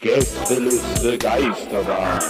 Gästeliste 0.00 1.16
Geisterbahn. 1.18 2.20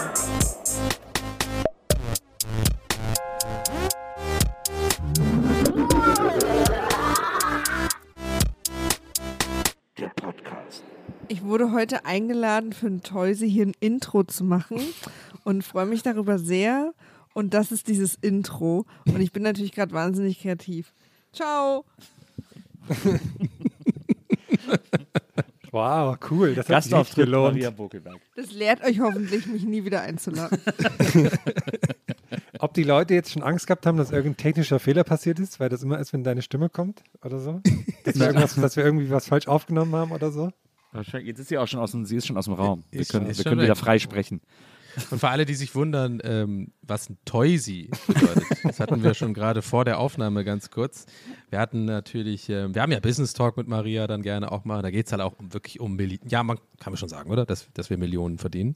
Der 9.99 10.09
Podcast. 10.09 10.85
Ich 11.29 11.43
wurde 11.43 11.73
heute 11.73 12.05
eingeladen, 12.05 12.73
für 12.73 12.87
ein 12.87 13.03
Teuse 13.03 13.47
hier 13.47 13.67
ein 13.67 13.75
Intro 13.81 14.23
zu 14.25 14.45
machen 14.45 14.79
und 15.45 15.65
freue 15.65 15.87
mich 15.87 16.03
darüber 16.03 16.39
sehr. 16.39 16.93
Und 17.35 17.53
das 17.53 17.73
ist 17.73 17.89
dieses 17.89 18.15
Intro. 18.15 18.87
Und 19.07 19.21
ich 19.21 19.33
bin 19.33 19.43
natürlich 19.43 19.73
gerade 19.73 19.93
wahnsinnig 19.93 20.41
kreativ. 20.41 20.93
Ciao. 21.33 21.85
Wow, 25.73 26.17
cool. 26.31 26.55
Das 26.55 26.69
hat 26.71 26.85
sich 26.85 27.15
gelohnt. 27.15 27.55
Maria 27.55 27.71
Bokelberg. 27.71 28.17
Das 28.35 28.51
lehrt 28.53 28.83
euch 28.83 28.99
hoffentlich, 29.01 29.47
mich 29.47 29.65
nie 29.65 29.85
wieder 29.85 30.01
einzuladen. 30.01 30.59
Ob 32.61 32.73
die 32.73 32.83
Leute 32.85 33.13
jetzt 33.15 33.33
schon 33.33 33.43
Angst 33.43 33.67
gehabt 33.67 33.85
haben, 33.85 33.99
dass 33.99 34.11
irgendein 34.11 34.39
technischer 34.39 34.79
Fehler 34.79 35.05
passiert 35.05 35.39
ist, 35.39 35.61
weil 35.61 35.69
das 35.69 35.83
immer 35.83 35.99
ist, 35.99 36.13
wenn 36.15 36.25
deine 36.25 36.41
Stimme 36.41 36.71
kommt 36.71 37.03
oder 37.23 37.39
so? 37.41 37.61
Dass 38.05 38.19
wir, 38.19 38.27
irgendwas, 38.29 38.55
dass 38.55 38.77
wir 38.77 38.85
irgendwie 38.85 39.11
was 39.11 39.27
falsch 39.27 39.49
aufgenommen 39.49 39.95
haben 39.95 40.13
oder 40.13 40.31
so? 40.31 40.51
Wahrscheinlich- 40.93 41.29
Jetzt 41.29 41.41
ist 41.41 41.49
sie 41.49 41.59
auch 41.59 41.67
schon 41.67 41.81
aus 41.81 41.91
dem, 41.91 42.07
sie 42.07 42.17
ist 42.17 42.27
schon 42.27 42.39
aus 42.39 42.47
dem 42.47 42.55
Raum. 42.55 42.85
Wir 42.91 43.05
können, 43.05 43.27
wir 43.27 43.45
können 43.45 43.61
wieder 43.61 43.77
frei 43.77 43.99
sprechen. 43.99 44.41
Und 45.11 45.19
für 45.19 45.29
alle, 45.29 45.45
die 45.45 45.55
sich 45.55 45.75
wundern, 45.75 46.21
ähm, 46.25 46.73
was 46.83 47.11
ein 47.11 47.19
Toysy 47.25 47.91
bedeutet, 48.07 48.45
das 48.65 48.81
hatten 48.81 49.03
wir 49.03 49.15
schon 49.15 49.35
gerade 49.35 49.63
vor 49.63 49.85
der 49.85 49.99
Aufnahme 49.99 50.45
ganz 50.45 50.71
kurz. 50.71 51.07
Wir 51.51 51.59
hatten 51.59 51.85
natürlich, 51.85 52.49
ähm, 52.49 52.75
wir 52.75 52.83
haben 52.83 52.93
ja 52.93 53.01
Business 53.01 53.33
Talk 53.33 53.57
mit 53.57 53.69
Maria 53.69 54.07
dann 54.07 54.23
gerne 54.23 54.51
auch 54.51 54.65
mal. 54.65 54.83
Da 54.83 54.91
geht 54.91 55.07
es 55.07 55.13
halt 55.13 55.23
auch 55.23 55.39
um, 55.39 55.53
wirklich 55.53 55.81
um 55.81 55.97
Millionen. 55.97 56.29
Ja, 56.29 56.43
man 56.43 56.59
kann 56.81 56.93
man 56.93 56.99
schon 56.99 57.09
sagen, 57.09 57.31
oder? 57.31 57.45
Dass, 57.45 57.69
dass 57.75 57.91
wir 57.91 57.99
Millionen 57.99 58.39
verdienen. 58.39 58.75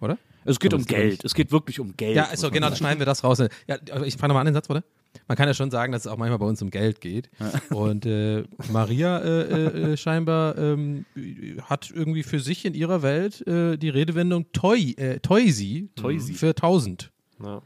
Oder? 0.00 0.18
Es 0.44 0.60
geht 0.60 0.74
um 0.74 0.84
Geld. 0.84 1.24
Es 1.24 1.34
geht 1.34 1.52
wirklich 1.52 1.80
um 1.80 1.96
Geld. 1.96 2.16
Ja, 2.16 2.26
also 2.26 2.50
genau, 2.50 2.68
dann 2.68 2.76
schneiden 2.76 2.98
wir 2.98 3.06
das 3.06 3.24
raus. 3.24 3.38
Ja, 3.38 3.78
ich 4.04 4.16
fange 4.16 4.28
nochmal 4.28 4.40
an 4.40 4.46
den 4.46 4.54
Satz, 4.54 4.68
oder? 4.68 4.84
Man 5.28 5.36
kann 5.36 5.48
ja 5.48 5.54
schon 5.54 5.70
sagen, 5.70 5.92
dass 5.92 6.02
es 6.02 6.06
auch 6.06 6.16
manchmal 6.16 6.38
bei 6.38 6.46
uns 6.46 6.60
um 6.62 6.70
Geld 6.70 7.00
geht. 7.00 7.30
Und 7.70 8.06
äh, 8.06 8.44
Maria 8.72 9.18
äh, 9.18 9.42
äh, 9.42 9.92
äh, 9.92 9.96
scheinbar 9.96 10.56
ähm, 10.58 11.04
hat 11.62 11.90
irgendwie 11.90 12.22
für 12.22 12.40
sich 12.40 12.64
in 12.64 12.74
ihrer 12.74 13.02
Welt 13.02 13.46
äh, 13.46 13.76
die 13.76 13.88
Redewendung 13.88 14.50
Toy, 14.52 14.92
äh, 14.96 15.20
Toysy 15.20 15.88
Toysy. 15.96 16.34
für 16.34 16.50
1000. 16.50 17.10
Ja. 17.42 17.62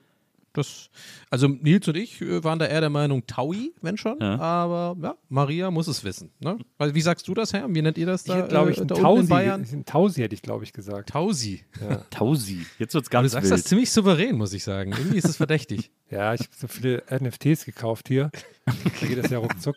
Das, 0.53 0.91
also 1.31 1.47
Nils 1.47 1.87
und 1.89 1.97
ich 1.97 2.21
äh, 2.21 2.43
waren 2.43 2.59
da 2.59 2.67
eher 2.67 2.81
der 2.81 2.91
Meinung 2.91 3.27
Taui, 3.27 3.75
wenn 3.83 3.97
schon. 3.97 4.19
Ja. 4.21 4.39
Aber 4.39 4.97
ja, 5.01 5.15
Maria 5.29 5.71
muss 5.71 5.87
es 5.89 6.03
wissen. 6.05 6.31
Ne? 6.41 6.59
Weil, 6.79 6.95
wie 6.95 7.01
sagst 7.01 7.29
du 7.29 7.35
das, 7.35 7.53
Herr? 7.53 7.67
Wie 7.73 7.83
nennt 7.83 7.99
ihr 7.99 8.07
das 8.07 8.25
da, 8.25 8.47
glaube 8.47 8.71
ich, 8.73 8.79
äh, 8.79 8.83
ein 8.83 8.89
da 8.89 8.95
unten 8.95 9.05
in 9.05 9.05
Tausi, 9.17 9.29
Bayern? 9.29 9.67
ein 9.71 9.85
Tausi 9.85 10.21
hätte 10.23 10.35
ich, 10.35 10.43
glaube 10.43 10.65
ich, 10.65 10.73
gesagt. 10.73 11.11
Tausi. 11.11 11.65
Tausi. 12.11 12.67
Jetzt 12.79 12.95
wird's 12.95 13.09
Du 13.09 13.13
ganz 13.13 13.33
sagst 13.33 13.51
das 13.51 13.61
wild. 13.61 13.69
ziemlich 13.69 13.91
souverän, 13.91 14.37
muss 14.37 14.53
ich 14.53 14.65
sagen. 14.65 14.93
Irgendwie 14.93 15.19
ist 15.19 15.29
es 15.29 15.37
verdächtig. 15.37 15.91
Ja, 16.11 16.33
ich 16.33 16.41
habe 16.41 16.51
so 16.57 16.69
viele 16.69 17.03
NFTs 17.11 17.67
gekauft 17.67 18.09
hier. 18.09 18.31
Da 18.65 19.07
geht 19.07 19.23
das 19.23 19.31
ja 19.31 19.37
ruckzuck. 19.41 19.77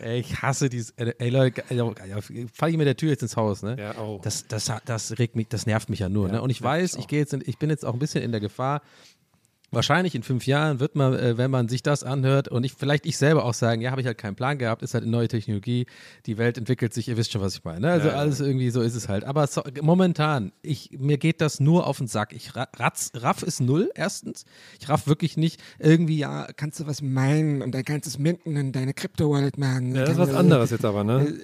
Ey, 0.00 0.18
ich 0.18 0.42
hasse 0.42 0.68
dieses. 0.68 0.90
Ey, 0.96 1.14
ey 1.16 1.30
Leute, 1.30 1.62
ey, 1.68 1.76
ja, 1.76 2.18
fall 2.52 2.70
ich 2.70 2.76
mit 2.76 2.88
der 2.88 2.96
Tür 2.96 3.10
jetzt 3.10 3.22
ins 3.22 3.36
Haus, 3.36 3.62
ne? 3.62 3.76
Ja, 3.78 3.96
oh. 4.00 4.18
Das, 4.20 4.48
das, 4.48 4.72
das 4.84 5.16
regt 5.20 5.36
mich, 5.36 5.46
das 5.46 5.64
nervt 5.64 5.90
mich 5.90 6.00
ja 6.00 6.08
nur, 6.08 6.26
Ja, 6.26 6.34
ne? 6.34 6.42
Und 6.42 6.50
ich 6.50 6.60
weiß, 6.60 6.96
ich 6.96 7.06
gehe 7.06 7.20
jetzt, 7.20 7.34
in, 7.34 7.42
ich 7.46 7.56
bin 7.56 7.70
jetzt 7.70 7.84
auch 7.84 7.92
ein 7.92 8.00
bisschen 8.00 8.24
in 8.24 8.32
der 8.32 8.40
Gefahr. 8.40 8.82
Wahrscheinlich 9.70 10.14
in 10.14 10.22
fünf 10.22 10.46
Jahren 10.46 10.80
wird 10.80 10.96
man, 10.96 11.12
äh, 11.14 11.36
wenn 11.36 11.50
man 11.50 11.68
sich 11.68 11.82
das 11.82 12.02
anhört 12.02 12.48
und 12.48 12.64
ich 12.64 12.72
vielleicht 12.72 13.04
ich 13.04 13.18
selber 13.18 13.44
auch 13.44 13.52
sagen, 13.52 13.82
ja, 13.82 13.90
habe 13.90 14.00
ich 14.00 14.06
halt 14.06 14.16
keinen 14.16 14.34
Plan 14.34 14.56
gehabt, 14.56 14.82
ist 14.82 14.94
halt 14.94 15.02
eine 15.02 15.10
neue 15.10 15.28
Technologie, 15.28 15.84
die 16.24 16.38
Welt 16.38 16.56
entwickelt 16.56 16.94
sich, 16.94 17.06
ihr 17.08 17.18
wisst 17.18 17.32
schon, 17.32 17.42
was 17.42 17.54
ich 17.56 17.64
meine. 17.64 17.80
Ne? 17.80 17.90
Also 17.90 18.08
Ja, 18.08 18.14
alles 18.14 18.40
irgendwie 18.40 18.70
so 18.70 18.80
ist 18.80 18.94
es 18.94 19.08
halt. 19.10 19.24
Aber 19.24 19.46
so, 19.46 19.62
momentan, 19.82 20.52
ich, 20.62 20.90
mir 20.98 21.18
geht 21.18 21.42
das 21.42 21.60
nur 21.60 21.86
auf 21.86 21.98
den 21.98 22.06
Sack. 22.06 22.32
Ich 22.32 22.56
ra- 22.56 22.68
ratz, 22.76 23.10
raff 23.14 23.42
ist 23.42 23.60
null, 23.60 23.90
erstens. 23.94 24.46
Ich 24.80 24.88
raff 24.88 25.06
wirklich 25.06 25.36
nicht 25.36 25.60
irgendwie, 25.78 26.16
ja, 26.18 26.46
kannst 26.56 26.80
du 26.80 26.86
was 26.86 27.02
meinen 27.02 27.60
und 27.60 27.72
dann 27.72 27.84
kannst 27.84 28.06
du 28.06 28.10
es 28.10 28.18
minden 28.18 28.56
und 28.56 28.72
deine 28.72 28.94
Crypto-Wallet 28.94 29.58
machen. 29.58 29.94
Ja, 29.94 30.02
das 30.02 30.12
ist 30.12 30.18
was 30.18 30.34
anderes 30.34 30.70
jetzt 30.70 30.84
aber, 30.86 31.04
ne? 31.04 31.34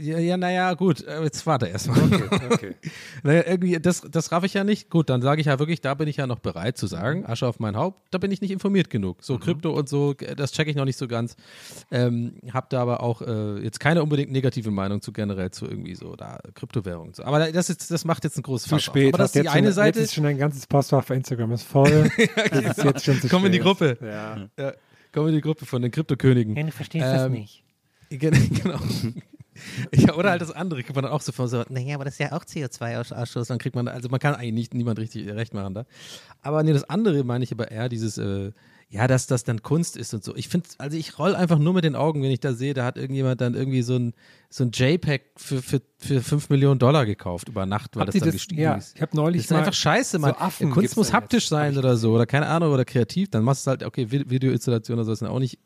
Ja, 0.00 0.18
ja 0.18 0.36
naja, 0.36 0.74
gut, 0.74 1.02
äh, 1.06 1.22
jetzt 1.22 1.46
warte 1.46 1.66
erstmal. 1.66 2.02
Okay. 2.50 2.74
Naja, 3.22 3.44
irgendwie, 3.46 3.78
das, 3.80 4.02
das 4.10 4.32
raff 4.32 4.44
ich 4.44 4.52
ja 4.52 4.64
nicht. 4.64 4.90
Gut, 4.90 5.08
dann 5.08 5.22
sage 5.22 5.40
ich 5.40 5.46
ja 5.46 5.58
wirklich, 5.58 5.80
da 5.80 5.94
bin 5.94 6.08
ich 6.08 6.18
ja 6.18 6.26
noch 6.26 6.40
bereit 6.40 6.76
zu 6.76 6.86
sagen, 6.86 7.24
Asche 7.24 7.46
auf 7.46 7.58
mein 7.58 7.74
Haupt, 7.76 8.02
da 8.10 8.18
bin 8.18 8.30
ich 8.30 8.42
nicht 8.42 8.50
informiert 8.50 8.90
genug. 8.90 9.22
So 9.22 9.38
Krypto 9.38 9.72
und 9.72 9.88
so, 9.88 10.14
äh, 10.20 10.36
das 10.36 10.52
checke 10.52 10.70
ich 10.70 10.76
noch 10.76 10.84
nicht 10.84 10.98
so 10.98 11.08
ganz. 11.08 11.36
Ähm, 11.90 12.34
hab 12.52 12.68
da 12.70 12.82
aber 12.82 13.02
auch 13.02 13.22
äh, 13.22 13.62
jetzt 13.62 13.80
keine 13.80 14.02
unbedingt 14.02 14.30
negative 14.30 14.70
Meinung 14.70 15.00
zu 15.00 15.12
generell 15.12 15.50
zu 15.52 15.66
irgendwie 15.66 15.94
so 15.94 16.16
da 16.16 16.38
Kryptowährungen. 16.54 17.08
und 17.08 17.16
So. 17.16 17.24
Aber 17.24 17.50
das, 17.50 17.70
ist, 17.70 17.90
das 17.90 18.04
macht 18.04 18.24
jetzt 18.24 18.36
ein 18.36 18.42
großes 18.42 18.64
Zu 18.64 18.70
Fass 18.70 18.82
spät. 18.82 19.14
Auf. 19.14 19.14
Aber 19.14 19.18
das 19.24 19.30
ist 19.30 19.34
die 19.36 19.38
jetzt 19.44 19.54
eine 19.54 19.68
schon, 19.68 19.74
Seite. 19.74 19.98
Jetzt 20.00 20.08
ist 20.08 20.14
schon 20.14 20.24
dein 20.24 20.38
ganzes 20.38 20.66
Postfach 20.66 21.04
bei 21.04 21.14
Instagram 21.14 21.52
ist 21.52 21.62
voll. 21.62 22.10
Das 22.50 22.78
ist 22.78 22.84
jetzt 22.84 23.04
schon 23.04 23.20
zu 23.20 23.28
Komm 23.28 23.46
in 23.46 23.52
die. 23.52 23.58
Gruppe. 23.58 23.96
Ja. 24.00 24.48
Ja, 24.58 24.72
komm 25.12 25.28
in 25.28 25.34
die 25.34 25.40
Gruppe 25.40 25.66
von 25.66 25.82
den 25.82 25.90
Kryptokönigen. 25.90 26.54
du 26.54 26.72
verstehst 26.72 27.06
das 27.06 27.30
nicht. 27.30 27.62
Genau. 28.10 28.78
Ja, 29.94 30.14
oder 30.14 30.30
halt 30.30 30.40
das 30.42 30.50
andere, 30.50 30.82
kriegt 30.82 30.94
man 30.94 31.04
dann 31.04 31.12
auch 31.12 31.20
so 31.20 31.32
von 31.32 31.48
so, 31.48 31.62
naja, 31.68 31.94
aber 31.94 32.04
das 32.04 32.14
ist 32.14 32.18
ja 32.20 32.32
auch 32.32 32.44
CO2-Ausstoß, 32.44 33.46
dann 33.48 33.58
kriegt 33.58 33.76
man, 33.76 33.88
also 33.88 34.08
man 34.08 34.20
kann 34.20 34.34
eigentlich 34.34 34.52
nicht, 34.52 34.74
niemand 34.74 34.98
richtig 34.98 35.28
recht 35.28 35.54
machen 35.54 35.74
da. 35.74 35.86
Aber 36.42 36.62
nee, 36.62 36.72
das 36.72 36.84
andere 36.88 37.24
meine 37.24 37.44
ich 37.44 37.52
aber 37.52 37.70
eher 37.70 37.88
dieses, 37.88 38.18
äh, 38.18 38.52
ja, 38.90 39.08
dass 39.08 39.26
das 39.26 39.42
dann 39.44 39.62
Kunst 39.62 39.96
ist 39.96 40.14
und 40.14 40.22
so. 40.22 40.36
Ich 40.36 40.48
finde, 40.48 40.68
also 40.78 40.96
ich 40.96 41.18
roll 41.18 41.34
einfach 41.34 41.58
nur 41.58 41.72
mit 41.72 41.84
den 41.84 41.96
Augen, 41.96 42.22
wenn 42.22 42.30
ich 42.30 42.38
da 42.40 42.52
sehe, 42.52 42.74
da 42.74 42.84
hat 42.84 42.96
irgendjemand 42.96 43.40
dann 43.40 43.54
irgendwie 43.54 43.82
so 43.82 43.96
ein, 43.96 44.12
so 44.50 44.62
ein 44.62 44.70
JPEG 44.72 45.22
für, 45.36 45.62
für, 45.62 45.80
für 45.98 46.20
5 46.20 46.48
Millionen 46.50 46.78
Dollar 46.78 47.04
gekauft 47.06 47.48
über 47.48 47.66
Nacht, 47.66 47.96
weil 47.96 48.02
Habt 48.02 48.14
das 48.14 48.20
dann 48.20 48.28
das- 48.28 48.34
gestiegen 48.34 48.60
ja, 48.60 48.74
ist. 48.74 48.94
ich 48.94 49.02
hab 49.02 49.14
neulich 49.14 49.42
Das 49.42 49.50
ist 49.50 49.56
einfach 49.56 49.72
scheiße, 49.72 50.12
so 50.12 50.18
man. 50.20 50.32
Affen 50.32 50.70
Kunst 50.70 50.96
muss 50.96 51.12
haptisch 51.12 51.44
jetzt, 51.44 51.50
sein 51.50 51.76
oder 51.78 51.96
so, 51.96 52.12
oder 52.14 52.26
keine 52.26 52.46
Ahnung, 52.46 52.72
oder 52.72 52.84
kreativ. 52.84 53.30
Dann 53.30 53.42
machst 53.42 53.66
du 53.66 53.70
halt, 53.70 53.82
okay, 53.82 54.04
Vi- 54.10 54.28
Videoinstallation 54.30 54.96
oder 54.98 55.04
so 55.06 55.12
ist 55.12 55.22
dann 55.22 55.30
auch 55.30 55.40
nicht 55.40 55.58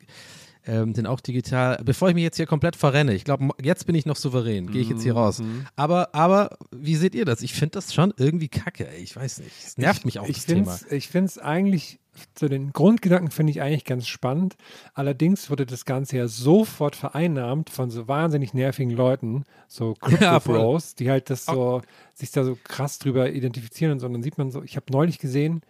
ähm, 0.69 0.93
sind 0.93 1.07
auch 1.07 1.19
digital. 1.19 1.81
Bevor 1.83 2.09
ich 2.09 2.15
mich 2.15 2.23
jetzt 2.23 2.37
hier 2.37 2.45
komplett 2.45 2.75
verrenne, 2.75 3.13
ich 3.13 3.23
glaube, 3.23 3.49
jetzt 3.61 3.85
bin 3.85 3.95
ich 3.95 4.05
noch 4.05 4.15
souverän, 4.15 4.67
gehe 4.67 4.81
ich 4.81 4.89
jetzt 4.89 4.99
Mhm, 4.99 5.03
hier 5.03 5.15
raus. 5.15 5.41
Aber, 5.75 6.13
aber, 6.13 6.57
wie 6.71 6.95
seht 6.95 7.15
ihr 7.15 7.25
das? 7.25 7.41
Ich 7.41 7.53
finde 7.53 7.71
das 7.71 7.93
schon 7.93 8.13
irgendwie 8.17 8.47
kacke, 8.47 8.87
ey. 8.87 9.01
Ich 9.01 9.15
weiß 9.15 9.39
nicht. 9.39 9.51
Es 9.65 9.77
nervt 9.77 10.05
mich 10.05 10.19
auch, 10.19 10.27
ich 10.27 10.37
das 10.37 10.45
Thema. 10.45 10.79
Ich 10.91 11.07
finde 11.07 11.25
es 11.25 11.37
eigentlich, 11.39 11.99
zu 12.35 12.47
den 12.49 12.71
Grundgedanken 12.71 13.31
finde 13.31 13.51
ich 13.51 13.61
eigentlich 13.61 13.85
ganz 13.85 14.07
spannend. 14.07 14.55
Allerdings 14.93 15.49
wurde 15.49 15.65
das 15.65 15.85
Ganze 15.85 16.17
ja 16.17 16.27
sofort 16.27 16.95
vereinnahmt 16.95 17.69
von 17.69 17.89
so 17.89 18.07
wahnsinnig 18.07 18.53
nervigen 18.53 18.91
Leuten, 18.91 19.45
so 19.67 19.95
Crypto 19.95 20.19
Ja, 20.23 20.77
die 20.99 21.09
halt 21.09 21.29
das 21.29 21.45
so, 21.45 21.81
sich 22.13 22.31
da 22.31 22.43
so 22.43 22.57
krass 22.63 22.99
drüber 22.99 23.31
identifizieren 23.31 23.93
und 23.93 23.99
so. 23.99 24.05
Und 24.05 24.13
dann 24.13 24.23
sieht 24.23 24.37
man 24.37 24.51
so, 24.51 24.61
ich 24.63 24.75
habe 24.75 24.85
neulich 24.91 25.17
gesehen, 25.19 25.61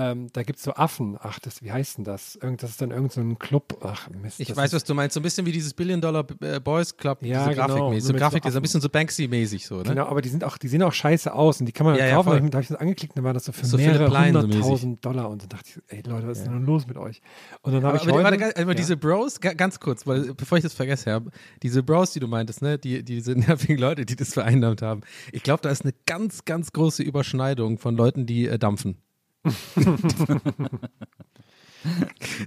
ähm, 0.00 0.28
da 0.32 0.42
gibt 0.42 0.58
es 0.58 0.64
so 0.64 0.72
Affen. 0.74 1.16
Ach, 1.20 1.38
das, 1.38 1.62
wie 1.62 1.70
heißt 1.70 1.98
denn 1.98 2.04
das? 2.04 2.36
Irgend, 2.36 2.62
das 2.62 2.70
ist 2.70 2.80
dann 2.82 2.90
irgend 2.90 3.12
so 3.12 3.20
ein 3.20 3.38
Club. 3.38 3.78
Ach, 3.82 4.08
Mist. 4.10 4.40
Ich 4.40 4.54
weiß, 4.56 4.68
ist, 4.70 4.74
was 4.74 4.84
du 4.84 4.94
meinst. 4.94 5.14
So 5.14 5.20
ein 5.20 5.22
bisschen 5.22 5.44
wie 5.46 5.52
dieses 5.52 5.74
Billion 5.74 6.00
Dollar 6.00 6.24
äh, 6.40 6.58
Boys 6.60 6.96
Club, 6.96 7.18
Ja, 7.22 7.46
diese 7.48 7.56
genau. 7.60 7.66
Grafikmäßig. 7.66 7.90
Nur 7.92 8.00
So 8.00 8.12
mit 8.12 8.20
so 8.20 8.24
Grafik, 8.24 8.44
ist 8.46 8.56
ein 8.56 8.62
bisschen 8.62 8.80
so 8.80 8.88
Banksy-mäßig 8.88 9.66
so, 9.66 9.76
ne? 9.78 9.82
Genau, 9.84 10.06
aber 10.06 10.22
die 10.22 10.28
sind 10.28 10.44
auch, 10.44 10.56
die 10.58 10.68
sehen 10.68 10.82
auch 10.82 10.92
scheiße 10.92 11.32
aus 11.32 11.60
und 11.60 11.66
die 11.66 11.72
kann 11.72 11.86
man 11.86 11.96
Ja, 11.96 12.06
ja, 12.06 12.14
kaufen. 12.16 12.28
voll. 12.30 12.40
da 12.50 12.56
habe 12.56 12.62
ich 12.62 12.68
das 12.68 12.76
angeklickt, 12.78 13.16
dann 13.16 13.24
war 13.24 13.34
das 13.34 13.44
so 13.44 13.52
für 13.52 13.66
So 13.66 13.76
mehrere 13.76 14.08
hunderttausend 14.26 15.04
Dollar 15.04 15.28
und 15.28 15.42
dann 15.42 15.48
dachte 15.50 15.68
ich, 15.68 15.82
ey 15.88 16.02
Leute, 16.08 16.26
was 16.28 16.38
ist 16.38 16.44
denn 16.46 16.64
los 16.64 16.86
mit 16.86 16.96
euch? 16.96 17.20
Und 17.62 17.72
dann 17.72 17.82
habe 17.84 17.96
ich 17.96 18.04
heute, 18.06 18.24
warte, 18.24 18.62
ja. 18.68 18.74
diese 18.74 18.96
Bros, 18.96 19.40
ga- 19.40 19.52
ganz 19.54 19.80
kurz, 19.80 20.06
weil, 20.06 20.34
bevor 20.34 20.58
ich 20.58 20.64
das 20.64 20.74
vergesse 20.74 21.10
habe, 21.12 21.30
diese 21.62 21.82
Bros, 21.82 22.12
die 22.12 22.20
du 22.20 22.26
meintest, 22.28 22.62
ne, 22.62 22.78
die 22.78 23.02
diese 23.04 23.32
nervigen 23.38 23.78
Leute, 23.78 24.06
die 24.06 24.16
das 24.16 24.32
vereinnahmt 24.34 24.82
haben, 24.82 25.00
ich 25.32 25.42
glaube, 25.42 25.62
da 25.62 25.70
ist 25.70 25.82
eine 25.82 25.92
ganz, 26.06 26.44
ganz 26.44 26.72
große 26.72 27.02
Überschneidung 27.02 27.78
von 27.78 27.96
Leuten, 27.96 28.26
die 28.26 28.46
äh, 28.46 28.58
dampfen. 28.58 28.96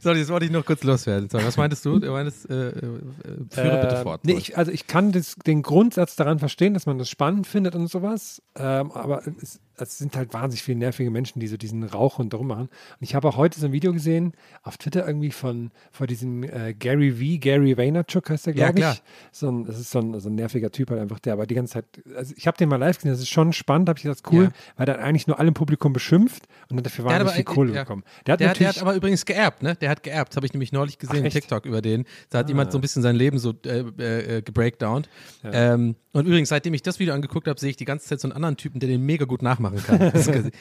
Sorry, 0.02 0.20
das 0.20 0.30
wollte 0.30 0.46
ich 0.46 0.52
noch 0.52 0.66
kurz 0.66 0.84
loswerden. 0.84 1.30
Sorry, 1.30 1.46
was 1.46 1.58
meintest 1.58 1.84
du? 1.86 1.98
Du 2.00 2.12
meintest, 2.12 2.50
äh, 2.50 2.70
äh, 2.70 2.72
führe 3.50 3.82
bitte 3.82 3.96
Ähm, 3.96 4.04
fort. 4.04 4.22
Nee, 4.26 4.34
ich, 4.34 4.58
also 4.58 4.72
ich 4.72 4.86
kann 4.86 5.12
das, 5.12 5.36
den 5.36 5.64
Grundsatz 5.64 6.16
daran 6.16 6.38
verstehen, 6.40 6.74
dass 6.76 6.86
man 6.86 7.00
das 7.00 7.10
spannend 7.10 7.48
findet 7.48 7.76
und 7.76 7.88
sowas, 7.88 8.42
ähm, 8.56 8.92
aber 8.92 9.24
es, 9.42 9.60
es 9.78 9.98
sind 9.98 10.16
halt 10.16 10.34
wahnsinnig 10.34 10.64
viele 10.64 10.78
nervige 10.78 11.10
Menschen, 11.10 11.40
die 11.40 11.48
so 11.48 11.58
diesen 11.58 11.84
Rauch 11.84 12.20
und 12.20 12.32
drum 12.32 12.48
machen. 12.48 12.68
Und 12.70 12.98
ich 13.00 13.16
habe 13.16 13.28
auch 13.28 13.38
heute 13.38 13.60
so 13.60 13.66
ein 13.66 13.72
Video 13.72 13.92
gesehen 13.94 14.34
auf 14.62 14.78
Twitter 14.78 15.06
irgendwie 15.08 15.32
von, 15.32 15.72
von 15.92 16.08
diesem 16.08 16.44
äh, 16.44 16.74
Gary 16.74 17.12
V, 17.12 17.40
Gary 17.40 17.78
Vaynerchuk 17.78 18.30
heißt 18.30 18.48
der, 18.48 18.56
Ja, 18.56 18.66
glaube 18.68 18.80
klar. 18.80 18.94
ich. 18.94 19.04
So 19.32 19.50
ein, 19.50 19.66
das 19.66 19.80
ist 19.80 19.92
so 19.92 20.00
ein, 20.00 20.20
so 20.20 20.30
ein 20.30 20.36
nerviger 20.36 20.72
Typ 20.72 20.92
halt 20.92 21.02
einfach, 21.02 21.20
der 21.20 21.34
aber 21.34 21.48
die 21.48 21.56
ganze 21.56 21.74
Zeit, 21.74 21.86
also 22.16 22.34
ich 22.38 22.46
habe 22.48 22.58
den 22.58 22.70
mal 22.70 22.78
live 22.78 22.98
gesehen, 22.98 23.12
das 23.12 23.20
ist 23.20 23.30
schon 23.30 23.54
spannend, 23.54 23.90
habe 23.90 23.98
ich 23.98 24.04
gedacht, 24.04 24.24
cool, 24.32 24.46
Ja. 24.46 24.52
weil 24.78 24.86
der 24.86 25.00
eigentlich 25.00 25.28
nur 25.28 25.40
alle 25.40 25.48
im 25.48 25.54
Publikum 25.54 25.94
beschimpft 25.94 26.48
und 26.70 26.78
hat 26.78 26.86
dafür 26.86 27.06
hat 27.06 27.12
wahnsinnig 27.14 27.36
viel 27.36 27.44
Kohle 27.44 27.74
ja. 27.74 27.84
bekommen. 27.84 28.04
Der 28.26 28.34
hat 28.34 28.40
Der 28.40 28.50
hat, 28.50 28.60
der 28.60 28.70
hat 28.70 28.82
aber 28.82 28.96
übrigens 28.96 29.26
geerbt, 29.26 29.64
ne? 29.64 29.76
Der 29.76 29.90
hat 29.90 30.04
geerbt. 30.04 30.36
Habe 30.36 30.46
ich 30.46 30.54
nämlich 30.54 30.72
neulich 30.72 30.98
gesehen, 30.98 31.24
Ach? 31.24 31.28
Ah. 31.28 31.30
TikTok 31.30 31.66
über 31.66 31.82
den. 31.82 32.06
Da 32.30 32.40
hat 32.40 32.50
jemand 32.50 32.72
so 32.72 32.78
ein 32.78 32.82
bisschen 32.82 33.02
sein 33.02 33.16
Leben 33.16 33.40
so 33.40 33.54
äh, 33.66 33.80
äh, 34.00 34.38
äh, 34.38 34.42
gebreakdownt. 34.42 35.10
Ähm, 35.44 35.96
und 36.12 36.28
übrigens, 36.28 36.50
seitdem 36.50 36.74
ich 36.74 36.84
das 36.84 37.00
Video 37.00 37.14
angeguckt 37.14 37.48
habe, 37.48 37.60
sehe 37.60 37.72
ich 37.72 37.78
die 37.78 37.86
ganze 37.86 38.08
Zeit 38.08 38.20
so 38.20 38.28
einen 38.28 38.34
anderen 38.34 38.56
Typen, 38.58 38.80
der 38.80 38.88
den 38.90 39.02
mega 39.02 39.26
gut 39.26 39.42
nachmachen 39.64 39.84
kann. 39.84 40.00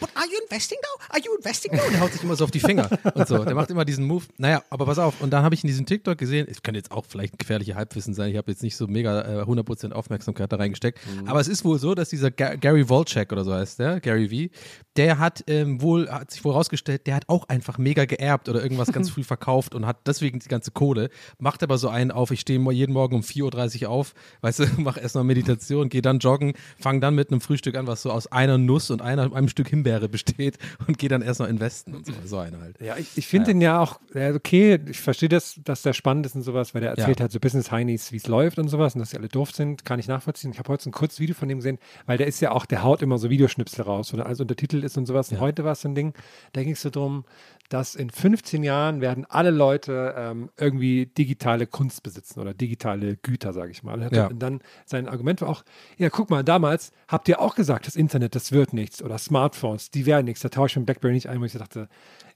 But 0.00 0.10
are 0.14 0.26
you 0.26 0.38
investing 0.42 0.78
though? 0.82 1.14
Are 1.14 1.20
you 1.20 1.34
investing 1.36 1.72
though? 1.72 1.84
Und 1.86 1.92
der 1.92 2.00
haut 2.00 2.12
sich 2.12 2.22
immer 2.22 2.36
so 2.36 2.44
auf 2.44 2.50
die 2.50 2.60
Finger 2.60 2.88
und 3.14 3.28
so. 3.28 3.44
Der 3.44 3.54
macht 3.54 3.70
immer 3.70 3.84
diesen 3.84 4.06
Move. 4.06 4.24
Naja, 4.38 4.62
aber 4.70 4.86
pass 4.86 4.98
auf. 4.98 5.20
Und 5.20 5.30
dann 5.30 5.44
habe 5.44 5.54
ich 5.54 5.62
in 5.62 5.68
diesem 5.68 5.86
TikTok 5.86 6.18
gesehen, 6.18 6.46
es 6.50 6.62
könnte 6.62 6.78
jetzt 6.78 6.90
auch 6.90 7.04
vielleicht 7.06 7.34
ein 7.34 7.38
gefährlicher 7.38 7.76
Halbwissen 7.76 8.14
sein. 8.14 8.30
Ich 8.30 8.36
habe 8.36 8.50
jetzt 8.50 8.62
nicht 8.62 8.76
so 8.76 8.86
mega 8.86 9.42
äh, 9.42 9.42
100% 9.42 9.92
Aufmerksamkeit 9.92 10.52
da 10.52 10.56
reingesteckt. 10.56 10.98
Aber 11.26 11.40
es 11.40 11.48
ist 11.48 11.64
wohl 11.64 11.78
so, 11.78 11.94
dass 11.94 12.08
dieser 12.08 12.30
Ga 12.30 12.56
Gary 12.56 12.88
Volchek 12.88 13.32
oder 13.32 13.44
so 13.44 13.52
heißt 13.52 13.78
der, 13.78 14.00
Gary 14.00 14.48
V, 14.48 14.54
der 14.96 15.18
hat 15.18 15.44
ähm, 15.46 15.80
wohl, 15.82 16.08
hat 16.08 16.30
sich 16.30 16.44
wohl 16.44 16.52
rausgestellt, 16.52 17.06
der 17.06 17.16
hat 17.16 17.28
auch 17.28 17.48
einfach 17.48 17.78
mega 17.78 18.04
geerbt 18.04 18.48
oder 18.48 18.62
irgendwas 18.62 18.92
ganz 18.92 19.10
früh 19.14 19.24
verkauft 19.24 19.74
und 19.74 19.86
hat 19.86 20.06
deswegen 20.06 20.38
die 20.38 20.48
ganze 20.48 20.70
Kohle, 20.70 21.10
macht 21.38 21.62
aber 21.62 21.78
so 21.78 21.88
einen 21.88 22.10
auf, 22.10 22.30
ich 22.30 22.40
stehe 22.40 22.60
jeden 22.72 22.92
Morgen 22.92 23.16
um 23.16 23.22
4.30 23.22 23.82
Uhr 23.82 23.90
auf, 23.90 24.14
weißt 24.40 24.60
du, 24.60 24.66
mach 24.78 24.96
erstmal 24.96 25.24
Meditation, 25.24 25.88
gehe 25.88 26.02
dann 26.02 26.18
joggen, 26.18 26.54
fang 26.78 27.00
dann 27.00 27.14
mit 27.14 27.30
einem 27.30 27.40
Frühstück 27.40 27.76
an, 27.76 27.86
was 27.86 28.02
so 28.02 28.10
aus 28.10 28.30
einer 28.44 28.58
Nuss 28.58 28.90
und 28.90 29.02
einer, 29.02 29.34
einem 29.34 29.48
Stück 29.48 29.68
Himbeere 29.68 30.08
besteht 30.08 30.58
und 30.86 30.98
gehe 30.98 31.08
dann 31.08 31.22
erstmal 31.22 31.50
investen 31.50 31.94
und 31.94 32.06
so, 32.06 32.12
so 32.24 32.38
einer 32.38 32.60
halt. 32.60 32.80
Ja, 32.80 32.96
ich, 32.96 33.16
ich 33.16 33.26
finde 33.26 33.46
den 33.52 33.60
ja 33.60 33.80
auch, 33.80 33.98
ja, 34.14 34.34
okay, 34.34 34.78
ich 34.88 35.00
verstehe 35.00 35.28
das, 35.28 35.60
dass 35.64 35.82
der 35.82 35.92
spannend 35.92 36.26
ist 36.26 36.34
und 36.34 36.42
sowas, 36.42 36.74
weil 36.74 36.82
der 36.82 36.90
erzählt 36.90 37.18
Ja. 37.18 37.22
halt 37.22 37.32
so 37.32 37.40
Business 37.40 37.70
Heinis, 37.70 38.12
wie 38.12 38.16
es 38.16 38.26
läuft 38.26 38.58
und 38.58 38.68
sowas 38.68 38.94
und 38.94 39.00
dass 39.00 39.10
sie 39.10 39.16
alle 39.16 39.28
doof 39.28 39.50
sind, 39.52 39.84
kann 39.84 39.98
ich 39.98 40.06
nachvollziehen. 40.08 40.52
Ich 40.52 40.58
habe 40.58 40.68
heute 40.72 40.84
so 40.84 40.90
ein 40.90 40.92
kurzes 40.92 41.20
Video 41.20 41.34
von 41.34 41.48
dem 41.48 41.58
gesehen, 41.58 41.78
weil 42.06 42.18
der 42.18 42.26
ist 42.26 42.40
ja 42.40 42.52
auch, 42.52 42.66
der 42.66 42.82
haut 42.82 43.02
immer 43.02 43.18
so 43.18 43.30
Videoschnipsel 43.30 43.84
raus, 43.84 44.12
wo 44.12 44.16
dann 44.16 44.26
alles 44.26 44.40
untertitelt 44.40 44.84
ist 44.84 44.96
und 44.96 45.06
sowas. 45.06 45.30
Und 45.32 45.40
heute 45.40 45.64
war 45.64 45.72
es 45.72 45.80
so 45.82 45.88
ein 45.88 45.94
Ding, 45.94 46.14
da 46.52 46.62
ging 46.62 46.72
es 46.72 46.82
so 46.82 46.90
drum, 46.90 47.24
dass 47.68 47.94
in 47.94 48.10
15 48.10 48.62
Jahren 48.62 49.00
werden 49.00 49.24
alle 49.28 49.50
Leute 49.50 50.14
ähm, 50.16 50.50
irgendwie 50.58 51.06
digitale 51.06 51.66
Kunst 51.66 52.02
besitzen 52.02 52.40
oder 52.40 52.54
digitale 52.54 53.16
Güter, 53.16 53.52
sage 53.52 53.70
ich 53.70 53.82
mal. 53.82 54.10
Ja. 54.12 54.26
und 54.26 54.38
dann 54.38 54.60
sein 54.84 55.08
Argument 55.08 55.40
war 55.40 55.48
auch, 55.48 55.64
ja, 55.96 56.10
guck 56.10 56.30
mal, 56.30 56.44
damals 56.44 56.92
habt 57.08 57.28
ihr 57.28 57.40
auch 57.40 57.54
gesagt, 57.54 57.86
das 57.86 57.96
Internet, 57.96 58.34
das 58.34 58.52
wird 58.52 58.72
nichts 58.72 59.02
oder 59.02 59.18
Smartphones, 59.18 59.90
die 59.90 60.06
werden 60.06 60.26
nichts. 60.26 60.42
Da 60.42 60.50
tausche 60.50 60.72
ich 60.72 60.76
mit 60.76 60.86
Blackberry 60.86 61.14
nicht 61.14 61.28
ein, 61.28 61.40
wo 61.40 61.44
ich 61.44 61.52
dachte, 61.52 61.88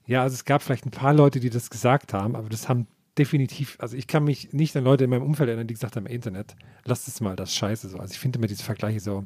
ja, 0.05 0.23
also 0.23 0.33
es 0.33 0.45
gab 0.45 0.63
vielleicht 0.63 0.85
ein 0.85 0.91
paar 0.91 1.13
Leute, 1.13 1.39
die 1.39 1.49
das 1.49 1.69
gesagt 1.69 2.13
haben, 2.13 2.35
aber 2.35 2.49
das 2.49 2.67
haben 2.67 2.87
definitiv, 3.17 3.77
also 3.79 3.95
ich 3.97 4.07
kann 4.07 4.23
mich 4.23 4.53
nicht 4.53 4.75
an 4.75 4.83
Leute 4.83 5.03
in 5.03 5.09
meinem 5.09 5.23
Umfeld 5.23 5.49
erinnern, 5.49 5.67
die 5.67 5.73
gesagt 5.73 5.95
haben, 5.95 6.05
Internet, 6.05 6.55
lasst 6.85 7.07
es 7.07 7.21
mal, 7.21 7.35
das 7.35 7.49
ist 7.49 7.55
scheiße 7.57 7.89
so. 7.89 7.99
Also 7.99 8.13
ich 8.13 8.19
finde 8.19 8.39
immer 8.39 8.47
diese 8.47 8.63
Vergleiche 8.63 8.99
so, 8.99 9.25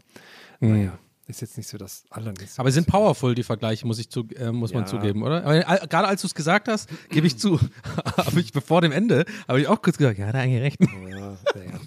naja, 0.60 0.98
ist 1.28 1.42
jetzt 1.42 1.58
nicht 1.58 1.68
so 1.70 1.78
das 1.78 2.04
Allernächste. 2.10 2.60
Aber 2.60 2.70
sie 2.70 2.76
sind 2.76 2.88
powerful, 2.88 3.34
die 3.36 3.44
Vergleiche, 3.44 3.88
muss, 3.88 3.98
ich 4.00 4.10
zu, 4.10 4.28
äh, 4.36 4.52
muss 4.52 4.74
man 4.74 4.84
Ja. 4.84 4.88
zugeben, 4.88 5.24
oder? 5.24 5.44
Aber, 5.44 5.56
äh, 5.58 5.88
gerade 5.88 6.08
als 6.08 6.22
du 6.22 6.28
es 6.28 6.36
gesagt 6.36 6.68
hast, 6.68 6.90
gebe 7.10 7.26
ich 7.28 7.38
zu, 7.38 7.60
habe 8.18 8.40
ich 8.40 8.52
bevor 8.52 8.82
dem 8.82 8.92
Ende, 8.92 9.26
habe 9.48 9.62
ich 9.62 9.68
auch 9.68 9.82
kurz 9.82 9.98
gesagt, 9.98 10.18
ja, 10.20 10.28
er 10.28 10.36
eigentlich 10.36 10.62
recht. 10.62 10.78
Ja, 10.82 11.32
ja. 11.64 11.80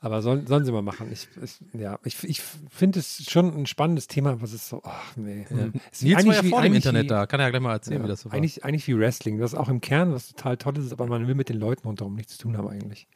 Aber 0.00 0.20
sollen, 0.22 0.46
sollen 0.46 0.64
sie 0.64 0.72
mal 0.72 0.82
machen. 0.82 1.10
Ich, 1.10 1.26
ich, 1.42 1.58
ja, 1.72 1.98
ich, 2.04 2.22
ich 2.22 2.42
finde 2.70 2.98
es 3.00 3.24
schon 3.30 3.56
ein 3.56 3.66
spannendes 3.66 4.06
Thema, 4.08 4.32
aber 4.32 4.44
es 4.44 4.52
ist 4.52 4.68
so, 4.68 4.82
ach 4.84 5.16
nee. 5.16 5.46
Hm. 5.48 5.72
Es 5.90 5.98
ist 5.98 6.02
Nils 6.02 6.14
war 6.14 6.20
eigentlich 6.20 6.36
ja 6.36 6.44
wie- 6.44 6.48
vor 6.50 6.60
dem 6.60 6.64
eigentlich 6.66 6.84
Internet 6.84 7.04
wie, 7.04 7.08
da, 7.08 7.26
kann 7.26 7.40
er 7.40 7.46
ja 7.46 7.50
gleich 7.50 7.62
mal 7.62 7.72
erzählen, 7.72 7.98
Ja, 8.00 8.04
wie 8.04 8.08
das 8.08 8.20
so 8.20 8.30
war. 8.30 8.36
eigentlich, 8.36 8.62
eigentlich 8.64 8.86
wie 8.88 8.96
Wrestling, 8.98 9.40
was 9.40 9.54
auch 9.54 9.68
im 9.68 9.80
Kern 9.80 10.12
was 10.12 10.28
total 10.28 10.56
toll 10.58 10.76
ist, 10.78 10.92
aber 10.92 11.06
man 11.06 11.26
will 11.26 11.34
mit 11.34 11.48
den 11.48 11.58
Leuten 11.58 11.86
rundherum 11.88 12.14
nichts 12.14 12.32
zu 12.36 12.38
tun 12.42 12.56
haben 12.58 12.68
eigentlich. 12.68 13.06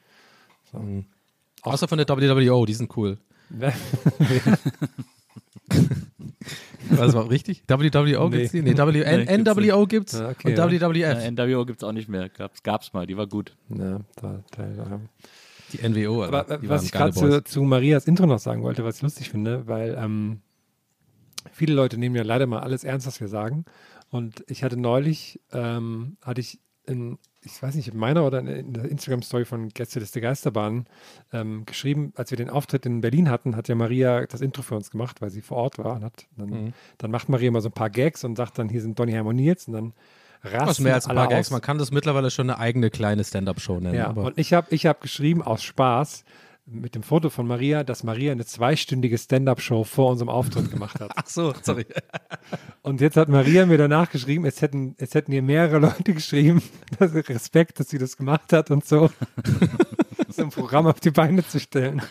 Außer 1.62 1.86
von 1.86 1.98
der 1.98 2.08
WWO, 2.08 2.64
die 2.64 2.74
sind 2.74 2.96
cool. 2.96 3.18
War 6.90 7.06
das 7.06 7.30
richtig? 7.30 7.62
WWO 7.68 8.28
Nee. 8.28 8.36
gibt's 8.36 8.52
die? 8.52 8.62
Nee, 8.62 8.76
w 8.76 9.00
N 9.02 9.20
Nee, 9.20 9.36
gibt's 9.36 9.54
NWO 9.54 9.86
gibt's 9.86 10.12
Ja, 10.12 10.28
okay, 10.30 10.48
und 10.48 10.58
ja. 10.58 10.70
WWF. 10.70 11.24
Ja, 11.24 11.30
NWO 11.30 11.64
gibt 11.64 11.82
es 11.82 11.88
auch 11.88 11.92
nicht 11.92 12.08
mehr. 12.08 12.28
Gab's, 12.28 12.62
gab's 12.62 12.92
mal, 12.92 13.06
die 13.06 13.16
war 13.16 13.26
gut. 13.26 13.56
ja, 13.68 14.00
da, 14.16 14.42
da, 14.50 14.62
da. 14.66 15.00
Die 15.72 15.88
NWO, 15.88 16.22
Alter. 16.22 16.38
Aber 16.38 16.54
äh, 16.54 16.58
die 16.60 16.68
was 16.68 16.84
ich 16.84 16.92
gerade 16.92 17.12
zu, 17.12 17.44
zu 17.44 17.62
Marias 17.62 18.06
Intro 18.06 18.26
noch 18.26 18.38
sagen 18.40 18.62
wollte, 18.62 18.84
was 18.84 18.96
ich 18.96 19.02
lustig 19.02 19.30
finde, 19.30 19.66
weil 19.68 19.96
ähm, 20.00 20.40
viele 21.52 21.74
Leute 21.74 21.96
nehmen 21.98 22.16
ja 22.16 22.22
leider 22.22 22.46
mal 22.46 22.60
alles 22.60 22.82
ernst, 22.84 23.06
was 23.06 23.20
wir 23.20 23.28
sagen. 23.28 23.64
Und 24.10 24.44
ich 24.48 24.64
hatte 24.64 24.76
neulich, 24.76 25.40
ähm, 25.52 26.16
hatte 26.22 26.40
ich 26.40 26.58
in, 26.86 27.18
ich 27.42 27.62
weiß 27.62 27.74
nicht, 27.74 27.88
in 27.88 27.96
meiner 27.96 28.26
oder 28.26 28.40
in 28.40 28.72
der 28.74 28.84
Instagram-Story 28.84 29.44
von 29.46 29.68
Gästeliste 29.70 30.20
Geisterbahn 30.20 30.86
ähm, 31.32 31.64
geschrieben, 31.64 32.12
als 32.16 32.30
wir 32.30 32.36
den 32.36 32.50
Auftritt 32.50 32.84
in 32.86 33.00
Berlin 33.00 33.30
hatten, 33.30 33.56
hat 33.56 33.68
ja 33.68 33.74
Maria 33.74 34.26
das 34.26 34.40
Intro 34.42 34.62
für 34.62 34.74
uns 34.76 34.90
gemacht, 34.90 35.20
weil 35.22 35.30
sie 35.30 35.40
vor 35.42 35.56
Ort 35.56 35.78
war. 35.78 35.96
Und 35.96 36.04
hat, 36.04 36.26
dann, 36.36 36.48
Mhm. 36.50 36.72
dann 36.98 37.10
macht 37.10 37.28
Maria 37.28 37.50
mal 37.50 37.60
so 37.62 37.68
ein 37.68 37.72
paar 37.72 37.90
Gags 37.90 38.24
und 38.24 38.36
sagt 38.36 38.58
dann, 38.58 38.68
hier 38.68 38.82
sind 38.82 38.98
Donny 38.98 39.12
Herm 39.12 39.26
und 39.26 39.36
Nils 39.36 39.66
und 39.68 39.72
dann 39.74 39.92
rasten 40.42 40.68
Was 40.68 40.80
mehr 40.80 40.94
als 40.94 41.06
ein 41.06 41.16
paar 41.16 41.28
Gags. 41.28 41.48
aus. 41.48 41.50
Man 41.52 41.60
kann 41.62 41.78
das 41.78 41.90
mittlerweile 41.90 42.30
schon 42.30 42.50
eine 42.50 42.58
eigene 42.58 42.90
kleine 42.90 43.24
Stand-Up-Show 43.24 43.80
nennen. 43.80 43.94
Ja, 43.94 44.10
und 44.10 44.38
ich 44.38 44.52
habe 44.52 44.66
ich 44.74 44.86
hab 44.86 45.00
geschrieben 45.00 45.42
aus 45.42 45.62
Spaß 45.62 46.24
mit 46.66 46.94
dem 46.94 47.02
Foto 47.02 47.30
von 47.30 47.46
Maria, 47.46 47.84
dass 47.84 48.04
Maria 48.04 48.32
eine 48.32 48.44
zweistündige 48.44 49.18
Stand-Up-Show 49.18 49.84
vor 49.84 50.10
unserem 50.10 50.28
Auftritt 50.28 50.70
gemacht 50.70 51.00
hat. 51.00 51.10
Ach 51.16 51.26
so, 51.26 51.52
sorry. 51.62 51.86
Und 52.82 53.00
jetzt 53.00 53.16
hat 53.16 53.28
Maria 53.28 53.66
mir 53.66 53.78
danach 53.78 54.10
geschrieben, 54.10 54.44
es 54.44 54.62
hätten, 54.62 54.94
es 54.98 55.14
hätten 55.14 55.32
ihr 55.32 55.42
mehrere 55.42 55.78
Leute 55.78 56.14
geschrieben, 56.14 56.62
dass 56.98 57.14
Respekt, 57.14 57.80
dass 57.80 57.88
sie 57.88 57.98
das 57.98 58.16
gemacht 58.16 58.52
hat 58.52 58.70
und 58.70 58.84
so, 58.84 59.10
so 60.28 60.42
ein 60.42 60.50
Programm 60.50 60.86
auf 60.86 61.00
die 61.00 61.10
Beine 61.10 61.46
zu 61.46 61.60
stellen. 61.60 62.02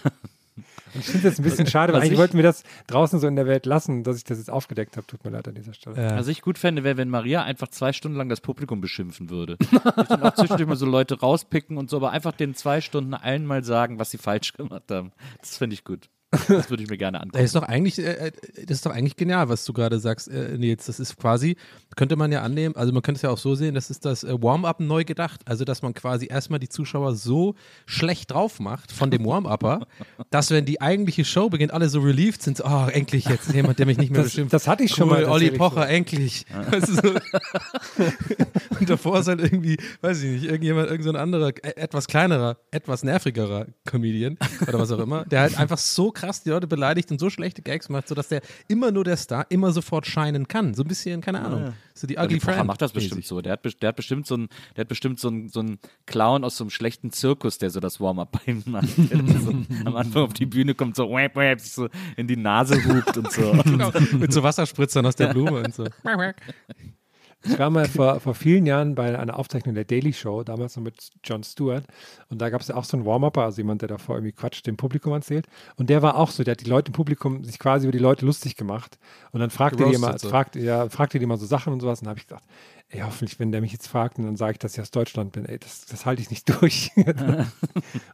Und 0.93 1.01
ich 1.01 1.05
finde 1.07 1.29
das 1.29 1.39
ein 1.39 1.43
bisschen 1.43 1.67
schade, 1.67 1.93
weil 1.93 2.01
eigentlich 2.01 2.13
ich- 2.13 2.17
wollten 2.19 2.37
wir 2.37 2.43
das 2.43 2.63
draußen 2.87 3.19
so 3.19 3.27
in 3.27 3.35
der 3.35 3.45
Welt 3.45 3.65
lassen, 3.65 4.03
dass 4.03 4.17
ich 4.17 4.23
das 4.23 4.37
jetzt 4.37 4.49
aufgedeckt 4.49 4.97
habe. 4.97 5.05
Tut 5.07 5.23
mir 5.23 5.31
leid 5.31 5.47
an 5.47 5.55
dieser 5.55 5.73
Stelle. 5.73 5.95
Was 5.95 6.27
ich 6.27 6.41
gut 6.41 6.57
fände, 6.57 6.83
wäre, 6.83 6.97
wenn 6.97 7.09
Maria 7.09 7.43
einfach 7.43 7.67
zwei 7.69 7.93
Stunden 7.93 8.17
lang 8.17 8.29
das 8.29 8.41
Publikum 8.41 8.81
beschimpfen 8.81 9.29
würde. 9.29 9.57
Ich 9.99 10.07
dann 10.07 10.23
auch 10.23 10.33
zwischendurch 10.33 10.67
mal 10.67 10.75
so 10.75 10.85
Leute 10.85 11.19
rauspicken 11.19 11.77
und 11.77 11.89
so, 11.89 11.97
aber 11.97 12.11
einfach 12.11 12.31
den 12.31 12.55
zwei 12.55 12.81
Stunden 12.81 13.13
allen 13.13 13.45
mal 13.45 13.63
sagen, 13.63 13.99
was 13.99 14.11
sie 14.11 14.17
falsch 14.17 14.53
gemacht 14.53 14.89
haben. 14.91 15.11
Das 15.41 15.57
finde 15.57 15.73
ich 15.73 15.83
gut. 15.83 16.09
Das 16.47 16.69
würde 16.69 16.83
ich 16.83 16.89
mir 16.89 16.97
gerne 16.97 17.17
Das 17.17 17.23
angucken. 17.23 17.43
ist 17.45 17.55
doch 17.55 17.63
eigentlich, 17.63 17.97
äh, 17.99 18.27
äh, 18.27 18.31
das 18.67 18.77
ist 18.77 18.85
doch 18.85 18.91
eigentlich 18.91 19.15
genial, 19.15 19.49
was 19.49 19.65
du 19.65 19.73
gerade 19.73 19.99
sagst, 19.99 20.27
äh, 20.27 20.57
Nils. 20.57 20.85
Das 20.85 20.99
ist 20.99 21.17
quasi, 21.17 21.55
könnte 21.95 22.15
man 22.17 22.31
ja 22.31 22.43
annehmen, 22.43 22.75
also 22.75 22.93
man 22.93 23.01
könnte 23.01 23.17
es 23.17 23.21
ja 23.23 23.31
auch 23.31 23.37
so 23.39 23.55
sehen, 23.55 23.73
das 23.73 23.89
ist 23.89 24.05
das 24.05 24.23
Warm-up 24.23 24.79
neu 24.79 25.03
gedacht. 25.05 25.41
Also, 25.45 25.65
dass 25.65 25.81
man 25.81 25.95
quasi 25.95 26.27
erstmal 26.29 26.59
die 26.59 26.69
Zuschauer 26.69 27.15
so 27.15 27.55
schlecht 27.87 28.29
drauf 28.31 28.59
macht 28.59 28.91
von 28.91 29.09
dem 29.09 29.25
Warm-Upper, 29.25 29.87
dass 30.29 30.51
wenn 30.51 30.65
die 30.65 30.81
eigentliche 30.81 31.25
Show 31.25 31.49
beginnt, 31.49 31.73
alle 31.73 31.89
so 31.89 31.99
relieved 31.99 32.43
sind, 32.43 32.57
so, 32.57 32.65
oh, 32.65 32.87
endlich 32.91 33.25
jetzt 33.25 33.51
jemand, 33.53 33.79
der 33.79 33.87
mich 33.87 33.97
nicht 33.97 34.11
mehr 34.11 34.21
Das, 34.21 34.31
beschimpft. 34.31 34.53
das 34.53 34.67
hatte 34.67 34.83
ich 34.83 34.91
schon 34.91 35.09
Cool, 35.09 35.23
mal. 35.23 35.25
Olli 35.25 35.49
Pocher, 35.51 35.81
so. 35.83 35.87
endlich. 35.87 36.45
Weißt 36.69 36.89
du, 36.89 36.93
so. 36.95 37.13
Und 38.79 38.89
davor 38.89 39.19
ist 39.19 39.27
halt 39.27 39.41
irgendwie, 39.41 39.77
weiß 40.01 40.21
ich 40.23 40.31
nicht, 40.31 40.45
irgendjemand, 40.45 40.89
irgendein 40.89 41.13
so 41.15 41.19
anderer, 41.19 41.49
äh, 41.63 41.75
etwas 41.75 42.07
kleinerer, 42.07 42.57
etwas 42.71 43.03
nervigerer 43.03 43.65
Comedian 43.85 44.37
oder 44.67 44.79
was 44.79 44.91
auch 44.91 44.99
immer, 44.99 45.25
der 45.25 45.41
halt 45.41 45.57
einfach 45.57 45.77
so 45.77 46.11
krass 46.19 46.43
die 46.43 46.49
Leute 46.49 46.67
beleidigt 46.67 47.11
und 47.11 47.19
so 47.19 47.29
schlechte 47.29 47.61
Gags 47.61 47.89
macht, 47.89 48.07
sodass 48.07 48.27
der 48.27 48.41
immer 48.67 48.91
nur 48.91 49.03
der 49.03 49.17
Star 49.17 49.45
immer 49.49 49.71
sofort 49.71 50.05
scheinen 50.05 50.47
kann. 50.47 50.73
So 50.73 50.83
ein 50.83 50.87
bisschen, 50.87 51.21
keine 51.21 51.41
Ahnung. 51.41 51.73
So 51.93 52.07
die 52.07 52.17
Ugly 52.17 52.39
Friend. 52.39 52.65
macht 52.65 52.81
das 52.81 52.91
bestimmt 52.91 53.25
so. 53.25 53.41
Der 53.41 53.53
hat, 53.53 53.81
der 53.81 53.89
hat 53.89 53.95
bestimmt 53.95 54.27
so 54.27 54.35
ein, 54.35 54.49
der 54.75 54.81
hat 54.81 54.89
bestimmt 54.89 55.19
so 55.19 55.29
ein, 55.29 55.49
so 55.49 55.61
ein 55.61 55.79
Clown 56.05 56.43
aus 56.43 56.57
so 56.57 56.63
einem 56.63 56.71
schlechten 56.71 57.11
Zirkus, 57.11 57.57
der 57.57 57.69
so 57.69 57.79
das 57.79 57.99
Warm-up 57.99 58.31
bei 58.31 58.51
ihm 58.51 58.63
macht. 58.65 58.89
Der 58.97 59.39
so 59.39 59.51
am 59.85 59.95
Anfang 59.95 60.23
auf 60.23 60.33
die 60.33 60.45
Bühne 60.45 60.75
kommt, 60.75 60.95
so 60.95 61.09
wap, 61.09 61.59
sich 61.59 61.71
so 61.71 61.87
in 62.17 62.27
die 62.27 62.37
Nase 62.37 62.75
hupt 62.83 63.17
und 63.17 63.31
so. 63.31 63.57
Genau, 63.69 63.91
mit 64.17 64.33
so 64.33 64.41
Wasserspritzern 64.41 65.05
aus 65.05 65.15
der 65.15 65.27
Blume 65.27 65.63
und 65.63 65.73
so. 65.73 65.85
Ich 67.43 67.57
war 67.57 67.69
mal 67.69 67.87
vor, 67.87 68.19
vor 68.19 68.35
vielen 68.35 68.65
Jahren 68.65 68.95
bei 68.95 69.17
einer 69.17 69.39
Aufzeichnung 69.39 69.73
der 69.73 69.85
Daily 69.85 70.11
Show, 70.11 70.43
damals 70.43 70.75
noch 70.75 70.83
mit 70.83 71.09
Jon 71.23 71.43
Stewart. 71.43 71.85
Und 72.29 72.41
da 72.41 72.49
gab 72.49 72.61
es 72.61 72.67
ja 72.67 72.75
auch 72.75 72.83
so 72.83 72.97
einen 72.97 73.05
Warm-Upper, 73.05 73.43
also 73.43 73.61
jemand, 73.61 73.81
der 73.81 73.87
davor 73.87 74.15
irgendwie 74.15 74.33
Quatsch 74.33 74.65
dem 74.65 74.75
Publikum 74.75 75.13
erzählt. 75.13 75.47
Und 75.77 75.89
der 75.89 76.01
war 76.01 76.17
auch 76.17 76.31
so, 76.31 76.43
der 76.43 76.51
hat 76.53 76.61
die 76.61 76.69
Leute 76.69 76.89
im 76.89 76.93
Publikum 76.93 77.45
sich 77.45 77.57
quasi 77.57 77.85
über 77.85 77.93
die 77.93 78.03
Leute 78.03 78.25
lustig 78.25 78.57
gemacht. 78.57 78.99
Und 79.31 79.39
dann 79.39 79.51
fragte 79.51 79.85
die 79.85 79.93
immer, 79.93 80.17
so. 80.19 80.29
fragte, 80.29 80.59
ja, 80.59 80.89
fragte 80.89 81.17
die 81.17 81.23
immer 81.23 81.37
so 81.37 81.45
Sachen 81.45 81.71
und 81.71 81.79
sowas. 81.79 81.99
Und 81.99 82.05
dann 82.05 82.11
habe 82.11 82.19
ich 82.19 82.27
gedacht, 82.27 82.43
ey, 82.91 83.01
hoffentlich, 83.01 83.39
wenn 83.39 83.51
der 83.51 83.61
mich 83.61 83.71
jetzt 83.71 83.87
fragt, 83.87 84.17
und 84.17 84.25
dann 84.25 84.35
sage 84.35 84.53
ich, 84.53 84.59
dass 84.59 84.73
ich 84.73 84.81
aus 84.81 84.89
Deutschland 84.91 85.31
bin, 85.31 85.45
ey, 85.45 85.59
das, 85.59 85.85
das 85.85 86.05
halte 86.05 86.21
ich 86.21 86.29
nicht 86.31 86.49
durch. 86.61 86.91
und 86.95 87.05
dann 87.05 87.45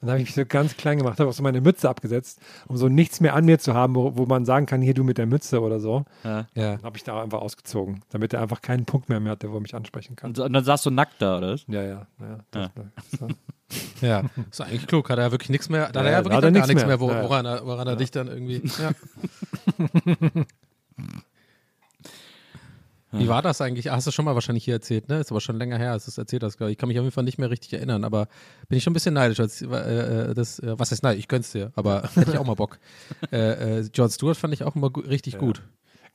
habe 0.01 0.17
ich 0.19 0.25
mich 0.25 0.33
so 0.33 0.45
ganz 0.45 0.75
klein 0.75 0.97
gemacht, 0.97 1.19
habe 1.19 1.29
auch 1.29 1.33
so 1.33 1.43
meine 1.43 1.61
Mütze 1.61 1.89
abgesetzt, 1.89 2.39
um 2.67 2.75
so 2.77 2.89
nichts 2.89 3.21
mehr 3.21 3.35
an 3.35 3.45
mir 3.45 3.57
zu 3.59 3.73
haben, 3.73 3.95
wo, 3.95 4.17
wo 4.17 4.25
man 4.25 4.45
sagen 4.45 4.65
kann, 4.65 4.81
hier 4.81 4.93
du 4.93 5.03
mit 5.03 5.17
der 5.17 5.25
Mütze 5.27 5.61
oder 5.61 5.79
so. 5.79 6.03
Ja. 6.23 6.45
Dann 6.53 6.83
habe 6.83 6.97
ich 6.97 7.03
da 7.03 7.21
einfach 7.21 7.39
ausgezogen, 7.39 8.01
damit 8.09 8.33
er 8.33 8.41
einfach 8.41 8.61
keinen 8.61 8.85
Punkt 8.85 9.07
mehr, 9.09 9.19
mehr 9.19 9.31
hat, 9.33 9.43
der 9.43 9.51
wo 9.51 9.55
er 9.57 9.61
mich 9.61 9.75
ansprechen 9.75 10.15
kann. 10.15 10.31
Und, 10.31 10.39
und 10.39 10.53
dann 10.53 10.63
saßt 10.63 10.85
du 10.85 10.89
nackt 10.91 11.21
da, 11.21 11.37
oder? 11.37 11.55
Ja, 11.67 11.81
ja, 11.81 12.07
ja. 12.19 12.39
Das, 12.51 12.69
so. 13.17 13.27
Ja, 14.01 14.23
ist 14.51 14.61
eigentlich 14.61 14.87
klug. 14.87 15.09
Hat 15.09 15.17
er 15.17 15.25
ja 15.25 15.31
wirklich 15.31 15.49
nichts 15.49 15.69
mehr, 15.69 15.89
da 15.91 16.01
hat 16.01 16.05
Ja, 16.05 16.11
er 16.11 16.17
ja 16.19 16.25
wirklich 16.25 16.35
er 16.43 16.51
gar 16.51 16.67
nichts 16.67 16.75
mehr, 16.75 16.87
mehr. 16.87 16.99
wo, 16.99 17.09
Ja, 17.09 17.17
ja. 17.17 17.23
woran, 17.23 17.45
er, 17.45 17.65
woran 17.65 17.87
er 17.87 17.95
dich 17.95 18.11
dann 18.11 18.27
irgendwie. 18.27 18.61
Ja. 18.77 18.91
Wie 23.19 23.27
war 23.27 23.41
das 23.41 23.61
eigentlich? 23.61 23.89
Hast 23.89 24.07
du 24.07 24.11
schon 24.11 24.25
mal 24.25 24.35
wahrscheinlich 24.35 24.65
hier 24.65 24.75
erzählt, 24.75 25.09
ne? 25.09 25.19
Ist 25.19 25.31
aber 25.31 25.41
schon 25.41 25.57
länger 25.57 25.77
her, 25.77 25.91
als 25.91 26.05
du 26.05 26.11
es 26.11 26.17
erzählt 26.17 26.43
hast, 26.43 26.57
glaube 26.57 26.71
ich. 26.71 26.75
Ich 26.75 26.77
kann 26.77 26.87
mich 26.89 26.97
auf 26.99 27.03
jeden 27.03 27.13
Fall 27.13 27.23
nicht 27.23 27.37
mehr 27.37 27.49
richtig 27.49 27.73
erinnern, 27.73 28.03
aber 28.03 28.27
bin 28.69 28.77
ich 28.77 28.83
schon 28.83 28.91
ein 28.91 28.95
bisschen 28.95 29.13
neidisch. 29.13 29.39
Als, 29.39 29.61
äh, 29.61 29.65
äh, 29.65 30.33
das, 30.33 30.59
äh, 30.59 30.77
was 30.79 30.91
heißt 30.91 31.03
nein? 31.03 31.17
Ich 31.17 31.27
gönn's 31.27 31.51
dir, 31.51 31.71
aber 31.75 32.03
hätte 32.15 32.31
ich 32.31 32.37
auch 32.37 32.45
mal 32.45 32.55
Bock. 32.55 32.79
äh, 33.31 33.79
äh, 33.79 33.89
John 33.93 34.09
Stewart 34.09 34.37
fand 34.37 34.53
ich 34.53 34.63
auch 34.63 34.75
immer 34.75 34.89
gu 34.89 35.01
richtig 35.01 35.37
gut. 35.37 35.61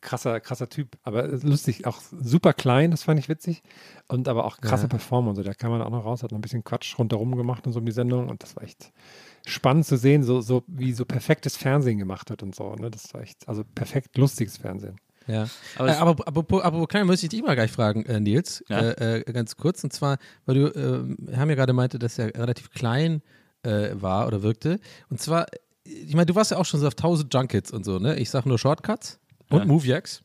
krasser, 0.01 0.41
krasser 0.41 0.69
Typ, 0.69 0.97
aber 1.03 1.27
lustig, 1.29 1.87
auch 1.87 2.01
super 2.21 2.55
klein, 2.55 2.91
das 2.91 3.03
fand 3.03 3.21
ich 3.21 3.29
witzig. 3.29 3.63
Und 4.09 4.29
aber 4.29 4.45
auch 4.47 4.59
krasse 4.59 4.85
Ja. 4.85 4.89
Performer 4.89 5.31
und 5.31 5.37
so. 5.37 5.43
Da 5.43 5.53
kam 5.55 5.71
man 5.73 5.83
auch 5.83 5.91
noch 5.91 6.05
raus, 6.05 6.23
hat 6.23 6.31
noch 6.33 6.39
ein 6.39 6.43
bisschen 6.43 6.65
Quatsch 6.65 6.99
rundherum 6.99 7.37
gemacht 7.37 7.67
und 7.67 7.73
so 7.75 7.81
um 7.81 7.87
die 7.87 7.93
Sendung. 7.93 8.29
Und 8.29 8.43
das 8.43 8.57
war 8.57 8.63
echt 8.63 8.93
spannend 9.47 9.87
zu 9.87 9.97
sehen, 9.97 10.23
so, 10.23 10.41
so 10.41 10.65
wie 10.67 10.93
so 10.93 11.05
perfektes 11.05 11.57
Fernsehen 11.57 11.99
gemacht 11.99 12.31
wird 12.31 12.43
und 12.43 12.55
so. 12.55 12.75
Ne? 12.77 12.91
Das 12.91 13.13
war 13.15 13.21
echt, 13.21 13.47
also 13.49 13.63
perfekt 13.75 14.17
lustiges 14.17 14.57
Fernsehen. 14.57 14.97
Ja. 15.31 15.47
Aber 15.77 15.89
äh, 15.89 15.93
aber, 15.93 16.27
aber, 16.29 16.65
aber 16.65 16.87
klein 16.87 17.07
müsste 17.07 17.27
ich 17.27 17.31
dich 17.31 17.43
mal 17.43 17.55
gleich 17.55 17.71
fragen, 17.71 18.05
äh, 18.07 18.21
Nils, 18.21 18.65
Ja. 18.69 18.81
äh, 18.81 19.19
äh, 19.21 19.33
ganz 19.33 19.57
kurz. 19.57 19.85
Und 19.85 19.93
zwar, 19.93 20.19
weil 20.47 20.55
du, 20.57 20.67
äh, 21.31 21.37
haben 21.37 21.49
ja 21.51 21.55
gerade 21.57 21.73
meinte, 21.73 21.99
dass 21.99 22.19
er 22.19 22.35
relativ 22.35 22.71
klein 22.71 23.23
äh, 23.63 23.91
war 23.93 24.27
oder 24.27 24.43
wirkte. 24.43 24.81
Und 25.11 25.21
zwar, 25.21 25.47
ich 25.85 26.15
meine, 26.15 26.27
du 26.27 26.35
warst 26.35 26.51
ja 26.51 26.57
auch 26.57 26.65
schon 26.65 26.81
so 26.81 26.87
auf 26.87 26.95
1000 26.95 27.33
Junkets 27.33 27.71
und 27.73 27.85
so, 27.85 27.99
ne? 27.99 28.17
Ich 28.19 28.31
sag 28.31 28.47
nur 28.47 28.59
Shortcuts 28.59 29.19
und 29.51 29.59
Ja. 29.61 29.65
Movejacks. 29.65 30.23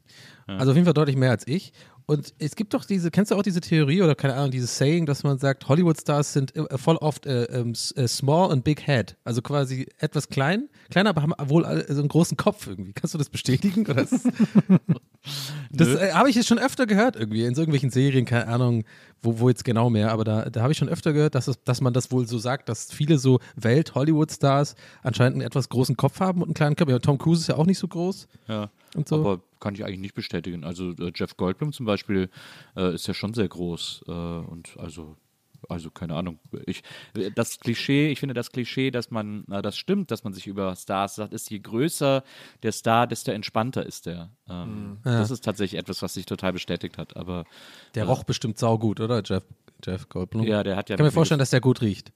Also 0.48 0.72
auf 0.72 0.76
jeden 0.76 0.86
Fall 0.86 0.94
deutlich 0.94 1.16
mehr 1.16 1.32
als 1.32 1.48
ich. 1.48 1.74
Und 2.08 2.34
es 2.38 2.56
gibt 2.56 2.74
doch 2.74 2.86
diese, 2.86 3.10
kennst 3.10 3.32
du 3.32 3.36
auch 3.36 3.42
diese 3.42 3.62
Theorie 3.62 4.02
oder 4.02 4.14
keine 4.14 4.36
Ahnung, 4.36 4.52
dieses 4.52 4.78
Saying, 4.78 5.06
dass 5.08 5.24
man 5.24 5.40
sagt, 5.40 5.68
Hollywood-Stars 5.68 6.34
sind 6.34 6.56
äh, 6.56 6.78
voll 6.78 6.98
oft 6.98 7.26
äh, 7.26 7.46
ähm, 7.46 7.74
äh, 7.96 8.08
small 8.08 8.52
and 8.52 8.64
big 8.64 8.86
head. 8.86 9.16
Also 9.24 9.42
quasi 9.42 9.88
etwas 9.98 10.30
klein, 10.30 10.70
kleiner, 10.92 11.10
aber 11.10 11.24
haben 11.24 11.34
wohl 11.50 11.64
so 11.90 12.00
einen 12.00 12.08
großen 12.08 12.38
Kopf 12.38 12.68
irgendwie. 12.68 12.94
Kannst 12.94 13.16
du 13.16 13.18
das 13.18 13.30
bestätigen? 13.30 13.86
Das 13.86 14.12
das 15.72 15.88
äh, 15.88 16.12
habe 16.14 16.30
ich 16.30 16.36
jetzt 16.36 16.48
schon 16.48 16.60
öfter 16.60 16.86
gehört 16.86 17.16
irgendwie, 17.16 17.44
in 17.44 17.56
so 17.56 17.62
irgendwelchen 17.62 17.90
Serien, 17.90 18.26
keine 18.26 18.48
Ahnung, 18.48 18.84
wo, 19.22 19.40
wo 19.40 19.50
jetzt 19.50 19.66
genau 19.66 19.90
mehr, 19.90 20.12
aber 20.12 20.24
da, 20.24 20.50
da 20.50 20.62
habe 20.62 20.72
ich 20.72 20.78
schon 20.78 20.90
öfter 20.90 21.14
gehört, 21.14 21.34
dass, 21.34 21.48
es, 21.48 21.64
dass 21.64 21.82
man 21.82 21.94
das 21.94 22.12
wohl 22.12 22.28
so 22.28 22.38
sagt, 22.38 22.70
dass 22.70 22.92
viele 22.92 23.18
so 23.18 23.40
Welt-Hollywood-Stars 23.56 24.76
anscheinend 25.02 25.38
einen 25.38 25.48
etwas 25.48 25.70
großen 25.70 25.98
Kopf 25.98 26.20
haben 26.20 26.42
und 26.42 26.50
einen 26.50 26.54
kleinen 26.54 26.76
Körper. 26.76 26.92
Ja, 26.92 27.00
Tom 27.00 27.18
Cruise 27.18 27.42
ist 27.42 27.48
ja 27.48 27.56
auch 27.56 27.66
nicht 27.66 27.80
so 27.80 27.88
groß 27.88 28.28
Ja. 28.48 28.70
Und 28.96 29.08
so. 29.08 29.16
Aber 29.16 29.42
kann 29.60 29.76
ich 29.76 29.84
eigentlich 29.84 30.00
nicht 30.00 30.16
bestätigen. 30.16 30.64
Also 30.64 30.92
äh, 30.92 31.12
Jeff 31.16 31.38
Goldblum 31.38 31.74
zum 31.74 31.86
Beispiel 31.86 32.30
äh, 32.76 32.94
ist 32.94 33.08
ja 33.08 33.14
schon 33.14 33.34
sehr 33.34 33.48
groß 33.48 34.06
äh, 34.08 34.12
und 34.12 34.76
also 34.78 35.16
also 35.70 35.90
keine 35.92 36.16
Ahnung. 36.16 36.40
Ich, 36.66 36.84
äh, 37.16 37.32
das 37.32 37.60
Klischee, 37.60 38.10
ich 38.10 38.20
finde 38.20 38.34
das 38.34 38.52
Klischee, 38.52 38.92
dass 38.92 39.12
man, 39.12 39.46
äh, 39.50 39.62
das 39.62 39.78
stimmt, 39.78 40.12
dass 40.12 40.24
man 40.24 40.34
sich 40.34 40.48
über 40.48 40.76
Stars 40.76 41.16
sagt, 41.16 41.34
ist 41.34 41.50
je 41.50 41.60
größer 41.60 42.24
der 42.64 42.72
Star, 42.72 43.08
desto 43.08 43.32
entspannter 43.32 43.86
ist 43.86 44.06
der. 44.06 44.30
Ähm, 44.50 44.98
Das 45.04 45.32
ist 45.32 45.44
tatsächlich 45.44 45.80
etwas, 45.80 46.02
was 46.02 46.14
sich 46.14 46.26
total 46.26 46.54
bestätigt 46.54 46.98
hat. 46.98 47.16
Aber 47.16 47.46
der 47.96 48.06
roch 48.06 48.24
bestimmt 48.24 48.58
saugut, 48.58 49.00
oder, 49.00 49.22
Jeff, 49.24 49.44
Jeff 49.84 50.10
Goldblum? 50.10 50.44
ja, 50.44 50.64
der 50.64 50.76
hat 50.76 50.90
ja 50.90 50.96
ich 50.96 50.98
kann 50.98 51.06
mir 51.06 51.12
vorstellen, 51.12 51.40
dass 51.40 51.50
der 51.50 51.62
gut 51.62 51.82
riecht. 51.82 52.12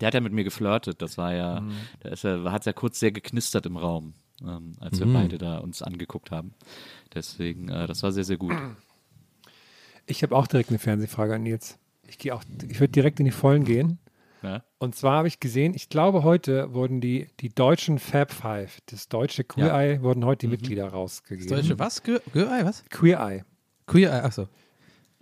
Der 0.00 0.06
hat 0.06 0.14
ja 0.14 0.20
mit 0.20 0.32
mir 0.32 0.44
geflirtet. 0.44 1.02
Das 1.02 1.18
war 1.18 1.34
ja, 1.34 1.64
da 2.00 2.10
ist 2.10 2.24
er, 2.24 2.52
hat 2.52 2.62
es 2.62 2.66
ja 2.66 2.72
kurz 2.72 3.00
sehr 3.00 3.10
geknistert 3.10 3.66
im 3.66 3.76
Raum, 3.76 4.14
ähm, 4.42 4.74
als 4.80 4.98
wir 5.00 5.12
beide 5.12 5.38
da 5.38 5.58
uns 5.58 5.82
angeguckt 5.82 6.30
haben. 6.30 6.54
Deswegen, 7.14 7.68
äh, 7.68 7.86
das 7.86 8.02
war 8.02 8.12
sehr, 8.12 8.24
sehr 8.24 8.36
gut. 8.36 8.54
Ich 10.06 10.22
habe 10.22 10.36
auch 10.36 10.46
direkt 10.46 10.70
eine 10.70 10.78
Fernsehfrage 10.78 11.34
an 11.34 11.42
Nils. 11.42 11.78
Ich 12.08 12.18
gehe 12.18 12.34
auch, 12.34 12.42
ich 12.68 12.80
würde 12.80 12.92
direkt 12.92 13.20
in 13.20 13.26
die 13.26 13.30
Vollen 13.30 13.64
gehen. 13.64 13.98
Ja? 14.42 14.64
Und 14.78 14.94
zwar 14.94 15.18
habe 15.18 15.28
ich 15.28 15.38
gesehen, 15.38 15.74
ich 15.74 15.88
glaube, 15.88 16.22
heute 16.24 16.72
wurden 16.72 17.00
die, 17.00 17.28
die 17.40 17.50
deutschen 17.50 17.98
Fab 17.98 18.32
Five, 18.32 18.80
das 18.86 19.08
deutsche 19.08 19.44
Queer 19.44 19.72
Eye, 19.74 20.02
wurden 20.02 20.24
heute 20.24 20.46
die 20.46 20.50
Mitglieder 20.50 20.88
rausgegeben. 20.88 21.48
Das 21.48 21.60
deutsche 21.60 21.78
was? 21.78 22.02
Ge 22.02 22.20
Ge 22.32 22.46
was? 22.46 22.84
Queer 22.88 23.20
Eye. 23.20 23.44
Queer 23.86 24.10
Eye, 24.12 24.24
achso. 24.24 24.48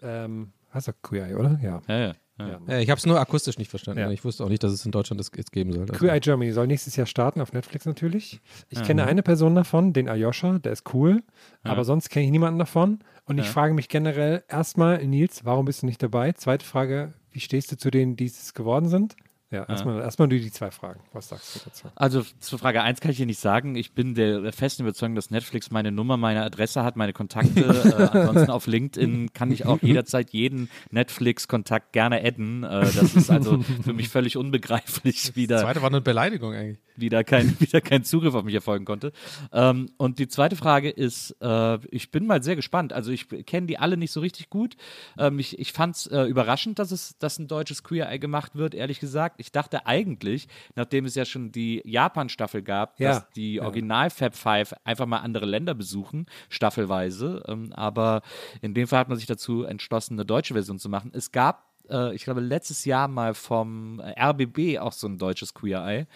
Ähm, 0.00 0.52
heißt 0.72 0.88
doch 0.88 0.94
Queer 1.02 1.26
Eye, 1.26 1.34
oder? 1.34 1.58
Ja. 1.62 1.82
Ja, 1.88 1.98
ja. 1.98 2.14
Ja. 2.38 2.48
Ja. 2.48 2.60
Äh, 2.68 2.82
ich 2.82 2.90
habe 2.90 2.98
es 2.98 3.06
nur 3.06 3.18
akustisch 3.18 3.58
nicht 3.58 3.70
verstanden. 3.70 4.00
Ja. 4.00 4.10
Ich 4.10 4.24
wusste 4.24 4.44
auch 4.44 4.48
nicht, 4.48 4.62
dass 4.62 4.72
es 4.72 4.84
in 4.84 4.92
Deutschland 4.92 5.20
das 5.20 5.30
jetzt 5.36 5.52
geben 5.52 5.72
soll. 5.72 5.82
Also. 5.82 5.94
Queer 5.94 6.12
Eye 6.12 6.20
Germany 6.20 6.52
soll 6.52 6.66
nächstes 6.66 6.96
Jahr 6.96 7.06
starten 7.06 7.40
auf 7.40 7.52
Netflix 7.52 7.86
natürlich. 7.86 8.40
Ich 8.68 8.82
kenne 8.82 9.04
eine 9.04 9.22
Person 9.22 9.54
davon, 9.54 9.92
den 9.92 10.08
Ayosha, 10.08 10.58
der 10.58 10.72
ist 10.72 10.92
cool, 10.94 11.22
aber 11.62 11.84
sonst 11.84 12.10
kenne 12.10 12.26
ich 12.26 12.30
niemanden 12.30 12.58
davon. 12.58 13.00
Und 13.24 13.38
ich 13.38 13.48
frage 13.48 13.74
mich 13.74 13.88
generell 13.88 14.42
erstmal, 14.48 15.04
Nils, 15.06 15.44
warum 15.44 15.66
bist 15.66 15.82
du 15.82 15.86
nicht 15.86 16.02
dabei? 16.02 16.32
Zweite 16.32 16.64
Frage, 16.64 17.12
wie 17.30 17.40
stehst 17.40 17.70
du 17.70 17.76
zu 17.76 17.90
denen, 17.90 18.16
die 18.16 18.26
es 18.26 18.54
geworden 18.54 18.88
sind? 18.88 19.16
Ja, 19.50 19.64
erstmal 19.64 20.02
erstmal 20.02 20.28
nur 20.28 20.38
die 20.38 20.50
zwei 20.52 20.70
Fragen. 20.70 21.00
Was 21.14 21.30
sagst 21.30 21.56
du 21.56 21.60
dazu? 21.64 21.88
Also 21.94 22.22
zur 22.38 22.58
Frage 22.58 22.82
1 22.82 23.00
kann 23.00 23.10
ich 23.10 23.16
dir 23.16 23.24
nicht 23.24 23.40
sagen. 23.40 23.76
Ich 23.76 23.92
bin 23.94 24.14
der 24.14 24.52
festen 24.52 24.82
Überzeugung, 24.82 25.14
dass 25.14 25.30
Netflix 25.30 25.70
meine 25.70 25.90
Nummer, 25.90 26.18
meine 26.18 26.42
Adresse 26.42 26.84
hat, 26.84 26.96
meine 26.96 27.14
Kontakte. 27.14 27.60
äh, 28.14 28.18
ansonsten 28.18 28.50
auf 28.50 28.66
LinkedIn 28.66 29.32
kann 29.32 29.50
ich 29.50 29.64
auch 29.64 29.80
jederzeit 29.80 30.30
jeden 30.34 30.68
Netflix-Kontakt 30.90 31.92
gerne 31.92 32.22
adden. 32.22 32.62
Äh, 32.62 32.80
das 32.92 33.14
ist 33.14 33.30
also 33.30 33.62
für 33.82 33.94
mich 33.94 34.10
völlig 34.10 34.36
unbegreiflich, 34.36 35.34
wie 35.34 35.46
Das 35.46 35.62
da, 35.62 35.66
zweite 35.66 35.80
war 35.80 35.88
eine 35.88 36.02
Beleidigung 36.02 36.52
eigentlich. 36.52 36.78
wieder, 36.96 37.24
kein, 37.24 37.58
wieder 37.60 37.80
kein 37.80 38.04
Zugriff 38.04 38.34
auf 38.34 38.44
mich 38.44 38.54
erfolgen 38.54 38.84
konnte. 38.84 39.12
Ähm, 39.52 39.88
und 39.96 40.18
die 40.18 40.28
zweite 40.28 40.56
Frage 40.56 40.90
ist, 40.90 41.34
äh, 41.40 41.78
ich 41.90 42.10
bin 42.10 42.26
mal 42.26 42.42
sehr 42.42 42.56
gespannt. 42.56 42.92
Also 42.92 43.12
ich 43.12 43.28
kenne 43.46 43.66
die 43.66 43.78
alle 43.78 43.96
nicht 43.96 44.12
so 44.12 44.20
richtig 44.20 44.50
gut. 44.50 44.76
Ähm, 45.16 45.38
ich 45.38 45.58
ich 45.58 45.72
fand 45.72 45.96
es 45.96 46.06
äh, 46.06 46.24
überraschend, 46.24 46.78
dass 46.78 46.90
es 46.92 47.16
dass 47.18 47.38
ein 47.38 47.48
deutsches 47.48 47.82
Queer 47.82 48.10
Eye 48.10 48.18
gemacht 48.18 48.54
wird, 48.54 48.74
ehrlich 48.74 49.00
gesagt. 49.00 49.36
Ich 49.38 49.52
dachte 49.52 49.86
eigentlich, 49.86 50.48
nachdem 50.74 51.04
es 51.04 51.14
ja 51.14 51.24
schon 51.24 51.52
die 51.52 51.80
Japan-Staffel 51.84 52.62
gab, 52.62 52.98
Ja, 53.00 53.08
dass 53.08 53.30
die 53.30 53.60
Original 53.60 54.10
Fab 54.10 54.34
Five 54.34 54.74
einfach 54.84 55.06
mal 55.06 55.18
andere 55.18 55.46
Länder 55.46 55.74
besuchen, 55.74 56.26
staffelweise. 56.48 57.42
Ähm, 57.46 57.72
aber 57.72 58.22
in 58.60 58.74
dem 58.74 58.86
Fall 58.88 59.00
hat 59.00 59.08
man 59.08 59.18
sich 59.18 59.26
dazu 59.26 59.64
entschlossen, 59.64 60.14
eine 60.14 60.24
deutsche 60.24 60.54
Version 60.54 60.78
zu 60.78 60.88
machen. 60.88 61.10
Es 61.14 61.32
gab 61.32 61.68
äh, 61.88 62.14
ich 62.14 62.24
glaube, 62.24 62.40
letztes 62.40 62.84
Jahr 62.84 63.08
mal 63.08 63.34
vom 63.34 64.00
RBB 64.00 64.78
auch 64.78 64.92
so 64.92 65.06
ein 65.06 65.18
deutsches 65.18 65.54
Queer 65.54 65.84
Eye. 65.86 66.06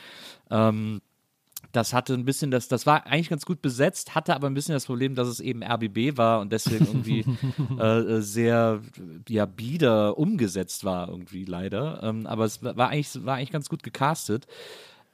Ähm, 0.51 1.01
das 1.71 1.95
hatte 1.95 2.15
ein 2.15 2.25
bisschen 2.25 2.51
das, 2.51 2.69
das 2.69 2.87
war 2.87 3.07
eigentlich 3.07 3.31
ganz 3.31 3.47
gut 3.47 3.63
besetzt, 3.63 4.15
hatte 4.15 4.35
aber 4.35 4.49
ein 4.49 4.55
bisschen 4.55 4.75
das 4.75 4.87
Problem, 4.87 5.15
dass 5.15 5.29
es 5.29 5.41
eben 5.41 5.63
RBB 5.63 6.19
war 6.19 6.41
und 6.41 6.53
deswegen 6.53 6.87
irgendwie 6.87 7.25
äh, 7.79 8.21
sehr 8.21 8.81
ja 9.29 9.47
bieder 9.47 10.19
umgesetzt 10.19 10.85
war 10.85 11.09
irgendwie 11.09 11.45
leider. 11.45 12.03
Ähm, 12.03 12.27
aber 12.27 12.45
es 12.45 12.63
war 12.63 12.89
eigentlich 12.89 13.25
war 13.25 13.37
eigentlich 13.37 13.53
ganz 13.53 13.69
gut 13.69 13.83
gecastet. 13.83 14.47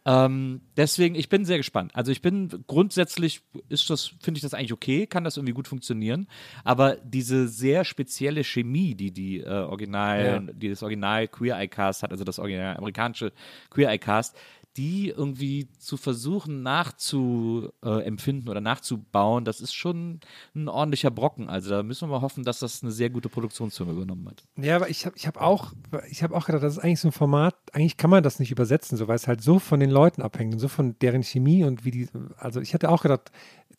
Ähm, 0.08 0.62
deswegen, 0.78 1.14
ich 1.16 1.28
bin 1.28 1.44
sehr 1.44 1.58
gespannt. 1.58 1.90
Also 1.94 2.10
ich 2.10 2.22
bin 2.22 2.48
grundsätzlich 2.66 3.42
ist 3.68 3.90
das, 3.90 4.14
finde 4.22 4.38
ich 4.38 4.42
das 4.42 4.54
eigentlich 4.54 4.72
okay, 4.72 5.06
kann 5.06 5.22
das 5.22 5.36
irgendwie 5.36 5.52
gut 5.52 5.68
funktionieren. 5.68 6.28
Aber 6.64 6.96
diese 6.96 7.46
sehr 7.46 7.84
spezielle 7.84 8.42
Chemie, 8.42 8.94
die 8.94 9.10
die 9.10 9.40
äh, 9.40 9.48
Original, 9.48 10.48
die 10.54 10.70
das 10.70 10.82
Original 10.82 11.28
Queer 11.28 11.58
Eye 11.58 11.68
Cast 11.68 12.02
hat, 12.02 12.10
also 12.10 12.24
das 12.24 12.38
original 12.38 12.78
amerikanische 12.78 13.32
Queer 13.68 13.90
Eye 13.90 13.98
Cast, 13.98 14.34
die 14.78 15.08
irgendwie 15.08 15.68
zu 15.78 15.96
versuchen 15.96 16.62
nachzuempfinden 16.62 18.48
oder 18.48 18.60
nachzubauen, 18.60 19.44
das 19.44 19.60
ist 19.60 19.74
schon 19.74 20.20
ein 20.54 20.68
ordentlicher 20.68 21.10
Brocken. 21.10 21.48
Also 21.48 21.70
da 21.70 21.82
müssen 21.82 22.08
wir 22.08 22.14
mal 22.14 22.22
hoffen, 22.22 22.44
dass 22.44 22.60
das 22.60 22.82
eine 22.82 22.92
sehr 22.92 23.10
gute 23.10 23.28
Produktionsfirma 23.28 23.90
übernommen 23.90 24.28
hat. 24.28 24.44
Ja, 24.56 24.76
aber 24.76 24.88
ich 24.88 25.04
habe 25.04 25.16
ich 25.16 25.26
hab 25.26 25.36
auch, 25.36 25.72
hab 25.92 26.32
auch 26.32 26.46
gedacht, 26.46 26.62
das 26.62 26.74
ist 26.74 26.78
eigentlich 26.78 27.00
so 27.00 27.08
ein 27.08 27.12
Format, 27.12 27.56
eigentlich 27.72 27.96
kann 27.96 28.08
man 28.08 28.22
das 28.22 28.38
nicht 28.38 28.52
übersetzen, 28.52 28.96
so, 28.96 29.08
weil 29.08 29.16
es 29.16 29.26
halt 29.26 29.42
so 29.42 29.58
von 29.58 29.80
den 29.80 29.90
Leuten 29.90 30.22
abhängt 30.22 30.54
und 30.54 30.60
so 30.60 30.68
von 30.68 30.96
deren 31.00 31.24
Chemie 31.24 31.64
und 31.64 31.84
wie 31.84 31.90
die, 31.90 32.08
also 32.36 32.60
ich 32.60 32.72
hatte 32.72 32.88
auch 32.88 33.02
gedacht, 33.02 33.32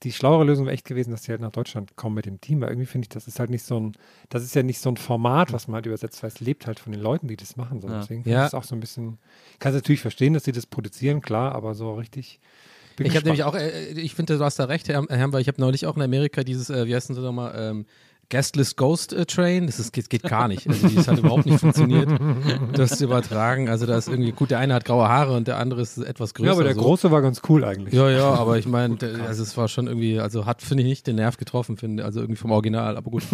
die 0.03 0.13
schlauere 0.13 0.45
Lösung 0.45 0.65
wäre 0.65 0.73
echt 0.73 0.85
gewesen, 0.85 1.11
dass 1.11 1.23
die 1.23 1.31
halt 1.31 1.41
nach 1.41 1.51
Deutschland 1.51 1.95
kommen 1.97 2.15
mit 2.15 2.25
dem 2.25 2.39
Team, 2.39 2.61
weil 2.61 2.69
irgendwie 2.69 2.85
finde 2.85 3.05
ich, 3.05 3.09
das 3.09 3.27
ist 3.27 3.39
halt 3.39 3.49
nicht 3.49 3.63
so 3.63 3.79
ein, 3.79 3.93
das 4.29 4.43
ist 4.43 4.55
ja 4.55 4.63
nicht 4.63 4.79
so 4.79 4.89
ein 4.89 4.97
Format, 4.97 5.51
was 5.51 5.67
man 5.67 5.75
halt 5.75 5.85
übersetzt, 5.87 6.23
weil 6.23 6.29
es 6.29 6.39
lebt 6.39 6.67
halt 6.67 6.79
von 6.79 6.93
den 6.93 7.01
Leuten, 7.01 7.27
die 7.27 7.35
das 7.35 7.57
machen. 7.57 7.81
So. 7.81 7.89
Ja. 7.89 7.99
Deswegen 7.99 8.29
Ja. 8.29 8.45
ist 8.45 8.53
auch 8.53 8.63
so 8.63 8.75
ein 8.75 8.79
bisschen, 8.79 9.17
ich 9.53 9.59
kann 9.59 9.73
es 9.73 9.75
natürlich 9.75 10.01
verstehen, 10.01 10.33
dass 10.33 10.45
sie 10.45 10.53
das 10.53 10.65
produzieren, 10.65 11.21
klar, 11.21 11.53
aber 11.53 11.75
so 11.75 11.93
richtig. 11.95 12.39
bin 12.95 13.07
Ich 13.07 13.15
habe 13.15 13.25
nämlich 13.25 13.43
auch, 13.43 13.55
äh, 13.55 13.89
ich 13.91 14.15
finde, 14.15 14.37
du 14.37 14.43
hast 14.43 14.57
da 14.57 14.65
recht, 14.65 14.87
Herr, 14.87 15.05
Herr 15.09 15.33
weil 15.33 15.41
ich 15.41 15.47
habe 15.49 15.59
neulich 15.59 15.85
auch 15.85 15.97
in 15.97 16.01
Amerika 16.01 16.43
dieses, 16.43 16.69
äh, 16.69 16.87
wie 16.87 16.95
heißt 16.95 17.09
denn 17.09 17.15
das 17.17 17.25
nochmal, 17.25 17.53
ähm, 17.57 17.85
Guestless 18.29 18.75
Ghost 18.75 19.11
äh, 19.13 19.25
Train, 19.25 19.65
das 19.65 19.79
ist, 19.79 19.91
geht, 19.91 20.09
geht 20.09 20.23
gar 20.23 20.47
nicht. 20.47 20.67
Also 20.67 20.87
das 20.87 21.07
hat 21.07 21.17
überhaupt 21.19 21.45
nicht 21.47 21.59
funktioniert, 21.59 22.09
das 22.73 22.97
zu 22.97 23.05
übertragen. 23.05 23.69
Also 23.69 23.85
da 23.85 23.97
ist 23.97 24.07
irgendwie, 24.07 24.31
gut, 24.31 24.51
der 24.51 24.59
eine 24.59 24.73
hat 24.75 24.85
graue 24.85 25.07
Haare 25.09 25.35
und 25.35 25.47
der 25.47 25.57
andere 25.57 25.81
ist 25.81 25.97
etwas 25.97 26.33
größer. 26.33 26.47
Ja, 26.47 26.53
aber 26.53 26.63
der 26.63 26.75
so. 26.75 26.81
Große 26.81 27.09
war 27.11 27.21
ganz 27.21 27.41
cool 27.49 27.63
eigentlich. 27.63 27.93
Ja, 27.93 28.09
ja, 28.09 28.33
aber 28.33 28.57
ich 28.59 28.67
meine, 28.67 28.97
also 29.27 29.41
es 29.43 29.57
war 29.57 29.67
schon 29.67 29.87
irgendwie, 29.87 30.19
also 30.19 30.45
hat, 30.45 30.61
finde 30.61 30.83
ich, 30.83 30.89
nicht 30.89 31.07
den 31.07 31.15
Nerv 31.15 31.37
getroffen, 31.37 31.77
finde 31.77 32.05
also 32.05 32.19
irgendwie 32.19 32.37
vom 32.39 32.51
Original, 32.51 32.97
aber 32.97 33.09
gut. 33.11 33.23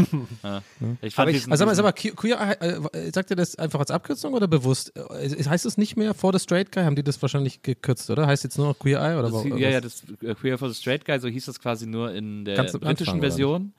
Ich 1.02 1.14
fand 1.16 1.28
Aber 1.30 1.32
ich- 1.38 1.52
Also, 1.52 1.66
diesen- 1.66 1.80
aber 1.80 1.94
Queer, 1.94 2.58
äh, 2.62 3.12
sagt 3.14 3.30
ihr 3.30 3.36
das 3.36 3.56
einfach 3.58 3.80
als 3.80 3.92
Abkürzung 3.92 4.34
oder 4.34 4.48
bewusst? 4.48 4.94
Äh, 4.96 5.30
heißt 5.44 5.66
es 5.66 5.78
nicht 5.78 5.98
mehr 5.98 6.14
For 6.14 6.32
the 6.34 6.40
Straight 6.40 6.72
Guy? 6.72 6.84
Haben 6.84 6.96
die 6.96 7.04
das 7.04 7.22
wahrscheinlich 7.22 7.62
gekürzt, 7.62 8.10
oder? 8.10 8.28
Heißt 8.28 8.44
jetzt 8.44 8.58
nur 8.58 8.68
noch 8.68 8.80
Queer 8.80 9.00
Eye? 9.02 9.14
Oder 9.20 9.30
das, 9.30 9.34
wa- 9.34 9.58
ja, 9.58 9.70
ja, 9.70 9.82
das 9.82 10.04
äh, 10.22 10.34
Queer 10.36 10.58
for 10.58 10.70
the 10.70 10.76
Straight 10.76 11.06
Guy, 11.06 11.20
so 11.20 11.28
hieß 11.28 11.46
das 11.46 11.60
quasi 11.60 11.86
nur 11.86 12.14
in 12.14 12.46
der 12.46 12.56
Ganz 12.56 12.74
am 12.76 12.82
britischen 12.82 13.14
Anfang, 13.16 13.20
oder 13.20 13.28
Version. 13.30 13.74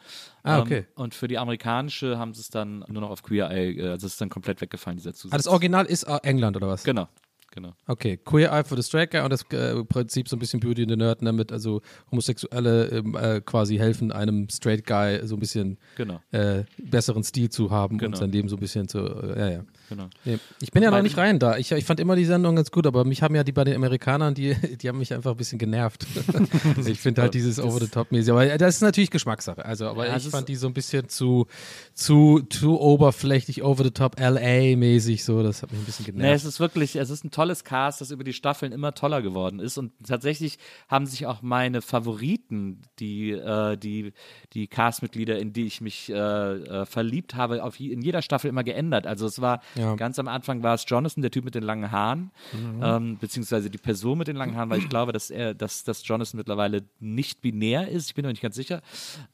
Ah, 0.46 0.56
Ähm, 0.58 0.62
okay. 0.62 0.86
und 0.94 1.14
für 1.14 1.28
die 1.28 1.38
amerikanische 1.38 2.18
haben 2.18 2.32
sie 2.32 2.40
es 2.40 2.48
dann 2.50 2.84
nur 2.88 3.00
noch 3.02 3.10
auf 3.10 3.22
Queer 3.22 3.50
Eye, 3.50 3.72
äh, 3.78 3.88
also 3.90 4.06
es 4.06 4.12
ist 4.14 4.20
dann 4.20 4.28
komplett 4.28 4.60
weggefallen, 4.60 4.96
dieser 4.96 5.12
Zusatz. 5.12 5.34
Ah, 5.34 5.36
das 5.38 5.46
Original 5.48 5.86
ist 5.86 6.04
äh, 6.04 6.18
England, 6.22 6.56
oder 6.56 6.68
was? 6.68 6.84
Genau, 6.84 7.08
genau. 7.50 7.72
Okay, 7.88 8.16
Queer 8.18 8.52
Eye 8.52 8.62
for 8.64 8.76
the 8.76 8.82
Straight 8.82 9.10
Guy 9.10 9.20
und 9.22 9.30
das 9.32 9.42
äh, 9.50 9.82
Prinzip 9.84 10.28
so 10.28 10.36
ein 10.36 10.38
bisschen 10.38 10.60
Beauty 10.60 10.82
in 10.84 10.88
the 10.88 10.96
Nerd, 10.96 11.18
damit 11.22 11.50
also 11.50 11.82
Homosexuelle 12.12 12.88
ähm, 12.88 13.16
äh, 13.16 13.40
quasi 13.40 13.76
helfen, 13.76 14.12
einem 14.12 14.48
Straight 14.48 14.86
Guy 14.86 15.20
so 15.26 15.36
ein 15.36 15.40
bisschen 15.40 15.78
Genau, 15.96 16.20
äh, 16.30 16.64
besseren 16.78 17.24
Stil 17.24 17.50
zu 17.50 17.70
haben 17.70 17.94
und 17.94 17.98
Genau. 17.98 18.16
sein 18.16 18.30
Leben 18.30 18.48
so 18.48 18.56
ein 18.56 18.60
bisschen 18.60 18.88
zu, 18.88 18.98
äh, 19.00 19.38
ja, 19.38 19.48
ja. 19.50 19.64
Genau. 19.88 20.08
Nee, 20.24 20.38
ich 20.60 20.70
bin 20.70 20.82
ja 20.82 20.90
noch 20.90 21.02
nicht 21.02 21.16
rein 21.16 21.38
da. 21.38 21.56
Ich, 21.56 21.72
ich 21.72 21.84
fand 21.84 22.00
immer 22.00 22.16
die 22.16 22.24
Sendung 22.24 22.56
ganz 22.56 22.70
gut, 22.70 22.86
aber 22.86 23.04
mich 23.04 23.22
haben 23.22 23.34
ja 23.34 23.44
die 23.44 23.52
bei 23.52 23.64
den 23.64 23.74
Amerikanern, 23.76 24.34
die, 24.34 24.54
die 24.76 24.88
haben 24.88 24.98
mich 24.98 25.12
einfach 25.14 25.32
ein 25.32 25.36
bisschen 25.36 25.58
genervt. 25.58 26.06
ich 26.86 27.00
finde 27.00 27.22
halt 27.22 27.34
dieses 27.34 27.58
Over-the-Top-mäßig. 27.60 28.30
Aber 28.32 28.46
das 28.58 28.76
ist 28.76 28.80
natürlich 28.82 29.10
Geschmackssache. 29.10 29.64
Also, 29.64 29.86
aber 29.88 30.06
Ja, 30.08 30.16
ich 30.16 30.28
fand 30.28 30.48
die 30.48 30.56
so 30.56 30.66
ein 30.66 30.74
bisschen 30.74 31.08
zu, 31.08 31.46
zu, 31.94 32.40
zu 32.48 32.80
oberflächlich, 32.80 33.62
over-the-top, 33.62 34.18
LA-mäßig 34.20 35.24
so. 35.24 35.42
Das 35.42 35.62
hat 35.62 35.70
mich 35.72 35.80
ein 35.80 35.84
bisschen 35.84 36.04
Nee, 36.06 36.12
genervt. 36.12 36.36
es 36.36 36.44
ist 36.44 36.60
wirklich, 36.60 36.96
es 36.96 37.10
ist 37.10 37.24
ein 37.24 37.30
tolles 37.30 37.64
Cast, 37.64 38.00
das 38.00 38.10
über 38.10 38.24
die 38.24 38.32
Staffeln 38.32 38.72
immer 38.72 38.94
toller 38.94 39.22
geworden 39.22 39.60
ist. 39.60 39.78
Und 39.78 39.92
tatsächlich 40.06 40.58
haben 40.88 41.06
sich 41.06 41.26
auch 41.26 41.42
meine 41.42 41.82
Favoriten, 41.82 42.82
die, 42.98 43.30
äh, 43.32 43.76
die, 43.76 44.12
die 44.52 44.66
Castmitglieder, 44.66 45.38
in 45.38 45.52
die 45.52 45.66
ich 45.66 45.80
mich 45.80 46.10
äh, 46.10 46.14
äh, 46.16 46.86
verliebt 46.86 47.34
habe, 47.34 47.62
auf, 47.64 47.78
in 47.80 48.02
jeder 48.02 48.22
Staffel 48.22 48.48
immer 48.48 48.64
geändert. 48.64 49.06
Also 49.06 49.26
es 49.26 49.40
war 49.40 49.60
Ja. 49.76 49.94
ganz 49.94 50.18
am 50.18 50.28
Anfang 50.28 50.62
war 50.62 50.74
es 50.74 50.84
Jonathan, 50.86 51.22
der 51.22 51.30
Typ 51.30 51.44
mit 51.44 51.54
den 51.54 51.62
langen 51.62 51.90
Haaren, 51.90 52.30
ähm, 52.82 53.18
beziehungsweise 53.18 53.70
die 53.70 53.78
Person 53.78 54.18
mit 54.18 54.28
den 54.28 54.36
langen 54.36 54.56
Haaren, 54.56 54.70
weil 54.70 54.78
ich 54.78 54.88
glaube, 54.88 55.12
dass 55.12 55.30
er, 55.30 55.54
dass, 55.54 55.84
dass 55.84 56.06
Jonathan 56.06 56.38
mittlerweile 56.38 56.82
nicht 57.00 57.40
binär 57.42 57.88
ist. 57.88 58.08
Ich 58.08 58.14
bin 58.14 58.24
mir 58.24 58.30
nicht 58.30 58.42
ganz 58.42 58.56
sicher. 58.56 58.82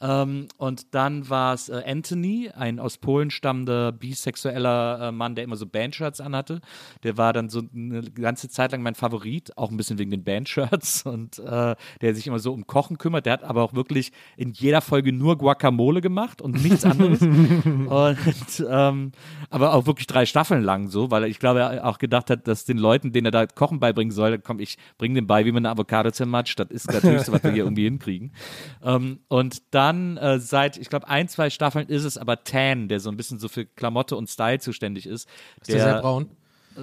Ähm, 0.00 0.49
und 0.58 0.94
dann 0.94 1.28
war 1.28 1.54
es 1.54 1.68
äh, 1.68 1.82
Anthony, 1.87 2.50
ein 2.54 2.78
aus 2.78 2.99
Polen 2.99 3.30
stammender 3.30 3.92
bisexueller 3.92 5.08
äh, 5.08 5.12
Mann, 5.12 5.34
der 5.34 5.44
immer 5.44 5.56
so 5.56 5.66
Bandshirts 5.66 6.20
anhatte. 6.20 6.61
Der 7.02 7.16
war 7.16 7.32
dann 7.32 7.49
so 7.49 7.62
eine 7.75 8.02
ganze 8.02 8.49
Zeit 8.49 8.72
lang 8.72 8.82
mein 8.82 8.94
Favorit, 8.94 9.56
auch 9.56 9.70
ein 9.70 9.76
bisschen 9.76 9.99
wegen 9.99 10.11
den 10.11 10.25
Bandshirts 10.25 11.02
und 11.06 11.38
äh, 11.38 11.75
der 12.00 12.14
sich 12.14 12.26
immer 12.26 12.38
so 12.38 12.52
um 12.52 12.66
Kochen 12.66 12.99
kümmert. 12.99 13.26
Der 13.26 13.34
hat 13.34 13.44
aber 13.44 13.62
auch 13.62 13.75
wirklich 13.75 14.12
in 14.37 14.52
jeder 14.52 14.80
Folge 14.80 15.12
nur 15.12 15.38
Guacamole 15.38 16.00
gemacht 16.00 16.42
und 16.42 16.62
nichts 16.62 16.84
anderes. 16.84 17.20
und 17.22 18.66
ähm, 18.68 19.12
aber 19.50 19.75
auch 19.75 19.87
wirklich 19.87 20.06
drei 20.06 20.26
Staffeln 20.33 20.62
lang 20.62 20.89
so, 20.89 21.11
weil 21.11 21.25
ich 21.25 21.39
glaube, 21.39 21.61
er 21.61 21.87
auch 21.87 21.99
gedacht 21.99 22.31
hat, 22.31 22.49
dass 22.49 22.65
den 22.65 22.79
Leuten, 22.79 23.12
denen 23.12 23.27
er 23.27 23.31
da 23.33 23.47
Kochen 23.47 23.81
beibringen 23.81 24.12
soll, 24.12 24.39
komm, 24.39 24.61
ich 24.61 24.79
bringe 24.97 25.17
dem 25.17 25.27
bei, 25.27 25.45
wie 25.45 25.53
man 25.53 25.67
eine 25.67 25.75
Avocado 25.75 26.11
zermatscht. 26.11 26.59
Das 26.59 26.71
ist 26.71 26.91
natürlich 26.91 27.21
so, 27.21 27.33
was 27.33 27.45
wir 27.45 27.51
hier 27.53 27.65
irgendwie 27.65 27.85
hinkriegen. 27.85 28.33
Ähm, 28.85 29.21
und 29.29 29.62
dann 29.75 30.17
äh, 30.17 30.41
seit, 30.41 30.77
ich 30.77 30.89
glaube, 30.89 31.09
ein, 31.09 31.29
zwei 31.29 31.51
Staffeln 31.51 31.87
ist 31.89 32.05
es 32.05 32.19
aber 32.19 32.43
Tan, 32.43 32.89
der 32.89 33.01
so 33.01 33.11
ein 33.11 33.17
bisschen 33.17 33.39
so 33.39 33.49
für 33.49 33.65
Klamotte 33.65 34.17
und 34.17 34.29
Style 34.29 34.59
zuständig 34.59 35.07
ist. 35.07 35.29
ist 35.61 35.69
der 35.69 35.81
sehr 35.83 36.01
braun? 36.01 36.31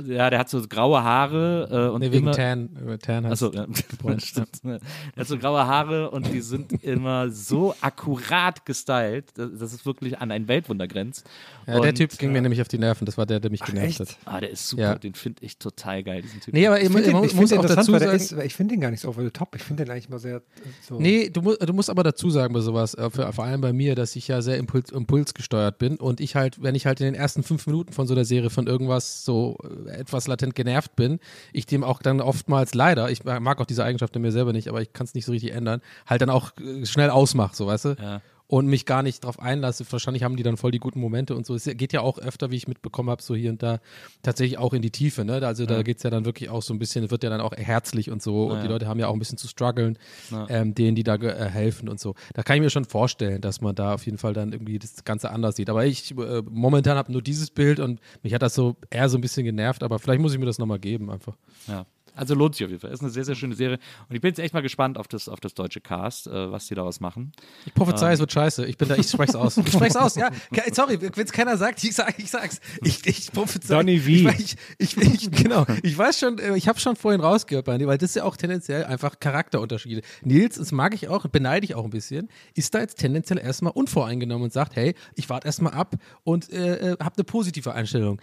Ja, 0.06 0.30
der 0.30 0.40
hat 0.40 0.50
so 0.50 0.62
graue 0.68 1.04
Haare 1.04 1.68
äh, 1.90 1.94
und 1.94 2.00
Nee, 2.02 2.12
wegen 2.12 2.24
immer, 2.28 2.32
Tan. 2.32 2.70
äh, 2.88 2.98
Tan 2.98 3.26
heißt 3.26 3.44
Achso, 3.44 3.54
ja. 3.54 3.66
Stimmt. 4.20 4.50
Er 4.64 4.80
hat 5.18 5.28
so 5.28 5.38
graue 5.38 5.66
Haare 5.66 6.10
und 6.12 6.28
die 6.32 6.42
sind 6.42 6.84
immer 6.84 7.30
so 7.30 7.74
akkurat 7.82 8.66
gestylt, 8.66 9.38
dass 9.38 9.50
dass 9.60 9.74
es 9.74 9.86
wirklich 9.86 10.20
an 10.20 10.32
ein 10.32 10.48
Weltwunder 10.48 10.88
grenzt. 10.88 11.28
Ja, 11.68 11.80
der 11.80 11.90
Und, 11.90 11.96
Typ 11.96 12.18
ging 12.18 12.32
mir 12.32 12.42
nämlich 12.42 12.62
auf 12.62 12.68
die 12.68 12.78
Nerven. 12.80 13.06
Das 13.06 13.18
war 13.18 13.26
der, 13.26 13.40
der 13.40 13.52
mich 13.52 13.62
genervt 13.62 13.88
echt? 13.88 14.00
hat. 14.00 14.18
Ah, 14.26 14.40
der 14.40 14.50
ist 14.50 14.68
super, 14.68 14.82
Ja. 14.84 14.96
den 14.96 15.14
finde 15.14 15.44
ich 15.46 15.58
total 15.58 16.02
geil, 16.04 16.22
diesen 16.22 16.40
Typ. 16.42 16.54
Nee, 16.54 16.66
aber 16.68 16.82
Ich 16.82 16.90
ich, 16.90 16.96
den, 17.04 17.24
ich 17.24 17.34
muss 17.36 17.54
auch 17.54 17.66
dazu 17.66 17.92
sagen, 17.92 18.00
der 18.04 18.14
ist, 18.14 18.32
ich 18.32 18.56
finde 18.56 18.74
den 18.76 18.82
gar 18.82 18.90
nicht 18.92 19.02
so 19.02 19.10
over 19.10 19.24
the 19.24 19.30
top. 19.32 19.56
Ich 19.56 19.64
finde 19.64 19.84
den 19.86 19.92
eigentlich 19.92 20.10
mal 20.10 20.20
sehr 20.20 20.38
äh, 20.38 20.42
so. 20.88 21.00
Nee, 21.00 21.30
du, 21.30 21.42
mu 21.42 21.54
du 21.60 21.74
musst 21.74 21.90
aber 21.90 22.04
dazu 22.04 22.30
sagen 22.30 22.54
bei 22.54 22.62
sowas, 22.62 22.94
äh, 22.96 23.10
für, 23.10 23.32
vor 23.34 23.44
allem 23.44 23.62
bei 23.62 23.74
mir, 23.74 23.96
dass 23.96 24.16
ich 24.16 24.28
ja 24.28 24.42
sehr 24.42 24.58
impuls, 24.58 24.92
impulsgesteuert 24.92 25.78
bin 25.78 25.98
und 25.98 26.20
ich 26.22 26.36
halt, 26.36 26.62
wenn 26.64 26.76
ich 26.76 26.86
halt 26.86 27.00
in 27.02 27.06
den 27.06 27.16
ersten 27.16 27.44
fünf 27.44 27.68
Minuten 27.68 27.94
von 27.94 28.08
so 28.08 28.14
einer 28.14 28.26
Serie 28.26 28.50
von 28.50 28.68
irgendwas 28.68 29.24
so 29.26 29.58
äh, 29.64 29.68
etwas 29.88 30.28
latent 30.28 30.56
genervt 30.56 30.96
bin, 30.96 31.20
ich 31.54 31.66
dem 31.66 31.84
auch 31.84 32.02
dann 32.02 32.22
oftmals 32.22 32.74
leider, 32.74 33.10
ich 33.10 33.24
mag 33.24 33.60
auch 33.60 33.66
diese 33.66 33.84
Eigenschaft 33.84 34.16
in 34.16 34.22
mir 34.22 34.32
selber 34.32 34.54
nicht, 34.54 34.68
aber 34.70 34.82
ich 34.82 34.94
kann 34.94 35.06
es 35.06 35.14
nicht 35.14 35.26
so 35.26 35.32
richtig 35.32 35.54
ändern, 35.54 35.82
halt 36.06 36.22
dann 36.22 36.30
auch 36.30 36.52
äh, 36.58 36.86
schnell 36.86 37.10
ausmach, 37.10 37.54
so 37.54 37.68
weißt 37.68 37.86
du? 37.86 37.96
Ja. 38.02 38.22
Und 38.52 38.66
mich 38.66 38.88
gar 38.88 39.04
nicht 39.04 39.24
drauf 39.24 39.40
einlasse. 39.40 39.86
Wahrscheinlich 39.92 40.24
haben 40.24 40.36
die 40.36 40.42
dann 40.42 40.58
voll 40.58 40.72
die 40.72 40.80
guten 40.80 41.00
Momente 41.00 41.36
und 41.36 41.46
so. 41.46 41.54
Es 41.54 41.66
geht 41.66 41.94
ja 41.94 42.02
auch 42.02 42.18
öfter, 42.18 42.50
wie 42.50 42.56
ich 42.56 42.68
mitbekommen 42.68 43.12
habe, 43.12 43.22
so 43.22 43.36
hier 43.36 43.52
und 43.52 43.62
da 43.62 43.80
tatsächlich 44.24 44.58
auch 44.58 44.74
in 44.74 44.82
die 44.82 44.90
Tiefe. 44.90 45.24
Ne? 45.24 45.46
Also 45.46 45.68
da 45.68 45.84
geht 45.84 45.98
es 45.98 46.04
ja 46.04 46.10
dann 46.10 46.26
wirklich 46.26 46.50
auch 46.50 46.64
so 46.64 46.74
ein 46.74 46.80
bisschen, 46.80 47.12
wird 47.12 47.24
ja 47.24 47.30
dann 47.30 47.42
auch 47.42 47.54
herzlich 47.56 48.10
und 48.10 48.24
so. 48.24 48.48
Und 48.48 48.56
Ja. 48.58 48.62
die 48.64 48.68
Leute 48.68 48.88
haben 48.88 49.00
ja 49.00 49.08
auch 49.08 49.14
ein 49.14 49.20
bisschen 49.20 49.38
zu 49.38 49.48
strugglen, 49.48 50.00
Ja. 50.32 50.48
ähm, 50.50 50.74
denen, 50.74 50.96
die 50.96 51.04
da 51.04 51.14
äh, 51.18 51.48
helfen 51.48 51.90
und 51.90 52.00
so. 52.00 52.16
Da 52.34 52.42
kann 52.42 52.56
ich 52.56 52.64
mir 52.64 52.72
schon 52.72 52.86
vorstellen, 52.86 53.40
dass 53.40 53.62
man 53.62 53.76
da 53.76 53.94
auf 53.94 54.06
jeden 54.08 54.18
Fall 54.18 54.34
dann 54.34 54.52
irgendwie 54.52 54.80
das 54.80 55.04
Ganze 55.04 55.30
anders 55.30 55.56
sieht. 55.56 55.70
Aber 55.70 55.86
ich 55.86 56.18
äh, 56.18 56.42
momentan 56.50 56.98
habe 56.98 57.12
nur 57.12 57.22
dieses 57.22 57.52
Bild 57.52 57.80
und 57.80 58.00
mich 58.24 58.34
hat 58.34 58.42
das 58.42 58.56
so 58.56 58.78
eher 58.90 59.10
so 59.10 59.20
ein 59.20 59.22
bisschen 59.22 59.46
genervt. 59.46 59.84
Aber 59.84 60.00
vielleicht 60.00 60.22
muss 60.22 60.34
ich 60.34 60.40
mir 60.40 60.48
das 60.48 60.58
nochmal 60.58 60.80
geben 60.80 61.12
einfach. 61.12 61.38
Ja. 61.68 61.86
Also 62.20 62.36
lohnt 62.36 62.54
sich 62.56 62.66
auf 62.66 62.70
jeden 62.70 62.82
Fall. 62.82 62.92
Ist 62.92 63.02
eine 63.02 63.10
sehr, 63.10 63.24
sehr 63.24 63.36
schöne 63.36 63.56
Serie. 63.56 63.80
Und 64.10 64.16
ich 64.16 64.22
bin 64.22 64.30
jetzt 64.30 64.40
echt 64.40 64.54
mal 64.54 64.62
gespannt 64.62 64.98
auf 64.98 65.08
das, 65.08 65.30
auf 65.30 65.40
das 65.40 65.54
deutsche 65.54 65.80
Cast, 65.80 66.28
äh, 66.28 66.52
was 66.52 66.68
die 66.68 66.76
daraus 66.76 67.00
machen. 67.00 67.32
Ich 67.66 67.74
prophezei, 67.74 68.12
es 68.14 68.20
wird 68.20 68.32
scheiße. 68.32 68.66
Ich 68.66 68.78
bin 68.78 68.90
da, 68.90 68.96
ich 68.96 69.08
sprech's 69.10 69.36
aus. 69.36 69.58
Ich 69.66 69.72
sprech's 69.72 69.96
aus, 69.96 70.16
ja. 70.16 70.30
Ke- 70.52 70.74
Sorry, 70.74 71.00
wenn 71.02 71.12
es 71.26 71.32
keiner 71.32 71.56
sagt, 71.58 71.84
ich 71.84 71.96
sag, 71.96 72.20
ich 72.20 72.30
sag's. 72.30 72.60
Ich, 72.84 73.06
ich 73.08 73.32
prophezei. 73.32 73.74
Donny 73.76 74.06
wie? 74.06 74.28
Ich, 74.30 74.56
ich, 74.78 74.98
ich, 74.98 75.14
ich, 75.14 75.32
genau. 75.32 75.66
Ich 75.84 75.98
weiß 75.98 76.20
schon, 76.20 76.38
äh, 76.40 76.56
ich 76.58 76.68
habe 76.68 76.80
schon 76.80 76.96
vorhin 76.96 77.22
rausgehört, 77.22 77.66
Bernie, 77.66 77.88
weil 77.88 77.98
das 77.98 78.12
ist 78.12 78.16
ja 78.16 78.24
auch 78.26 78.36
tendenziell 78.36 78.84
einfach 78.86 79.20
Charakterunterschiede. 79.20 80.02
Nils, 80.24 80.58
das 80.58 80.72
mag 80.72 80.94
ich 80.94 81.08
auch, 81.08 81.26
beneide 81.28 81.64
ich 81.66 81.76
auch 81.76 81.84
ein 81.86 81.90
bisschen, 81.90 82.30
ist 82.54 82.74
da 82.74 82.80
jetzt 82.80 82.98
tendenziell 83.00 83.40
erstmal 83.40 83.74
unvoreingenommen 83.74 84.44
und 84.44 84.54
sagt, 84.54 84.76
hey, 84.76 84.94
ich 85.16 85.30
warte 85.30 85.48
erstmal 85.48 85.74
ab 85.74 85.96
und 86.24 86.52
äh, 86.52 86.92
äh, 86.94 86.98
habe 87.00 87.16
eine 87.16 87.24
positive 87.24 87.74
Einstellung. 87.74 88.22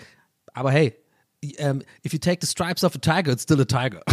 Aber 0.52 0.70
hey, 0.70 0.94
um, 1.58 1.82
if 2.04 2.12
you 2.12 2.18
take 2.18 2.40
the 2.40 2.46
stripes 2.46 2.82
off 2.84 2.94
a 2.94 2.98
tiger, 2.98 3.32
it's 3.32 3.42
still 3.42 3.60
a 3.60 3.64
tiger. 3.64 4.02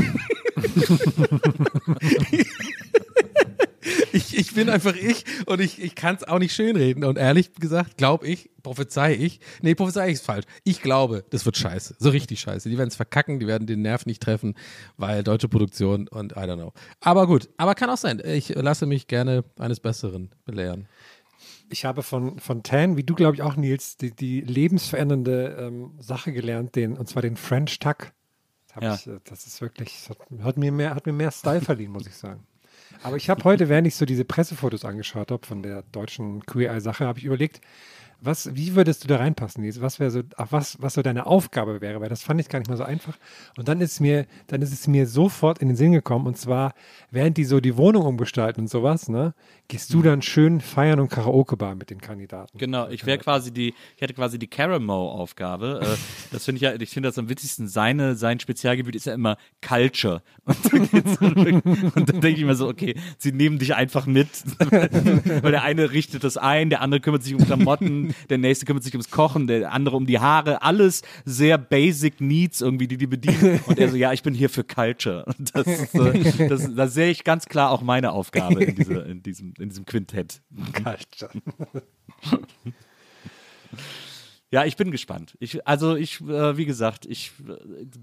ich, 4.13 4.37
ich 4.37 4.53
bin 4.53 4.69
einfach 4.69 4.95
ich 4.95 5.25
und 5.45 5.59
ich, 5.59 5.81
ich 5.81 5.95
kann 5.95 6.15
es 6.15 6.23
auch 6.23 6.39
nicht 6.39 6.53
schönreden. 6.53 7.03
Und 7.03 7.17
ehrlich 7.17 7.53
gesagt, 7.55 7.97
glaube 7.97 8.27
ich, 8.27 8.49
prophezei 8.61 9.15
ich, 9.15 9.39
nee, 9.61 9.75
prophezei 9.75 10.07
ich 10.07 10.15
ist 10.15 10.25
falsch. 10.25 10.45
Ich 10.63 10.81
glaube, 10.81 11.25
das 11.29 11.45
wird 11.45 11.57
scheiße. 11.57 11.95
So 11.99 12.09
richtig 12.09 12.39
scheiße. 12.39 12.69
Die 12.69 12.77
werden 12.77 12.89
es 12.89 12.95
verkacken, 12.95 13.39
die 13.39 13.47
werden 13.47 13.67
den 13.67 13.81
Nerv 13.81 14.05
nicht 14.05 14.21
treffen, 14.21 14.55
weil 14.97 15.23
deutsche 15.23 15.49
Produktion 15.49 16.07
und 16.07 16.33
I 16.33 16.35
don't 16.35 16.55
know. 16.55 16.73
Aber 17.01 17.27
gut, 17.27 17.49
aber 17.57 17.75
kann 17.75 17.89
auch 17.89 17.97
sein. 17.97 18.21
Ich 18.23 18.49
lasse 18.49 18.85
mich 18.85 19.07
gerne 19.07 19.43
eines 19.57 19.79
Besseren 19.79 20.29
belehren. 20.45 20.87
Ich 21.73 21.85
habe 21.85 22.03
von, 22.03 22.37
von 22.37 22.61
Tan, 22.61 22.97
wie 22.97 23.03
du 23.03 23.15
glaube 23.15 23.35
ich 23.35 23.41
auch, 23.41 23.55
Nils, 23.55 23.97
die, 23.97 24.11
die 24.11 24.41
lebensverändernde 24.41 25.57
ähm, 25.59 25.95
Sache 25.99 26.31
gelernt, 26.31 26.75
den, 26.75 26.95
und 26.95 27.09
zwar 27.09 27.23
den 27.23 27.35
French 27.35 27.79
Tuck. 27.79 28.11
Ja. 28.79 28.93
ich, 28.93 29.07
äh, 29.07 29.19
das 29.23 29.47
ist 29.47 29.59
wirklich, 29.59 30.05
das 30.07 30.11
hat, 30.11 30.43
hat, 30.43 30.57
mir 30.57 30.71
mehr, 30.71 30.93
hat 30.93 31.07
mir 31.07 31.13
mehr 31.13 31.31
Style 31.31 31.61
verliehen, 31.61 31.91
muss 31.91 32.05
ich 32.05 32.13
sagen. 32.13 32.45
Aber 33.01 33.17
ich 33.17 33.27
habe 33.27 33.43
heute, 33.43 33.69
während 33.69 33.87
ich 33.87 33.95
so 33.95 34.05
diese 34.05 34.23
Pressefotos 34.23 34.85
angeschaut 34.85 35.31
habe 35.31 35.47
von 35.47 35.63
der 35.63 35.81
deutschen 35.91 36.45
Queer 36.45 36.71
Eye-Sache, 36.71 37.07
habe 37.07 37.17
ich 37.17 37.25
überlegt, 37.25 37.59
Was, 38.23 38.55
wie 38.55 38.75
würdest 38.75 39.03
du 39.03 39.07
da 39.09 39.17
reinpassen? 39.17 39.63
Was 39.81 39.99
wäre 39.99 40.09
so, 40.09 40.21
ach, 40.37 40.47
was, 40.51 40.81
was 40.81 40.93
so 40.93 41.01
deine 41.01 41.25
Aufgabe 41.25 41.81
wäre? 41.81 41.99
Weil 41.99 42.09
das 42.09 42.23
fand 42.23 42.39
ich 42.39 42.47
gar 42.47 42.59
nicht 42.59 42.69
mal 42.69 42.77
so 42.77 42.83
einfach. 42.83 43.17
Und 43.57 43.67
dann 43.67 43.81
ist 43.81 43.99
mir, 43.99 44.25
dann 44.47 44.61
ist 44.61 44.71
es 44.71 44.87
mir 44.87 45.07
sofort 45.07 45.59
in 45.59 45.67
den 45.67 45.75
Sinn 45.75 45.91
gekommen. 45.91 46.25
Und 46.25 46.37
zwar, 46.37 46.73
während 47.11 47.35
die 47.37 47.43
so 47.43 47.59
die 47.59 47.75
Wohnung 47.75 48.05
umgestalten 48.05 48.61
und 48.61 48.67
sowas, 48.69 49.09
ne, 49.09 49.33
gehst 49.67 49.93
du 49.93 50.01
dann 50.01 50.21
schön 50.21 50.61
feiern 50.61 50.99
und 50.99 51.09
Karaoke-Bar 51.09 51.75
mit 51.75 51.89
den 51.89 51.99
Kandidaten. 51.99 52.57
Genau, 52.57 52.87
ich 52.87 53.05
wäre 53.05 53.17
quasi 53.17 53.51
die, 53.51 53.73
ich 53.95 54.01
hätte 54.01 54.13
quasi 54.13 54.39
die 54.39 54.47
Caramo-Aufgabe. 54.47 55.81
äh, 55.83 55.97
das 56.31 56.45
finde 56.45 56.57
ich 56.57 56.61
ja, 56.61 56.73
ich 56.75 56.89
finde 56.89 57.09
das 57.09 57.17
am 57.17 57.27
witzigsten. 57.27 57.67
Seine, 57.67 58.15
sein 58.15 58.39
Spezialgebiet 58.39 58.95
ist 58.95 59.05
ja 59.05 59.13
immer 59.13 59.37
Culture. 59.61 60.21
Und 60.45 60.73
dann, 60.73 60.89
geht's 60.89 61.15
zurück. 61.15 61.65
und 61.95 62.09
dann 62.09 62.21
denke 62.21 62.39
ich 62.39 62.45
mir 62.45 62.55
so, 62.55 62.67
okay, 62.67 62.95
sie 63.17 63.31
nehmen 63.31 63.59
dich 63.59 63.75
einfach 63.75 64.05
mit. 64.05 64.27
Weil 64.59 65.51
der 65.51 65.63
eine 65.63 65.91
richtet 65.91 66.23
das 66.23 66.37
ein, 66.37 66.69
der 66.69 66.81
andere 66.81 67.01
kümmert 67.01 67.23
sich 67.23 67.33
um 67.33 67.45
Klamotten, 67.45 68.12
der 68.29 68.37
nächste 68.37 68.65
kümmert 68.65 68.83
sich 68.83 68.93
ums 68.93 69.09
Kochen, 69.09 69.47
der 69.47 69.71
andere 69.71 69.95
um 69.95 70.05
die 70.05 70.19
Haare. 70.19 70.61
Alles 70.61 71.01
sehr 71.25 71.57
basic 71.57 72.21
Needs 72.21 72.61
irgendwie, 72.61 72.87
die 72.87 72.97
die 72.97 73.07
bedienen. 73.07 73.59
Und 73.65 73.79
er 73.79 73.89
so, 73.89 73.95
ja, 73.95 74.13
ich 74.13 74.23
bin 74.23 74.33
hier 74.33 74.49
für 74.49 74.63
Culture. 74.63 75.25
Und 75.37 75.55
das, 75.55 75.67
ist, 75.67 75.95
äh, 75.95 76.47
das, 76.47 76.73
da 76.75 76.87
sehe 76.87 77.11
ich 77.11 77.23
ganz 77.23 77.45
klar 77.45 77.71
auch 77.71 77.81
meine 77.81 78.11
Aufgabe 78.11 78.63
in, 78.63 78.75
diese, 78.75 78.93
in, 78.99 79.23
diesem, 79.23 79.53
in 79.59 79.69
diesem 79.69 79.85
Quintett. 79.85 80.41
Ja, 84.53 84.65
ich 84.65 84.77
bin 84.77 84.91
gespannt. 84.91 85.35
Ich, 85.39 85.67
also 85.67 85.95
ich, 85.95 86.21
äh, 86.21 86.55
wie 86.57 86.67
gesagt, 86.67 87.07
ich 87.07 87.31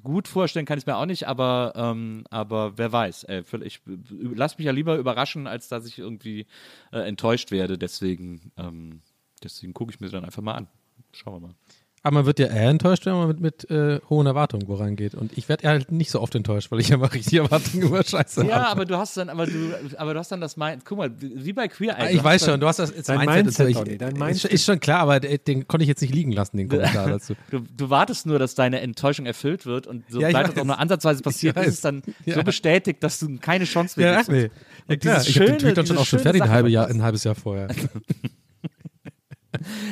gut 0.02 0.26
vorstellen 0.26 0.66
kann 0.66 0.78
ich 0.78 0.82
es 0.82 0.86
mir 0.86 0.96
auch 0.96 1.06
nicht, 1.06 1.28
aber, 1.28 1.72
ähm, 1.76 2.24
aber 2.28 2.76
wer 2.76 2.90
weiß. 2.90 3.22
Ey, 3.22 3.44
ich 3.62 3.80
lass 4.10 4.58
mich 4.58 4.64
ja 4.64 4.72
lieber 4.72 4.96
überraschen, 4.96 5.46
als 5.46 5.68
dass 5.68 5.86
ich 5.86 6.00
irgendwie 6.00 6.46
äh, 6.90 6.98
enttäuscht 7.06 7.52
werde. 7.52 7.78
Deswegen, 7.78 8.50
ähm, 8.56 9.00
deswegen 9.42 9.74
gucke 9.74 9.92
ich 9.92 10.00
mir 10.00 10.08
dann 10.08 10.24
einfach 10.24 10.42
mal 10.42 10.54
an. 10.54 10.68
Schauen 11.12 11.34
wir 11.34 11.40
mal. 11.48 11.54
Aber 12.02 12.14
man 12.14 12.24
wird 12.24 12.38
ja 12.38 12.46
eher 12.46 12.70
enttäuscht, 12.70 13.04
wenn 13.04 13.12
man 13.12 13.28
mit, 13.28 13.40
mit 13.40 13.70
äh, 13.70 14.00
hohen 14.08 14.26
Erwartungen 14.26 14.66
wo 14.68 14.74
reingeht. 14.76 15.14
Und 15.14 15.36
ich 15.36 15.50
werde 15.50 15.68
halt 15.68 15.92
nicht 15.92 16.10
so 16.10 16.22
oft 16.22 16.34
enttäuscht, 16.34 16.70
weil 16.70 16.80
ich 16.80 16.90
immer 16.90 17.12
richtig 17.12 17.34
Erwartungen 17.34 17.82
über 17.88 18.02
Scheiße 18.02 18.46
Ja, 18.46 18.54
habe. 18.54 18.68
aber 18.68 18.84
du 18.86 18.96
hast 18.96 19.18
dann, 19.18 19.28
aber 19.28 19.44
du, 19.44 19.74
aber 19.98 20.14
du 20.14 20.20
hast 20.20 20.32
dann 20.32 20.40
das 20.40 20.56
Mind. 20.56 20.86
Guck 20.86 20.96
mal, 20.96 21.10
wie 21.20 21.52
bei 21.52 21.68
Queer 21.68 21.98
Eye. 21.98 22.02
Ah, 22.06 22.10
ich 22.10 22.24
weiß 22.24 22.46
schon, 22.46 22.58
du 22.58 22.66
hast 22.66 22.78
das 22.78 22.94
jetzt 22.96 23.10
Dein 23.10 23.18
Mindset, 23.26 23.44
Mindset, 23.44 23.68
ich, 23.68 23.76
Donny, 23.76 23.98
dein 23.98 24.12
ist, 24.14 24.18
Mindset. 24.18 24.50
ist 24.50 24.64
schon 24.64 24.80
klar, 24.80 25.00
aber 25.00 25.20
den, 25.20 25.68
konnte 25.68 25.82
ich 25.82 25.88
jetzt 25.88 26.00
nicht 26.00 26.14
liegen 26.14 26.32
lassen, 26.32 26.56
den 26.56 26.68
Kommentar 26.70 27.06
dazu. 27.10 27.34
Du, 27.50 27.58
du 27.76 27.90
wartest 27.90 28.24
nur, 28.24 28.38
dass 28.38 28.54
deine 28.54 28.80
Enttäuschung 28.80 29.26
erfüllt 29.26 29.66
wird 29.66 29.86
und 29.86 30.04
Ja, 30.08 30.28
ich 30.28 30.34
sobald 30.34 30.48
das 30.48 30.56
auch 30.56 30.64
nur 30.64 30.78
ansatzweise 30.78 31.22
passiert, 31.22 31.58
Ich 31.58 31.64
ist 31.66 31.74
es 31.74 31.80
dann 31.82 32.00
Ja. 32.24 32.36
so 32.36 32.42
bestätigt, 32.44 33.02
dass 33.02 33.18
du 33.18 33.36
keine 33.36 33.64
Chance 33.66 34.00
mehr 34.00 34.12
Ja, 34.12 34.18
hast. 34.20 34.30
nee. 34.30 34.50
Ja, 34.88 34.96
klar. 34.96 35.16
dieses 35.18 35.28
Ich 35.28 35.36
habe 35.38 35.50
den 35.50 35.58
Tweet 35.58 35.76
dann 35.76 35.86
schon 35.86 35.98
auch 35.98 36.06
schon 36.06 36.20
fertig, 36.20 36.40
ein, 36.40 36.48
halbe 36.48 36.70
Jahr, 36.70 36.86
ein 36.88 37.02
halbes 37.02 37.24
Jahr 37.24 37.34
vorher. 37.34 37.68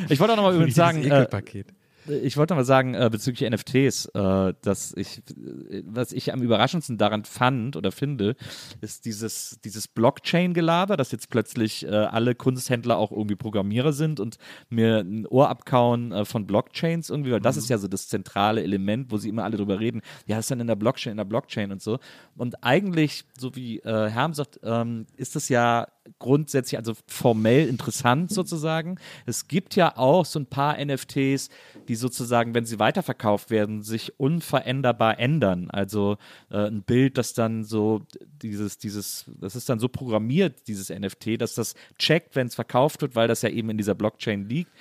Ich 0.09 0.19
wollte 0.21 0.33
auch 0.33 0.37
nochmal 0.37 0.55
übrigens 0.55 0.75
sagen, 0.75 1.03
äh, 1.03 1.07
Ekelpaket. 1.07 1.69
Ich 2.09 2.37
wollte 2.37 2.55
noch 2.55 2.59
mal 2.59 2.65
sagen 2.65 2.95
äh, 2.95 3.09
bezüglich 3.11 3.49
NFTs, 3.49 4.07
äh, 4.07 4.55
dass 4.63 4.93
ich, 4.97 5.19
äh, 5.29 5.83
was 5.87 6.13
ich 6.13 6.33
am 6.33 6.43
überraschendsten 6.43 6.99
daran 6.99 7.25
fand 7.25 7.77
oder 7.77 7.93
finde, 7.93 8.37
ist 8.81 9.05
dieses, 9.05 9.59
dieses 9.65 9.89
Blockchain-Gelaber, 9.89 10.97
dass 10.97 11.13
jetzt 11.13 11.31
plötzlich 11.31 11.87
äh, 11.87 11.91
alle 11.91 12.35
Kunsthändler 12.35 12.99
auch 12.99 13.11
irgendwie 13.11 13.37
Programmierer 13.37 13.93
sind 13.93 14.21
und 14.21 14.39
mir 14.69 14.99
ein 14.99 15.27
Ohr 15.27 15.49
abkauen 15.49 16.13
äh, 16.13 16.25
von 16.25 16.47
Blockchains 16.47 17.11
irgendwie, 17.11 17.33
weil 17.33 17.41
das 17.41 17.57
ist 17.57 17.69
ja 17.69 17.79
so 17.79 17.89
das 17.89 18.09
zentrale 18.09 18.63
Element, 18.63 19.11
wo 19.11 19.17
sie 19.17 19.29
immer 19.29 19.45
alle 19.45 19.57
drüber 19.57 19.81
reden. 19.81 20.03
Ja, 20.27 20.37
das 20.37 20.47
ist 20.47 20.51
dann 20.51 20.61
in 20.61 20.67
der 20.67 20.77
Blockchain, 20.77 21.13
in 21.13 21.17
der 21.19 21.25
Blockchain 21.25 21.73
und 21.73 21.83
so. 21.83 21.99
Und 22.37 22.63
eigentlich, 22.65 23.25
so 23.39 23.55
wie 23.55 23.79
äh, 23.81 24.11
Herm 24.11 24.35
sagt, 24.35 24.61
ähm, 24.63 25.07
ist 25.17 25.37
das 25.37 25.49
ja 25.49 25.87
grundsätzlich, 26.19 26.79
also 26.79 26.95
formell 27.07 27.69
interessant 27.69 28.31
sozusagen. 28.31 28.99
Es 29.27 29.49
gibt 29.49 29.77
ja 29.77 29.97
auch 29.97 30.25
so 30.25 30.39
ein 30.39 30.47
paar 30.47 30.83
NFTs, 30.83 31.51
die 31.89 31.97
sozusagen, 31.99 32.55
wenn 32.55 32.65
sie 32.65 32.79
weiterverkauft 32.79 33.51
werden, 33.51 33.83
sich 33.83 34.19
unveränderbar 34.19 35.19
ändern. 35.19 35.71
Also 35.71 36.17
äh, 36.51 36.67
ein 36.67 36.83
Bild, 36.83 37.19
das 37.19 37.35
dann 37.35 37.65
so 37.65 38.03
dieses, 38.43 38.79
dieses, 38.79 39.27
das 39.41 39.57
ist 39.57 39.69
dann 39.69 39.79
so 39.79 39.89
programmiert, 39.89 40.67
dieses 40.69 40.89
NFT, 40.89 41.41
dass 41.41 41.55
das 41.55 41.75
checkt, 41.99 42.37
wenn 42.37 42.47
es 42.47 42.55
verkauft 42.55 43.03
wird, 43.03 43.17
weil 43.17 43.29
das 43.29 43.43
ja 43.43 43.51
eben 43.51 43.71
in 43.71 43.77
dieser 43.77 43.95
Blockchain 43.95 44.49
liegt. 44.49 44.73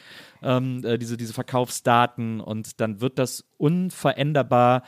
Ähm, 0.41 0.83
äh, 0.85 0.97
diese, 0.97 1.17
diese 1.17 1.33
Verkaufsdaten 1.33 2.39
und 2.39 2.79
dann 2.79 3.01
wird 3.01 3.17
das 3.17 3.43
unveränderbar, 3.57 4.83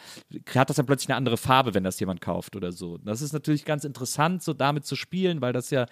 hat 0.53 0.69
das 0.69 0.77
dann 0.77 0.85
plötzlich 0.85 1.09
eine 1.09 1.17
andere 1.17 1.37
Farbe, 1.37 1.73
wenn 1.73 1.83
das 1.83 1.99
jemand 1.99 2.21
kauft 2.21 2.55
oder 2.55 2.71
so. 2.71 2.97
Das 2.99 3.21
ist 3.21 3.33
natürlich 3.33 3.65
ganz 3.65 3.83
interessant, 3.83 4.43
so 4.43 4.53
damit 4.53 4.85
zu 4.85 4.95
spielen, 4.95 5.41
weil 5.41 5.53
das 5.53 5.71
ja 5.71 5.87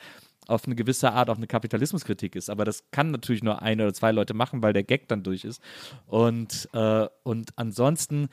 auf 0.47 0.65
eine 0.65 0.75
gewisse 0.75 1.12
Art 1.12 1.29
auch 1.29 1.38
eine 1.38 1.47
Kapitalismuskritik 1.47 2.36
ist. 2.36 2.49
Aber 2.49 2.65
das 2.65 2.89
kann 2.91 3.12
natürlich 3.12 3.43
nur 3.43 3.62
ein 3.62 3.79
oder 3.79 3.93
zwei 3.93 4.12
Leute 4.12 4.33
machen, 4.33 4.62
weil 4.62 4.73
der 4.73 4.83
Gag 4.83 5.07
dann 5.07 5.23
durch 5.23 5.43
ist. 5.43 5.62
Und, 6.05 6.69
äh, 6.73 7.07
und 7.23 7.51
ansonsten 7.57 8.29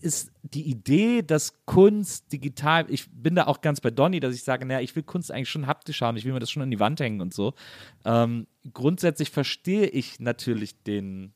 ist 0.00 0.32
die 0.42 0.62
Idee, 0.62 1.22
dass 1.22 1.64
Kunst 1.66 2.32
digital, 2.32 2.86
ich 2.88 3.08
bin 3.10 3.34
da 3.34 3.46
auch 3.46 3.60
ganz 3.60 3.80
bei 3.80 3.90
Donny, 3.90 4.20
dass 4.20 4.34
ich 4.34 4.42
sage, 4.42 4.66
naja, 4.66 4.80
ich 4.80 4.94
will 4.96 5.02
Kunst 5.02 5.30
eigentlich 5.30 5.50
schon 5.50 5.66
haptisch 5.66 6.00
haben, 6.00 6.16
ich 6.16 6.24
will 6.24 6.32
mir 6.32 6.40
das 6.40 6.50
schon 6.50 6.62
an 6.62 6.70
die 6.70 6.80
Wand 6.80 7.00
hängen 7.00 7.20
und 7.20 7.32
so. 7.32 7.54
Ähm, 8.04 8.46
grundsätzlich 8.72 9.30
verstehe 9.30 9.86
ich 9.86 10.20
natürlich 10.20 10.82
den, 10.82 11.32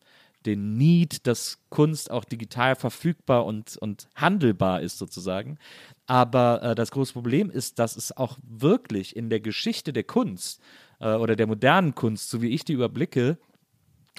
den 0.46 0.76
Need, 0.76 1.26
dass 1.26 1.58
Kunst 1.68 2.10
auch 2.10 2.24
digital 2.24 2.76
verfügbar 2.76 3.44
und, 3.44 3.76
und 3.76 4.08
handelbar 4.14 4.80
ist 4.80 4.98
sozusagen. 4.98 5.58
Aber 6.06 6.62
äh, 6.62 6.74
das 6.74 6.90
große 6.90 7.12
Problem 7.12 7.50
ist, 7.50 7.78
dass 7.78 7.96
es 7.96 8.16
auch 8.16 8.38
wirklich 8.42 9.16
in 9.16 9.28
der 9.28 9.40
Geschichte 9.40 9.92
der 9.92 10.04
Kunst 10.04 10.60
äh, 11.00 11.14
oder 11.14 11.36
der 11.36 11.46
modernen 11.46 11.94
Kunst, 11.94 12.30
so 12.30 12.40
wie 12.42 12.48
ich 12.48 12.64
die 12.64 12.74
überblicke, 12.74 13.38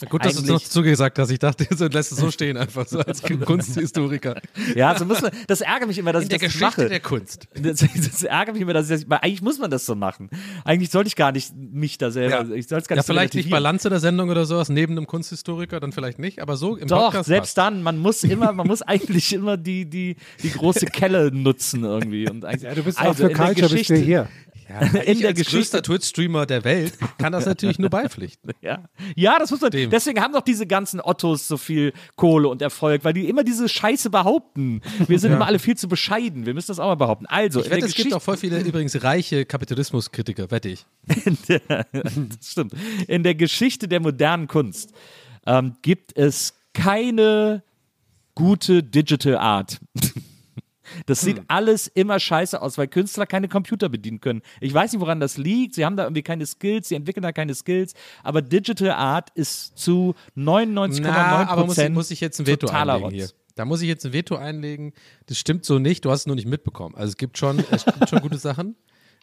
Gut, 0.09 0.23
dass 0.23 0.35
du 0.35 0.41
es 0.43 0.47
noch 0.47 0.61
zugesagt 0.61 1.17
hast. 1.17 1.31
Ich 1.31 1.39
dachte, 1.39 1.65
du 1.75 1.87
lässt 1.87 2.11
es 2.11 2.19
so 2.19 2.29
stehen, 2.29 2.55
einfach 2.55 2.87
so 2.87 2.99
als 2.99 3.21
Kunsthistoriker. 3.45 4.39
ja, 4.75 4.97
so 4.97 5.05
muss 5.05 5.21
man, 5.21 5.31
das 5.47 5.61
ärgert 5.61 5.87
mich 5.87 5.97
immer, 5.97 6.13
dass 6.13 6.23
In 6.23 6.25
ich 6.25 6.29
der 6.29 6.39
das 6.39 6.53
Geschichte 6.53 6.81
mache. 6.81 6.89
der 6.89 6.99
Kunst. 6.99 7.47
Das, 7.55 7.79
das 7.95 8.23
ärgert 8.23 8.53
mich 8.53 8.61
immer, 8.61 8.73
dass 8.73 8.89
ich 8.89 9.07
das, 9.07 9.21
eigentlich 9.21 9.41
muss 9.41 9.57
man 9.57 9.71
das 9.71 9.85
so 9.85 9.95
machen. 9.95 10.29
Eigentlich 10.67 10.91
sollte 10.91 11.07
ich 11.07 11.15
gar 11.15 11.31
nicht 11.31 11.53
mich 11.55 11.97
da 11.97 12.11
selber, 12.11 12.53
ich 12.55 12.67
soll 12.67 12.79
es 12.79 12.87
gar 12.87 12.95
Ja, 12.95 12.99
nicht 12.99 13.07
so 13.07 13.13
vielleicht 13.13 13.33
nicht 13.35 13.49
bei. 13.49 13.59
Lanze 13.59 13.89
der 13.89 13.99
Sendung 13.99 14.29
oder 14.29 14.45
sowas, 14.45 14.69
neben 14.69 14.93
einem 14.97 15.07
Kunsthistoriker, 15.07 15.79
dann 15.79 15.91
vielleicht 15.91 16.19
nicht, 16.19 16.41
aber 16.41 16.57
so 16.57 16.75
im 16.75 16.87
Doch, 16.87 17.05
Podcast 17.05 17.27
selbst 17.27 17.55
passt. 17.55 17.57
dann, 17.57 17.81
man 17.83 17.97
muss 17.97 18.23
immer, 18.23 18.51
man 18.51 18.67
muss 18.67 18.81
eigentlich 18.81 19.33
immer 19.33 19.57
die, 19.57 19.89
die, 19.89 20.17
die 20.43 20.51
große 20.51 20.85
Kelle 20.87 21.31
nutzen 21.31 21.83
irgendwie. 21.83 22.29
Und 22.29 22.45
eigentlich, 22.45 22.63
Ja, 22.63 22.75
du 22.75 22.83
bist 22.83 22.99
also 22.99 23.11
auch 23.25 23.29
für 23.29 23.33
Culture, 23.33 23.53
bist 23.69 23.71
du 23.71 23.75
Geschichte- 23.93 23.95
hier. 23.95 24.27
Ja, 24.69 24.81
in 24.81 25.19
der 25.19 25.29
als 25.29 25.37
Geschichte- 25.37 25.55
größter 25.59 25.81
Twitch-Streamer 25.81 26.45
der 26.45 26.65
Welt 26.65 26.91
kann 27.17 27.31
das 27.31 27.45
natürlich 27.45 27.79
nur 27.79 27.89
beipflichten. 27.89 28.51
Ja. 28.61 28.83
ja, 29.15 29.39
das 29.39 29.49
muss 29.49 29.61
man. 29.61 29.71
Dem. 29.71 29.89
Deswegen 29.89 30.19
haben 30.19 30.33
doch 30.33 30.41
diese 30.41 30.67
ganzen 30.67 30.99
Ottos 30.99 31.47
so 31.47 31.55
viel 31.55 31.93
Kohle 32.17 32.49
und 32.49 32.61
Erfolg, 32.61 33.05
weil 33.05 33.13
die 33.13 33.29
immer 33.29 33.45
diese 33.45 33.69
Scheiße 33.69 34.09
behaupten. 34.09 34.81
Wir 35.07 35.19
sind 35.19 35.31
immer 35.31 35.45
alle 35.45 35.59
viel 35.59 35.77
zu 35.77 35.87
bescheiden. 35.87 36.45
Wir 36.45 36.53
müssen 36.53 36.67
das 36.67 36.79
auch 36.79 36.87
mal 36.87 36.95
behaupten. 36.95 37.27
Also, 37.27 37.59
Ich 37.61 37.67
in 37.67 37.69
der 37.69 37.77
wette, 37.77 37.85
es 37.87 37.95
gibt 37.95 38.13
auch 38.13 38.21
voll 38.21 38.35
viele 38.35 38.59
übrigens 38.59 39.01
reiche 39.03 39.45
Kapitalismuskritiker, 39.45 40.51
wette 40.57 40.69
ich. 40.69 40.85
das 41.47 42.51
stimmt. 42.51 42.73
In 43.07 43.23
der 43.23 43.35
Geschichte 43.35 43.87
der 43.87 43.99
modernen 43.99 44.47
Kunst 44.47 44.91
ähm, 45.45 45.75
gibt 45.81 46.17
es 46.17 46.53
keine 46.73 47.63
gute 48.35 48.83
Digital 48.83 49.37
Art. 49.37 49.79
Das 51.05 51.19
sieht 51.19 51.41
alles 51.49 51.87
immer 51.87 52.17
scheiße 52.17 52.61
aus, 52.61 52.77
weil 52.77 52.87
Künstler 52.87 53.25
keine 53.25 53.49
Computer 53.49 53.89
bedienen 53.89 54.21
können. 54.21 54.41
Ich 54.61 54.73
weiß 54.73 54.93
nicht, 54.93 55.01
woran 55.01 55.19
das 55.19 55.37
liegt. 55.37 55.75
Sie 55.75 55.83
haben 55.83 55.97
da 55.97 56.03
irgendwie 56.03 56.23
keine 56.23 56.45
Skills, 56.45 56.87
sie 56.87 56.95
entwickeln 56.95 57.23
da 57.23 57.33
keine 57.33 57.53
Skills. 57.55 57.93
Aber 58.23 58.41
Digital 58.41 58.91
Art 58.91 59.29
ist 59.35 59.77
zu 59.77 60.15
99,9 60.37 61.01
Na, 61.01 61.47
aber 61.49 61.65
muss, 61.65 61.73
ich- 61.73 61.75
Prozent 61.75 61.93
muss 61.95 62.09
ich 62.09 62.21
jetzt 62.21 62.39
ein 62.39 62.47
Veto 62.47 62.67
einlegen 62.69 63.11
hier. 63.11 63.29
Da 63.55 63.65
muss 63.65 63.81
ich 63.81 63.89
jetzt 63.89 64.05
ein 64.05 64.13
Veto 64.13 64.37
einlegen. 64.37 64.93
Das 65.25 65.37
stimmt 65.37 65.65
so 65.65 65.77
nicht, 65.77 66.05
du 66.05 66.09
hast 66.09 66.21
es 66.21 66.25
nur 66.27 66.37
nicht 66.37 66.47
mitbekommen. 66.47 66.95
Also 66.95 67.09
es 67.09 67.17
gibt 67.17 67.37
schon, 67.37 67.63
es 67.69 67.83
gibt 67.83 68.07
schon 68.09 68.21
gute 68.21 68.37
Sachen. 68.37 68.77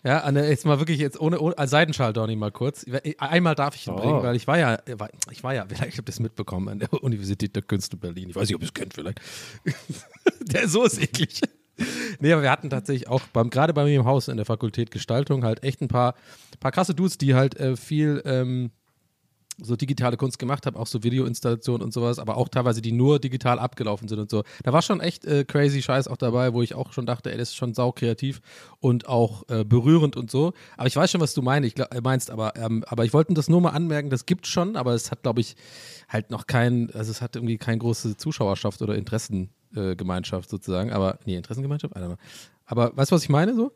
Ja, 0.05 0.21
Anne, 0.21 0.47
jetzt 0.49 0.67
mal 0.67 0.79
wirklich 0.79 0.99
jetzt 0.99 1.19
ohne, 1.19 1.41
ohne 1.41 1.55
Seidenschal, 1.67 2.13
Donny, 2.13 2.37
mal 2.37 2.53
kurz. 2.53 2.85
Einmal 3.19 3.55
darf 3.55 3.75
ich 3.75 3.87
ihn 3.87 3.97
bringen, 3.97 4.23
weil 4.23 4.37
ich 4.37 4.47
war 4.47 4.59
ja, 4.59 4.79
war- 4.99 5.09
ich 5.31 5.43
war 5.43 5.55
ja, 5.55 5.65
vielleicht 5.69 5.83
habt 5.97 5.99
ihr 6.09 6.13
das 6.13 6.21
mitbekommen 6.21 6.69
an 6.69 6.79
der 6.81 6.93
Universität 7.03 7.57
der 7.57 7.63
Künste 7.63 7.97
Berlin. 7.97 8.29
Ich 8.29 8.37
weiß 8.37 8.49
nicht, 8.49 8.55
ob 8.57 8.61
ihr 8.63 8.67
es 8.69 8.75
kennt 8.75 8.93
vielleicht. 8.95 9.21
der 10.41 10.69
so 10.69 10.85
ist 10.85 11.01
eklig. 11.01 11.41
Nee, 12.21 12.33
aber 12.33 12.43
wir 12.43 12.51
hatten 12.51 12.71
tatsächlich 12.71 13.09
auch 13.09 13.23
beim, 13.33 13.51
gerade 13.51 13.73
bei 13.73 13.85
mir 13.85 13.97
im 13.99 14.05
Haus 14.05 14.29
in 14.29 14.37
der 14.37 14.47
Fakultät 14.47 14.91
Gestaltung 14.91 15.43
halt 15.43 15.65
echt 15.65 15.81
ein 15.81 15.89
paar, 15.89 16.15
paar 16.61 16.71
krasse 16.71 16.95
Dudes, 16.95 17.19
die 17.19 17.35
halt 17.35 17.59
äh, 17.59 17.77
viel 17.77 18.23
ähm, 18.27 18.71
so 19.63 19.77
digitale 19.77 20.17
Kunst 20.17 20.39
gemacht 20.39 20.67
haben, 20.67 20.77
auch 20.77 20.87
so 20.87 21.03
Videoinstallationen 21.03 21.83
und 21.83 21.93
sowas, 21.93 22.19
aber 22.19 22.37
auch 22.37 22.49
teilweise, 22.49 22.83
die 22.83 22.93
nur 22.93 23.19
digital 23.19 23.59
abgelaufen 23.59 24.09
sind 24.09 24.19
und 24.19 24.31
so. 24.31 24.43
Da 24.63 24.73
war 24.73 24.83
schon 24.83 25.01
echt 25.01 25.25
äh, 25.25 25.45
crazy 25.45 25.83
Scheiß 25.83 26.09
auch 26.09 26.17
dabei, 26.17 26.53
wo 26.53 26.63
ich 26.63 26.75
auch 26.75 26.93
schon 26.93 27.07
dachte, 27.07 27.31
ey, 27.31 27.39
das 27.39 27.51
ist 27.51 27.57
schon 27.57 27.75
sau 27.75 27.93
kreativ 27.93 28.41
und 28.81 29.09
auch 29.09 29.45
äh, 29.49 29.65
berührend 29.65 30.17
und 30.17 30.31
so. 30.31 30.53
Aber 30.77 30.87
ich 30.87 30.97
weiß 30.97 31.11
schon, 31.11 31.21
was 31.21 31.35
du 31.35 31.43
meinst, 31.43 31.67
ich 31.69 31.75
glaub, 31.75 31.95
äh, 31.95 32.01
meinst 32.01 32.31
aber, 32.31 32.57
ähm, 32.57 32.85
aber 32.87 33.05
ich 33.05 33.13
wollte 33.13 33.35
das 33.35 33.49
nur 33.49 33.61
mal 33.61 33.71
anmerken, 33.71 34.11
das 34.11 34.27
gibt 34.27 34.47
schon, 34.47 34.77
aber 34.77 34.95
es 34.95 35.11
hat, 35.11 35.23
glaube 35.23 35.41
ich, 35.41 35.57
halt 36.09 36.31
noch 36.31 36.47
kein, 36.47 36.91
also 36.93 37.11
es 37.11 37.21
hat 37.21 37.37
irgendwie 37.37 37.59
keine 37.59 37.79
große 37.79 38.17
Zuschauerschaft 38.17 38.83
oder 38.83 38.97
Interessengemeinschaft 38.97 40.51
sozusagen, 40.51 40.93
aber, 40.93 41.19
nee, 41.25 41.37
Interessengemeinschaft? 41.37 41.95
Aber 42.67 42.97
weißt 42.97 43.11
du, 43.11 43.17
was 43.17 43.23
ich 43.23 43.29
meine 43.29 43.55
so? 43.55 43.73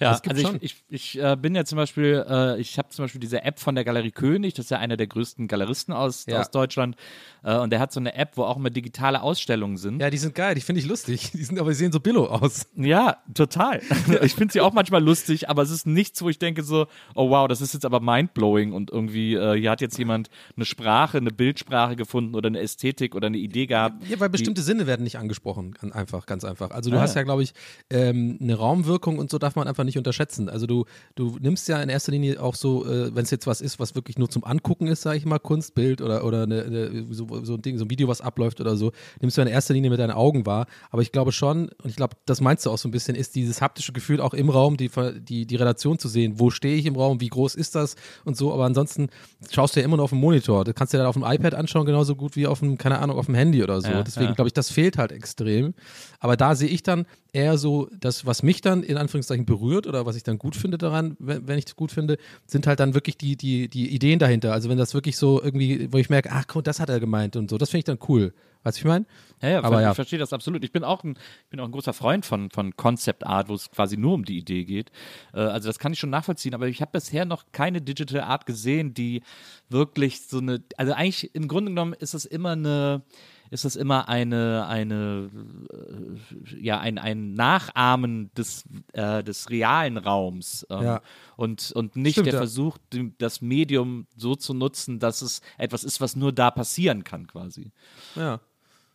Ja, 0.00 0.18
also 0.26 0.40
schon. 0.40 0.56
ich, 0.60 0.76
ich, 0.88 1.16
ich 1.16 1.22
äh, 1.22 1.36
bin 1.36 1.54
ja 1.54 1.64
zum 1.64 1.76
Beispiel, 1.76 2.24
äh, 2.28 2.60
ich 2.60 2.78
habe 2.78 2.88
zum 2.90 3.04
Beispiel 3.04 3.20
diese 3.20 3.42
App 3.42 3.58
von 3.60 3.74
der 3.74 3.84
Galerie 3.84 4.10
König, 4.10 4.54
das 4.54 4.66
ist 4.66 4.70
ja 4.70 4.78
einer 4.78 4.96
der 4.96 5.06
größten 5.06 5.48
Galeristen 5.48 5.92
aus, 5.94 6.26
Ja. 6.26 6.40
aus 6.40 6.50
Deutschland. 6.50 6.96
Äh, 7.44 7.56
und 7.58 7.70
der 7.70 7.80
hat 7.80 7.92
so 7.92 8.00
eine 8.00 8.14
App, 8.14 8.32
wo 8.36 8.44
auch 8.44 8.56
immer 8.56 8.70
digitale 8.70 9.22
Ausstellungen 9.22 9.76
sind. 9.76 10.00
Ja, 10.00 10.10
die 10.10 10.18
sind 10.18 10.34
geil, 10.34 10.54
die 10.54 10.60
finde 10.60 10.80
ich 10.80 10.86
lustig. 10.86 11.30
Die 11.38 11.44
sind 11.44 11.58
aber, 11.60 11.70
die 11.70 11.76
sehen 11.76 11.92
so 11.92 12.00
billo 12.00 12.26
aus. 12.26 12.66
Ja, 12.76 13.18
total. 13.34 13.80
Ich 14.22 14.34
finde 14.34 14.52
sie 14.52 14.60
auch 14.60 14.72
manchmal 14.72 15.02
lustig, 15.02 15.48
aber 15.48 15.62
es 15.62 15.70
ist 15.70 15.86
nichts, 15.86 16.20
wo 16.22 16.28
ich 16.28 16.38
denke 16.38 16.62
so, 16.62 16.86
oh 17.14 17.30
wow, 17.30 17.46
das 17.46 17.60
ist 17.60 17.74
jetzt 17.74 17.84
aber 17.84 18.00
mindblowing 18.00 18.72
und 18.72 18.90
irgendwie, 18.90 19.34
äh, 19.34 19.58
hier 19.58 19.70
hat 19.70 19.80
jetzt 19.80 19.96
jemand 19.98 20.28
eine 20.56 20.64
Sprache, 20.64 21.18
eine 21.18 21.30
Bildsprache 21.30 21.94
gefunden 21.96 22.34
oder 22.34 22.48
eine 22.48 22.58
Ästhetik 22.60 23.14
oder 23.14 23.26
eine 23.28 23.36
Idee 23.38 23.66
gehabt. 23.66 24.06
Ja, 24.08 24.18
weil 24.18 24.28
bestimmte 24.28 24.62
Sinne 24.62 24.86
werden 24.86 25.04
nicht 25.04 25.18
angesprochen, 25.18 25.74
einfach, 25.92 26.26
ganz 26.26 26.44
einfach. 26.44 26.70
Also 26.70 26.90
du 26.90 26.96
Ah. 26.96 27.02
hast 27.02 27.14
ja, 27.14 27.22
glaube 27.22 27.42
ich, 27.44 27.52
ähm, 27.90 28.38
eine 28.40 28.54
Raumwirkung 28.56 29.18
und 29.18 29.30
so 29.30 29.38
darf 29.38 29.54
man 29.56 29.67
einfach 29.68 29.84
nicht 29.84 29.98
unterschätzen. 29.98 30.48
Also 30.48 30.66
du, 30.66 30.84
du 31.14 31.36
nimmst 31.40 31.68
ja 31.68 31.80
in 31.80 31.88
erster 31.88 32.12
Linie 32.12 32.42
auch 32.42 32.54
so, 32.54 32.86
äh, 32.86 33.14
wenn 33.14 33.24
es 33.24 33.30
jetzt 33.30 33.46
was 33.46 33.60
ist, 33.60 33.78
was 33.78 33.94
wirklich 33.94 34.18
nur 34.18 34.28
zum 34.28 34.44
Angucken 34.44 34.86
ist, 34.86 35.02
sage 35.02 35.18
ich 35.18 35.26
mal, 35.26 35.38
Kunstbild 35.38 36.02
oder, 36.02 36.24
oder 36.24 36.42
eine, 36.42 36.64
eine, 36.64 37.06
so, 37.10 37.26
so 37.44 37.54
ein 37.54 37.62
Ding, 37.62 37.78
so 37.78 37.84
ein 37.84 37.90
Video, 37.90 38.08
was 38.08 38.20
abläuft 38.20 38.60
oder 38.60 38.76
so, 38.76 38.92
nimmst 39.20 39.36
du 39.36 39.42
in 39.42 39.48
erster 39.48 39.74
Linie 39.74 39.90
mit 39.90 40.00
deinen 40.00 40.10
Augen 40.10 40.46
wahr. 40.46 40.66
Aber 40.90 41.02
ich 41.02 41.12
glaube 41.12 41.32
schon, 41.32 41.68
und 41.82 41.90
ich 41.90 41.96
glaube, 41.96 42.16
das 42.26 42.40
meinst 42.40 42.66
du 42.66 42.70
auch 42.70 42.78
so 42.78 42.88
ein 42.88 42.92
bisschen, 42.92 43.14
ist 43.14 43.34
dieses 43.34 43.60
haptische 43.60 43.92
Gefühl 43.92 44.20
auch 44.20 44.34
im 44.34 44.50
Raum, 44.50 44.76
die, 44.76 44.90
die, 45.20 45.46
die 45.46 45.56
Relation 45.56 45.98
zu 45.98 46.08
sehen. 46.08 46.34
Wo 46.36 46.50
stehe 46.50 46.76
ich 46.76 46.86
im 46.86 46.96
Raum, 46.96 47.20
wie 47.20 47.28
groß 47.28 47.54
ist 47.54 47.74
das 47.74 47.96
und 48.24 48.36
so. 48.36 48.52
Aber 48.52 48.64
ansonsten 48.64 49.08
schaust 49.50 49.76
du 49.76 49.80
ja 49.80 49.84
immer 49.86 49.96
nur 49.96 50.04
auf 50.04 50.10
dem 50.10 50.20
Monitor. 50.20 50.64
Das 50.64 50.74
kannst 50.74 50.92
du 50.92 50.96
dir 50.96 51.02
dann 51.02 51.08
auf 51.08 51.14
dem 51.14 51.24
iPad 51.24 51.54
anschauen, 51.54 51.86
genauso 51.86 52.16
gut 52.16 52.36
wie 52.36 52.46
auf 52.46 52.60
dem, 52.60 52.78
keine 52.78 52.98
Ahnung, 52.98 53.18
auf 53.18 53.26
dem 53.26 53.34
Handy 53.34 53.62
oder 53.62 53.80
so. 53.80 53.88
Ja, 53.88 54.02
Deswegen 54.02 54.30
ja. 54.30 54.34
glaube 54.34 54.48
ich, 54.48 54.54
das 54.54 54.70
fehlt 54.70 54.98
halt 54.98 55.12
extrem. 55.12 55.74
Aber 56.20 56.36
da 56.36 56.54
sehe 56.54 56.68
ich 56.68 56.82
dann 56.82 57.06
eher 57.32 57.58
so, 57.58 57.88
das, 57.98 58.24
was 58.26 58.42
mich 58.42 58.60
dann 58.60 58.82
in 58.82 58.96
Anführungszeichen 58.96 59.44
berührt 59.46 59.86
oder 59.86 60.06
was 60.06 60.16
ich 60.16 60.22
dann 60.22 60.38
gut 60.38 60.56
finde 60.56 60.78
daran, 60.78 61.16
wenn, 61.18 61.46
wenn 61.46 61.58
ich 61.58 61.66
es 61.66 61.76
gut 61.76 61.92
finde, 61.92 62.16
sind 62.46 62.66
halt 62.66 62.80
dann 62.80 62.94
wirklich 62.94 63.16
die, 63.18 63.36
die, 63.36 63.68
die 63.68 63.88
Ideen 63.94 64.18
dahinter. 64.18 64.52
Also 64.52 64.68
wenn 64.68 64.78
das 64.78 64.94
wirklich 64.94 65.16
so 65.16 65.42
irgendwie, 65.42 65.92
wo 65.92 65.98
ich 65.98 66.10
merke, 66.10 66.30
ach, 66.32 66.44
guck, 66.46 66.64
das 66.64 66.80
hat 66.80 66.88
er 66.88 67.00
gemeint 67.00 67.36
und 67.36 67.50
so, 67.50 67.58
das 67.58 67.70
finde 67.70 67.80
ich 67.80 67.84
dann 67.84 67.98
cool. 68.08 68.32
Weißt 68.64 68.78
du, 68.78 68.80
ich 68.80 68.84
meine? 68.86 69.06
Ja, 69.40 69.48
ja, 69.50 69.58
Aber 69.58 69.76
ver- 69.76 69.82
ja. 69.82 69.90
ich 69.90 69.94
verstehe 69.94 70.18
das 70.18 70.32
absolut. 70.32 70.64
Ich 70.64 70.72
bin 70.72 70.82
auch 70.82 71.04
ein, 71.04 71.12
ich 71.44 71.50
bin 71.50 71.60
auch 71.60 71.64
ein 71.66 71.70
großer 71.70 71.92
Freund 71.92 72.26
von, 72.26 72.50
von 72.50 72.74
Concept 72.76 73.24
Art, 73.24 73.48
wo 73.48 73.54
es 73.54 73.70
quasi 73.70 73.96
nur 73.96 74.14
um 74.14 74.24
die 74.24 74.36
Idee 74.36 74.64
geht. 74.64 74.90
Äh, 75.32 75.38
also 75.40 75.68
das 75.68 75.78
kann 75.78 75.92
ich 75.92 75.98
schon 76.00 76.10
nachvollziehen, 76.10 76.54
aber 76.54 76.66
ich 76.66 76.80
habe 76.80 76.90
bisher 76.92 77.24
noch 77.24 77.44
keine 77.52 77.80
Digital 77.80 78.22
Art 78.22 78.46
gesehen, 78.46 78.94
die 78.94 79.22
wirklich 79.68 80.22
so 80.22 80.38
eine, 80.38 80.62
also 80.76 80.92
eigentlich 80.92 81.34
im 81.34 81.46
Grunde 81.46 81.70
genommen 81.70 81.92
ist 81.92 82.14
es 82.14 82.24
immer 82.24 82.50
eine, 82.52 83.02
ist 83.50 83.64
es 83.64 83.76
immer 83.76 84.08
eine, 84.08 84.66
eine, 84.66 85.30
äh, 85.72 86.60
ja, 86.60 86.78
ein, 86.80 86.98
ein 86.98 87.34
Nachahmen 87.34 88.30
des, 88.34 88.64
äh, 88.92 89.22
des 89.22 89.50
realen 89.50 89.96
Raums. 89.96 90.66
Ähm, 90.70 90.82
Ja. 90.82 91.02
Und, 91.36 91.72
und 91.72 91.96
nicht 91.96 92.14
Stimmt, 92.14 92.26
der 92.26 92.34
ja. 92.34 92.38
Versuch, 92.40 92.78
das 93.18 93.40
Medium 93.40 94.06
so 94.16 94.34
zu 94.34 94.54
nutzen, 94.54 94.98
dass 94.98 95.22
es 95.22 95.40
etwas 95.56 95.84
ist, 95.84 96.00
was 96.00 96.16
nur 96.16 96.32
da 96.32 96.50
passieren 96.50 97.04
kann, 97.04 97.26
quasi. 97.26 97.70
Ja. 98.16 98.40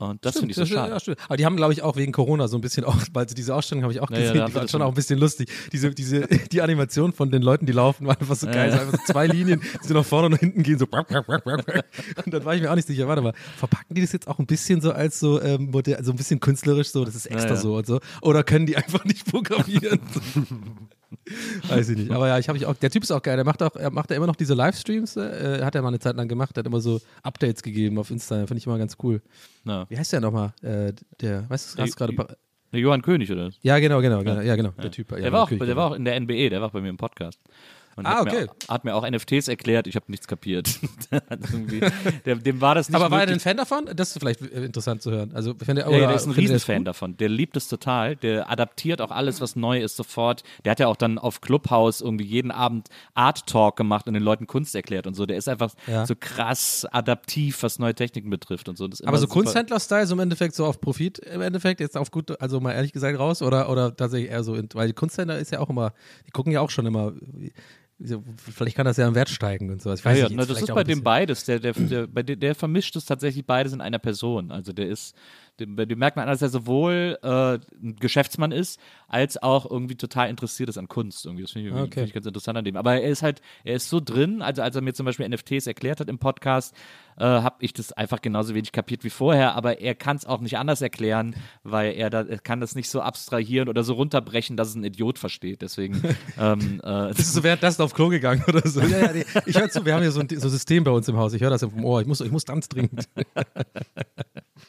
Und 0.09 0.25
das 0.25 0.35
finde 0.35 0.51
ich 0.51 0.55
so 0.57 0.65
schade. 0.65 0.97
Ja. 1.05 1.13
Aber 1.25 1.37
die 1.37 1.45
haben, 1.45 1.55
glaube 1.55 1.73
ich, 1.73 1.81
auch 1.81 1.95
wegen 1.95 2.11
Corona 2.11 2.47
so 2.47 2.57
ein 2.57 2.61
bisschen 2.61 2.83
auch, 2.83 2.95
weil 3.13 3.27
sie 3.27 3.35
diese 3.35 3.55
Ausstellung 3.55 3.83
habe 3.83 3.93
ich 3.93 3.99
auch 3.99 4.09
Ja, 4.11 4.17
ja, 4.17 4.21
gesehen, 4.21 4.37
da 4.37 4.43
haben 4.43 4.51
die 4.51 4.55
war 4.59 4.67
schon 4.67 4.81
auch 4.81 4.89
ein 4.89 4.93
bisschen 4.93 5.19
lustig. 5.19 5.49
Diese, 5.71 5.91
diese, 5.91 6.27
die 6.51 6.61
Animation 6.61 7.13
von 7.13 7.31
den 7.31 7.41
Leuten, 7.41 7.65
die 7.65 7.73
laufen, 7.73 8.07
war 8.07 8.19
einfach 8.19 8.35
so 8.35 8.47
geil. 8.47 8.71
ja. 8.71 8.81
Einfach 8.81 8.99
so 8.99 9.13
zwei 9.13 9.27
Linien, 9.27 9.61
die 9.83 9.87
so 9.87 9.93
nach 9.93 10.05
vorne 10.05 10.27
und 10.27 10.31
nach 10.33 10.39
hinten 10.39 10.63
gehen, 10.63 10.77
so. 10.79 10.85
Und 10.85 12.33
dann 12.33 12.45
war 12.45 12.55
ich 12.55 12.61
mir 12.61 12.71
auch 12.71 12.75
nicht 12.75 12.87
sicher, 12.87 13.07
warte 13.07 13.21
mal, 13.21 13.33
verpacken 13.57 13.95
die 13.95 14.01
das 14.01 14.11
jetzt 14.11 14.27
auch 14.27 14.39
ein 14.39 14.45
bisschen 14.45 14.81
so 14.81 14.91
als 14.91 15.19
so, 15.19 15.41
ähm, 15.41 15.71
so 16.01 16.11
ein 16.11 16.17
bisschen 16.17 16.39
künstlerisch, 16.39 16.89
so, 16.89 17.05
das 17.05 17.15
ist 17.15 17.25
extra 17.25 17.55
ja. 17.55 17.55
so 17.55 17.75
und 17.77 17.85
so. 17.85 17.99
Oder 18.21 18.43
können 18.43 18.65
die 18.65 18.77
einfach 18.83 19.05
nicht 19.05 19.25
programmieren? 19.29 19.99
Weiß 21.67 21.89
ich 21.89 21.97
nicht. 21.97 22.11
Aber 22.11 22.27
ja, 22.27 22.39
ich 22.39 22.47
habe 22.47 22.57
ich 22.57 22.65
auch. 22.65 22.75
Der 22.75 22.89
Typ 22.89 23.03
ist 23.03 23.11
auch 23.11 23.21
geil. 23.21 23.35
Der 23.35 23.45
macht 23.45 23.61
auch, 23.61 23.75
er 23.75 23.91
macht 23.91 24.09
ja 24.09 24.17
immer 24.17 24.27
noch 24.27 24.35
diese 24.35 24.53
Livestreams. 24.53 25.17
Äh, 25.17 25.61
hat 25.63 25.75
er 25.75 25.81
mal 25.81 25.89
eine 25.89 25.99
Zeit 25.99 26.15
lang 26.15 26.27
gemacht. 26.27 26.55
Der 26.55 26.61
hat 26.61 26.67
immer 26.67 26.81
so 26.81 27.01
Updates 27.21 27.63
gegeben 27.63 27.97
auf 27.97 28.11
Insta. 28.11 28.47
Finde 28.47 28.57
ich 28.57 28.65
immer 28.65 28.77
ganz 28.77 28.97
cool. 29.03 29.21
Ja. 29.65 29.85
Wie 29.89 29.97
heißt 29.97 30.13
der 30.13 30.21
nochmal? 30.21 30.53
Äh, 30.61 30.93
der, 31.21 31.49
weißt 31.49 31.77
du, 31.77 31.81
hast 31.81 31.95
gerade. 31.95 32.15
Der 32.71 32.79
Johann 32.79 33.03
König, 33.03 33.31
oder? 33.31 33.51
Ja, 33.61 33.77
genau, 33.77 34.01
genau, 34.01 34.23
genau. 34.23 34.41
Ja, 34.41 34.55
genau. 34.55 34.71
Der 34.71 34.89
Typ. 34.89 35.11
Ja, 35.11 35.19
der, 35.19 35.31
war 35.31 35.43
auch, 35.43 35.45
natürlich, 35.45 35.59
der 35.59 35.67
genau. 35.67 35.77
war 35.77 35.91
auch 35.91 35.95
in 35.95 36.05
der 36.05 36.19
NBE, 36.19 36.49
der 36.49 36.59
war 36.59 36.69
auch 36.69 36.73
bei 36.73 36.81
mir 36.81 36.89
im 36.89 36.97
Podcast. 36.97 37.39
Und 37.95 38.05
Ah, 38.05 38.15
hat, 38.19 38.21
okay. 38.27 38.45
mir, 38.47 38.73
hat 38.73 38.83
mir 38.85 38.95
auch 38.95 39.09
NFTs 39.09 39.47
erklärt, 39.47 39.87
ich 39.87 39.95
habe 39.95 40.05
nichts 40.09 40.27
kapiert. 40.27 40.79
Der 42.25 42.35
dem 42.35 42.61
war 42.61 42.75
das 42.75 42.89
nicht 42.89 42.95
Aber 42.95 43.11
war 43.11 43.19
er 43.19 43.25
denn 43.25 43.33
möglich. 43.35 43.43
Fan 43.43 43.57
davon? 43.57 43.85
Das 43.95 44.11
ist 44.11 44.19
vielleicht 44.19 44.41
äh, 44.41 44.63
interessant 44.65 45.01
zu 45.01 45.11
hören. 45.11 45.31
Also, 45.33 45.53
wenn 45.59 45.75
der, 45.75 45.89
Ja, 45.89 45.97
ja, 45.97 46.07
der 46.07 46.15
ist 46.15 46.25
ein 46.25 46.31
Riesenfan 46.31 46.85
davon. 46.85 47.17
Der 47.17 47.29
liebt 47.29 47.55
es 47.57 47.67
total. 47.67 48.15
Der 48.15 48.49
adaptiert 48.49 49.01
auch 49.01 49.11
alles, 49.11 49.41
was 49.41 49.55
neu 49.55 49.79
ist, 49.81 49.95
sofort. 49.95 50.43
Der 50.65 50.71
hat 50.71 50.79
ja 50.79 50.87
auch 50.87 50.95
dann 50.95 51.17
auf 51.17 51.41
Clubhouse 51.41 52.01
irgendwie 52.01 52.25
jeden 52.25 52.51
Abend 52.51 52.87
Art 53.13 53.45
Talk 53.47 53.75
gemacht 53.75 54.07
und 54.07 54.13
den 54.13 54.23
Leuten 54.23 54.47
Kunst 54.47 54.75
erklärt 54.75 55.07
und 55.07 55.13
so. 55.13 55.25
Der 55.25 55.37
ist 55.37 55.47
einfach 55.49 55.71
Ja. 55.87 56.05
so 56.05 56.15
krass 56.19 56.85
adaptiv, 56.91 57.61
was 57.63 57.79
neue 57.79 57.93
Techniken 57.95 58.29
betrifft 58.29 58.69
und 58.69 58.77
so. 58.77 58.89
Aber 59.05 59.17
so. 59.17 59.27
Kunsthändler-Style, 59.27 60.07
so 60.07 60.13
im 60.15 60.19
Endeffekt 60.19 60.55
so 60.55 60.65
auf 60.65 60.79
Profit, 60.81 61.19
im 61.19 61.41
Endeffekt, 61.41 61.79
jetzt 61.79 61.97
auf 61.97 62.11
gut, 62.11 62.39
also 62.41 62.59
mal 62.59 62.71
ehrlich 62.73 62.93
gesagt 62.93 63.17
raus 63.19 63.41
oder, 63.41 63.69
oder 63.69 63.95
tatsächlich 63.95 64.31
eher 64.31 64.43
so, 64.43 64.55
in, 64.55 64.67
weil 64.73 64.87
die 64.87 64.93
Kunsthändler 64.93 65.37
ist 65.39 65.51
ja 65.51 65.59
auch 65.59 65.69
immer, 65.69 65.93
die 66.27 66.31
gucken 66.31 66.51
ja 66.51 66.61
auch 66.61 66.69
schon 66.69 66.85
immer, 66.85 67.13
vielleicht 68.37 68.75
kann 68.75 68.85
das 68.85 68.97
ja 68.97 69.07
im 69.07 69.15
Wert 69.15 69.29
steigen 69.29 69.69
und 69.69 69.81
sowas. 69.81 69.99
Ich 69.99 70.05
weiß 70.05 70.17
Ja, 70.17 70.23
ja, 70.23 70.29
nicht, 70.29 70.39
jetzt 70.39 70.49
das 70.49 70.61
ist 70.61 70.73
bei 70.73 70.83
dem 70.83 71.03
beides. 71.03 71.45
Der, 71.45 71.59
der, 71.59 71.73
der, 71.73 72.07
der 72.07 72.55
vermischt 72.55 72.95
es 72.95 73.05
tatsächlich 73.05 73.45
beides 73.45 73.73
in 73.73 73.81
einer 73.81 73.99
Person. 73.99 74.51
Also 74.51 74.73
der 74.73 74.87
ist, 74.87 75.15
dem, 75.59 75.75
dem 75.75 75.99
merkt 75.99 76.17
man 76.17 76.23
an, 76.23 76.31
dass 76.31 76.41
er 76.41 76.49
sowohl 76.49 77.17
äh, 77.21 77.27
ein 77.83 77.95
Geschäftsmann 77.99 78.51
ist, 78.51 78.79
als 79.07 79.41
auch 79.41 79.69
irgendwie 79.69 79.95
total 79.95 80.29
interessiert 80.29 80.69
ist 80.69 80.77
an 80.77 80.87
Kunst. 80.87 81.25
Irgendwie. 81.25 81.43
Das 81.43 81.51
finde 81.51 81.69
ich, 81.69 81.73
Okay. 81.75 81.91
finde 81.91 82.07
ich 82.07 82.13
ganz 82.13 82.25
interessant 82.25 82.57
an 82.57 82.65
dem. 82.65 82.75
Aber 82.75 82.95
er 82.99 83.09
ist 83.09 83.21
halt, 83.21 83.41
er 83.63 83.75
ist 83.75 83.89
so 83.89 83.99
drin, 83.99 84.41
also 84.41 84.61
als 84.61 84.75
er 84.75 84.81
mir 84.81 84.93
zum 84.93 85.05
Beispiel 85.05 85.27
NFTs 85.29 85.67
erklärt 85.67 85.99
hat 85.99 86.09
im 86.09 86.17
Podcast, 86.17 86.73
äh, 87.17 87.23
habe 87.23 87.57
ich 87.59 87.73
das 87.73 87.91
einfach 87.91 88.21
genauso 88.21 88.55
wenig 88.55 88.71
kapiert 88.71 89.03
wie 89.03 89.11
vorher, 89.11 89.53
aber 89.55 89.79
er 89.79 89.93
kann 89.93 90.17
es 90.17 90.25
auch 90.25 90.41
nicht 90.41 90.57
anders 90.57 90.81
erklären, 90.81 91.35
weil 91.63 91.93
er, 91.93 92.09
da, 92.09 92.23
er 92.23 92.39
kann 92.39 92.59
das 92.59 92.73
nicht 92.73 92.89
so 92.89 93.01
abstrahieren 93.01 93.69
oder 93.69 93.83
so 93.83 93.93
runterbrechen, 93.93 94.57
dass 94.57 94.69
es 94.69 94.75
ein 94.75 94.83
Idiot 94.83 95.19
versteht. 95.19 95.61
Deswegen 95.61 96.01
ähm, 96.39 96.81
äh, 96.83 97.09
Bist 97.09 97.19
du 97.29 97.39
so 97.39 97.43
währenddessen 97.43 97.83
auf 97.83 97.93
Klo 97.93 98.09
gegangen 98.09 98.43
oder 98.47 98.67
so? 98.67 98.81
Ja, 98.81 98.97
ja, 99.05 99.13
nee. 99.13 99.25
Ich 99.45 99.57
höre 99.59 99.69
zu, 99.69 99.85
wir 99.85 99.93
haben 99.93 100.01
hier 100.01 100.11
so 100.11 100.19
ein 100.21 100.27
so 100.29 100.49
System 100.49 100.83
bei 100.83 100.91
uns 100.91 101.07
im 101.07 101.17
Haus. 101.17 101.33
Ich 101.33 101.41
höre 101.41 101.51
das 101.51 101.61
im 101.61 101.85
Ohr. 101.85 102.01
Ich 102.01 102.07
muss, 102.07 102.21
ich 102.21 102.31
muss 102.31 102.45
ganz 102.45 102.67
dringend. 102.69 103.07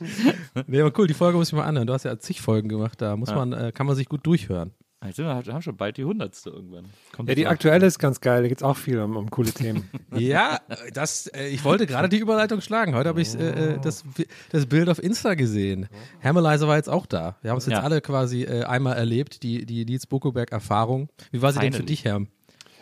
nee, 0.66 0.80
aber 0.80 0.92
cool, 0.98 1.06
die 1.06 1.14
Folge 1.14 1.38
muss 1.38 1.48
ich 1.48 1.54
mal 1.54 1.64
anhören. 1.64 1.86
Du 1.86 1.92
hast 1.92 2.04
ja 2.04 2.18
zig 2.18 2.40
Folgen 2.40 2.68
gemacht, 2.68 3.00
da 3.00 3.16
muss 3.16 3.30
man, 3.30 3.52
äh, 3.52 3.72
kann 3.72 3.86
man 3.86 3.96
sich 3.96 4.08
gut 4.08 4.26
durchhören. 4.26 4.72
Jetzt 5.04 5.16
sind 5.16 5.26
wir, 5.26 5.44
wir 5.44 5.52
haben 5.52 5.60
schon 5.60 5.76
bald 5.76 5.98
die 5.98 6.04
hundertste 6.06 6.48
irgendwann. 6.48 6.86
Kommt 7.12 7.28
Ja, 7.28 7.34
die 7.34 7.46
aktuelle 7.46 7.84
ist 7.84 7.98
ganz 7.98 8.22
geil. 8.22 8.40
Da 8.40 8.48
geht 8.48 8.56
es 8.56 8.62
auch 8.62 8.78
viel 8.78 8.98
um, 9.00 9.16
um 9.18 9.30
coole 9.30 9.52
Themen. 9.52 9.90
Ja, 10.16 10.60
das, 10.94 11.26
äh, 11.26 11.48
ich 11.48 11.62
wollte 11.64 11.86
gerade 11.86 12.08
die 12.08 12.16
Überleitung 12.18 12.62
schlagen. 12.62 12.94
Heute 12.94 13.10
habe 13.10 13.20
ich 13.20 13.34
äh, 13.38 13.74
äh, 13.74 13.78
das, 13.82 14.02
das 14.50 14.64
Bild 14.64 14.88
auf 14.88 15.02
Insta 15.02 15.34
gesehen. 15.34 15.88
Hermelizer 16.20 16.68
war 16.68 16.76
jetzt 16.76 16.88
auch 16.88 17.04
da. 17.04 17.36
Wir 17.42 17.50
haben 17.50 17.58
es 17.58 17.66
jetzt 17.66 17.74
Ja. 17.74 17.82
alle 17.82 18.00
quasi 18.00 18.44
äh, 18.44 18.64
einmal 18.64 18.96
erlebt, 18.96 19.42
die, 19.42 19.66
die 19.66 19.84
Nils 19.84 20.06
Buckelberg-Erfahrung. 20.06 21.10
Wie 21.32 21.42
war 21.42 21.52
sie 21.52 21.58
denn 21.58 21.72
für 21.72 21.78
Finally. 21.78 21.86
dich, 21.86 22.04
Herm? 22.06 22.28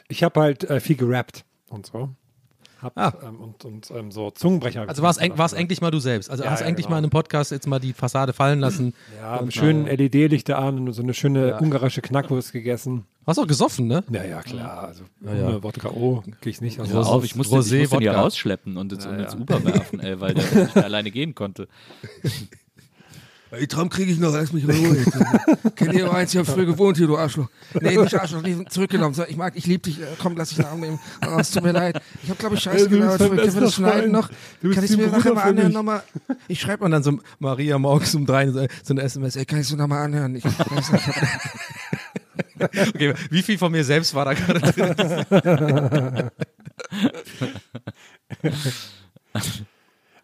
Ich 0.08 0.22
habe 0.22 0.40
halt 0.40 0.62
äh, 0.70 0.78
viel 0.78 0.96
gerappt 0.96 1.44
und 1.70 1.86
so. 1.86 2.10
Hab, 2.82 2.98
Ah. 2.98 3.12
ähm, 3.26 3.40
und 3.40 3.64
und 3.64 3.90
ähm, 3.92 4.10
so 4.10 4.30
Zungenbrecher. 4.32 4.88
Also 4.88 5.02
war 5.02 5.10
es 5.10 5.52
endlich 5.52 5.80
mal 5.80 5.90
du 5.92 6.00
selbst. 6.00 6.30
Also 6.30 6.42
Ja, 6.44 6.50
hast 6.50 6.60
du 6.60 6.64
ja, 6.64 6.68
endlich 6.68 6.86
genau. 6.86 6.94
mal 6.94 6.98
in 6.98 7.04
einem 7.04 7.10
Podcast 7.10 7.52
jetzt 7.52 7.66
mal 7.68 7.78
die 7.78 7.92
Fassade 7.92 8.32
fallen 8.32 8.58
lassen. 8.60 8.92
Ja, 9.20 9.36
Und, 9.36 9.46
mit 9.46 9.54
schönen 9.54 9.86
LED-Lichter 9.86 10.58
an 10.58 10.78
und 10.88 10.92
so 10.92 11.02
eine 11.02 11.14
schöne 11.14 11.48
Ja. 11.50 11.58
ungarische 11.58 12.02
Knackwurst 12.02 12.52
gegessen. 12.52 13.04
Hast 13.24 13.38
auch 13.38 13.46
gesoffen, 13.46 13.86
ne? 13.86 14.02
Ja, 14.10 14.24
ja, 14.24 14.42
klar. 14.42 14.82
Also 14.88 15.04
Ja, 15.24 15.32
ja. 15.34 15.46
ohne 15.48 15.62
Wodka 15.62 15.90
O 15.90 16.24
gehe 16.40 16.50
ich 16.50 16.60
nicht. 16.60 16.80
Also 16.80 16.98
auf, 16.98 17.22
ich 17.24 17.36
musste, 17.36 17.54
ich 17.54 17.60
Rosé, 17.60 17.78
musste 17.82 17.96
ihn 17.96 18.00
hier 18.00 18.10
Wodka. 18.10 18.20
rausschleppen 18.22 18.76
und 18.76 18.92
ins, 18.92 19.06
und 19.06 19.12
Ja, 19.16 19.24
ins 19.24 19.34
ja. 19.34 19.38
Uber 19.38 19.64
werfen, 19.64 20.00
ey, 20.00 20.20
weil 20.20 20.34
der 20.34 20.42
nicht 20.44 20.74
mehr 20.74 20.84
alleine 20.84 21.10
gehen 21.12 21.36
konnte. 21.36 21.68
Die 23.60 23.66
Traum 23.66 23.90
kriege 23.90 24.10
ich 24.10 24.18
noch, 24.18 24.32
lass 24.32 24.52
mich 24.52 24.64
in 24.64 24.70
Ruhe. 24.70 25.04
Kennt 25.76 25.92
ihr 25.92 26.10
eins, 26.12 26.32
ich 26.32 26.38
hab 26.38 26.46
früher 26.46 26.64
gewohnt 26.64 26.96
hier, 26.96 27.06
du 27.06 27.18
Arschloch. 27.18 27.48
Nee, 27.80 27.96
nicht 27.96 28.18
Arschloch, 28.18 28.40
nee, 28.40 28.64
zurückgenommen. 28.70 29.14
Ich 29.28 29.36
mag, 29.36 29.54
ich 29.56 29.66
lieb 29.66 29.82
dich, 29.82 30.00
äh, 30.00 30.06
komm, 30.18 30.36
lass 30.36 30.48
dich 30.48 30.60
einen 30.60 30.68
Arm 30.68 30.80
nehmen. 30.80 30.98
Oh, 31.26 31.38
es 31.38 31.50
tut 31.50 31.62
mir 31.62 31.72
leid. 31.72 32.00
Ich 32.22 32.30
hab, 32.30 32.38
glaube 32.38 32.54
ich, 32.54 32.62
Scheiße 32.62 32.88
gelabert. 32.88 33.18
Können 33.18 33.54
wir 33.54 33.60
das 33.60 33.74
schneiden 33.74 34.10
noch? 34.10 34.30
Kann 34.62 34.84
ich 34.84 34.92
wie 34.92 34.96
mir 34.96 35.04
ein 35.04 35.10
nachher 35.10 35.30
Bruder 35.30 35.34
mal 35.34 35.42
anhören 35.42 35.72
nochmal? 35.72 36.02
Ich 36.48 36.60
schreibe 36.60 36.84
man 36.84 36.92
dann 36.92 37.02
so 37.02 37.18
Maria 37.40 37.78
morgens 37.78 38.14
um 38.14 38.24
drei 38.24 38.50
so, 38.50 38.66
so 38.82 38.94
eine 38.94 39.02
SMS. 39.02 39.36
Ey, 39.36 39.44
kann 39.44 39.60
ich 39.60 39.68
so 39.68 39.76
nochmal 39.76 40.04
anhören? 40.04 40.34
Ich 40.34 40.44
weiß 40.44 40.92
nicht, 40.92 41.04
Okay, 42.94 43.14
wie 43.30 43.42
viel 43.42 43.58
von 43.58 43.70
mir 43.72 43.84
selbst 43.84 44.14
war 44.14 44.24
da 44.24 44.34
gerade 44.34 44.60
drin? 44.60 46.30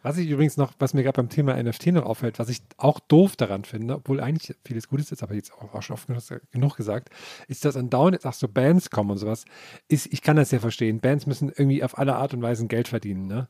Was 0.08 0.16
ich 0.16 0.30
übrigens 0.30 0.56
noch, 0.56 0.72
was 0.78 0.94
mir 0.94 1.02
gerade 1.02 1.18
beim 1.18 1.28
Thema 1.28 1.62
NFT 1.62 1.88
noch 1.88 2.06
auffällt, 2.06 2.38
was 2.38 2.48
ich 2.48 2.62
auch 2.78 2.98
doof 2.98 3.36
daran 3.36 3.66
finde, 3.66 3.96
obwohl 3.96 4.20
eigentlich 4.20 4.56
vieles 4.64 4.88
Gutes 4.88 5.12
ist, 5.12 5.22
aber 5.22 5.34
jetzt 5.34 5.52
auch, 5.52 5.82
schon 5.82 5.92
oft 5.92 6.06
genug, 6.06 6.22
genug 6.50 6.76
gesagt, 6.78 7.10
ist, 7.46 7.66
dass 7.66 7.76
andauernd 7.76 8.14
jetzt 8.14 8.24
auch 8.24 8.32
so 8.32 8.48
Bands 8.48 8.88
kommen 8.88 9.10
und 9.10 9.18
sowas. 9.18 9.44
Ist, 9.86 10.10
ich 10.10 10.22
kann 10.22 10.36
das 10.36 10.50
ja 10.50 10.60
verstehen. 10.60 11.00
Bands 11.00 11.26
müssen 11.26 11.50
irgendwie 11.50 11.84
auf 11.84 11.98
alle 11.98 12.16
Art 12.16 12.32
und 12.32 12.40
Weise 12.40 12.66
Geld 12.68 12.88
verdienen. 12.88 13.26
Ne? 13.26 13.48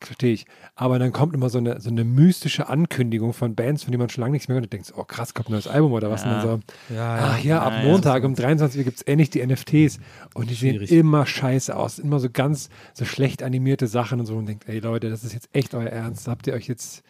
Verstehe 0.00 0.32
ich. 0.32 0.46
Aber 0.74 0.98
dann 0.98 1.12
kommt 1.12 1.34
immer 1.34 1.50
so 1.50 1.58
eine, 1.58 1.80
so 1.80 1.90
eine 1.90 2.04
mystische 2.04 2.68
Ankündigung 2.68 3.32
von 3.32 3.54
Bands, 3.54 3.82
von 3.84 3.92
denen 3.92 4.00
man 4.00 4.08
schon 4.08 4.22
lange 4.22 4.32
nichts 4.32 4.48
mehr 4.48 4.54
hört 4.54 4.64
und 4.66 4.72
denkt, 4.72 4.92
oh 4.96 5.04
krass, 5.04 5.34
kommt 5.34 5.48
ein 5.48 5.52
neues 5.52 5.66
Album 5.66 5.92
oder 5.92 6.10
was. 6.10 6.22
Und 6.24 6.30
dann 6.30 6.42
so, 6.42 6.94
Ja, 6.94 7.18
ach 7.32 7.38
ja, 7.40 7.62
ab 7.62 7.72
Ja, 7.72 7.82
ja, 7.82 7.88
Montag 7.88 8.24
um 8.24 8.34
23 8.34 8.78
Uhr 8.78 8.84
gibt 8.84 8.96
es 8.98 9.02
endlich 9.02 9.30
die 9.30 9.44
NFTs. 9.44 9.98
Und 10.34 10.50
die 10.50 10.56
Schwierig. 10.56 10.88
sehen 10.88 11.00
immer 11.00 11.26
scheiße 11.26 11.74
aus. 11.74 11.98
Immer 11.98 12.20
so 12.20 12.28
ganz 12.30 12.68
so 12.94 13.04
schlecht 13.04 13.42
animierte 13.42 13.86
Sachen 13.86 14.20
und 14.20 14.26
so. 14.26 14.36
Und 14.36 14.46
denkt, 14.46 14.68
ey 14.68 14.78
Leute, 14.78 15.10
das 15.10 15.24
ist 15.24 15.32
jetzt 15.34 15.48
echt 15.52 15.74
euer 15.74 15.88
Ernst. 15.88 16.28
Habt 16.28 16.46
ihr 16.46 16.54
euch 16.54 16.68
jetzt. 16.68 17.02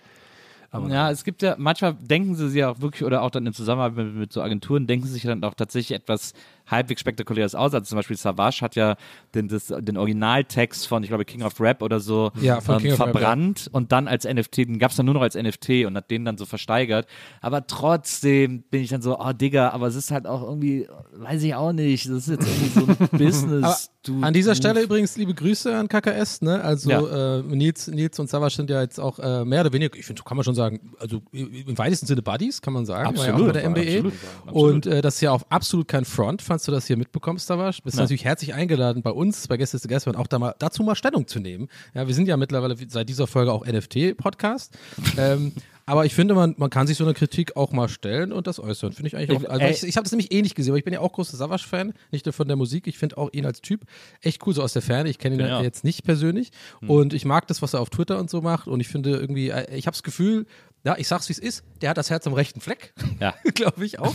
Aber 0.70 0.88
Ja, 0.88 1.10
es 1.10 1.24
gibt 1.24 1.40
ja, 1.42 1.54
manchmal 1.58 1.94
denken 1.94 2.34
sie 2.34 2.48
sich 2.50 2.58
ja 2.58 2.70
auch 2.70 2.80
wirklich, 2.80 3.02
oder 3.04 3.22
auch 3.22 3.30
dann 3.30 3.46
in 3.46 3.54
Zusammenarbeit 3.54 4.04
mit, 4.06 4.14
mit 4.16 4.32
so 4.32 4.42
Agenturen, 4.42 4.86
denken 4.86 5.06
sie 5.06 5.12
sich 5.14 5.22
dann 5.22 5.42
auch 5.44 5.54
tatsächlich 5.54 5.96
etwas 5.98 6.34
halbwegs 6.68 7.00
Spektakuläres 7.00 7.54
aus. 7.54 7.74
Also 7.74 7.84
zum 7.86 7.96
Beispiel 7.96 8.16
Savage 8.16 8.58
hat 8.60 8.76
ja 8.76 8.96
den, 9.34 9.48
das, 9.48 9.66
den 9.66 9.96
Originaltext 9.96 10.86
von, 10.86 11.02
ich 11.02 11.08
glaube, 11.08 11.24
King 11.24 11.42
of 11.42 11.60
Rap 11.60 11.82
oder 11.82 12.00
so 12.00 12.30
Ja, 12.40 12.54
ähm, 12.58 12.76
of 12.76 12.84
Rap, 12.84 12.96
verbrannt 12.96 13.68
und 13.72 13.92
dann 13.92 14.06
als 14.08 14.24
NFT, 14.24 14.58
den 14.58 14.78
gab 14.78 14.90
es 14.90 14.96
dann 14.96 15.06
nur 15.06 15.14
noch 15.14 15.22
als 15.22 15.34
NFT 15.34 15.84
und 15.86 15.96
hat 15.96 16.10
den 16.10 16.24
dann 16.24 16.36
so 16.38 16.46
versteigert. 16.46 17.06
Aber 17.40 17.66
trotzdem 17.66 18.62
bin 18.70 18.82
ich 18.82 18.90
dann 18.90 19.02
so, 19.02 19.18
oh 19.18 19.32
Digga, 19.32 19.70
aber 19.70 19.86
es 19.86 19.94
ist 19.94 20.10
halt 20.10 20.26
auch 20.26 20.42
irgendwie, 20.42 20.86
weiß 21.12 21.42
ich 21.42 21.54
auch 21.54 21.72
nicht, 21.72 22.06
das 22.08 22.28
ist 22.28 22.28
jetzt 22.28 22.46
irgendwie 22.46 22.80
so 22.80 22.86
ein 22.86 23.08
Business. 23.18 23.90
du, 24.04 24.20
An 24.22 24.32
dieser 24.34 24.54
Stelle 24.54 24.82
übrigens 24.82 25.16
liebe 25.16 25.34
Grüße 25.34 25.74
an 25.74 25.88
KKS, 25.88 26.42
ne? 26.42 26.62
Also 26.62 26.90
Ja. 26.90 27.38
äh, 27.38 27.42
Nils, 27.42 27.86
Nils 27.88 28.18
und 28.18 28.28
Savas 28.28 28.54
sind 28.54 28.70
ja 28.70 28.80
jetzt 28.82 29.00
auch 29.00 29.18
äh, 29.18 29.44
mehr 29.44 29.62
oder 29.62 29.72
weniger, 29.72 29.96
ich 29.96 30.06
finde, 30.06 30.22
kann 30.22 30.36
man 30.36 30.44
schon 30.44 30.54
sagen, 30.54 30.92
also 30.98 31.22
im 31.32 31.76
weitesten 31.78 32.06
Sinne 32.06 32.22
Buddies, 32.22 32.60
kann 32.62 32.72
man 32.74 32.86
sagen. 32.86 33.16
War 33.16 33.26
ja 33.26 33.32
Absolut, 33.32 33.52
bei 33.54 33.60
der 33.60 33.70
MBE. 33.70 33.80
absolut, 33.80 34.12
absolut. 34.46 34.72
Und 34.74 34.86
äh, 34.86 35.00
das 35.02 35.14
ist 35.16 35.20
ja 35.22 35.32
auch 35.32 35.42
absolut 35.48 35.88
kein 35.88 36.04
Front, 36.04 36.42
falls 36.58 36.64
du 36.64 36.72
das 36.72 36.88
hier 36.88 36.96
mitbekommst, 36.96 37.46
Savas. 37.46 37.80
Bist 37.82 37.96
Ja. 37.98 38.02
natürlich 38.02 38.24
herzlich 38.24 38.52
eingeladen 38.52 39.00
bei 39.02 39.10
uns, 39.12 39.46
bei 39.46 39.56
Gäste 39.56 39.78
zu 39.78 39.86
Gäste, 39.86 40.10
auch 40.18 40.26
da 40.26 40.40
mal, 40.40 40.56
dazu 40.58 40.82
mal 40.82 40.96
Stellung 40.96 41.28
zu 41.28 41.38
nehmen. 41.38 41.68
Ja, 41.94 42.08
wir 42.08 42.14
sind 42.14 42.26
ja 42.26 42.36
mittlerweile 42.36 42.74
seit 42.88 43.08
dieser 43.08 43.28
Folge 43.28 43.52
auch 43.52 43.64
NFT-Podcast. 43.64 44.76
ähm, 45.16 45.52
aber 45.86 46.04
ich 46.04 46.14
finde, 46.14 46.34
man, 46.34 46.54
man 46.58 46.68
kann 46.68 46.86
sich 46.86 46.98
so 46.98 47.04
eine 47.04 47.14
Kritik 47.14 47.56
auch 47.56 47.70
mal 47.72 47.88
stellen 47.88 48.30
und 48.32 48.46
das 48.46 48.58
äußern. 48.60 48.92
Finde 48.92 49.06
ich 49.08 49.16
eigentlich 49.16 49.48
auch. 49.48 49.52
Also 49.52 49.64
ich, 49.66 49.82
ich 49.88 49.96
habe 49.96 50.02
das 50.04 50.12
nämlich 50.12 50.32
eh 50.32 50.42
nicht 50.42 50.54
gesehen, 50.54 50.72
aber 50.72 50.78
ich 50.78 50.84
bin 50.84 50.92
ja 50.92 51.00
auch 51.00 51.12
großer 51.12 51.36
Savage-Fan, 51.36 51.94
nicht 52.10 52.26
nur 52.26 52.34
von 52.34 52.46
der 52.48 52.56
Musik. 52.56 52.86
Ich 52.88 52.98
finde 52.98 53.16
auch 53.16 53.32
ihn 53.32 53.46
als 53.46 53.62
Typ 53.62 53.82
echt 54.20 54.44
cool, 54.46 54.52
so 54.52 54.62
aus 54.62 54.72
der 54.74 54.82
Ferne. 54.82 55.08
Ich 55.08 55.18
kenne 55.18 55.36
ihn 55.36 55.38
Genau. 55.38 55.58
ja 55.58 55.62
jetzt 55.62 55.84
nicht 55.84 56.02
persönlich. 56.04 56.50
Und 56.86 57.14
ich 57.14 57.24
mag 57.24 57.46
das, 57.46 57.62
was 57.62 57.72
er 57.72 57.80
auf 57.80 57.88
Twitter 57.88 58.18
und 58.18 58.28
so 58.28 58.42
macht. 58.42 58.66
Und 58.66 58.80
ich 58.80 58.88
finde 58.88 59.12
irgendwie, 59.16 59.48
äh, 59.50 59.74
ich 59.76 59.86
habe 59.86 59.94
das 59.94 60.02
Gefühl, 60.02 60.44
ja, 60.84 60.96
ich 60.98 61.08
sag's 61.08 61.28
wie 61.28 61.32
es 61.32 61.38
ist, 61.38 61.64
der 61.82 61.90
hat 61.90 61.98
das 61.98 62.08
Herz 62.10 62.26
am 62.26 62.32
rechten 62.32 62.60
Fleck. 62.60 62.92
Ja. 63.20 63.34
Glaube 63.54 63.84
ich 63.84 63.98
auch. 63.98 64.14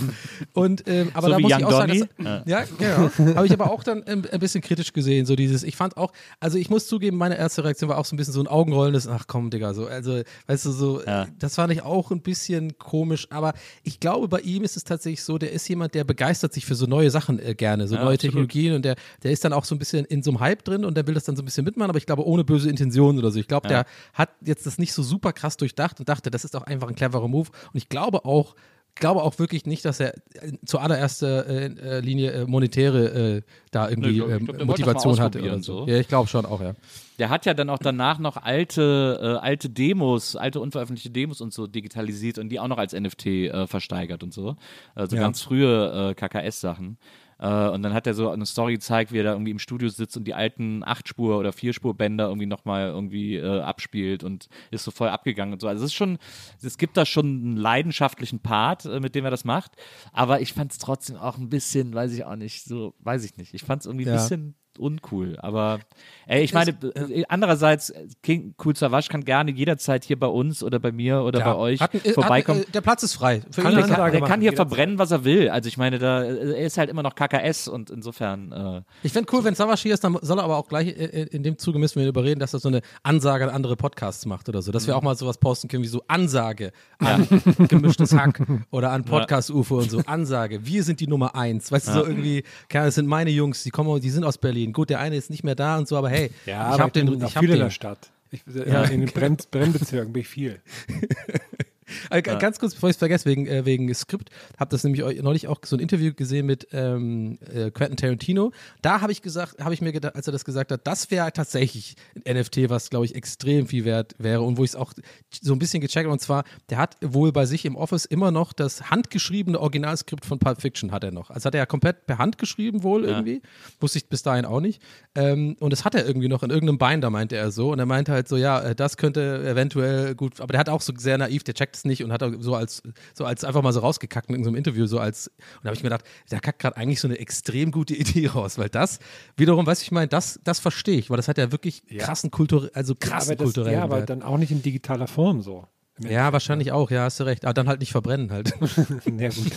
Und, 0.53 0.83
ähm, 0.87 1.11
aber 1.13 1.27
So 1.27 1.33
da 1.33 1.39
muss 1.39 1.51
Young 1.51 1.59
ich 1.59 1.65
auch 1.65 1.71
sagen, 1.71 1.87
Donny? 1.91 2.09
dass, 2.17 2.41
ja, 2.47 2.63
genau. 2.77 3.35
Habe 3.35 3.45
ich 3.45 3.53
aber 3.53 3.69
auch 3.71 3.83
dann 3.83 4.03
ähm, 4.07 4.23
ein 4.31 4.39
bisschen 4.39 4.61
kritisch 4.61 4.93
gesehen, 4.93 5.25
so 5.25 5.35
dieses, 5.35 5.63
ich 5.63 5.75
fand 5.75 5.97
auch, 5.97 6.11
also 6.39 6.57
ich 6.57 6.69
muss 6.69 6.87
zugeben, 6.87 7.17
meine 7.17 7.37
erste 7.37 7.63
Reaktion 7.63 7.89
war 7.89 7.97
auch 7.97 8.05
so 8.05 8.15
ein 8.15 8.17
bisschen 8.17 8.33
so 8.33 8.39
ein 8.41 8.47
Augenrollendes, 8.47 9.07
ach 9.07 9.25
komm, 9.27 9.49
Digga, 9.49 9.73
so, 9.73 9.87
also, 9.87 10.21
weißt 10.47 10.65
du, 10.65 10.71
so, 10.71 11.03
Ja. 11.03 11.27
das 11.39 11.55
fand 11.55 11.71
ich 11.73 11.83
auch 11.83 12.11
ein 12.11 12.21
bisschen 12.21 12.77
komisch, 12.77 13.27
aber 13.29 13.53
ich 13.83 13.99
glaube, 13.99 14.27
bei 14.27 14.39
ihm 14.39 14.63
ist 14.63 14.77
es 14.77 14.83
tatsächlich 14.83 15.23
so, 15.23 15.37
der 15.37 15.51
ist 15.51 15.67
jemand, 15.67 15.93
der 15.93 16.03
begeistert 16.05 16.53
sich 16.53 16.65
für 16.65 16.75
so 16.75 16.85
neue 16.85 17.11
Sachen 17.11 17.39
äh, 17.39 17.53
gerne, 17.55 17.87
so 17.87 17.95
Ja, 17.95 18.01
neue 18.03 18.13
absolut. 18.15 18.21
Technologien 18.33 18.73
und 18.73 18.83
der, 18.85 18.95
der 19.21 19.31
ist 19.31 19.43
dann 19.45 19.53
auch 19.53 19.65
so 19.65 19.75
ein 19.75 19.79
bisschen 19.79 20.05
in 20.05 20.23
so 20.23 20.31
einem 20.31 20.39
Hype 20.39 20.63
drin 20.63 20.85
und 20.85 20.95
der 20.95 21.05
will 21.07 21.13
das 21.13 21.25
dann 21.25 21.35
so 21.35 21.41
ein 21.41 21.45
bisschen 21.45 21.65
mitmachen, 21.65 21.89
aber 21.89 21.97
ich 21.97 22.05
glaube, 22.05 22.25
ohne 22.25 22.43
böse 22.43 22.69
Intentionen 22.69 23.19
oder 23.19 23.31
so. 23.31 23.39
Ich 23.39 23.47
glaube, 23.47 23.67
der 23.67 23.85
hat 24.13 24.29
jetzt 24.41 24.65
das 24.65 24.77
nicht 24.77 24.93
so 24.93 25.03
super 25.03 25.33
krass 25.33 25.57
durchdacht 25.57 25.99
und 25.99 26.09
dachte, 26.09 26.31
das 26.31 26.43
ist 26.45 26.52
auch 26.55 26.63
einfach 26.63 26.87
ein 26.87 26.95
cleverer 26.95 27.27
Move 27.27 27.49
und 27.49 27.75
ich 27.77 27.89
glaube 27.89 28.25
auch, 28.25 28.55
glaube 28.95 29.23
auch 29.23 29.39
wirklich 29.39 29.65
nicht, 29.65 29.85
dass 29.85 29.99
er 29.99 30.13
äh, 30.33 30.51
zu 30.65 30.77
allererster 30.77 31.47
äh, 31.47 31.65
äh, 31.65 31.99
Linie 31.99 32.31
äh, 32.31 32.45
monetäre 32.45 33.37
äh, 33.37 33.41
da 33.71 33.89
irgendwie 33.89 34.11
ich 34.11 34.15
glaub- 34.17 34.29
ähm, 34.29 34.45
glaub, 34.45 34.65
Motivation 34.65 35.19
hatte 35.19 35.41
oder 35.41 35.59
so. 35.63 35.85
so. 35.85 35.87
Ja, 35.91 35.97
ich 35.97 36.07
glaube 36.07 36.27
schon 36.27 36.45
auch, 36.45 36.61
ja. 36.61 36.73
Der 37.17 37.29
hat 37.29 37.45
ja 37.47 37.53
dann 37.55 37.69
auch 37.71 37.79
danach 37.79 38.19
noch 38.19 38.37
alte, 38.37 39.19
äh, 39.19 39.43
alte 39.43 39.69
Demos, 39.69 40.35
alte 40.35 40.59
unveröffentlichte 40.59 41.09
Demos 41.09 41.41
und 41.41 41.53
so 41.53 41.65
digitalisiert 41.67 42.37
und 42.37 42.49
die 42.49 42.59
auch 42.59 42.67
noch 42.67 42.77
als 42.77 42.93
NFT 42.93 43.25
äh, 43.25 43.67
versteigert 43.67 44.21
und 44.23 44.31
so. 44.33 44.55
Also 44.93 45.15
Ja. 45.15 45.23
ganz 45.23 45.41
frühe 45.41 46.11
äh, 46.11 46.13
KKS-Sachen. 46.15 46.97
Äh, 47.39 47.69
und 47.69 47.83
dann 47.83 47.93
hat 47.93 48.07
er 48.07 48.13
so 48.13 48.29
eine 48.29 48.45
Story 48.45 48.73
gezeigt, 48.73 49.11
wie 49.11 49.19
er 49.19 49.23
da 49.23 49.31
irgendwie 49.31 49.51
im 49.51 49.59
Studio 49.59 49.89
sitzt 49.89 50.15
und 50.17 50.23
die 50.25 50.33
alten 50.33 50.83
Achtspur- 50.83 51.37
oder 51.37 51.53
Vierspur-Bänder 51.53 52.27
irgendwie 52.27 52.45
nochmal 52.45 52.87
irgendwie 52.87 53.35
äh, 53.35 53.61
abspielt 53.61 54.23
und 54.23 54.47
ist 54.71 54.83
so 54.83 54.91
voll 54.91 55.09
abgegangen 55.09 55.53
und 55.53 55.59
so. 55.61 55.67
Also 55.67 55.83
es 55.85 55.91
ist 55.91 55.95
schon, 55.95 56.17
es 56.61 56.77
gibt 56.77 56.97
da 56.97 57.05
schon 57.05 57.25
einen 57.25 57.57
leidenschaftlichen 57.57 58.39
Part, 58.39 58.85
äh, 58.85 58.99
mit 58.99 59.15
dem 59.15 59.25
er 59.25 59.31
das 59.31 59.45
macht. 59.45 59.71
Aber 60.11 60.41
ich 60.41 60.53
fand 60.53 60.71
es 60.71 60.77
trotzdem 60.77 61.15
auch 61.17 61.37
ein 61.37 61.49
bisschen, 61.49 61.93
weiß 61.93 62.13
ich 62.13 62.25
auch 62.25 62.35
nicht, 62.35 62.63
so, 62.65 62.93
weiß 62.99 63.23
ich 63.25 63.37
nicht. 63.37 63.53
Ich 63.53 63.63
fand 63.63 63.81
es 63.81 63.85
irgendwie 63.85 64.05
ein 64.05 64.13
Ja. 64.15 64.21
bisschen 64.21 64.55
uncool. 64.79 65.37
Aber 65.39 65.79
ey, 66.27 66.43
ich 66.43 66.53
meine, 66.53 66.71
äh, 66.71 67.23
andererseits, 67.29 67.89
äh, 67.91 68.07
King 68.21 68.55
Cool 68.63 68.75
Savage 68.75 69.07
kann 69.09 69.23
gerne 69.23 69.51
jederzeit 69.51 70.03
hier 70.03 70.19
bei 70.19 70.27
uns 70.27 70.63
oder 70.63 70.79
bei 70.79 70.91
mir 70.91 71.21
oder 71.23 71.39
bei 71.41 71.55
euch 71.55 71.79
Hat, 71.81 71.93
äh, 71.93 72.13
vorbeikommen. 72.13 72.61
Hat, 72.61 72.67
äh, 72.67 72.71
der 72.71 72.81
Platz 72.81 73.03
ist 73.03 73.13
frei. 73.15 73.41
Für 73.51 73.61
Kann 73.61 73.75
er 73.77 73.85
der 73.87 73.95
kann, 73.95 74.11
der 74.11 74.21
kann 74.21 74.41
hier 74.41 74.53
verbrennen, 74.53 74.97
was 74.99 75.11
er 75.11 75.23
will. 75.23 75.49
Also 75.49 75.67
ich 75.67 75.77
meine, 75.77 75.99
da, 75.99 76.23
er 76.23 76.65
ist 76.65 76.77
halt 76.77 76.89
immer 76.89 77.03
noch 77.03 77.15
KKS 77.15 77.67
und 77.67 77.89
insofern 77.89 78.51
äh, 78.51 78.81
Ich 79.03 79.11
fände 79.13 79.29
cool, 79.33 79.43
wenn 79.43 79.55
Savas 79.55 79.81
hier 79.81 79.93
ist, 79.93 80.03
dann 80.03 80.17
soll 80.21 80.39
er 80.39 80.43
aber 80.43 80.57
auch 80.57 80.67
gleich 80.67 80.87
äh, 80.87 81.23
in 81.31 81.43
dem 81.43 81.57
Zuge 81.57 81.79
müssen 81.79 81.99
wir 82.01 82.07
überreden, 82.07 82.39
dass 82.39 82.53
er 82.53 82.59
so 82.59 82.69
eine 82.69 82.81
Ansage 83.03 83.43
an 83.45 83.49
andere 83.49 83.75
Podcasts 83.75 84.25
macht 84.25 84.49
oder 84.49 84.61
so. 84.61 84.71
Dass 84.71 84.83
Mhm. 84.83 84.87
wir 84.87 84.97
auch 84.97 85.01
mal 85.01 85.15
sowas 85.15 85.37
posten 85.37 85.67
können 85.67 85.83
wie 85.83 85.87
so 85.87 86.03
Ansage 86.07 86.71
an 86.99 87.27
gemischtes 87.67 88.13
Hack 88.13 88.41
oder 88.71 88.91
an 88.91 89.03
Podcast 89.03 89.49
UFO 89.51 89.79
und 89.79 89.91
so. 89.91 90.01
Ansage, 90.05 90.65
wir 90.65 90.83
sind 90.83 90.99
die 90.99 91.07
Nummer 91.07 91.35
eins. 91.35 91.71
Weißt 91.71 91.87
du, 91.89 91.91
so 91.93 92.05
irgendwie, 92.05 92.43
Ahnung, 92.73 92.85
das 92.87 92.95
sind 92.95 93.07
meine 93.07 93.29
Jungs, 93.29 93.63
die 93.63 93.69
kommen, 93.69 93.99
die 93.99 94.09
sind 94.09 94.23
aus 94.23 94.37
Berlin. 94.37 94.62
Gut, 94.71 94.89
der 94.89 94.99
eine 94.99 95.15
ist 95.15 95.29
nicht 95.29 95.43
mehr 95.43 95.55
da 95.55 95.77
und 95.77 95.87
so, 95.87 95.97
aber 95.97 96.09
hey, 96.09 96.31
Ja, 96.45 96.73
ich 96.73 96.79
habe 96.79 96.91
den, 96.91 97.21
ich 97.21 97.35
hab 97.35 97.41
viel 97.41 97.49
in 97.49 97.55
den. 97.55 97.63
der 97.63 97.69
Stadt. 97.71 98.11
Ich, 98.31 98.41
ja. 98.47 98.83
In 98.85 99.01
den 99.01 99.11
Brenn 99.11 99.37
Brennbezirken 99.51 100.13
bin 100.13 100.21
ich 100.21 100.27
viel. 100.27 100.61
Äh, 102.09 102.21
g- 102.21 102.31
Ganz 102.39 102.59
kurz, 102.59 102.73
bevor 102.73 102.89
ich 102.89 102.95
es 102.95 102.99
vergesse, 102.99 103.25
wegen, 103.25 103.45
äh, 103.47 103.65
wegen 103.65 103.93
Skript, 103.93 104.29
habe 104.59 104.69
das 104.69 104.83
nämlich 104.83 105.03
eu- 105.03 105.21
neulich 105.21 105.47
auch 105.47 105.59
so 105.65 105.75
ein 105.75 105.79
Interview 105.79 106.13
gesehen 106.13 106.45
mit 106.45 106.67
ähm, 106.71 107.37
äh, 107.53 107.71
Quentin 107.71 107.97
Tarantino. 107.97 108.51
Da 108.81 109.01
habe 109.01 109.11
ich 109.11 109.21
gesagt, 109.21 109.59
habe 109.63 109.73
ich 109.73 109.81
mir 109.81 109.91
gedacht, 109.91 110.15
als 110.15 110.27
er 110.27 110.33
das 110.33 110.45
gesagt 110.45 110.71
hat, 110.71 110.85
das 110.87 111.11
wäre 111.11 111.31
tatsächlich 111.33 111.95
ein 112.25 112.37
NFT, 112.37 112.69
was 112.69 112.89
glaube 112.89 113.05
ich 113.05 113.15
extrem 113.15 113.67
viel 113.67 113.85
wert 113.85 114.15
wäre 114.17 114.41
und 114.41 114.57
wo 114.57 114.63
ich 114.63 114.71
es 114.71 114.75
auch 114.75 114.93
so 115.41 115.53
ein 115.53 115.59
bisschen 115.59 115.81
gecheckt 115.81 116.05
habe. 116.05 116.13
Und 116.13 116.19
zwar, 116.19 116.43
der 116.69 116.77
hat 116.77 116.95
wohl 117.01 117.31
bei 117.31 117.45
sich 117.45 117.65
im 117.65 117.75
Office 117.75 118.05
immer 118.05 118.31
noch 118.31 118.53
das 118.53 118.89
handgeschriebene 118.89 119.59
Originalskript 119.59 120.25
von 120.25 120.39
Pulp 120.39 120.61
Fiction 120.61 120.91
hat 120.91 121.03
er 121.03 121.11
noch. 121.11 121.29
Also 121.29 121.47
hat 121.47 121.55
er 121.55 121.59
ja 121.59 121.65
komplett 121.65 122.05
per 122.05 122.17
Hand 122.17 122.37
geschrieben 122.37 122.83
wohl 122.83 123.05
irgendwie. 123.05 123.41
Wusste 123.79 123.97
ich 123.99 124.07
bis 124.07 124.23
dahin 124.23 124.45
auch 124.45 124.59
nicht. 124.59 124.81
Ähm, 125.15 125.55
und 125.59 125.71
das 125.71 125.85
hat 125.85 125.95
er 125.95 126.05
irgendwie 126.05 126.27
noch 126.27 126.43
in 126.43 126.49
irgendeinem 126.49 126.77
Binder, 126.77 127.09
meinte 127.09 127.35
er 127.35 127.51
so. 127.51 127.71
Und 127.71 127.79
er 127.79 127.85
meinte 127.85 128.11
halt 128.11 128.27
so, 128.27 128.37
ja, 128.37 128.61
äh, 128.61 128.75
das 128.75 128.97
könnte 128.97 129.43
eventuell 129.47 130.15
gut, 130.15 130.39
aber 130.41 130.51
der 130.53 130.59
hat 130.59 130.69
auch 130.69 130.81
so 130.81 130.93
sehr 130.97 131.17
naiv, 131.17 131.43
der 131.43 131.53
checkt 131.53 131.72
es 131.75 131.85
nicht 131.85 132.03
und 132.03 132.11
hat 132.11 132.23
so 132.39 132.55
als, 132.55 132.83
so 133.13 133.25
als 133.25 133.43
einfach 133.43 133.61
mal 133.61 133.73
so 133.73 133.79
rausgekackt 133.79 134.29
in 134.29 134.35
irgendeinem 134.35 134.55
Interview, 134.55 134.85
so 134.85 134.99
als, 134.99 135.27
und 135.27 135.35
da 135.63 135.67
habe 135.67 135.75
ich 135.75 135.83
mir 135.83 135.89
gedacht, 135.89 136.05
der 136.31 136.39
kackt 136.39 136.59
gerade 136.59 136.77
eigentlich 136.77 136.99
so 136.99 137.07
eine 137.07 137.19
extrem 137.19 137.71
gute 137.71 137.95
Idee 137.95 138.27
raus, 138.27 138.57
weil 138.57 138.69
das, 138.69 138.99
wiederum, 139.37 139.65
weißt 139.65 139.81
du, 139.81 139.85
ich 139.85 139.91
meine, 139.91 140.07
das, 140.07 140.39
das 140.43 140.59
verstehe 140.59 140.97
ich, 140.97 141.09
weil 141.09 141.17
das 141.17 141.27
hat 141.27 141.37
ja 141.37 141.51
wirklich 141.51 141.83
krassen 141.97 142.31
Kultur, 142.31 142.69
also 142.73 142.95
krassen 142.95 143.37
das, 143.37 143.43
kulturellen 143.43 143.77
ja, 143.77 143.83
aber 143.83 143.97
Wert. 143.97 144.09
dann 144.09 144.23
auch 144.23 144.37
nicht 144.37 144.51
in 144.51 144.61
digitaler 144.61 145.07
Form 145.07 145.41
so. 145.41 145.67
Ja, 145.99 146.33
wahrscheinlich 146.33 146.71
auch, 146.71 146.89
ja, 146.89 147.03
hast 147.03 147.19
du 147.19 147.23
recht. 147.23 147.45
Aber 147.45 147.53
dann 147.53 147.67
halt 147.67 147.79
nicht 147.79 147.91
verbrennen 147.91 148.31
halt. 148.31 148.53
Ja, 149.17 149.29
gut. 149.29 149.51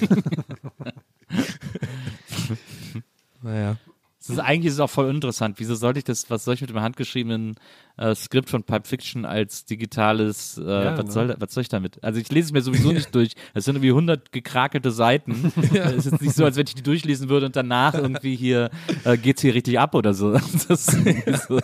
naja. 3.43 3.77
es 4.21 4.29
ist 4.31 4.39
eigentlich 4.39 4.67
ist 4.67 4.75
es 4.75 4.81
auch 4.81 4.91
voll 4.91 5.09
interessant. 5.09 5.59
Wieso 5.59 5.75
sollte 5.75 5.99
ich 5.99 6.05
das, 6.05 6.31
was 6.31 6.45
soll 6.45 6.55
ich 6.55 6.61
mit 6.61 6.71
dem 6.71 6.81
handgeschriebenen 6.81 7.57
äh, 7.97 8.15
Skript 8.15 8.51
von 8.51 8.63
Pulp 8.65 8.87
Fiction 8.87 9.25
als 9.25 9.65
digitales, 9.65 10.59
äh, 10.59 10.65
was, 10.65 11.05
ne? 11.05 11.11
soll, 11.11 11.37
was 11.39 11.55
soll 11.55 11.63
ich 11.63 11.69
damit? 11.69 12.03
Also 12.03 12.21
ich 12.21 12.31
lese 12.31 12.47
es 12.47 12.53
mir 12.53 12.63
sowieso 12.63 12.93
nicht 12.93 13.15
durch. 13.15 13.33
Es 13.55 13.65
sind 13.65 13.77
irgendwie 13.77 13.91
100 13.91 14.33
gekrakelte 14.33 14.91
Seiten. 14.91 15.53
Es 15.87 16.07
ist 16.07 16.13
jetzt 16.13 16.23
nicht 16.23 16.35
so, 16.35 16.45
als 16.45 16.57
wenn 16.57 16.67
ich 16.67 16.75
die 16.75 16.83
durchlesen 16.83 17.29
würde 17.29 17.47
und 17.47 17.57
danach 17.57 17.95
irgendwie 17.95 18.35
hier 18.35 18.71
äh, 19.05 19.17
geht's 19.17 19.43
hier 19.43 19.55
richtig 19.55 19.79
ab 19.79 19.95
oder 19.95 20.15
so. 20.15 20.39
Das 20.69 20.87
so. 20.87 21.61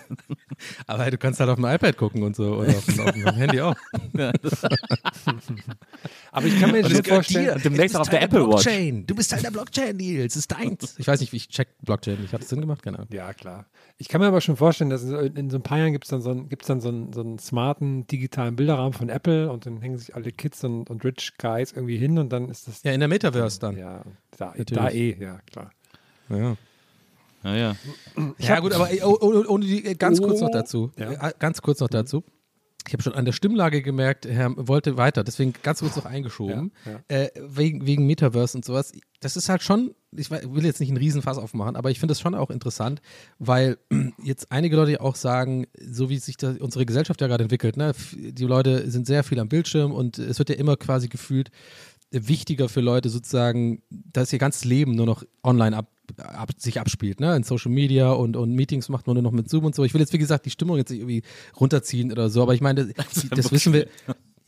Aber 0.86 1.02
hey, 1.02 1.10
du 1.10 1.18
kannst 1.18 1.40
halt 1.40 1.50
auf 1.50 1.56
dem 1.56 1.64
iPad 1.64 1.96
gucken 1.96 2.22
und 2.22 2.36
so 2.36 2.56
oder 2.56 2.68
auf 2.70 2.84
dem, 2.84 3.00
auf 3.00 3.12
dem 3.12 3.34
Handy 3.34 3.60
auch. 3.60 3.74
Aber 6.32 6.46
ich 6.46 6.60
kann 6.60 6.70
mir 6.72 6.88
schon 6.88 7.04
vorstellen, 7.04 7.56
Und 7.56 7.64
demnächst 7.64 7.96
auch 7.96 8.02
auf 8.02 8.08
der 8.08 8.22
Apple 8.22 8.46
Watch. 8.46 8.64
Blockchain. 8.64 9.06
Du 9.06 9.14
bist 9.14 9.30
Teil 9.30 9.42
der 9.42 9.50
Blockchain, 9.50 9.96
Nils. 9.96 10.32
Es 10.32 10.40
ist 10.40 10.52
deins. 10.52 10.94
Ich 10.98 11.06
weiß 11.06 11.20
nicht, 11.20 11.32
wie 11.32 11.36
ich 11.36 11.48
check 11.48 11.68
Blockchain. 11.82 12.18
Ich 12.24 12.32
hatte 12.32 12.44
es 12.44 12.48
Sinn 12.48 12.60
gemacht? 12.60 12.82
Keine 12.82 12.98
Ahnung. 12.98 13.08
Ja, 13.12 13.32
klar. 13.32 13.66
Ich 13.98 14.08
kann 14.08 14.20
mir 14.20 14.28
aber 14.28 14.40
schon 14.40 14.56
vorstellen, 14.56 14.90
dass 14.90 15.02
in, 15.02 15.36
in 15.36 15.50
so 15.50 15.58
ein 15.58 15.62
paar 15.62 15.78
Jahren 15.78 15.92
gibt 15.92 16.04
es 16.04 16.10
dann, 16.22 16.36
so 16.36 16.40
einen, 16.40 16.48
gibt's 16.48 16.66
dann 16.66 16.80
so, 16.80 16.88
einen, 16.88 17.12
so 17.12 17.20
einen 17.20 17.38
smarten 17.38 18.06
digitalen 18.06 18.56
Bilderrahmen 18.56 18.92
von 18.92 19.08
Apple 19.08 19.50
und 19.50 19.66
dann 19.66 19.80
hängen 19.80 19.98
sich 19.98 20.14
alle 20.14 20.32
Kids 20.32 20.64
und, 20.64 20.88
und 20.90 21.04
Rich 21.04 21.34
Guys 21.38 21.72
irgendwie 21.72 21.96
hin 21.96 22.18
und 22.18 22.32
dann 22.32 22.48
ist 22.48 22.68
das. 22.68 22.82
Ja, 22.82 22.92
in 22.92 23.00
der 23.00 23.08
Metaverse 23.08 23.60
dann. 23.60 23.76
Ja, 23.76 24.02
da, 24.36 24.54
da 24.56 24.88
eh, 24.90 25.16
ja, 25.18 25.40
klar. 25.50 25.70
Ja. 26.28 26.56
Ja, 27.44 27.56
ja. 27.56 27.76
Ja, 28.38 28.60
gut, 28.60 28.72
aber 28.72 28.90
ey, 28.90 29.02
oh, 29.02 29.18
oh, 29.20 29.44
ohne 29.48 29.66
die, 29.66 29.82
ganz 29.96 30.20
kurz 30.20 30.40
noch 30.40 30.50
dazu. 30.50 30.92
Ja. 30.96 31.28
Äh, 31.28 31.32
Ganz 31.38 31.60
kurz 31.60 31.80
noch 31.80 31.88
dazu. 31.88 32.22
Ich 32.86 32.92
habe 32.92 33.02
schon 33.02 33.14
an 33.14 33.24
der 33.24 33.32
Stimmlage 33.32 33.82
gemerkt, 33.82 34.26
Herr 34.26 34.52
wollte 34.56 34.96
weiter, 34.96 35.24
deswegen 35.24 35.52
ganz 35.62 35.80
kurz 35.80 35.96
noch 35.96 36.04
eingeschoben, 36.04 36.72
Ja, 36.84 37.00
Äh, 37.08 37.30
wegen, 37.40 37.86
wegen 37.86 38.06
Metaverse 38.06 38.56
und 38.56 38.64
sowas. 38.64 38.92
Das 39.20 39.36
ist 39.36 39.48
halt 39.48 39.62
schon, 39.62 39.94
ich 40.10 40.30
will 40.30 40.64
jetzt 40.64 40.80
nicht 40.80 40.88
einen 40.88 40.98
Riesenfass 40.98 41.38
aufmachen, 41.38 41.76
aber 41.76 41.90
ich 41.90 42.00
finde 42.00 42.12
das 42.12 42.20
schon 42.20 42.34
auch 42.34 42.50
interessant, 42.50 43.00
weil 43.38 43.78
jetzt 44.22 44.50
einige 44.50 44.76
Leute 44.76 45.00
auch 45.00 45.14
sagen, 45.14 45.66
so 45.78 46.10
wie 46.10 46.18
sich 46.18 46.36
das, 46.36 46.58
unsere 46.58 46.84
Gesellschaft 46.86 47.20
ja 47.20 47.28
gerade 47.28 47.44
entwickelt, 47.44 47.76
ne, 47.76 47.92
die 48.16 48.44
Leute 48.44 48.90
sind 48.90 49.06
sehr 49.06 49.22
viel 49.22 49.38
am 49.38 49.48
Bildschirm 49.48 49.92
und 49.92 50.18
es 50.18 50.38
wird 50.38 50.48
ja 50.48 50.56
immer 50.56 50.76
quasi 50.76 51.08
gefühlt 51.08 51.50
wichtiger 52.10 52.68
für 52.68 52.80
Leute 52.80 53.08
sozusagen, 53.08 53.82
dass 53.90 54.32
ihr 54.32 54.38
ganzes 54.38 54.64
Leben 54.64 54.94
nur 54.94 55.06
noch 55.06 55.24
online 55.42 55.76
ab, 55.76 55.88
ab, 56.18 56.50
sich 56.58 56.80
abspielt, 56.80 57.20
ne? 57.20 57.34
In 57.36 57.42
Social 57.42 57.70
Media 57.72 58.10
und, 58.12 58.36
und 58.36 58.52
Meetings 58.54 58.88
macht 58.88 59.06
man 59.06 59.14
nur 59.14 59.22
noch 59.22 59.32
mit 59.32 59.48
Zoom 59.48 59.64
und 59.64 59.74
so. 59.74 59.84
Ich 59.84 59.94
will 59.94 60.00
jetzt, 60.00 60.12
wie 60.12 60.18
gesagt, 60.18 60.46
die 60.46 60.50
Stimmung 60.50 60.76
jetzt 60.76 60.90
nicht 60.90 61.00
irgendwie 61.00 61.22
runterziehen 61.60 62.10
oder 62.12 62.28
so, 62.30 62.42
aber 62.42 62.54
ich 62.54 62.60
meine, 62.60 62.86
das, 62.96 63.28
das 63.30 63.52
wissen 63.52 63.72
wir. 63.72 63.86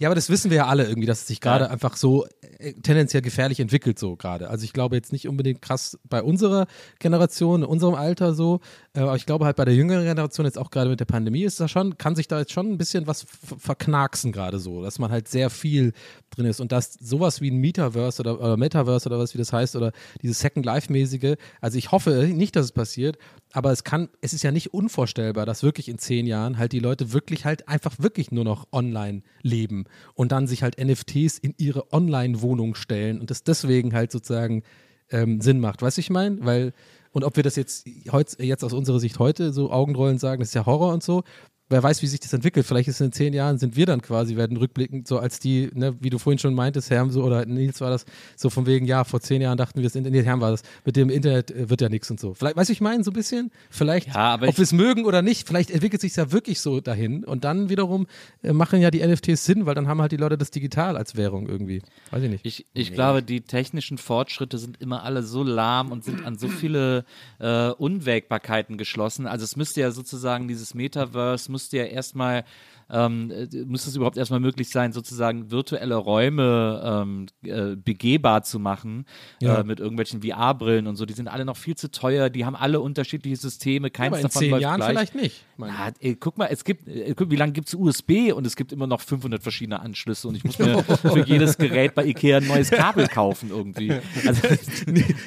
Ja, 0.00 0.08
aber 0.08 0.16
das 0.16 0.28
wissen 0.28 0.50
wir 0.50 0.56
ja 0.56 0.66
alle 0.66 0.84
irgendwie, 0.88 1.06
dass 1.06 1.20
es 1.20 1.28
sich 1.28 1.40
gerade 1.40 1.66
Ja. 1.66 1.70
einfach 1.70 1.96
so 1.96 2.26
äh, 2.58 2.72
tendenziell 2.72 3.22
gefährlich 3.22 3.60
entwickelt, 3.60 3.96
so 3.96 4.16
gerade. 4.16 4.50
Also 4.50 4.64
ich 4.64 4.72
glaube 4.72 4.96
jetzt 4.96 5.12
nicht 5.12 5.28
unbedingt 5.28 5.62
krass 5.62 5.96
bei 6.08 6.20
unserer 6.20 6.66
Generation, 6.98 7.62
in 7.62 7.68
unserem 7.68 7.94
Alter 7.94 8.34
so, 8.34 8.58
aber 8.94 9.16
ich 9.16 9.26
glaube 9.26 9.44
halt 9.44 9.56
bei 9.56 9.64
der 9.64 9.74
jüngeren 9.74 10.04
Generation, 10.04 10.46
jetzt 10.46 10.58
auch 10.58 10.70
gerade 10.70 10.88
mit 10.88 11.00
der 11.00 11.04
Pandemie, 11.04 11.42
ist 11.42 11.58
da 11.58 11.66
schon, 11.66 11.98
kann 11.98 12.14
sich 12.14 12.28
da 12.28 12.38
jetzt 12.38 12.52
schon 12.52 12.70
ein 12.70 12.78
bisschen 12.78 13.08
was 13.08 13.26
verknacksen 13.58 14.30
gerade 14.30 14.60
so, 14.60 14.82
dass 14.82 15.00
man 15.00 15.10
halt 15.10 15.26
sehr 15.26 15.50
viel 15.50 15.92
drin 16.30 16.46
ist 16.46 16.60
und 16.60 16.70
dass 16.70 16.94
sowas 16.94 17.40
wie 17.40 17.50
ein 17.50 17.56
Metaverse 17.56 18.22
oder, 18.22 18.38
oder 18.38 18.56
Metaverse 18.56 19.08
oder 19.08 19.18
was 19.18 19.34
wie 19.34 19.38
das 19.38 19.52
heißt 19.52 19.74
oder 19.74 19.92
dieses 20.22 20.38
Second 20.38 20.64
Life-mäßige, 20.64 21.36
also 21.60 21.76
ich 21.76 21.90
hoffe 21.90 22.28
nicht, 22.32 22.54
dass 22.54 22.66
es 22.66 22.72
passiert, 22.72 23.18
aber 23.52 23.72
es 23.72 23.82
kann, 23.82 24.08
es 24.20 24.32
ist 24.32 24.44
ja 24.44 24.52
nicht 24.52 24.72
unvorstellbar, 24.72 25.44
dass 25.44 25.64
wirklich 25.64 25.88
in 25.88 25.98
zehn 25.98 26.26
Jahren 26.26 26.56
halt 26.56 26.72
die 26.72 26.78
Leute 26.80 27.12
wirklich 27.12 27.44
halt 27.44 27.68
einfach 27.68 27.98
wirklich 27.98 28.30
nur 28.30 28.44
noch 28.44 28.68
online 28.72 29.22
leben 29.42 29.86
und 30.14 30.30
dann 30.30 30.46
sich 30.46 30.62
halt 30.62 30.78
NFTs 30.78 31.38
in 31.38 31.54
ihre 31.58 31.92
Online-Wohnung 31.92 32.76
stellen 32.76 33.20
und 33.20 33.30
das 33.30 33.42
deswegen 33.42 33.92
halt 33.92 34.12
sozusagen 34.12 34.62
ähm, 35.10 35.40
Sinn 35.40 35.60
macht. 35.60 35.82
Weißt 35.82 35.96
du, 35.96 36.00
ich 36.00 36.10
meine? 36.10 36.38
Weil, 36.44 36.72
und 37.14 37.22
ob 37.22 37.36
wir 37.36 37.44
das 37.44 37.54
jetzt, 37.54 37.86
jetzt 37.86 38.64
aus 38.64 38.72
unserer 38.72 38.98
Sicht 38.98 39.20
heute 39.20 39.52
so 39.52 39.70
Augenrollen 39.70 40.18
sagen, 40.18 40.40
das 40.40 40.48
ist 40.48 40.54
ja 40.54 40.66
Horror 40.66 40.92
und 40.92 41.02
so, 41.02 41.22
wer 41.68 41.82
weiß, 41.82 42.02
wie 42.02 42.06
sich 42.06 42.20
das 42.20 42.32
entwickelt. 42.32 42.66
Vielleicht 42.66 42.88
ist 42.88 43.00
in 43.00 43.12
zehn 43.12 43.32
Jahren 43.32 43.58
sind 43.58 43.76
wir 43.76 43.86
dann 43.86 44.02
quasi, 44.02 44.36
werden 44.36 44.56
rückblickend 44.56 45.08
so 45.08 45.18
als 45.18 45.38
die, 45.38 45.70
ne, 45.74 45.96
wie 46.00 46.10
du 46.10 46.18
vorhin 46.18 46.38
schon 46.38 46.54
meintest, 46.54 46.90
Herm, 46.90 47.10
so, 47.10 47.22
oder 47.22 47.46
Nils 47.46 47.80
war 47.80 47.90
das, 47.90 48.04
so 48.36 48.50
von 48.50 48.66
wegen, 48.66 48.86
ja, 48.86 49.04
vor 49.04 49.20
zehn 49.20 49.40
Jahren 49.40 49.56
dachten 49.56 49.78
wir, 49.78 49.84
das 49.84 49.94
Internet, 49.94 50.20
nee, 50.20 50.26
Herm 50.26 50.40
war 50.40 50.50
das, 50.50 50.62
mit 50.84 50.96
dem 50.96 51.08
Internet 51.08 51.50
äh, 51.50 51.70
wird 51.70 51.80
ja 51.80 51.88
nichts 51.88 52.10
und 52.10 52.20
so. 52.20 52.34
Vielleicht, 52.34 52.56
weißt 52.56 52.68
du, 52.68 52.72
ich 52.72 52.80
meine, 52.80 53.02
so 53.02 53.10
ein 53.10 53.14
bisschen, 53.14 53.50
vielleicht, 53.70 54.08
Ja, 54.08 54.34
aber 54.34 54.48
ob 54.48 54.58
wir 54.58 54.62
es 54.62 54.72
mögen 54.72 55.04
oder 55.06 55.22
nicht, 55.22 55.46
vielleicht 55.46 55.70
entwickelt 55.70 56.02
sich 56.02 56.14
ja 56.16 56.32
wirklich 56.32 56.60
so 56.60 56.80
dahin 56.80 57.24
und 57.24 57.44
dann 57.44 57.70
wiederum 57.70 58.06
äh, 58.42 58.52
machen 58.52 58.80
ja 58.80 58.90
die 58.90 59.06
NFTs 59.06 59.44
Sinn, 59.44 59.66
weil 59.66 59.74
dann 59.74 59.88
haben 59.88 60.00
halt 60.00 60.12
die 60.12 60.16
Leute 60.16 60.36
das 60.36 60.50
digital 60.50 60.96
als 60.96 61.16
Währung 61.16 61.48
irgendwie. 61.48 61.82
Weiß 62.10 62.22
ich 62.22 62.30
nicht. 62.30 62.44
Ich, 62.44 62.66
ich 62.74 62.92
glaube, 62.92 63.22
die 63.22 63.40
technischen 63.40 63.98
Fortschritte 63.98 64.58
sind 64.58 64.80
immer 64.80 65.02
alle 65.02 65.22
so 65.22 65.42
lahm 65.42 65.92
und 65.92 66.04
sind 66.04 66.24
an 66.24 66.36
so 66.38 66.48
viele 66.48 67.04
äh, 67.38 67.70
Unwägbarkeiten 67.70 68.76
geschlossen. 68.76 69.26
Also 69.26 69.44
es 69.44 69.56
müsste 69.56 69.80
ja 69.80 69.90
sozusagen 69.90 70.48
dieses 70.48 70.74
Metaverse 70.74 71.50
müsste 71.54 71.78
ja 71.78 71.84
erstmal 71.84 72.44
ähm, 72.90 73.30
äh, 73.30 73.46
müsste 73.64 73.88
es 73.88 73.96
überhaupt 73.96 74.18
erstmal 74.18 74.40
möglich 74.40 74.68
sein, 74.68 74.92
sozusagen 74.92 75.50
virtuelle 75.50 75.94
Räume 75.96 76.82
ähm, 76.84 77.26
äh, 77.42 77.76
begehbar 77.76 78.42
zu 78.42 78.58
machen 78.58 79.06
Ja. 79.40 79.60
äh, 79.60 79.64
mit 79.64 79.80
irgendwelchen 79.80 80.22
VR-Brillen 80.22 80.86
und 80.86 80.96
so. 80.96 81.06
Die 81.06 81.14
sind 81.14 81.28
alle 81.28 81.46
noch 81.46 81.56
viel 81.56 81.76
zu 81.76 81.90
teuer, 81.90 82.28
die 82.28 82.44
haben 82.44 82.56
alle 82.56 82.80
unterschiedliche 82.80 83.36
Systeme, 83.36 83.90
keins 83.90 84.08
aber 84.08 84.16
in 84.18 84.22
davon 84.24 84.40
zehn 84.40 84.50
läuft 84.50 84.62
Jahren 84.62 84.76
gleich. 84.76 84.90
vielleicht 84.90 85.14
nicht. 85.14 85.44
Ja, 85.58 85.90
ey, 86.00 86.16
guck 86.16 86.36
mal, 86.38 86.46
es 86.46 86.64
gibt, 86.64 86.88
äh, 86.88 87.14
guck, 87.14 87.30
wie 87.30 87.36
lange 87.36 87.52
gibt 87.52 87.68
es 87.68 87.74
USB 87.74 88.32
und 88.34 88.46
es 88.46 88.56
gibt 88.56 88.72
immer 88.72 88.86
noch 88.86 89.00
500 89.00 89.42
verschiedene 89.42 89.80
Anschlüsse 89.80 90.28
und 90.28 90.34
ich 90.36 90.44
muss 90.44 90.58
mir 90.58 90.82
für 90.84 91.24
jedes 91.26 91.56
Gerät 91.58 91.94
bei 91.94 92.04
Ikea 92.06 92.38
ein 92.38 92.46
neues 92.46 92.70
Kabel 92.70 93.06
kaufen 93.08 93.50
irgendwie. 93.50 93.92
Also, 94.26 94.40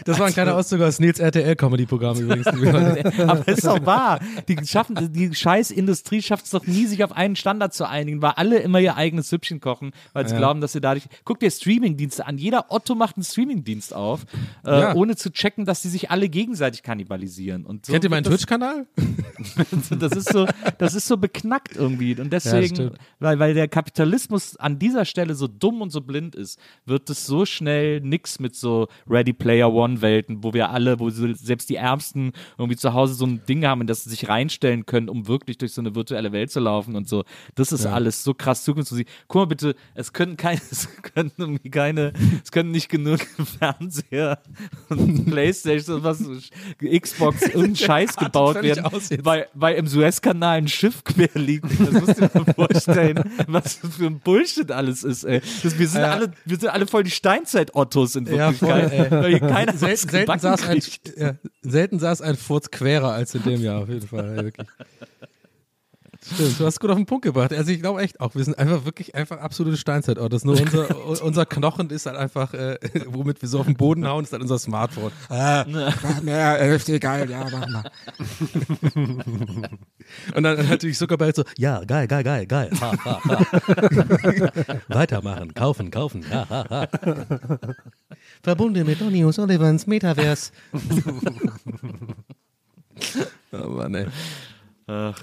Das 0.06 0.20
war 0.20 0.28
ein 0.28 0.34
kleiner 0.34 0.56
Auszug 0.56 0.82
aus 0.82 1.00
Nils 1.00 1.20
RTL-Comedy-Programm 1.20 2.18
übrigens. 2.20 2.48
aber 3.20 3.48
ist 3.48 3.66
doch 3.66 3.86
wahr. 3.86 4.20
Die, 4.48 4.58
schaffen, 4.66 5.12
die 5.14 5.34
Scheißindustrie 5.34 6.22
schafft 6.22 6.46
es 6.46 6.52
doch 6.52 6.66
nie, 6.66 6.86
sich 6.86 7.04
auf 7.04 7.12
einen 7.12 7.36
Standard 7.36 7.74
zu 7.74 7.88
einigen, 7.88 8.22
weil 8.22 8.32
alle 8.32 8.60
immer 8.60 8.80
ihr 8.80 8.96
eigenes 8.96 9.30
Süppchen 9.30 9.60
kochen, 9.60 9.92
weil 10.14 10.28
sie 10.28 10.36
glauben, 10.36 10.62
dass 10.62 10.72
sie 10.74 10.82
dadurch. 10.82 11.06
Guck 11.26 11.40
dir 11.40 11.52
Streamingdienste 11.52 12.26
an. 12.26 12.38
Jeder 12.38 12.66
Otto 12.70 12.96
macht 12.96 13.18
einen 13.18 13.24
Streamingdienst 13.24 13.94
auf, 13.94 14.26
äh, 14.66 14.70
Ja. 14.80 14.96
ohne 14.96 15.16
zu 15.16 15.32
checken, 15.32 15.66
dass 15.66 15.82
sie 15.82 15.90
sich 15.90 16.12
alle 16.12 16.30
gegenseitig 16.30 16.84
kannibalisieren. 16.84 17.66
Und 17.66 17.86
so 17.86 17.92
Kennt 17.94 18.04
ihr 18.04 18.10
meinen 18.10 18.24
Twitch-Kanal? 18.24 18.88
das 20.00 20.12
ist 20.18 20.34
so, 20.34 20.46
das 20.78 20.96
ist 20.96 21.08
so 21.08 21.18
beknackt 21.18 21.76
irgendwie. 21.76 22.20
Und 22.20 22.32
deswegen, 22.32 22.76
stimmt. 22.76 22.98
weil, 23.20 23.40
weil 23.40 23.54
der 23.54 23.68
Kapitalismus 23.68 24.58
an 24.58 24.80
dieser 24.80 25.06
Stelle 25.06 25.36
so 25.36 25.48
dumm 25.48 25.82
und 25.82 25.92
so 25.92 26.02
blind 26.02 26.36
ist, 26.36 26.60
wird 26.86 27.10
es 27.10 27.26
so 27.26 27.46
schnell 27.46 28.02
nix 28.02 28.40
mit 28.40 28.56
so 28.56 28.88
Ready 29.10 29.34
Player 29.34 29.72
One 29.72 30.02
Welten, 30.02 30.44
wo 30.44 30.54
wir 30.54 30.70
alle, 30.70 31.00
wo 31.00 31.10
selbst 31.10 31.70
die 31.70 31.76
Ärmsten 31.76 32.34
irgendwie 32.58 32.78
zu 32.78 32.94
Hause 32.94 33.14
so 33.14 33.26
ein 33.26 33.42
Ding 33.48 33.66
haben, 33.66 33.82
in 33.82 33.88
das 33.88 34.04
sie 34.04 34.10
sich 34.10 34.28
reinstellen 34.28 34.86
können, 34.86 35.10
um 35.10 35.28
wirklich 35.28 35.58
durch 35.58 35.74
so 35.74 35.82
eine 35.82 35.96
virtuelle 35.96 36.32
Welt 36.32 36.52
zu 36.52 36.60
laufen 36.60 36.96
und 36.96 37.08
so. 37.08 37.24
Das 37.56 37.72
ist 37.72 37.86
alles 37.86 38.24
so 38.24 38.34
krass 38.34 38.64
Zukunftsmusik. 38.64 39.08
Guck 39.28 39.42
mal 39.42 39.46
bitte, 39.48 39.76
es 39.96 40.14
können 40.14 40.38
keine, 40.38 40.62
es 40.72 40.90
können 41.02 41.60
keine, 41.72 42.14
es 42.44 42.52
können 42.52 42.72
nicht 42.72 42.90
genug 42.90 43.20
Fernseher 43.60 44.40
und 44.90 45.26
Playstation 45.26 45.98
und 45.98 46.04
was, 46.04 46.24
Xbox 46.80 47.56
und 47.56 47.78
Scheiß 47.78 48.16
gebaut 48.16 48.62
werden, 48.62 48.86
weil, 49.24 49.48
weil 49.54 49.76
im 49.76 49.88
Suezkanal 50.12 50.58
ein 50.58 50.68
Schiff 50.68 51.04
quer 51.04 51.30
liegt. 51.36 51.66
Das 51.80 51.92
musst 51.92 52.20
du 52.20 52.28
dir 52.28 52.32
mal 52.34 52.54
vorstellen, 52.54 53.24
was 53.48 53.80
das 53.82 53.96
für 53.96 54.06
ein 54.08 54.20
Bullshit 54.20 54.72
alles 54.72 55.04
ist, 55.04 55.24
ey. 55.24 55.42
Das, 55.64 55.78
wir, 55.78 55.88
sind 55.88 56.02
Ja. 56.02 56.12
alle, 56.12 56.32
wir 56.46 56.58
sind 56.60 56.70
alle 56.70 56.88
voll 56.88 57.04
die 57.04 57.12
Steinzeit-Ottos 57.12 58.16
in 58.16 58.26
Ja, 58.34 58.52
voll, 58.52 58.70
Wirklichkeit. 58.70 59.12
ey. 59.12 59.12
weil 59.12 59.40
keiner 59.40 59.74
was 59.74 59.80
Selten, 59.82 60.10
selten, 60.10 60.40
saß 60.40 60.68
ein, 60.68 60.82
ja, 61.18 61.34
selten 61.62 62.00
saß 62.00 62.22
ein 62.22 62.36
Furz 62.36 62.72
querer 62.72 63.12
als 63.14 63.36
in 63.36 63.44
dem 63.44 63.62
Jahr, 63.62 63.82
auf 63.84 63.90
jeden 63.90 64.08
Fall. 64.08 64.36
Ja, 64.38 64.44
wirklich. 64.44 64.68
Stimmt, 66.34 66.60
du 66.60 66.66
hast 66.66 66.80
gut 66.80 66.90
auf 66.90 66.98
den 66.98 67.06
Punkt 67.06 67.24
gebracht. 67.24 67.54
Also 67.54 67.72
ich 67.72 67.80
glaube 67.80 68.02
echt 68.02 68.20
auch, 68.20 68.36
wir 68.36 68.44
sind 68.44 68.60
einfach 68.60 68.84
wirklich 68.86 69.16
einfach 69.16 69.40
absolute 69.40 69.78
Steinzeit-Autos. 69.78 70.44
Nur 70.44 70.60
unser, 70.60 71.08
unser 71.24 71.46
Knochen 71.46 71.90
ist 71.90 72.06
halt 72.06 72.18
einfach, 72.18 72.54
äh, 72.54 72.78
womit 73.08 73.42
wir 73.42 73.48
so 73.50 73.60
auf 73.60 73.66
den 73.66 73.76
Boden 73.76 74.06
hauen, 74.08 74.24
ist 74.24 74.34
halt 74.34 74.42
unser 74.42 74.60
Smartphone. 74.60 75.12
Ah, 75.30 75.66
mehr 76.22 76.76
NFT, 76.76 77.00
geil, 77.00 77.30
ja, 77.30 77.48
mach 77.52 77.68
mal. 77.68 77.92
Und 80.36 80.44
dann 80.44 80.68
natürlich 80.70 80.98
Zuckerberg 80.98 81.36
so, 81.36 81.44
ja, 81.58 81.84
geil, 81.84 82.08
geil, 82.08 82.24
geil, 82.24 82.46
geil. 82.46 82.70
Ha, 82.80 82.94
ha, 83.04 83.22
ha. 83.24 83.46
Weitermachen, 84.88 85.54
kaufen, 85.54 85.92
kaufen. 85.92 86.26
Ha, 86.30 86.46
ha, 86.50 86.66
ha. 86.70 86.88
Verbunden 88.42 88.86
mit 88.86 89.00
Donny 89.00 89.24
O'Sullivans 89.24 89.88
Metaverse. 89.88 90.52
oh 93.52 93.70
Mann, 93.70 93.96
ey. 93.96 94.08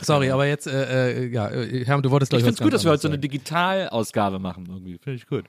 Sorry, 0.02 0.30
aber 0.30 0.46
jetzt, 0.46 0.66
äh, 0.66 1.24
äh, 1.24 1.26
ja, 1.28 1.48
äh, 1.50 1.84
Herm, 1.84 2.02
du 2.02 2.10
wolltest 2.10 2.32
Ich 2.32 2.38
gleich 2.38 2.44
finde 2.44 2.54
es 2.54 2.62
gut, 2.62 2.72
dass 2.72 2.84
wir 2.84 2.90
heute 2.90 3.02
so 3.02 3.08
eine 3.08 3.18
Digitalausgabe 3.18 4.38
machen. 4.38 4.66
Irgendwie. 4.68 4.98
Finde 5.02 5.16
ich 5.16 5.26
gut. 5.26 5.44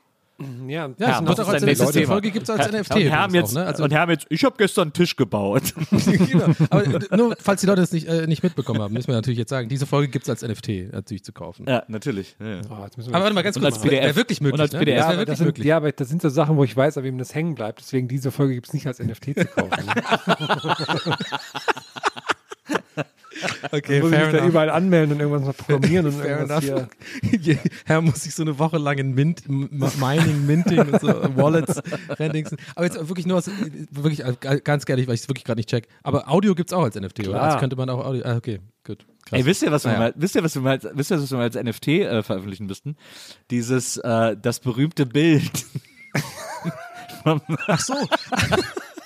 Ja, 0.67 0.89
Ja, 0.97 1.07
Ja, 1.07 1.21
das 1.21 1.39
auch 1.39 1.47
als 1.47 1.63
ein 1.63 1.65
nächstes 1.65 1.87
nächste 1.87 1.93
Thema. 2.01 2.11
Folge 2.11 2.31
gibt 2.31 2.43
es 2.43 2.49
als 2.49 2.69
NFT. 2.69 2.95
Und 2.95 3.01
Herm 3.03 3.33
jetzt, 3.33 3.51
auch, 3.51 3.61
ne? 3.61 3.65
also, 3.67 3.83
und 3.85 3.93
Herm 3.93 4.09
jetzt, 4.09 4.25
ich 4.29 4.43
habe 4.43 4.55
gestern 4.57 4.83
einen 4.83 4.93
Tisch 4.93 5.15
gebaut. 5.15 5.73
genau. 5.91 6.47
Aber 6.69 6.83
äh, 6.83 7.15
nur, 7.15 7.35
falls 7.39 7.61
die 7.61 7.67
Leute 7.67 7.81
es 7.81 7.93
nicht, 7.93 8.07
äh, 8.07 8.27
nicht 8.27 8.43
mitbekommen 8.43 8.81
haben, 8.81 8.93
müssen 8.93 9.07
wir 9.07 9.15
natürlich 9.15 9.39
jetzt 9.39 9.49
sagen, 9.49 9.69
diese 9.69 9.85
Folge 9.85 10.09
gibt 10.09 10.27
es 10.27 10.29
als 10.29 10.41
NFT 10.41 10.91
natürlich 10.91 11.23
zu 11.23 11.31
kaufen. 11.31 11.65
ja, 11.67 11.83
natürlich. 11.87 12.35
Ja, 12.39 12.55
ja. 12.55 12.61
Oh, 12.69 12.73
Aber 12.73 12.89
warte 13.11 13.33
mal 13.33 13.43
ganz 13.43 13.57
kurz, 13.57 13.75
als 13.75 13.81
PDF. 13.81 14.03
wäre 14.03 14.15
wirklich 14.17 14.41
möglich, 14.41 14.55
Und 14.55 14.61
als 14.61 14.73
ne? 14.73 14.79
PDF. 14.79 14.97
Das 14.97 15.07
Ja, 15.07 15.13
aber 15.13 15.25
das 15.25 15.37
sind, 15.37 15.47
möglich. 15.47 15.67
ja, 15.67 15.77
aber 15.77 15.91
das 15.93 16.09
sind 16.09 16.21
so 16.21 16.27
Sachen, 16.27 16.57
wo 16.57 16.65
ich 16.65 16.75
weiß, 16.75 16.97
wem 16.97 17.17
das 17.17 17.33
hängen 17.33 17.55
bleibt. 17.55 17.79
Deswegen 17.79 18.09
diese 18.09 18.29
Folge 18.31 18.55
gibt 18.55 18.67
es 18.67 18.73
nicht 18.73 18.87
als 18.87 18.99
NFT 18.99 19.35
zu 19.35 19.45
kaufen. 19.45 19.89
Okay, 23.71 23.99
muss 24.01 24.11
ich 24.11 24.17
fair 24.17 24.31
mich 24.31 24.39
da 24.41 24.45
überall 24.47 24.69
anmelden 24.69 25.13
und 25.15 25.19
irgendwas 25.19 25.45
noch 25.47 25.57
programmieren 25.57 26.05
und 26.05 26.11
Fair 26.21 26.39
irgendwas 26.39 26.63
enough. 26.63 26.87
hier. 27.41 27.57
Herr 27.85 28.01
muss 28.01 28.23
sich 28.23 28.33
so 28.33 28.43
eine 28.43 28.57
Woche 28.59 28.77
lang 28.77 28.97
in 28.97 29.13
Mint, 29.13 29.43
Mining, 29.49 30.45
Minting 30.45 30.79
und 30.79 31.01
so 31.01 31.07
Wallets 31.35 31.81
rendingsen. 32.19 32.57
Aber 32.75 32.85
jetzt 32.85 32.97
wirklich 33.09 33.25
nur, 33.25 33.37
aus, 33.37 33.49
wirklich 33.91 34.23
äh, 34.23 34.59
ganz 34.63 34.87
ehrlich, 34.87 35.07
weil 35.07 35.15
ich 35.15 35.21
es 35.21 35.27
wirklich 35.27 35.43
gerade 35.43 35.59
nicht 35.59 35.69
check. 35.69 35.87
Aber 36.03 36.29
Audio 36.29 36.55
gibt 36.55 36.69
es 36.71 36.73
auch 36.73 36.83
als 36.83 36.95
NFT, 36.95 37.19
oder? 37.21 37.29
Klar. 37.29 37.41
Also 37.43 37.57
könnte 37.59 37.75
man 37.75 37.89
auch 37.89 38.05
Audio. 38.05 38.23
Ah, 38.25 38.35
okay, 38.37 38.59
gut. 38.85 39.05
Krass. 39.25 39.39
Ey, 39.39 39.45
wisst 39.45 39.63
ihr, 39.63 39.71
was 39.71 39.83
wir 39.83 39.89
Naja. 39.91 39.99
mal, 39.99 40.13
wisst 40.15 40.35
ihr, 40.35 40.43
was 40.43 40.55
wir 40.55 40.61
mal, 40.61 40.79
wisst 40.93 41.11
ihr, 41.11 41.21
was 41.21 41.31
wir 41.31 41.37
mal 41.37 41.43
als 41.43 41.55
NFT 41.55 41.87
äh, 41.87 42.23
veröffentlichen 42.23 42.67
müssten? 42.67 42.95
Dieses, 43.51 43.97
äh, 43.97 44.37
das 44.41 44.59
berühmte 44.59 45.05
Bild. 45.05 45.65
Ach 47.67 47.79
so. 47.79 47.95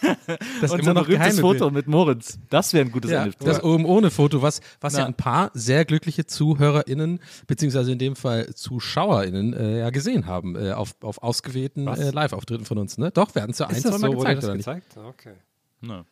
das 0.27 0.37
ist 0.61 0.71
Unser 0.71 0.79
immer 0.79 0.93
noch 0.93 1.05
berühmtes 1.05 1.35
geheime 1.35 1.41
Foto 1.41 1.69
mit 1.71 1.87
Moritz. 1.87 2.39
Das 2.49 2.73
wäre 2.73 2.85
ein 2.85 2.91
gutes 2.91 3.11
Ja, 3.11 3.25
NFT. 3.25 3.45
das 3.45 3.63
oben 3.63 3.85
ohne 3.85 4.11
Foto, 4.11 4.41
was, 4.41 4.61
was 4.81 4.93
ja 4.93 4.99
Na. 5.01 5.05
ein 5.07 5.13
paar 5.13 5.51
sehr 5.53 5.85
glückliche 5.85 6.25
ZuhörerInnen, 6.25 7.19
beziehungsweise 7.47 7.91
in 7.91 7.99
dem 7.99 8.15
Fall 8.15 8.53
ZuschauerInnen, 8.53 9.53
äh, 9.53 9.79
ja 9.79 9.89
gesehen 9.89 10.25
haben, 10.25 10.55
äh, 10.55 10.71
auf, 10.71 10.95
auf 11.01 11.21
ausgewählten 11.23 11.87
äh, 11.87 12.11
Live-Auftritten 12.11 12.65
von 12.65 12.77
uns. 12.77 12.97
Ne? 12.97 13.11
Doch, 13.11 13.33
wir 13.35 13.41
hatten 13.41 13.51
es 13.51 13.59
ja 13.59 13.67
ein, 13.67 13.75
zwei 13.75 13.89
das 13.91 13.99
Mal 14.01 14.11
so? 14.11 14.17
Gezeigt, 14.17 14.37
das 14.37 14.45
oder 14.45 14.55
nicht? 14.55 14.65
gezeigt? 14.65 14.97
Okay. 14.97 15.33
Ja. 15.81 16.05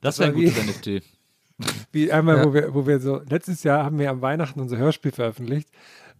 Das 0.00 0.18
wäre 0.18 0.30
ein 0.30 0.34
gutes 0.34 0.56
NFT. 0.56 1.02
Wie 1.92 2.12
einmal, 2.12 2.36
Ja. 2.38 2.44
wo, 2.44 2.54
wir, 2.54 2.74
wo 2.74 2.86
wir 2.86 3.00
so, 3.00 3.20
letztes 3.28 3.64
Jahr 3.64 3.84
haben 3.84 3.98
wir 3.98 4.10
am 4.10 4.22
Weihnachten 4.22 4.60
unser 4.60 4.76
Hörspiel 4.76 5.10
veröffentlicht 5.10 5.68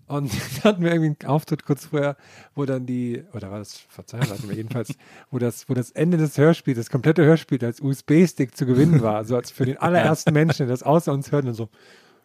Und 0.08 0.32
da 0.62 0.70
hatten 0.70 0.82
wir 0.82 0.92
irgendwie 0.92 1.16
einen 1.20 1.30
Auftritt 1.30 1.64
kurz 1.64 1.86
vorher, 1.86 2.16
wo 2.54 2.64
dann 2.64 2.86
die, 2.86 3.24
oder 3.32 3.50
war 3.50 3.58
das, 3.58 3.78
Verzeihung, 3.88 4.28
hatten 4.28 4.48
wir 4.48 4.56
jedenfalls, 4.56 4.94
wo 5.30 5.38
das, 5.38 5.68
wo 5.68 5.74
das 5.74 5.90
Ende 5.90 6.16
des 6.16 6.36
Hörspiels, 6.36 6.78
das 6.78 6.90
komplette 6.90 7.24
Hörspiel 7.24 7.64
als 7.64 7.80
USB-Stick 7.80 8.56
zu 8.56 8.66
gewinnen 8.66 9.02
war. 9.02 9.24
So 9.24 9.36
als 9.36 9.50
für 9.50 9.66
den 9.66 9.76
allerersten 9.76 10.32
Menschen, 10.32 10.66
der 10.66 10.68
das 10.68 10.82
außer 10.82 11.12
uns 11.12 11.30
hört 11.30 11.44
und 11.44 11.54
so, 11.54 11.68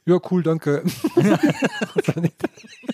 ja, 0.06 0.20
cool, 0.32 0.44
danke. 0.44 0.84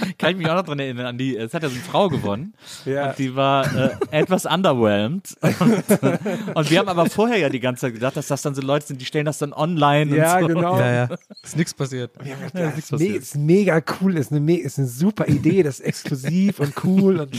Kann 0.18 0.30
ich 0.30 0.36
mich 0.36 0.48
auch 0.48 0.54
noch 0.56 0.64
dran 0.64 0.78
erinnern, 0.78 1.06
an 1.06 1.18
die, 1.18 1.36
es 1.36 1.54
hat 1.54 1.62
ja 1.62 1.68
so 1.68 1.74
eine 1.74 1.84
Frau 1.84 2.08
gewonnen. 2.08 2.54
Ja. 2.84 3.10
Und 3.10 3.18
die 3.18 3.34
war 3.34 3.64
äh, 3.74 3.90
etwas 4.10 4.46
underwhelmed. 4.46 5.36
Und, 5.42 6.54
und 6.56 6.70
wir 6.70 6.78
haben 6.78 6.88
aber 6.88 7.06
vorher 7.06 7.38
ja 7.38 7.48
die 7.48 7.58
ganze 7.60 7.82
Zeit 7.82 7.94
gedacht, 7.94 8.16
dass 8.16 8.28
das 8.28 8.42
dann 8.42 8.54
so 8.54 8.62
Leute 8.62 8.86
sind, 8.86 9.00
die 9.00 9.04
stellen 9.04 9.24
das 9.24 9.38
dann 9.38 9.52
online 9.52 10.14
Ja, 10.16 10.36
und 10.36 10.42
so. 10.42 10.46
genau. 10.48 10.78
Ja, 10.78 10.92
ja. 10.92 11.08
Ist 11.42 11.56
nichts 11.56 11.74
passiert. 11.74 12.12
Ja, 12.24 12.36
das 12.52 12.78
ist, 12.78 12.92
me 12.92 13.06
ist 13.06 13.36
mega 13.36 13.82
cool, 14.00 14.16
ist 14.16 14.30
eine, 14.30 14.40
me 14.40 14.58
ist 14.58 14.78
eine 14.78 14.86
super 14.86 15.26
Idee, 15.26 15.62
das 15.62 15.80
ist 15.80 15.86
exklusiv 15.86 16.60
und 16.60 16.72
cool 16.84 17.20
und 17.20 17.34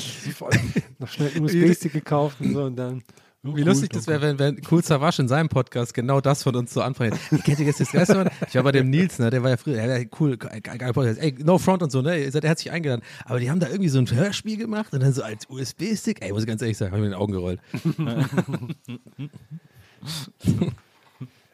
noch 0.99 1.07
schnell 1.07 1.31
einen 1.35 1.45
USB-Stick 1.45 1.93
gekauft 1.93 2.37
und 2.41 2.53
so 2.53 2.63
und 2.63 2.75
dann. 2.75 3.03
Wie 3.43 3.63
lustig 3.63 3.91
das 3.91 4.07
wäre, 4.07 4.21
wenn, 4.21 4.39
wenn 4.39 4.61
Cool 4.69 4.83
Savage 4.83 5.21
in 5.21 5.27
seinem 5.27 5.47
Podcast 5.47 5.93
genau 5.93 6.19
das 6.19 6.43
von 6.43 6.55
uns 6.55 6.73
so 6.73 6.81
anfängt. 6.81 7.17
Kennt 7.43 7.59
ihr 7.59 7.65
jetzt 7.65 7.79
das 7.79 8.09
Mal? 8.09 8.31
Ich 8.47 8.55
war 8.55 8.63
bei 8.63 8.71
dem 8.71 8.89
Nils, 8.89 9.19
ne, 9.19 9.29
der 9.29 9.43
war 9.43 9.51
ja 9.51 9.57
früher, 9.57 9.81
ja, 9.81 10.05
cool, 10.19 10.37
geil, 10.37 10.59
geil 10.59 10.93
Podcast. 10.93 11.19
Ey, 11.19 11.35
no 11.43 11.57
front 11.57 11.83
und 11.83 11.91
so, 11.91 12.01
ne? 12.01 12.23
Ihr 12.23 12.31
seid 12.31 12.43
herzlich 12.43 12.71
eingeladen. 12.71 13.03
Aber 13.25 13.39
die 13.39 13.49
haben 13.49 13.59
da 13.59 13.67
irgendwie 13.67 13.89
so 13.89 13.99
ein 13.99 14.11
Hörspiel 14.11 14.57
gemacht 14.57 14.93
und 14.93 15.01
dann 15.01 15.13
so 15.13 15.23
als 15.23 15.49
USB-Stick. 15.49 16.21
Ey, 16.21 16.33
muss 16.33 16.41
ich 16.41 16.47
ganz 16.47 16.61
ehrlich 16.61 16.77
sagen, 16.77 16.91
hab 16.91 16.97
ich 16.97 17.01
mir 17.01 17.07
in 17.07 17.13
den 17.13 17.19
Augen 17.19 17.33
gerollt. 17.33 17.61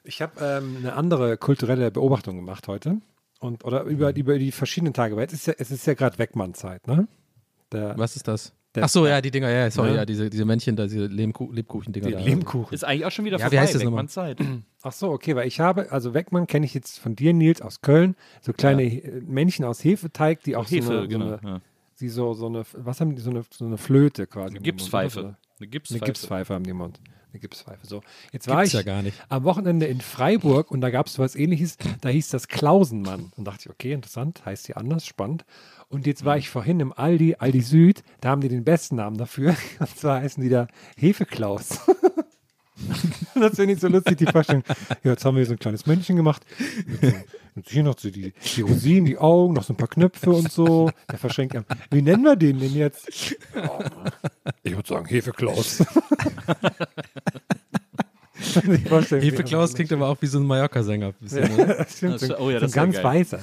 Ich 0.05 0.21
habe 0.21 0.33
ähm, 0.41 0.77
eine 0.79 0.93
andere 0.93 1.37
kulturelle 1.37 1.89
Beobachtung 1.89 2.35
gemacht 2.35 2.67
heute. 2.67 2.97
Und, 3.39 3.63
oder 3.63 3.83
über, 3.83 4.15
über 4.15 4.37
die 4.37 4.51
verschiedenen 4.51 4.93
Tage, 4.93 5.15
weil 5.15 5.27
es 5.27 5.33
ist 5.33 5.47
ja, 5.47 5.53
es 5.57 5.71
ist 5.71 5.87
ja 5.87 5.93
gerade 5.93 6.19
Wegmann-Zeit, 6.19 6.87
ne? 6.87 7.07
Der, 7.71 7.97
Was 7.97 8.15
ist 8.15 8.27
das? 8.27 8.53
Der- 8.75 8.85
Ach 8.85 8.89
so, 8.89 9.05
ja, 9.05 9.21
die 9.21 9.29
Dinger, 9.29 9.49
ja, 9.51 9.69
sorry, 9.69 9.89
Ja. 9.89 9.95
ja, 9.97 10.05
diese, 10.05 10.29
diese 10.29 10.45
Männchen 10.45 10.75
da, 10.75 10.83
diese 10.85 11.05
Lebku 11.05 11.51
Lebkuchen-Dinger 11.51 12.07
die 12.07 12.13
da. 12.13 12.19
Lebkuchen. 12.19 12.73
Ist 12.73 12.83
eigentlich 12.83 13.05
auch 13.05 13.11
schon 13.11 13.25
wieder 13.25 13.37
Ja, 13.37 13.45
wie 13.45 13.49
vorbei, 13.55 13.61
heißt 13.61 13.75
das 13.75 13.81
weg 13.81 13.85
nochmal? 13.85 14.03
man 14.03 14.07
Zeit. 14.09 14.39
Ach 14.81 14.91
so, 14.91 15.11
okay, 15.11 15.35
weil 15.35 15.47
ich 15.47 15.59
habe, 15.59 15.91
also 15.91 16.13
Wegmann 16.13 16.47
kenne 16.47 16.65
ich 16.65 16.73
jetzt 16.73 16.99
von 16.99 17.15
dir, 17.15 17.33
Nils, 17.33 17.61
aus 17.61 17.81
Köln, 17.81 18.15
so 18.41 18.51
kleine 18.53 18.83
äh, 18.83 19.21
Männchen 19.21 19.63
aus 19.65 19.83
Hefeteig, 19.83 20.41
die 20.43 20.55
auch 20.55 20.69
Hefe, 20.69 20.87
so 20.87 20.91
eine, 20.97 21.07
genau. 21.07 21.27
so, 21.29 21.37
eine, 21.37 21.47
ja. 21.49 21.61
die 21.99 22.09
so, 22.09 22.33
so 22.33 22.47
eine, 22.47 22.63
was 22.73 22.99
haben 22.99 23.15
die, 23.15 23.21
so 23.21 23.29
eine, 23.29 23.43
so 23.51 23.65
eine 23.65 23.77
Flöte 23.77 24.25
quasi. 24.25 24.47
Eine 24.47 24.49
im 24.49 24.53
Mund, 24.55 24.63
Gipspfeife. 24.65 25.19
Eine 25.19 25.37
Eine 25.59 25.67
Gipspfeife. 25.67 26.05
Gipspfeife 26.05 26.53
haben 26.55 26.63
die 26.63 26.71
im 26.71 26.77
Mund. 26.77 26.99
Eine 27.31 27.39
Gipspfeife. 27.39 27.85
So, 27.87 28.01
jetzt 28.31 28.47
war 28.47 28.57
Gibt's 28.57 28.73
ich 28.73 28.79
ja 28.79 28.83
gar 28.83 29.01
nicht. 29.01 29.17
am 29.29 29.43
Wochenende 29.43 29.87
in 29.87 30.01
Freiburg 30.01 30.69
und 30.69 30.81
da 30.81 30.91
gab 30.91 31.07
es 31.07 31.17
was 31.17 31.35
ähnliches. 31.35 31.77
Da 32.01 32.09
hieß 32.09 32.29
das 32.29 32.47
Klausenmann. 32.47 33.31
Und 33.35 33.45
dachte 33.45 33.61
ich, 33.65 33.69
okay, 33.71 33.91
interessant, 33.93 34.45
heißt 34.45 34.67
hier 34.67 34.77
anders, 34.77 35.05
spannend. 35.07 35.43
Und 35.93 36.07
jetzt 36.07 36.25
war 36.25 36.37
ich 36.37 36.49
vorhin 36.49 36.79
im 36.79 36.91
Aldi, 36.91 37.35
Aldi 37.37 37.61
Süd, 37.61 38.03
da 38.19 38.29
haben 38.29 38.41
die 38.41 38.49
den 38.49 38.63
besten 38.63 38.95
Namen 38.95 39.15
dafür. 39.17 39.55
Und 39.79 39.95
zwar 39.95 40.21
heißen 40.21 40.41
die 40.41 40.49
da 40.49 40.67
Hefeklaus. 40.97 41.79
das 43.35 43.55
finde 43.55 43.75
ich 43.75 43.79
so 43.79 43.87
lustig, 43.89 44.17
die 44.17 44.25
Vorstellung. 44.25 44.63
Ja, 45.03 45.11
jetzt 45.11 45.23
haben 45.23 45.37
wir 45.37 45.45
so 45.45 45.51
ein 45.51 45.59
kleines 45.59 45.85
Männchen 45.85 46.15
gemacht. 46.15 46.43
Mit 47.53 47.69
hier 47.69 47.83
noch 47.83 47.99
so 47.99 48.09
die, 48.09 48.33
die 48.55 48.61
Rosinen, 48.61 49.05
die 49.05 49.19
Augen, 49.19 49.53
noch 49.53 49.63
so 49.63 49.73
ein 49.73 49.77
paar 49.77 49.87
Knöpfe 49.87 50.31
und 50.31 50.51
so. 50.51 50.89
Der 51.11 51.19
verschenkt 51.19 51.55
einem. 51.55 51.65
Wie 51.91 52.01
nennen 52.01 52.23
wir 52.23 52.35
den 52.37 52.59
denn 52.59 52.73
jetzt? 52.73 53.35
Oh, 53.55 53.83
ich 54.63 54.75
würde 54.75 54.87
sagen 54.89 55.05
Hefeklaus. 55.05 55.83
Die 58.65 58.77
Vorstellung- 58.77 59.23
Hefe 59.23 59.43
Klaus 59.43 59.73
klingt 59.73 59.91
aber 59.93 60.07
auch 60.09 60.17
wie 60.21 60.27
so 60.27 60.39
ein 60.39 60.45
Mallorca-Sänger. 60.45 61.13
ne? 61.19 61.75
Das 61.77 61.97
stimmt. 61.97 62.21
Das- 62.21 62.39
oh 62.39 62.49
ja, 62.49 62.59
so 62.59 62.65
das 62.65 62.73
ein 62.73 62.77
ja 62.77 62.83
ganz 62.83 62.95
geil. 62.95 63.03
weißer. 63.03 63.39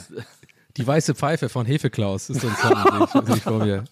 Die 0.76 0.86
weiße 0.86 1.14
Pfeife 1.14 1.48
von 1.48 1.66
Hefe 1.66 1.90
Klaus 1.90 2.30
ist 2.30 2.40
so 2.40 2.48
ein 2.48 2.56
Song, 2.56 3.24
den 3.26 3.36
ich 3.36 3.42
vor 3.42 3.64
mir. 3.64 3.84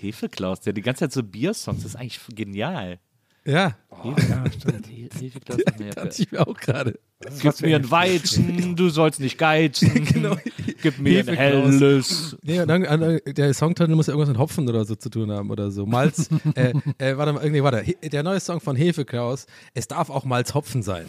Hefeklaus, 0.00 0.60
der 0.60 0.72
die 0.72 0.82
ganze 0.82 1.00
Zeit 1.00 1.12
so 1.12 1.22
Biersongs, 1.22 1.82
das 1.82 1.94
ist 1.94 1.96
eigentlich 1.96 2.20
genial. 2.28 3.00
Ja, 3.48 3.76
Ja, 4.04 4.44
stimmt. 4.52 4.86
Hefeklaus 5.20 5.58
hat 5.66 5.78
mir 5.80 5.90
dachte 5.90 6.22
ich 6.22 6.30
mir 6.30 6.46
auch 6.46 6.56
gerade. 6.56 6.98
Gib 7.40 7.60
mir 7.62 7.76
ein 7.76 7.90
Weizen, 7.90 8.76
du 8.76 8.88
sollst 8.90 9.20
nicht 9.20 9.38
geizen. 9.38 10.06
Genau. 10.12 10.36
Gib 10.82 10.98
mir 11.00 11.20
ein 11.20 11.26
Hefeklaus. 11.26 11.80
helles. 11.80 12.36
Nee, 12.42 12.60
und 12.60 12.68
dann, 12.68 13.20
der 13.26 13.54
Songtitel 13.54 13.94
muss 13.94 14.06
ja 14.06 14.12
irgendwas 14.12 14.28
mit 14.28 14.38
Hopfen 14.38 14.68
oder 14.68 14.84
so 14.84 14.94
zu 14.94 15.08
tun 15.08 15.30
haben 15.32 15.50
oder 15.50 15.70
so. 15.70 15.86
Malz, 15.86 16.28
äh, 16.54 16.72
äh, 16.98 17.16
warte 17.16 17.32
mal, 17.32 17.42
irgendwie, 17.42 17.62
warte. 17.62 17.82
Der 18.08 18.22
neue 18.22 18.38
Song 18.38 18.60
von 18.60 18.76
Hefe 18.76 19.04
Klaus, 19.04 19.46
es 19.74 19.88
darf 19.88 20.10
auch 20.10 20.24
Malz 20.24 20.54
Hopfen 20.54 20.82
sein. 20.82 21.06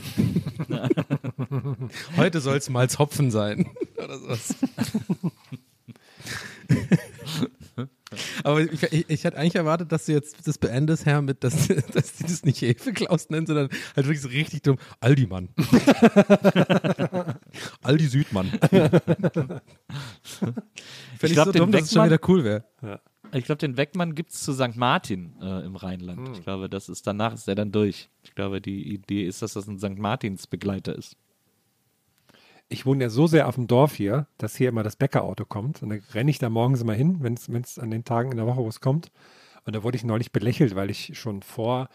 Heute 2.18 2.40
soll 2.40 2.58
es 2.58 2.70
Malz 2.70 2.98
Hopfen 2.98 3.30
sein. 3.32 3.68
oder 4.04 4.18
sowas. 4.18 4.56
Aber 8.44 8.62
ich, 8.62 8.84
ich, 8.84 9.06
ich 9.08 9.26
hatte 9.26 9.38
eigentlich 9.38 9.56
erwartet, 9.56 9.92
dass 9.92 10.06
du 10.06 10.14
jetzt 10.14 10.48
das 10.48 10.58
beendest, 10.58 11.06
Herr, 11.06 11.22
mit, 11.22 11.44
dass, 11.44 11.68
dass 11.94 12.14
die 12.14 12.24
das 12.24 12.44
nicht 12.44 12.62
Hefe 12.62 12.94
Klaus 12.94 13.30
nennen, 13.30 13.46
sondern 13.46 13.70
halt 13.96 14.08
wirklich 14.08 14.22
so 14.22 14.30
richtig 14.30 14.64
dumm. 14.64 14.78
Aldi 15.00 15.28
Mann. 15.28 15.50
Aldi 17.84 18.08
Südmann. 18.08 18.50
Fände 18.50 19.62
ich, 21.22 21.34
glaub, 21.34 21.46
so 21.46 21.52
dumm, 21.52 21.72
dass 21.72 21.84
es 21.84 21.94
schon 21.94 22.06
wieder 22.06 22.20
cool 22.28 22.44
wäre. 22.44 22.64
Ich 23.32 23.46
glaube, 23.46 23.60
den 23.60 23.78
Wegmann 23.78 24.16
gibt 24.16 24.32
es 24.32 24.42
zu 24.42 24.54
St. 24.54 24.76
Martin 24.76 25.36
äh, 25.42 25.66
im 25.66 25.76
Rheinland. 25.76 26.28
Hm. 26.28 26.34
Ich 26.34 26.44
glaube, 26.44 26.70
das 26.70 26.90
ist 26.90 27.06
danach 27.06 27.34
ist 27.34 27.48
er 27.48 27.56
dann 27.56 27.72
durch. 27.72 28.10
Ich 28.24 28.34
glaube, 28.34 28.62
die 28.62 28.92
Idee 28.94 29.26
ist, 29.26 29.42
dass 29.42 29.54
das 29.54 29.68
ein 29.68 29.78
St. 29.78 29.98
Martins 30.00 30.48
Begleiter 30.48 30.96
ist. 30.96 31.16
Ich 32.70 32.86
wohne 32.86 33.04
ja 33.04 33.10
so 33.10 33.28
sehr 33.28 33.48
auf 33.48 33.56
dem 33.56 33.68
Dorf 33.68 33.96
hier, 33.96 34.28
dass 34.38 34.56
hier 34.56 34.70
immer 34.70 34.84
das 34.84 34.96
Bäckerauto 34.96 35.44
kommt. 35.46 35.82
Und 35.82 35.90
dann 35.90 36.02
renne 36.14 36.30
ich 36.30 36.38
da 36.38 36.50
morgens 36.50 36.82
immer 36.82 36.94
hin, 36.94 37.18
wenn 37.22 37.34
es 37.34 37.80
an 37.80 37.92
den 37.92 38.06
Tagen 38.06 38.32
in 38.32 38.38
der 38.38 38.46
Woche, 38.46 38.62
wo 38.62 38.68
es 38.68 38.80
kommt. 38.80 39.12
Und 39.66 39.76
da 39.76 39.84
wurde 39.84 39.98
ich 39.98 40.04
neulich 40.04 40.32
belächelt, 40.32 40.76
weil 40.76 40.90
ich 40.90 41.18
schon 41.18 41.42
vor, 41.42 41.90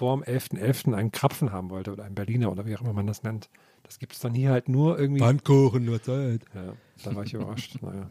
dem 0.00 0.22
11.11. 0.22 0.94
einen 0.94 1.12
Krapfen 1.12 1.50
haben 1.50 1.70
wollte 1.70 1.92
oder 1.92 2.04
einen 2.04 2.14
Berliner 2.14 2.52
oder 2.52 2.66
wie 2.66 2.76
auch 2.76 2.82
immer 2.82 2.92
man 2.92 3.06
das 3.06 3.22
nennt. 3.22 3.50
Das 3.82 3.98
gibt 3.98 4.12
es 4.12 4.20
dann 4.20 4.34
hier 4.34 4.50
halt 4.50 4.68
nur 4.68 4.98
irgendwie. 4.98 5.20
Pfannkuchen, 5.20 5.84
nur 5.84 6.02
Zeit. 6.02 6.44
Ja, 6.54 6.74
da 7.04 7.14
war 7.14 7.24
ich 7.24 7.32
überrascht. 7.34 7.78
Naja, 7.80 8.08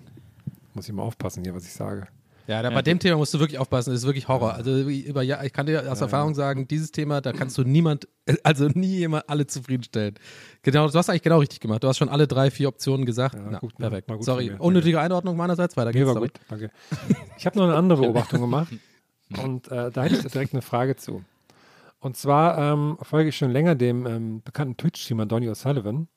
muss 0.74 0.88
ich 0.88 0.94
mal 0.94 1.04
aufpassen 1.04 1.44
hier, 1.44 1.54
was 1.54 1.66
ich 1.66 1.74
sage. 1.74 2.08
Ja, 2.48 2.62
da, 2.62 2.70
bei 2.70 2.82
dem 2.82 2.98
Thema 2.98 3.18
musst 3.18 3.34
du 3.34 3.40
wirklich 3.40 3.60
aufpassen, 3.60 3.92
das 3.92 4.00
ist 4.00 4.06
wirklich 4.06 4.28
Horror. 4.30 4.54
Also 4.54 4.72
über, 4.88 5.22
ja, 5.22 5.44
ich 5.44 5.52
kann 5.52 5.66
dir 5.66 5.92
aus 5.92 6.00
Erfahrung 6.00 6.34
sagen, 6.34 6.68
dieses 6.68 6.92
Thema, 6.92 7.20
da 7.20 7.34
kannst 7.34 7.58
du 7.58 7.64
niemand, 7.64 8.08
also 8.44 8.68
nie 8.70 8.98
jemand 8.98 9.30
alle 9.30 9.48
zufriedenstellen. 9.48 10.16
Genau, 10.62 10.88
du 10.88 10.94
hast 10.98 11.10
eigentlich 11.10 11.24
genau 11.24 11.40
richtig 11.40 11.60
gemacht. 11.60 11.84
Du 11.84 11.88
hast 11.90 11.98
schon 11.98 12.08
alle 12.10 12.26
drei, 12.28 12.50
vier 12.50 12.70
Optionen 12.70 13.06
gesagt. 13.06 13.36
Ja, 13.36 13.42
Na, 13.52 13.60
gut, 13.60 13.76
perfekt. 13.78 14.08
war 14.10 14.16
gut 14.18 14.26
Sorry, 14.26 14.52
unnötige 14.58 15.00
Einordnung 15.02 15.36
meinerseits. 15.36 15.76
Weiter 15.76 15.92
Nee, 15.92 16.00
geht's. 16.00 16.08
war 16.08 16.14
sorry. 16.14 16.28
gut, 16.30 16.40
danke. 16.48 16.72
Ich 17.38 17.46
habe 17.46 17.58
noch 17.58 17.66
eine 17.66 17.76
andere 17.76 18.02
Beobachtung 18.04 18.40
gemacht 18.42 18.72
und 19.44 19.68
äh, 19.70 19.92
da 19.92 20.04
hätte 20.04 20.16
ich 20.16 20.32
direkt 20.32 20.54
eine 20.54 20.62
Frage 20.62 20.96
zu. 20.96 21.24
Und 22.00 22.16
zwar 22.16 22.58
ähm, 22.58 22.98
folge 23.02 23.30
ich 23.30 23.38
schon 23.38 23.52
länger 23.52 23.76
dem 23.76 24.06
ähm, 24.06 24.42
bekannten 24.44 24.78
Twitch-Streamer 24.78 25.26
Donny 25.26 25.50
O'Sullivan. 25.50 26.08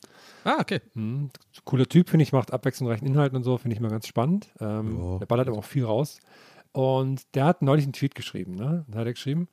Ah, 0.44 0.56
okay. 0.60 0.80
Mhm. 0.94 1.30
Cooler 1.64 1.86
Typ, 1.86 2.10
finde 2.10 2.22
ich, 2.22 2.32
macht 2.32 2.52
abwechslungsreichen 2.52 3.06
Inhalt 3.06 3.32
und 3.32 3.42
so, 3.42 3.56
finde 3.56 3.74
ich 3.74 3.80
mal 3.80 3.90
ganz 3.90 4.06
spannend. 4.06 4.48
Ähm. 4.60 5.18
Der 5.20 5.26
ballert 5.26 5.48
aber 5.48 5.58
auch 5.58 5.64
viel 5.64 5.84
raus. 5.84 6.20
Und 6.72 7.34
der 7.34 7.46
hat 7.46 7.62
neulich 7.62 7.84
einen 7.84 7.94
Tweet 7.94 8.14
geschrieben, 8.14 8.54
ne? 8.54 8.84
Da 8.88 9.00
hat 9.00 9.06
er 9.06 9.14
geschrieben, 9.14 9.48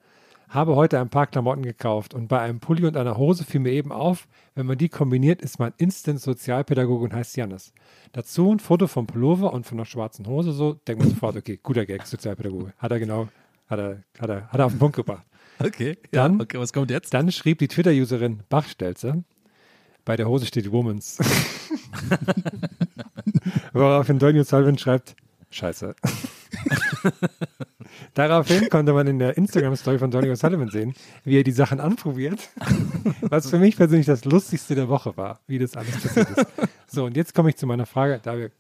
habe 0.50 0.76
heute 0.76 1.00
ein 1.00 1.10
paar 1.10 1.28
Klamotten 1.28 1.64
gekauft 1.64 2.14
und 2.14 2.28
bei 2.28 2.40
einem 2.40 2.60
Pulli 2.60 2.86
und 2.86 2.96
einer 2.96 3.18
Hose 3.18 3.44
fiel 3.44 3.60
mir 3.60 3.72
eben 3.72 3.92
auf, 3.92 4.28
wenn 4.56 4.66
man 4.66 4.78
die 4.78 4.88
kombiniert, 4.88 5.42
ist 5.42 5.60
man 5.60 5.74
instant 5.78 6.22
Sozialpädagoge 6.22 7.04
und 7.04 7.14
heißt 7.14 7.36
Janis. 7.36 7.74
Dazu 8.14 8.54
ein 8.54 8.60
Foto 8.60 8.88
vom 8.88 9.08
Pullover 9.08 9.52
und 9.52 9.66
von 9.66 9.78
einer 9.78 9.86
schwarzen 9.86 10.28
Hose, 10.28 10.54
so 10.54 10.74
denkt 10.74 11.02
man 11.02 11.10
sofort, 11.10 11.36
okay, 11.36 11.60
guter 11.62 11.86
Gag, 11.86 12.06
Sozialpädagoge. 12.06 12.74
Hat 12.78 12.92
er 12.92 13.00
genau, 13.00 13.28
hat 13.68 13.80
er, 13.80 14.04
hat 14.20 14.30
er, 14.30 14.48
hat 14.50 14.60
er 14.60 14.66
auf 14.66 14.74
den 14.74 14.80
Punkt 14.80 14.96
gebracht. 14.96 15.26
Okay. 15.60 15.98
Dann- 16.12 16.38
ja, 16.38 16.44
okay, 16.44 16.60
was 16.60 16.74
kommt 16.74 16.92
jetzt? 16.92 17.14
Dann 17.14 17.32
schrieb 17.32 17.60
die 17.60 17.68
Twitter-Userin 17.68 18.42
Bachstelze, 18.50 19.24
bei 20.06 20.16
der 20.16 20.28
Hose 20.28 20.46
steht 20.46 20.72
Womans. 20.72 21.18
Woraufhin 23.74 24.20
Donny 24.20 24.44
Sullivan 24.44 24.78
schreibt, 24.78 25.16
scheiße. 25.50 25.96
Daraufhin 28.14 28.70
konnte 28.70 28.94
man 28.94 29.08
in 29.08 29.20
der 29.20 29.38
Instagram-Story 29.38 30.00
von 30.00 30.12
Donny 30.12 30.30
O'Sullivan 30.30 30.72
sehen, 30.72 30.94
wie 31.24 31.38
er 31.38 31.44
die 31.44 31.52
Sachen 31.52 31.80
anprobiert. 31.80 32.50
Was 33.22 33.50
für 33.50 33.60
mich 33.60 33.78
persönlich 33.78 34.08
das 34.08 34.26
Lustigste 34.26 34.76
der 34.76 34.90
Woche 34.90 35.16
war, 35.18 35.40
wie 35.48 35.60
das 35.60 35.76
alles 35.76 35.92
passiert 36.02 36.30
ist. 36.30 36.46
So, 36.88 37.06
und 37.06 37.16
jetzt 37.16 37.34
komme 37.34 37.50
ich 37.50 37.58
zu 37.58 37.68
meiner 37.68 37.86
Frage, 37.86 38.20
da 38.24 38.38
wir 38.38 38.52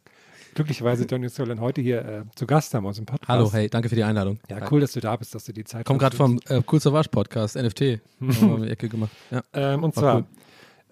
glücklicherweise 0.57 1.05
Donny 1.05 1.27
O'Sullivan 1.27 1.59
heute 1.59 1.81
hier 1.81 2.03
äh, 2.03 2.23
zu 2.35 2.47
Gast 2.47 2.73
haben 2.73 2.87
aus 2.87 2.95
dem 2.95 3.05
Podcast. 3.05 3.29
Hallo, 3.29 3.53
hey, 3.53 3.69
danke 3.69 3.89
für 3.89 3.95
die 3.95 4.03
Einladung. 4.03 4.39
Ja, 4.49 4.57
cool, 4.71 4.81
dass 4.81 4.91
du 4.91 4.99
da 4.99 5.15
bist, 5.15 5.35
dass 5.35 5.45
du 5.45 5.53
die 5.53 5.63
Zeit 5.63 5.85
Komm 5.85 5.99
gerade 5.99 6.15
vom 6.17 6.39
äh, 6.47 6.61
Cool 6.69 6.79
Savage 6.79 7.09
Podcast, 7.09 7.55
NFT. 7.55 8.01
Haben 8.19 8.57
wir 8.61 8.65
die 8.65 8.71
Ecke 8.71 8.89
gemacht. 8.89 9.11
Ja. 9.29 9.43
Ähm, 9.53 9.83
und 9.83 9.95
War 9.95 10.01
zwar, 10.01 10.15
cool. 10.17 10.25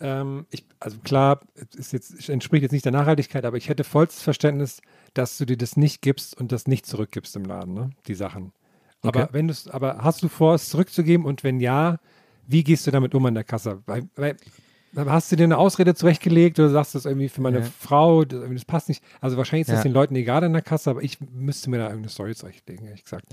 ähm, 0.02 0.46
ich, 0.52 0.66
also 0.80 1.00
klar, 1.00 1.42
es 1.56 1.76
ist 1.78 1.94
jetzt, 1.94 2.30
entspricht 2.30 2.62
jetzt 2.62 2.74
nicht 2.74 2.86
der 2.86 2.92
Nachhaltigkeit, 2.92 3.44
aber 3.44 3.58
ich 3.58 3.68
hätte 3.68 3.84
vollstes 3.84 4.22
Verständnis, 4.22 4.82
dass 5.16 5.36
du 5.40 5.46
dir 5.46 5.58
das 5.58 5.78
nicht 5.78 6.04
gibst 6.04 6.40
und 6.40 6.52
das 6.52 6.68
nicht 6.68 6.86
zurückgibst 6.86 7.36
im 7.36 7.46
Laden, 7.46 7.74
ne? 7.74 7.90
die 8.08 8.16
Sachen. 8.16 8.54
Aber 9.02 9.24
Okay. 9.24 9.30
wenn 9.34 9.48
du 9.48 9.54
aber 9.72 9.98
hast 10.04 10.22
du 10.22 10.28
vor, 10.28 10.54
es 10.54 10.70
zurückzugeben 10.70 11.26
und 11.26 11.44
wenn 11.44 11.60
ja, 11.60 11.98
wie 12.46 12.64
gehst 12.64 12.86
du 12.86 12.92
damit 12.92 13.16
um 13.16 13.26
an 13.26 13.34
der 13.34 13.44
Kasse? 13.44 13.82
Weil, 13.88 14.08
weil 14.16 14.38
hast 14.96 15.32
du 15.32 15.36
dir 15.36 15.44
eine 15.44 15.58
Ausrede 15.58 15.96
zurechtgelegt 15.96 16.60
oder 16.60 16.70
sagst 16.70 16.94
du 16.94 16.98
das 16.98 17.06
irgendwie 17.06 17.30
für 17.30 17.42
meine 17.42 17.60
Ja. 17.60 17.66
Frau, 17.80 18.26
das, 18.26 18.42
das 18.50 18.66
passt 18.66 18.90
nicht. 18.90 19.04
Also 19.22 19.38
wahrscheinlich 19.38 19.68
ist 19.68 19.72
das 19.74 19.80
Ja. 19.80 19.90
den 19.90 19.94
Leuten 19.94 20.16
egal 20.16 20.44
in 20.44 20.54
der 20.54 20.62
Kasse, 20.62 20.90
aber 20.90 21.04
ich 21.04 21.18
müsste 21.20 21.70
mir 21.70 21.78
da 21.78 21.86
irgendeine 21.86 22.10
Story 22.10 22.36
zurechtlegen, 22.36 22.86
ehrlich 22.88 23.04
gesagt. 23.04 23.26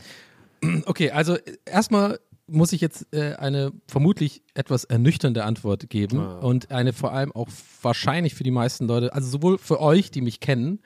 Okay, 0.86 1.10
also 1.10 1.34
äh, 1.36 1.40
erstmal 1.64 2.20
muss 2.46 2.72
ich 2.72 2.80
jetzt 2.80 3.06
äh, 3.14 3.34
eine 3.34 3.72
vermutlich 3.88 4.42
etwas 4.54 4.84
ernüchternde 4.84 5.44
Antwort 5.44 5.88
geben 5.90 6.20
Ah. 6.20 6.38
und 6.40 6.70
eine 6.70 6.92
vor 6.92 7.12
allem 7.12 7.32
auch 7.32 7.48
wahrscheinlich 7.82 8.34
für 8.34 8.44
die 8.44 8.50
meisten 8.50 8.86
Leute, 8.86 9.12
also 9.14 9.28
sowohl 9.28 9.58
für 9.58 9.80
euch, 9.80 10.10
die 10.10 10.20
mich 10.20 10.40
kennen, 10.40 10.80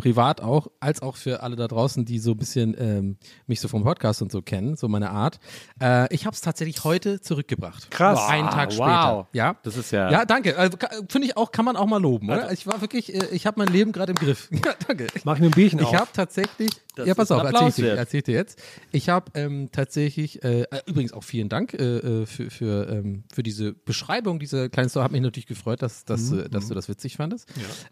privat 0.00 0.40
auch, 0.40 0.68
als 0.80 1.02
auch 1.02 1.16
für 1.16 1.42
alle 1.42 1.56
da 1.56 1.68
draußen, 1.68 2.04
die 2.04 2.18
so 2.18 2.32
ein 2.32 2.36
bisschen 2.36 2.74
ähm, 2.78 3.16
mich 3.46 3.60
so 3.60 3.68
vom 3.68 3.84
Podcast 3.84 4.22
und 4.22 4.32
so 4.32 4.42
kennen, 4.42 4.76
so 4.76 4.88
meine 4.88 5.10
Art. 5.10 5.38
Äh, 5.80 6.12
ich 6.14 6.26
habe 6.26 6.34
es 6.34 6.40
tatsächlich 6.40 6.82
heute 6.84 7.20
zurückgebracht. 7.20 7.90
Krass. 7.90 8.18
Einen 8.28 8.48
Tag 8.48 8.70
Wow. 8.70 8.74
später. 8.74 9.28
Ja. 9.32 9.56
Das 9.62 9.76
ist 9.76 9.90
ja. 9.90 10.10
Ja, 10.10 10.24
danke. 10.24 10.56
Also, 10.58 10.76
Finde 11.08 11.26
ich 11.28 11.36
auch, 11.36 11.52
kann 11.52 11.64
man 11.64 11.76
auch 11.76 11.86
mal 11.86 12.00
loben, 12.00 12.28
oder? 12.30 12.50
Ich 12.52 12.66
war 12.66 12.80
wirklich, 12.80 13.14
äh, 13.14 13.26
ich 13.32 13.46
habe 13.46 13.58
mein 13.60 13.68
Leben 13.72 13.92
gerade 13.92 14.12
im 14.12 14.18
Griff. 14.18 14.48
Ja, 14.64 14.74
danke. 14.86 15.06
Mach 15.24 15.34
ich 15.36 15.40
mir 15.40 15.46
ein 15.46 15.52
Bierchen 15.52 15.78
Ich 15.80 15.86
auf. 15.86 15.94
habe 15.94 16.10
tatsächlich, 16.12 16.70
Das 16.96 17.06
ja 17.06 17.14
pass 17.14 17.30
auf, 17.30 17.42
erzähl 17.42 17.68
ich, 17.68 17.74
dir, 17.76 17.94
erzähl 17.96 18.18
ich 18.18 18.24
dir 18.24 18.34
jetzt. 18.34 18.58
Ich 18.92 19.08
habe 19.08 19.30
ähm, 19.34 19.68
tatsächlich, 19.72 20.42
äh, 20.44 20.62
äh, 20.62 20.66
übrigens 20.86 21.12
auch 21.12 21.24
vielen 21.24 21.48
Dank 21.48 21.74
äh, 21.74 21.98
äh, 22.22 22.26
für, 22.26 22.50
für, 22.50 22.88
ähm, 22.88 23.24
für 23.32 23.42
diese 23.42 23.72
Beschreibung 23.72 24.38
dieser 24.38 24.68
kleinen 24.68 24.88
Story. 24.88 25.04
Hat 25.04 25.12
mich 25.12 25.20
natürlich 25.22 25.46
gefreut, 25.46 25.82
dass, 25.82 26.04
dass, 26.04 26.30
äh, 26.32 26.48
dass 26.48 26.68
du 26.68 26.74
das 26.74 26.88
witzig 26.88 27.16
fandest. 27.16 27.48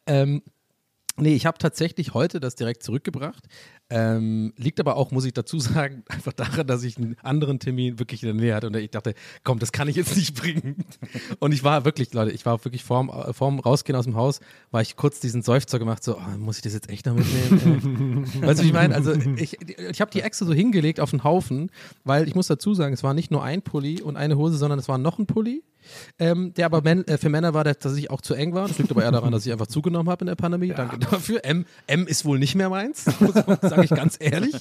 Ähm, 0.07 0.43
Nee, 1.19 1.35
ich 1.35 1.47
habe 1.47 1.59
tatsächlich 1.59 2.15
heute 2.15 2.41
das 2.41 2.55
direkt 2.55 2.83
zurückgebracht. 2.83 3.45
Ähm, 3.91 4.53
liegt 4.59 4.81
aber 4.81 4.97
auch, 4.97 5.11
muss 5.13 5.25
ich 5.25 5.33
dazu 5.33 5.59
sagen, 5.59 6.05
einfach 6.09 6.33
daran, 6.33 6.67
dass 6.67 6.83
ich 6.83 6.99
einen 6.99 7.17
anderen 7.23 7.59
Termin 7.59 7.99
wirklich 7.99 8.23
in 8.23 8.27
der 8.27 8.35
Nähe 8.35 8.55
hatte 8.55 8.67
und 8.67 8.77
ich 8.77 8.91
dachte, 8.91 9.15
komm, 9.45 9.59
das 9.59 9.73
kann 9.73 9.89
ich 9.89 9.97
jetzt 9.97 10.15
nicht 10.17 10.35
bringen. 10.35 10.85
Und 11.39 11.53
ich 11.53 11.65
war 11.65 11.85
wirklich, 11.85 12.13
Leute, 12.13 12.33
ich 12.33 12.45
war 12.45 12.65
wirklich 12.65 12.85
vorm, 12.85 13.11
vorm 13.33 13.61
Rausgehen 13.61 13.97
aus 13.97 14.05
dem 14.05 14.17
Haus, 14.17 14.41
war 14.71 14.83
ich 14.83 14.97
kurz 14.97 15.21
diesen 15.21 15.43
Seufzer 15.43 15.79
gemacht, 15.79 16.05
so, 16.05 16.19
oh, 16.19 16.39
muss 16.39 16.57
ich 16.57 16.63
das 16.63 16.75
jetzt 16.75 16.91
echt 16.91 17.07
noch 17.07 17.15
mitnehmen? 17.15 18.27
Äh, 18.39 18.47
weißt 18.47 18.61
du, 18.61 18.65
wie 18.65 18.69
ich 18.69 18.73
meine? 18.73 18.95
Also 18.95 19.13
ich, 19.13 19.59
ich 19.61 20.01
habe 20.01 20.11
die 20.11 20.21
extra 20.21 20.45
so 20.45 20.53
hingelegt 20.53 21.01
auf 21.01 21.11
den 21.11 21.25
Haufen, 21.25 21.71
weil 22.05 22.27
ich 22.29 22.35
muss 22.35 22.47
dazu 22.47 22.75
sagen, 22.75 22.93
es 22.93 23.03
war 23.03 23.15
nicht 23.15 23.31
nur 23.31 23.43
ein 23.43 23.63
Pulli 23.63 24.03
und 24.03 24.17
eine 24.17 24.37
Hose, 24.37 24.57
sondern 24.57 24.79
es 24.79 24.89
war 24.89 24.99
noch 24.99 25.19
ein 25.19 25.27
Pulli. 25.27 25.63
Ähm, 26.19 26.55
der 26.55 26.67
aber 26.67 26.83
Män 26.83 27.07
äh, 27.07 27.19
für 27.19 27.29
Männer 27.29 27.55
war, 27.55 27.65
der 27.65 27.79
tatsächlich 27.79 28.11
auch 28.11 28.21
zu 28.21 28.35
eng 28.35 28.55
war. 28.55 28.69
Das 28.69 28.79
liegt 28.79 28.91
aber 28.91 29.03
eher 29.03 29.13
daran, 29.13 29.33
dass 29.33 29.47
ich 29.47 29.53
einfach 29.53 29.67
zugenommen 29.67 30.11
habe 30.11 30.23
in 30.23 30.27
der 30.27 30.37
Pandemie. 30.37 30.69
Danke 30.69 30.99
dafür. 30.99 31.45
M, 31.45 31.67
M 31.87 32.07
ist 32.07 32.25
wohl 32.25 32.39
nicht 32.39 32.55
mehr 32.55 32.71
meins, 32.71 33.05
sage 33.63 33.85
ich 33.85 33.91
ganz 33.91 34.17
ehrlich. 34.21 34.55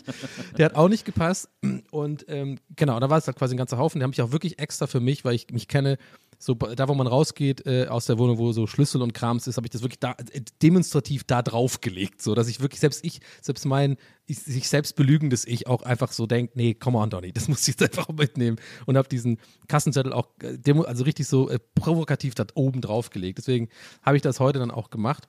Der 0.57 0.65
hat 0.65 0.75
auch 0.75 0.89
nicht 0.89 1.05
gepasst. 1.05 1.49
Und 1.91 2.25
ähm, 2.29 2.59
genau, 2.75 2.99
da 2.99 3.09
war 3.09 3.17
es 3.17 3.27
halt 3.27 3.37
quasi 3.37 3.55
ein 3.55 3.57
ganzer 3.57 3.77
Haufen. 3.77 3.99
Den 3.99 4.03
habe 4.03 4.13
ich 4.13 4.21
auch 4.21 4.31
wirklich 4.31 4.59
extra 4.59 4.87
für 4.87 4.99
mich, 4.99 5.25
weil 5.25 5.35
ich 5.35 5.47
mich 5.51 5.67
kenne, 5.67 5.97
so 6.39 6.53
da, 6.53 6.87
wo 6.87 6.93
man 6.93 7.07
rausgeht 7.07 7.65
äh, 7.65 7.87
aus 7.87 8.05
der 8.05 8.19
Wohnung, 8.19 8.37
wo 8.37 8.51
so 8.51 8.67
Schlüssel 8.67 9.01
und 9.01 9.13
Krams 9.13 9.47
ist, 9.47 9.57
habe 9.57 9.65
ich 9.65 9.71
das 9.71 9.81
wirklich 9.81 9.99
da, 9.99 10.11
äh, 10.11 10.41
demonstrativ 10.61 11.23
da 11.23 11.41
drauf 11.41 11.81
gelegt, 11.81 12.21
so 12.21 12.35
dass 12.35 12.47
ich 12.47 12.59
wirklich 12.59 12.79
selbst 12.79 13.03
ich, 13.03 13.21
selbst 13.41 13.65
mein 13.65 13.97
ich, 14.27 14.39
sich 14.39 14.69
selbst 14.69 14.95
belügendes 14.95 15.45
Ich 15.47 15.67
auch 15.67 15.81
einfach 15.81 16.11
so 16.11 16.27
denkt, 16.27 16.55
nee, 16.55 16.73
come 16.73 16.97
on, 16.97 17.09
Donny, 17.09 17.31
das 17.33 17.47
muss 17.47 17.67
ich 17.67 17.79
jetzt 17.79 17.83
einfach 17.83 18.09
mitnehmen 18.09 18.57
und 18.85 18.97
habe 18.97 19.07
diesen 19.07 19.39
Kassenzettel 19.67 20.13
auch 20.13 20.27
äh, 20.43 20.57
demo, 20.57 20.83
also 20.83 21.03
richtig 21.03 21.27
so 21.27 21.49
äh, 21.49 21.59
provokativ 21.75 22.35
da 22.35 22.45
oben 22.53 22.81
drauf 22.81 23.09
gelegt. 23.09 23.39
Deswegen 23.39 23.69
habe 24.03 24.17
ich 24.17 24.21
das 24.21 24.39
heute 24.39 24.59
dann 24.59 24.71
auch 24.71 24.89
gemacht. 24.89 25.27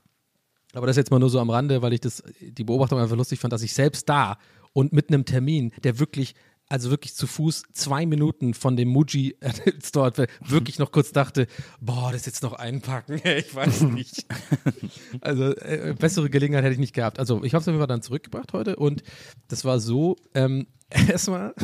Aber 0.74 0.86
das 0.86 0.96
jetzt 0.96 1.10
mal 1.10 1.18
nur 1.18 1.30
so 1.30 1.40
am 1.40 1.48
Rande, 1.48 1.80
weil 1.80 1.94
ich 1.94 2.00
das, 2.00 2.22
die 2.40 2.64
Beobachtung 2.64 2.98
einfach 2.98 3.16
lustig 3.16 3.40
fand, 3.40 3.54
dass 3.54 3.62
ich 3.62 3.72
selbst 3.72 4.06
da 4.08 4.36
und 4.74 4.92
mit 4.92 5.08
einem 5.08 5.24
Termin, 5.24 5.72
der 5.82 5.98
wirklich, 5.98 6.34
also 6.68 6.90
wirklich 6.90 7.14
zu 7.14 7.26
Fuß 7.26 7.62
zwei 7.72 8.06
Minuten 8.06 8.54
von 8.54 8.76
dem 8.76 8.88
Muji 8.88 9.36
äh, 9.40 9.52
Store 9.82 10.12
wirklich 10.40 10.78
noch 10.78 10.92
kurz 10.92 11.12
dachte, 11.12 11.46
boah, 11.80 12.12
das 12.12 12.26
jetzt 12.26 12.42
noch 12.42 12.52
einpacken, 12.52 13.20
ich 13.24 13.54
weiß 13.54 13.82
nicht. 13.82 14.26
also 15.20 15.54
äh, 15.56 15.94
bessere 15.98 16.30
Gelegenheit 16.30 16.64
hätte 16.64 16.74
ich 16.74 16.80
nicht 16.80 16.94
gehabt. 16.94 17.18
Also 17.18 17.42
ich 17.44 17.54
habe 17.54 17.62
es 17.62 17.68
auf 17.68 17.72
jeden 17.72 17.78
Fall 17.78 17.86
dann 17.86 18.02
zurückgebracht 18.02 18.52
heute 18.52 18.76
und 18.76 19.02
das 19.48 19.64
war 19.64 19.80
so, 19.80 20.16
ähm, 20.34 20.66
erstmal 20.90 21.54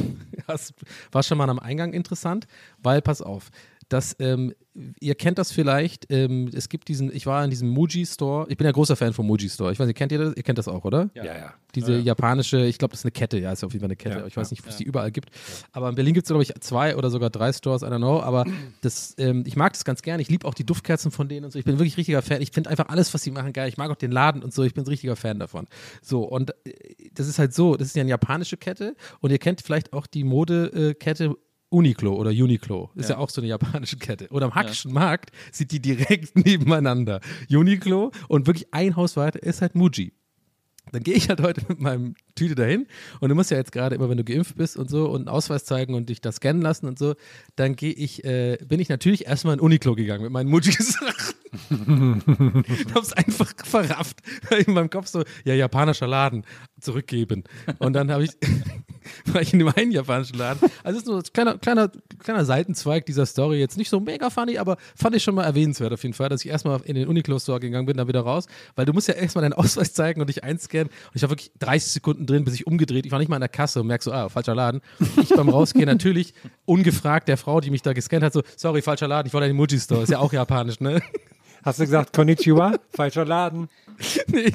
war 1.13 1.23
schon 1.23 1.39
mal 1.39 1.49
am 1.49 1.59
Eingang 1.59 1.93
interessant, 1.93 2.47
weil, 2.79 3.01
pass 3.03 3.23
auf, 3.23 3.51
dass 3.89 4.17
ähm, 4.19 4.55
ihr 5.01 5.15
kennt 5.15 5.39
das 5.39 5.53
vielleicht, 5.53 6.11
ähm, 6.11 6.51
es 6.53 6.69
gibt 6.69 6.89
diesen, 6.89 7.15
ich 7.15 7.27
war 7.27 7.45
in 7.45 7.51
diesem 7.51 7.69
Muji 7.69 8.07
Store, 8.07 8.47
ich 8.49 8.57
bin 8.57 8.65
ja 8.65 8.73
großer 8.73 8.97
Fan 8.97 9.13
vom 9.13 9.27
Muji 9.27 9.49
Store, 9.49 9.73
ich 9.73 9.79
weiß 9.79 9.87
nicht, 9.87 9.97
kennt 9.97 10.13
ihr 10.13 10.19
das? 10.19 10.37
Ihr 10.37 10.43
kennt 10.43 10.59
das 10.59 10.69
auch, 10.69 10.85
oder? 10.85 11.11
ja, 11.15 11.25
ja. 11.25 11.55
Diese 11.75 11.99
japanische, 11.99 12.65
ich 12.65 12.79
glaube, 12.79 12.93
das 12.93 13.01
ist 13.01 13.05
eine 13.05 13.13
Kette, 13.13 13.39
ja, 13.39 13.51
ist 13.51 13.65
auf 13.65 13.73
jeden 13.73 13.81
Fall 13.81 13.89
eine 13.89 13.97
Kette. 13.97 14.21
Ja, 14.21 14.27
ich 14.27 14.37
weiß 14.37 14.51
nicht, 14.53 14.63
ob 14.63 14.69
es 14.69 14.77
die 14.77 14.85
überall 14.85 15.11
gibt. 15.11 15.31
Aber 15.73 15.89
in 15.89 15.97
Berlin 15.97 16.15
gibt 16.15 16.27
es, 16.27 16.29
glaube 16.29 16.45
ich, 16.45 16.55
zwei 16.61 16.97
oder 16.97 17.11
sogar 17.11 17.31
drei 17.31 17.53
Stores, 17.53 17.83
I 17.83 17.87
don't 17.87 17.97
know. 17.97 18.21
Aber 18.21 18.45
das, 18.81 19.15
ähm, 19.19 19.43
ich 19.45 19.57
mag 19.57 19.73
das 19.73 19.85
ganz 19.85 20.03
gerne. 20.03 20.23
Ich 20.23 20.29
liebe 20.29 20.47
auch 20.47 20.55
die 20.55 20.65
Duftkerzen 20.65 21.11
von 21.11 21.29
denen 21.29 21.47
und 21.47 21.51
so. 21.51 21.59
Ich 21.59 21.65
bin 21.65 21.79
wirklich 21.79 21.97
richtiger 21.97 22.23
Fan. 22.23 22.41
Ich 22.43 22.53
finde 22.53 22.71
einfach 22.71 22.89
alles, 22.89 23.13
was 23.13 23.23
sie 23.23 23.33
machen, 23.33 23.53
geil. 23.53 23.69
Ich 23.69 23.77
mag 23.77 23.91
auch 23.91 23.97
den 23.97 24.13
Laden 24.13 24.45
und 24.45 24.55
so. 24.55 24.63
Ich 24.63 24.75
bin 24.75 24.85
ein 24.85 24.87
richtiger 24.89 25.17
Fan 25.17 25.41
davon. 25.41 25.67
So, 26.01 26.23
und 26.23 26.51
äh, 26.65 26.75
das 27.13 27.27
ist 27.27 27.41
halt 27.41 27.53
so, 27.55 27.75
das 27.77 27.89
ist 27.89 27.97
ja 27.97 28.03
eine 28.03 28.11
japanische 28.11 28.57
Kette 28.57 28.95
und 29.21 29.33
ihr 29.33 29.39
kennt 29.39 29.61
vielleicht 29.61 29.93
auch 29.93 30.07
die 30.07 30.23
Modekette 30.23 31.35
Uniqlo 31.75 32.15
oder 32.15 32.31
Uniqlo. 32.31 32.91
Ist 32.95 33.11
ja. 33.11 33.19
auch 33.19 33.31
so 33.31 33.41
eine 33.41 33.49
japanische 33.49 33.97
Kette. 33.97 34.29
Und 34.29 34.43
am 34.43 34.55
Hackischen 34.55 34.93
Markt 34.93 35.31
sind 35.53 35.73
die 35.73 35.81
direkt 35.81 36.37
nebeneinander. 36.45 37.21
Uniqlo 37.51 38.13
und 38.29 38.47
wirklich 38.47 38.73
ein 38.73 38.97
Haus 38.97 39.17
weiter 39.17 39.43
ist 39.43 39.61
halt 39.61 39.75
Muji. 39.75 40.13
Dann 40.93 41.03
gehe 41.03 41.15
ich 41.15 41.29
halt 41.29 41.41
heute 41.41 41.63
mit 41.67 41.81
meinem 41.81 42.15
Tüte 42.35 42.55
dahin 42.55 42.87
und 43.21 43.29
du 43.31 43.35
musst 43.35 43.51
ja 43.51 43.57
jetzt 43.57 43.73
gerade 43.73 43.95
immer, 43.97 44.09
wenn 44.11 44.19
du 44.19 44.25
geimpft 44.25 44.57
bist 44.57 44.77
und 44.77 44.91
so 44.91 45.09
und 45.09 45.23
einen 45.23 45.29
Ausweis 45.29 45.65
zeigen 45.65 45.95
und 45.95 46.09
dich 46.09 46.21
da 46.21 46.31
scannen 46.31 46.63
lassen 46.63 46.87
und 46.87 46.99
so, 46.99 47.15
dann 47.57 47.75
gehe 47.75 47.93
ich, 47.93 48.23
äh, 48.25 48.59
bin 48.65 48.81
ich 48.81 48.89
natürlich 48.89 49.27
erstmal 49.27 49.55
in 49.55 49.61
Uniqlo 49.61 49.95
gegangen 49.95 50.23
mit 50.23 50.33
meinen 50.33 50.51
Muji-Sachen. 50.51 51.35
hab's 52.95 53.13
einfach 53.13 53.53
verrafft. 53.65 54.21
In 54.67 54.75
meinem 54.75 54.91
Kopf 54.91 55.07
so, 55.07 55.25
ja, 55.45 55.55
japanischer 55.55 56.07
Laden, 56.07 56.45
zurückgeben. 56.81 57.45
Und 57.79 57.95
dann 57.95 58.11
habe 58.11 58.25
ich, 58.25 58.31
war 59.27 59.43
ich 59.43 59.53
in 59.53 59.59
dem 59.59 59.69
einen 59.69 59.93
japanischen 59.93 60.39
Laden. 60.39 60.61
Also 60.83 60.99
es 60.99 61.05
ist 61.05 61.07
nur 61.07 61.19
ein 61.19 61.23
kleiner, 61.33 61.59
kleiner, 61.59 61.91
kleiner 62.19 62.45
Seitenzweig 62.45 63.07
dieser 63.07 63.27
Story. 63.27 63.59
Jetzt 63.59 63.77
nicht 63.77 63.91
so 63.91 64.01
mega 64.01 64.31
funny, 64.31 64.59
aber 64.59 64.77
fand 64.97 65.17
ich 65.17 65.23
schon 65.23 65.35
mal 65.35 65.45
erwähnenswert 65.45 65.93
auf 65.93 66.03
jeden 66.03 66.15
Fall, 66.15 66.29
dass 66.29 66.45
ich 66.45 66.51
erstmal 66.51 66.81
in 66.85 66.95
den 66.95 67.09
Uniqlo-Store 67.09 67.61
gegangen 67.61 67.87
bin, 67.87 67.97
dann 67.97 68.09
wieder 68.09 68.21
raus. 68.21 68.47
Weil 68.77 68.87
du 68.87 68.93
musst 68.93 69.09
ja 69.09 69.15
erstmal 69.15 69.43
deinen 69.43 69.53
Ausweis 69.55 69.93
zeigen 69.95 70.21
und 70.21 70.29
dich 70.29 70.45
einscannen. 70.45 70.89
Und 70.89 71.15
ich 71.15 71.23
war 71.23 71.31
wirklich 71.31 71.53
30 71.59 71.93
Sekunden 71.93 72.27
drin, 72.27 72.45
bis 72.45 72.55
ich 72.55 72.67
umgedreht. 72.67 73.07
Ich 73.07 73.13
war 73.13 73.19
nicht 73.19 73.29
mal 73.29 73.37
in 73.37 73.41
der 73.41 73.49
Kasse 73.49 73.81
und 73.81 73.87
merk 73.87 74.03
so, 74.03 74.13
ah, 74.13 74.29
falscher 74.29 74.55
Laden. 74.55 74.81
Ich 75.23 75.31
beim 75.31 75.49
Rausgehen 75.49 75.87
natürlich 75.87 76.35
ungefragt 76.65 77.29
der 77.29 77.37
Frau, 77.37 77.61
die 77.61 77.71
mich 77.71 77.83
da 77.83 77.93
gescannt 77.93 78.25
hat, 78.25 78.33
so, 78.33 78.43
sorry, 78.57 78.83
falscher 78.83 79.09
Laden, 79.09 79.27
ich 79.27 79.35
wollte 79.35 79.47
in 79.47 79.53
den 79.53 79.57
Muji-Store. 79.57 80.03
Ist 80.03 80.11
ja 80.11 80.19
auch 80.19 80.33
japanisch, 80.33 80.81
ne? 80.81 81.01
Hast 81.65 81.81
du 81.81 81.85
gesagt, 81.85 82.13
Konnichiwa? 82.13 82.75
Falscher 82.91 83.25
Laden. 83.25 83.69
nee. 84.27 84.53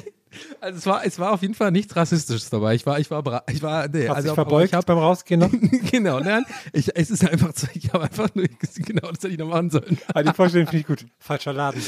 Also 0.60 0.78
es 0.78 0.86
war, 0.86 1.04
es 1.04 1.18
war 1.18 1.32
auf 1.32 1.42
jeden 1.42 1.54
Fall 1.54 1.70
nichts 1.70 1.94
Rassistisches 1.96 2.50
dabei. 2.50 2.74
Ich 2.74 2.86
war, 2.86 2.98
ich 2.98 3.10
war, 3.10 3.44
ich 3.50 3.62
war, 3.62 3.88
nee, 3.88 4.08
Hast 4.08 4.16
also 4.16 4.34
verbeugt 4.34 4.68
ich 4.68 4.74
hab, 4.74 4.86
beim 4.86 4.98
Rausgehen 4.98 5.40
noch? 5.40 5.50
genau, 5.90 6.20
nein, 6.20 6.44
ich, 6.72 6.94
es 6.94 7.10
ist 7.10 7.28
einfach 7.28 7.52
ich 7.74 7.92
habe 7.92 8.04
einfach 8.04 8.28
nur, 8.34 8.46
genau, 8.76 9.08
das 9.08 9.18
hätte 9.22 9.28
ich 9.28 9.38
noch 9.38 9.48
machen 9.48 9.70
sollen. 9.70 9.98
Ah, 10.14 10.22
die 10.22 10.32
Vorstellung 10.32 10.66
finde 10.66 10.80
ich 10.80 10.86
gut. 10.86 11.06
Falscher 11.18 11.52
Laden. 11.52 11.82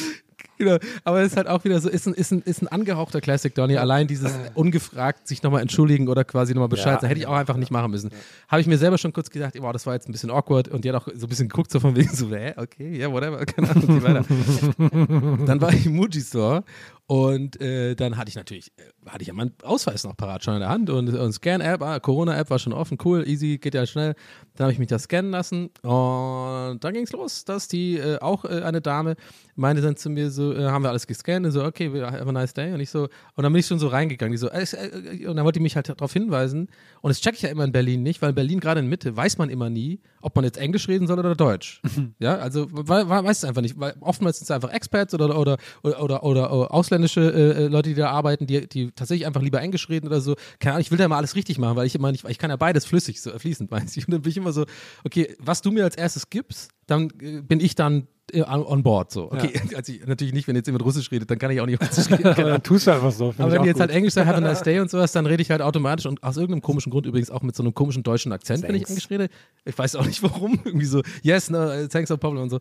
Genau. 0.59 0.79
Aber 1.05 1.21
es 1.21 1.33
ist 1.33 1.37
halt 1.37 1.49
auch 1.49 1.65
wieder 1.65 1.81
so, 1.81 1.89
ist 1.89 2.07
ein, 2.07 2.15
ist 2.15 2.31
ein, 2.31 2.43
ist 2.43 2.63
ein 2.63 2.69
angehauchter 2.69 3.21
Classic, 3.21 3.55
Donny. 3.55 3.77
Allein 3.79 4.07
dieses 4.07 4.33
ungefragt 4.55 5.27
sich 5.27 5.43
nochmal 5.43 5.63
entschuldigen 5.63 6.09
oder 6.09 6.25
quasi 6.25 6.55
nochmal 6.55 6.69
Bescheid 6.69 6.95
Ja. 6.95 7.01
sagen, 7.01 7.09
hätte 7.09 7.21
ich 7.21 7.27
auch 7.27 7.35
einfach 7.35 7.57
nicht 7.57 7.71
machen 7.71 7.91
müssen. 7.91 8.11
Habe 8.49 8.61
ich 8.61 8.67
mir 8.67 8.79
selber 8.79 8.99
schon 8.99 9.13
kurz 9.13 9.31
gedacht, 9.31 9.55
wow, 9.59 9.73
das 9.73 9.87
war 9.87 9.95
jetzt 9.95 10.09
ein 10.09 10.13
bisschen 10.13 10.31
awkward 10.31 10.69
und 10.69 10.85
die 10.85 10.91
hat 10.91 10.97
auch 10.97 11.09
so 11.15 11.27
ein 11.27 11.29
bisschen 11.29 11.49
geguckt, 11.49 11.71
so 11.71 11.81
von 11.81 11.97
wegen 11.97 12.15
so, 12.15 12.31
hä, 12.31 12.55
okay, 12.57 12.97
ja, 12.97 13.11
whatever, 13.11 13.45
keine 13.47 13.71
Ahnung, 13.71 15.47
dann 15.47 15.61
war 15.61 15.73
ich 15.73 15.87
im 15.87 15.97
Muji 15.97 16.21
Store 16.21 16.65
und 17.13 17.61
äh, 17.61 17.95
dann 17.95 18.17
hatte 18.17 18.31
ich 18.31 18.37
natürlich, 18.37 18.73
äh, 18.79 19.11
hatte 19.11 19.21
ich 19.21 19.29
ja 19.29 19.35
meinen 19.35 19.53
Ausweis 19.63 20.03
noch 20.05 20.17
parat 20.17 20.45
schon 20.45 20.55
in 20.55 20.61
der 20.61 20.71
Hand 20.71 20.89
und, 20.89 21.15
und 21.15 21.33
Scan-App, 21.35 21.83
ah, 21.83 22.01
Corona-App 22.01 22.49
war 22.49 22.59
schon 22.59 22.73
offen, 22.73 22.97
cool, 23.05 23.29
easy, 23.29 23.59
geht 23.59 23.75
ja 23.75 23.85
schnell. 23.85 24.15
Dann 24.55 24.65
habe 24.65 24.73
ich 24.73 24.79
mich 24.79 24.89
da 24.89 24.99
scannen 24.99 25.31
lassen 25.31 25.67
und 25.83 26.79
dann 26.81 26.95
ging 26.95 27.03
es 27.03 27.13
los, 27.13 27.45
dass 27.45 27.69
die, 27.69 27.99
äh, 27.99 28.19
auch 28.21 28.47
äh, 28.47 28.63
eine 28.63 28.81
Dame, 28.81 29.17
meinte 29.57 29.83
dann 29.83 29.97
zu 29.97 30.09
mir 30.09 30.31
so, 30.31 30.55
äh, 30.55 30.65
haben 30.65 30.85
wir 30.85 30.89
alles 30.89 31.07
gescannt 31.07 31.45
und 31.45 31.53
so, 31.53 31.63
okay, 31.63 31.91
have 32.03 32.27
a 32.27 32.33
nice 32.33 32.55
day 32.55 32.73
und 32.73 32.81
ich 32.81 32.89
so, 32.89 33.03
und 33.35 33.43
dann 33.43 33.53
bin 33.53 33.61
ich 33.61 33.67
schon 33.67 33.79
so 33.79 33.89
reingegangen, 33.89 34.33
die 34.33 34.39
so, 34.39 34.49
äh, 34.49 34.63
äh, 34.63 35.27
und 35.27 35.37
dann 35.37 35.45
wollte 35.45 35.59
die 35.59 35.63
mich 35.63 35.77
halt 35.77 35.91
darauf 35.91 36.15
hinweisen 36.15 36.69
und 37.03 37.11
das 37.11 37.21
checke 37.21 37.37
ich 37.37 37.43
ja 37.43 37.51
immer 37.51 37.65
in 37.65 37.73
Berlin 37.73 38.03
nicht, 38.03 38.23
weil 38.23 38.31
in 38.31 38.35
Berlin 38.35 38.59
gerade 38.59 38.81
in 38.81 38.87
Mitte 38.87 39.15
weiß 39.15 39.37
man 39.37 39.51
immer 39.51 39.69
nie, 39.69 40.01
ob 40.23 40.35
man 40.35 40.47
jetzt 40.47 40.57
Englisch 40.57 40.89
reden 40.89 41.07
soll 41.07 41.19
oder 41.19 41.35
Deutsch. 41.35 41.83
ja, 42.21 42.37
also 42.37 42.69
weiß 42.71 43.37
es 43.37 43.45
einfach 43.45 43.61
nicht, 43.61 43.79
weil 43.79 43.95
oftmals 44.01 44.39
sind 44.39 44.45
es 44.45 44.51
einfach 44.51 44.71
Expats 44.71 45.13
oder, 45.13 45.39
oder, 45.39 45.59
oder, 45.83 46.03
oder, 46.03 46.23
oder, 46.23 46.53
oder 46.53 47.02
ausländische 47.03 47.33
äh, 47.33 47.67
Leute, 47.67 47.91
die 47.91 47.95
da 47.95 48.11
arbeiten, 48.11 48.47
die, 48.47 48.69
die 48.69 48.91
tatsächlich 48.93 49.27
einfach 49.27 49.43
lieber 49.43 49.61
Englisch 49.61 49.89
reden 49.89 50.07
oder 50.07 50.21
so. 50.21 50.37
Keine 50.59 50.75
Ahnung, 50.75 50.83
ich 50.83 50.91
will 50.91 50.99
da 50.99 51.09
mal 51.09 51.17
alles 51.17 51.35
richtig 51.35 51.59
machen, 51.59 51.77
weil 51.77 51.87
ich 51.87 51.95
immer 51.95 52.13
nicht, 52.13 52.25
weil 52.25 52.31
ich 52.31 52.39
kann 52.39 52.51
ja 52.51 52.57
beides 52.57 52.85
flüssig, 52.85 53.21
so 53.21 53.37
fließend, 53.37 53.71
weiß 53.71 53.97
ich. 53.97 54.07
Und 54.07 54.13
dann 54.13 54.23
bin 54.23 54.31
ich 54.31 54.37
immer 54.37 54.53
so, 54.53 54.67
okay, 55.05 55.35
was 55.39 55.63
du 55.63 55.71
mir 55.71 55.85
als 55.85 55.97
erstes 55.97 56.31
gibst, 56.31 56.71
dann 56.87 57.09
äh, 57.21 57.41
bin 57.41 57.61
ich 57.61 57.75
dann 57.75 58.07
äh, 58.33 58.43
on 58.43 58.83
board. 58.83 59.11
So. 59.11 59.33
Okay, 59.33 59.53
also 59.75 59.93
ich, 59.93 60.07
natürlich 60.07 60.33
nicht, 60.33 60.49
wenn 60.49 60.57
jetzt 60.57 60.67
jemand 60.67 60.85
Russisch 60.85 61.11
redet, 61.11 61.31
dann 61.31 61.39
kann 61.39 61.51
ich 61.51 61.61
auch 61.61 61.67
nicht 61.67 61.81
Russisch 61.81 62.11
reden. 62.11 62.35
Dann 62.35 62.63
tust 62.63 62.87
du 62.87 62.93
einfach 62.93 63.13
so. 63.13 63.35
Aber 63.39 63.53
wenn 63.53 63.63
die 63.63 63.69
jetzt 63.69 63.77
gut. 63.77 63.81
halt 63.83 63.91
Englisch 63.91 64.15
sagen, 64.15 64.29
have 64.29 64.39
a 64.39 64.41
nice 64.41 64.63
day 64.63 64.81
und 64.81 64.91
sowas, 64.91 65.13
dann 65.13 65.27
rede 65.27 65.43
ich 65.43 65.51
halt 65.51 65.63
automatisch 65.63 66.07
und 66.07 66.23
aus 66.23 66.37
irgendeinem 66.37 66.63
komischen 66.63 66.91
Grund 66.91 67.07
übrigens 67.07 67.31
auch 67.31 67.43
mit 67.43 67.57
so 67.57 67.63
einem 67.63 67.75
komischen 67.75 68.03
deutschen 68.03 68.33
Akzent, 68.33 68.63
wenn 68.63 68.75
ich 68.75 68.83
Thanks. 68.83 68.91
Englisch 68.91 69.11
rede. 69.11 69.29
Ich 69.65 69.77
weiß 69.77 69.97
auch 69.97 70.07
nicht 70.07 70.23
warum. 70.23 70.61
Irgendwie 70.65 70.87
so, 70.87 71.03
yes, 71.23 71.51
no, 71.51 71.87
thanks, 71.89 72.11
no 72.11 72.17
problem 72.17 72.45
und 72.45 72.51
so. 72.51 72.59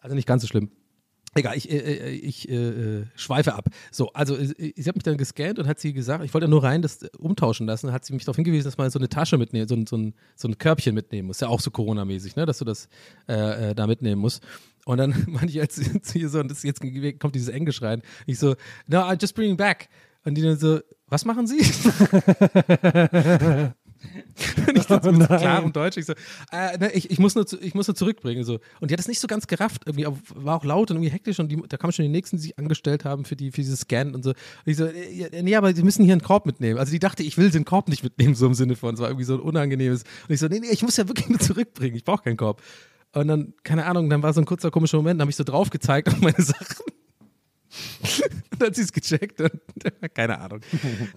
Also 0.00 0.14
nicht 0.14 0.26
ganz 0.26 0.42
so 0.42 0.48
schlimm. 0.48 0.70
Egal, 1.34 1.56
ich, 1.56 1.70
äh, 1.70 1.76
äh, 1.76 2.10
ich 2.10 2.48
äh, 2.48 2.54
äh, 2.54 3.06
schweife 3.16 3.54
ab. 3.54 3.68
So, 3.90 4.12
also 4.12 4.36
äh, 4.36 4.72
sie 4.76 4.88
hat 4.88 4.94
mich 4.94 5.02
dann 5.02 5.16
gescannt 5.16 5.58
und 5.58 5.66
hat 5.66 5.80
sie 5.80 5.92
gesagt, 5.92 6.24
ich 6.24 6.32
wollte 6.32 6.44
ja 6.44 6.50
nur 6.50 6.62
rein 6.62 6.80
das 6.80 7.02
äh, 7.02 7.08
umtauschen 7.18 7.66
lassen, 7.66 7.92
hat 7.92 8.04
sie 8.04 8.12
mich 8.12 8.24
darauf 8.24 8.36
hingewiesen, 8.36 8.64
dass 8.64 8.78
man 8.78 8.90
so 8.90 8.98
eine 8.98 9.08
Tasche 9.08 9.36
mitnehmen, 9.36 9.66
so 9.66 9.74
ein, 9.74 9.86
so 9.86 9.96
ein, 9.96 10.14
so 10.36 10.48
ein 10.48 10.58
Körbchen 10.58 10.94
mitnehmen 10.94 11.26
muss. 11.26 11.40
Ja 11.40 11.48
auch 11.48 11.60
so 11.60 11.70
Corona-mäßig, 11.70 12.36
ne? 12.36 12.46
dass 12.46 12.58
du 12.58 12.64
das 12.64 12.88
äh, 13.28 13.70
äh, 13.70 13.74
da 13.74 13.86
mitnehmen 13.86 14.20
musst. 14.20 14.44
Und 14.84 14.98
dann 14.98 15.10
meinte 15.26 15.58
ich 15.58 15.70
zu 15.70 16.18
ihr 16.18 16.28
so, 16.28 16.38
und 16.38 16.50
das 16.50 16.62
jetzt 16.62 16.80
kommt 17.18 17.34
dieses 17.34 17.48
Englisch 17.48 17.82
rein. 17.82 18.02
Ich 18.26 18.38
so, 18.38 18.54
no, 18.86 19.00
I'm 19.00 19.20
just 19.20 19.34
bringing 19.34 19.56
back. 19.56 19.88
Und 20.24 20.36
die 20.36 20.42
dann 20.42 20.58
so, 20.58 20.80
was 21.08 21.24
machen 21.24 21.46
Sie? 21.46 21.58
Ich 24.74 24.86
dann 24.86 25.02
so 25.02 25.12
klarem 25.12 25.72
Deutsch, 25.72 25.96
ich 25.96 26.06
so, 26.06 26.12
äh, 26.52 26.76
ne, 26.78 26.92
ich, 26.92 27.10
ich, 27.10 27.18
muss 27.18 27.34
nur 27.34 27.46
ich 27.60 27.74
muss 27.74 27.86
nur 27.86 27.94
zurückbringen. 27.94 28.44
So. 28.44 28.58
Und 28.80 28.90
die 28.90 28.94
hat 28.94 28.98
das 28.98 29.08
nicht 29.08 29.20
so 29.20 29.26
ganz 29.26 29.46
gerafft, 29.46 29.82
irgendwie, 29.86 30.06
war 30.34 30.56
auch 30.56 30.64
laut 30.64 30.90
und 30.90 30.96
irgendwie 30.96 31.12
hektisch 31.12 31.38
und 31.38 31.50
die, 31.50 31.62
da 31.68 31.76
kamen 31.76 31.92
schon 31.92 32.04
die 32.04 32.10
Nächsten, 32.10 32.36
die 32.36 32.42
sich 32.42 32.58
angestellt 32.58 33.04
haben 33.04 33.24
für, 33.24 33.36
die, 33.36 33.50
für 33.50 33.60
dieses 33.60 33.80
Scan 33.80 34.14
und 34.14 34.22
so. 34.22 34.30
Und 34.30 34.36
ich 34.66 34.76
so, 34.76 34.86
äh, 34.86 35.42
nee, 35.42 35.56
aber 35.56 35.74
sie 35.74 35.82
müssen 35.82 36.04
hier 36.04 36.12
einen 36.12 36.22
Korb 36.22 36.46
mitnehmen. 36.46 36.78
Also 36.78 36.92
die 36.92 36.98
dachte, 36.98 37.22
ich 37.22 37.36
will 37.38 37.50
den 37.50 37.64
Korb 37.64 37.88
nicht 37.88 38.04
mitnehmen, 38.04 38.34
so 38.34 38.46
im 38.46 38.54
Sinne 38.54 38.76
von, 38.76 38.94
es 38.94 39.00
war 39.00 39.08
irgendwie 39.08 39.24
so 39.24 39.34
ein 39.34 39.40
unangenehmes. 39.40 40.04
Und 40.28 40.34
ich 40.34 40.40
so, 40.40 40.48
nee, 40.48 40.60
nee, 40.60 40.70
ich 40.70 40.82
muss 40.82 40.96
ja 40.96 41.08
wirklich 41.08 41.28
nur 41.28 41.38
zurückbringen, 41.38 41.96
ich 41.96 42.04
brauche 42.04 42.24
keinen 42.24 42.36
Korb. 42.36 42.62
Und 43.12 43.28
dann, 43.28 43.54
keine 43.62 43.86
Ahnung, 43.86 44.10
dann 44.10 44.22
war 44.22 44.32
so 44.32 44.40
ein 44.40 44.44
kurzer 44.44 44.70
komischer 44.70 44.96
Moment, 44.96 45.18
dann 45.18 45.24
habe 45.24 45.30
ich 45.30 45.36
so 45.36 45.44
drauf 45.44 45.70
gezeigt 45.70 46.08
auf 46.08 46.20
meine 46.20 46.34
Sachen. 46.42 46.84
Dann 48.58 48.68
hat 48.68 48.74
sie 48.76 48.82
es 48.82 48.92
gecheckt 48.92 49.40
und 49.40 49.52
keine 50.14 50.38
Ahnung. 50.40 50.60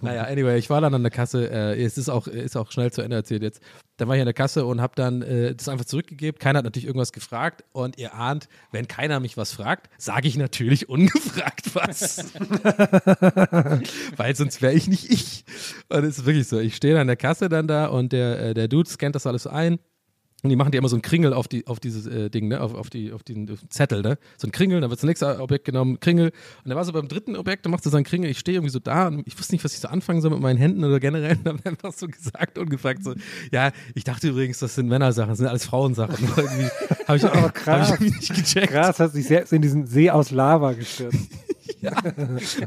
naja, 0.00 0.24
anyway, 0.24 0.58
ich 0.58 0.70
war 0.70 0.80
dann 0.80 0.94
an 0.94 1.02
der 1.02 1.10
Kasse. 1.10 1.50
Äh, 1.50 1.82
es 1.82 1.98
ist 1.98 2.08
auch, 2.08 2.26
ist 2.26 2.56
auch 2.56 2.70
schnell 2.70 2.92
zu 2.92 3.02
Ende 3.02 3.16
erzählt 3.16 3.42
jetzt. 3.42 3.60
Dann 3.96 4.08
war 4.08 4.16
ich 4.16 4.20
an 4.20 4.26
der 4.26 4.34
Kasse 4.34 4.64
und 4.64 4.80
habe 4.80 4.94
dann 4.96 5.22
äh, 5.22 5.54
das 5.54 5.68
einfach 5.68 5.84
zurückgegeben. 5.84 6.38
Keiner 6.38 6.58
hat 6.58 6.64
natürlich 6.64 6.86
irgendwas 6.86 7.12
gefragt 7.12 7.64
und 7.72 7.98
ihr 7.98 8.14
ahnt, 8.14 8.48
wenn 8.70 8.86
keiner 8.86 9.20
mich 9.20 9.36
was 9.36 9.52
fragt, 9.52 9.90
sage 9.98 10.28
ich 10.28 10.36
natürlich 10.36 10.88
ungefragt 10.88 11.74
was. 11.74 12.32
Weil 14.16 14.36
sonst 14.36 14.62
wäre 14.62 14.74
ich 14.74 14.88
nicht 14.88 15.10
ich. 15.10 15.44
Und 15.88 16.04
es 16.04 16.18
ist 16.18 16.26
wirklich 16.26 16.48
so. 16.48 16.58
Ich 16.58 16.76
stehe 16.76 16.98
an 16.98 17.06
der 17.06 17.16
Kasse 17.16 17.48
dann 17.48 17.66
da 17.66 17.86
und 17.86 18.12
der, 18.12 18.40
äh, 18.40 18.54
der 18.54 18.68
Dude 18.68 18.88
scannt 18.88 19.14
das 19.14 19.26
alles 19.26 19.46
ein. 19.46 19.78
Und 20.44 20.50
die 20.50 20.56
machen 20.56 20.70
dir 20.70 20.78
immer 20.78 20.88
so 20.88 20.94
einen 20.94 21.02
Kringel 21.02 21.32
auf, 21.32 21.48
die, 21.48 21.66
auf 21.66 21.80
dieses 21.80 22.06
äh, 22.06 22.30
Ding, 22.30 22.46
ne? 22.46 22.60
auf, 22.60 22.72
auf, 22.72 22.90
die, 22.90 23.12
auf 23.12 23.24
den 23.24 23.58
Zettel, 23.70 24.02
ne? 24.02 24.18
So 24.36 24.46
ein 24.46 24.52
Kringel, 24.52 24.80
dann 24.80 24.88
wird 24.88 25.00
das 25.00 25.06
nächste 25.06 25.40
Objekt 25.40 25.64
genommen, 25.64 25.98
Kringel. 25.98 26.26
Und 26.28 26.68
dann 26.68 26.76
war 26.76 26.84
so 26.84 26.92
beim 26.92 27.08
dritten 27.08 27.34
Objekt, 27.34 27.64
dann 27.64 27.72
macht 27.72 27.84
er 27.84 27.90
so 27.90 27.96
einen 27.96 28.04
Kringel, 28.04 28.30
ich 28.30 28.38
stehe 28.38 28.56
irgendwie 28.56 28.70
so 28.70 28.78
da 28.78 29.08
und 29.08 29.26
ich 29.26 29.36
wusste 29.36 29.54
nicht, 29.54 29.64
was 29.64 29.74
ich 29.74 29.80
so 29.80 29.88
anfangen 29.88 30.20
soll 30.20 30.30
mit 30.30 30.40
meinen 30.40 30.56
Händen 30.56 30.84
oder 30.84 31.00
generell. 31.00 31.36
Und 31.38 31.44
dann 31.44 31.60
einfach 31.64 31.92
so 31.92 32.06
gesagt 32.06 32.56
und 32.56 32.70
gefragt, 32.70 33.02
so, 33.02 33.14
ja, 33.50 33.72
ich 33.96 34.04
dachte 34.04 34.28
übrigens, 34.28 34.60
das 34.60 34.76
sind 34.76 34.86
Männersachen, 34.86 35.30
das 35.30 35.38
sind 35.38 35.48
alles 35.48 35.64
Frauensachen. 35.64 36.16
Habe 37.08 37.16
ich, 37.16 37.24
Aber 37.24 37.50
krass. 37.50 37.90
hab 37.90 38.00
ich 38.00 38.14
nicht 38.14 38.34
gecheckt. 38.34 38.72
Krass, 38.72 39.00
hat 39.00 39.12
sich 39.12 39.26
selbst 39.26 39.52
in 39.52 39.60
diesen 39.60 39.86
See 39.86 40.08
aus 40.08 40.30
Lava 40.30 40.72
gestürzt. 40.72 41.18
Ja. 41.82 41.92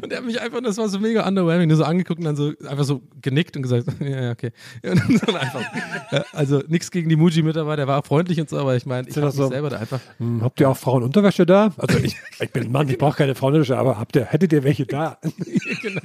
Und 0.02 0.12
er 0.12 0.18
hat 0.20 0.26
mich 0.26 0.40
einfach, 0.40 0.62
das 0.62 0.78
war 0.78 0.88
so 0.88 1.00
mega 1.00 1.28
underwhelming, 1.28 1.68
nur 1.68 1.78
so 1.78 1.84
angeguckt 1.84 2.20
und 2.20 2.26
dann 2.26 2.36
so 2.38 2.54
einfach 2.68 2.84
so 2.86 3.02
genickt 3.22 3.56
und 3.58 3.64
gesagt, 3.64 3.86
ja, 4.00 4.22
ja, 4.22 4.32
okay. 4.32 4.52
Und 4.84 5.28
dann 5.28 5.36
einfach, 5.36 5.62
ja, 6.12 6.24
also 6.32 6.62
nichts 6.68 6.92
gegen 6.92 7.10
die 7.10 7.16
Muji-Mitarbeiter, 7.18 7.78
der 7.78 7.88
war 7.88 8.04
freundlich 8.04 8.40
und 8.40 8.50
so, 8.50 8.58
aber 8.58 8.76
ich 8.76 8.86
meine, 8.86 9.08
ich 9.10 9.18
habe 9.18 9.32
so- 9.32 9.48
selber 9.50 9.70
da 9.70 9.78
einfach, 9.80 10.00
Hm, 10.18 10.42
habt 10.42 10.60
ihr 10.60 10.70
auch 10.70 10.78
Frauenunterwäsche 10.78 11.46
da? 11.46 11.72
Also 11.78 11.98
ich, 12.00 12.16
ich 12.40 12.52
bin 12.52 12.64
ein 12.66 12.72
Mann, 12.72 12.88
ich 12.90 12.98
brauche 12.98 13.18
keine 13.18 13.36
Frauenunterwäsche, 13.36 13.78
aber 13.78 14.00
habt 14.00 14.16
ihr, 14.16 14.26
hättet 14.26 14.54
ihr 14.54 14.64
welche 14.64 14.86
da? 14.86 15.18
genau. 15.82 16.02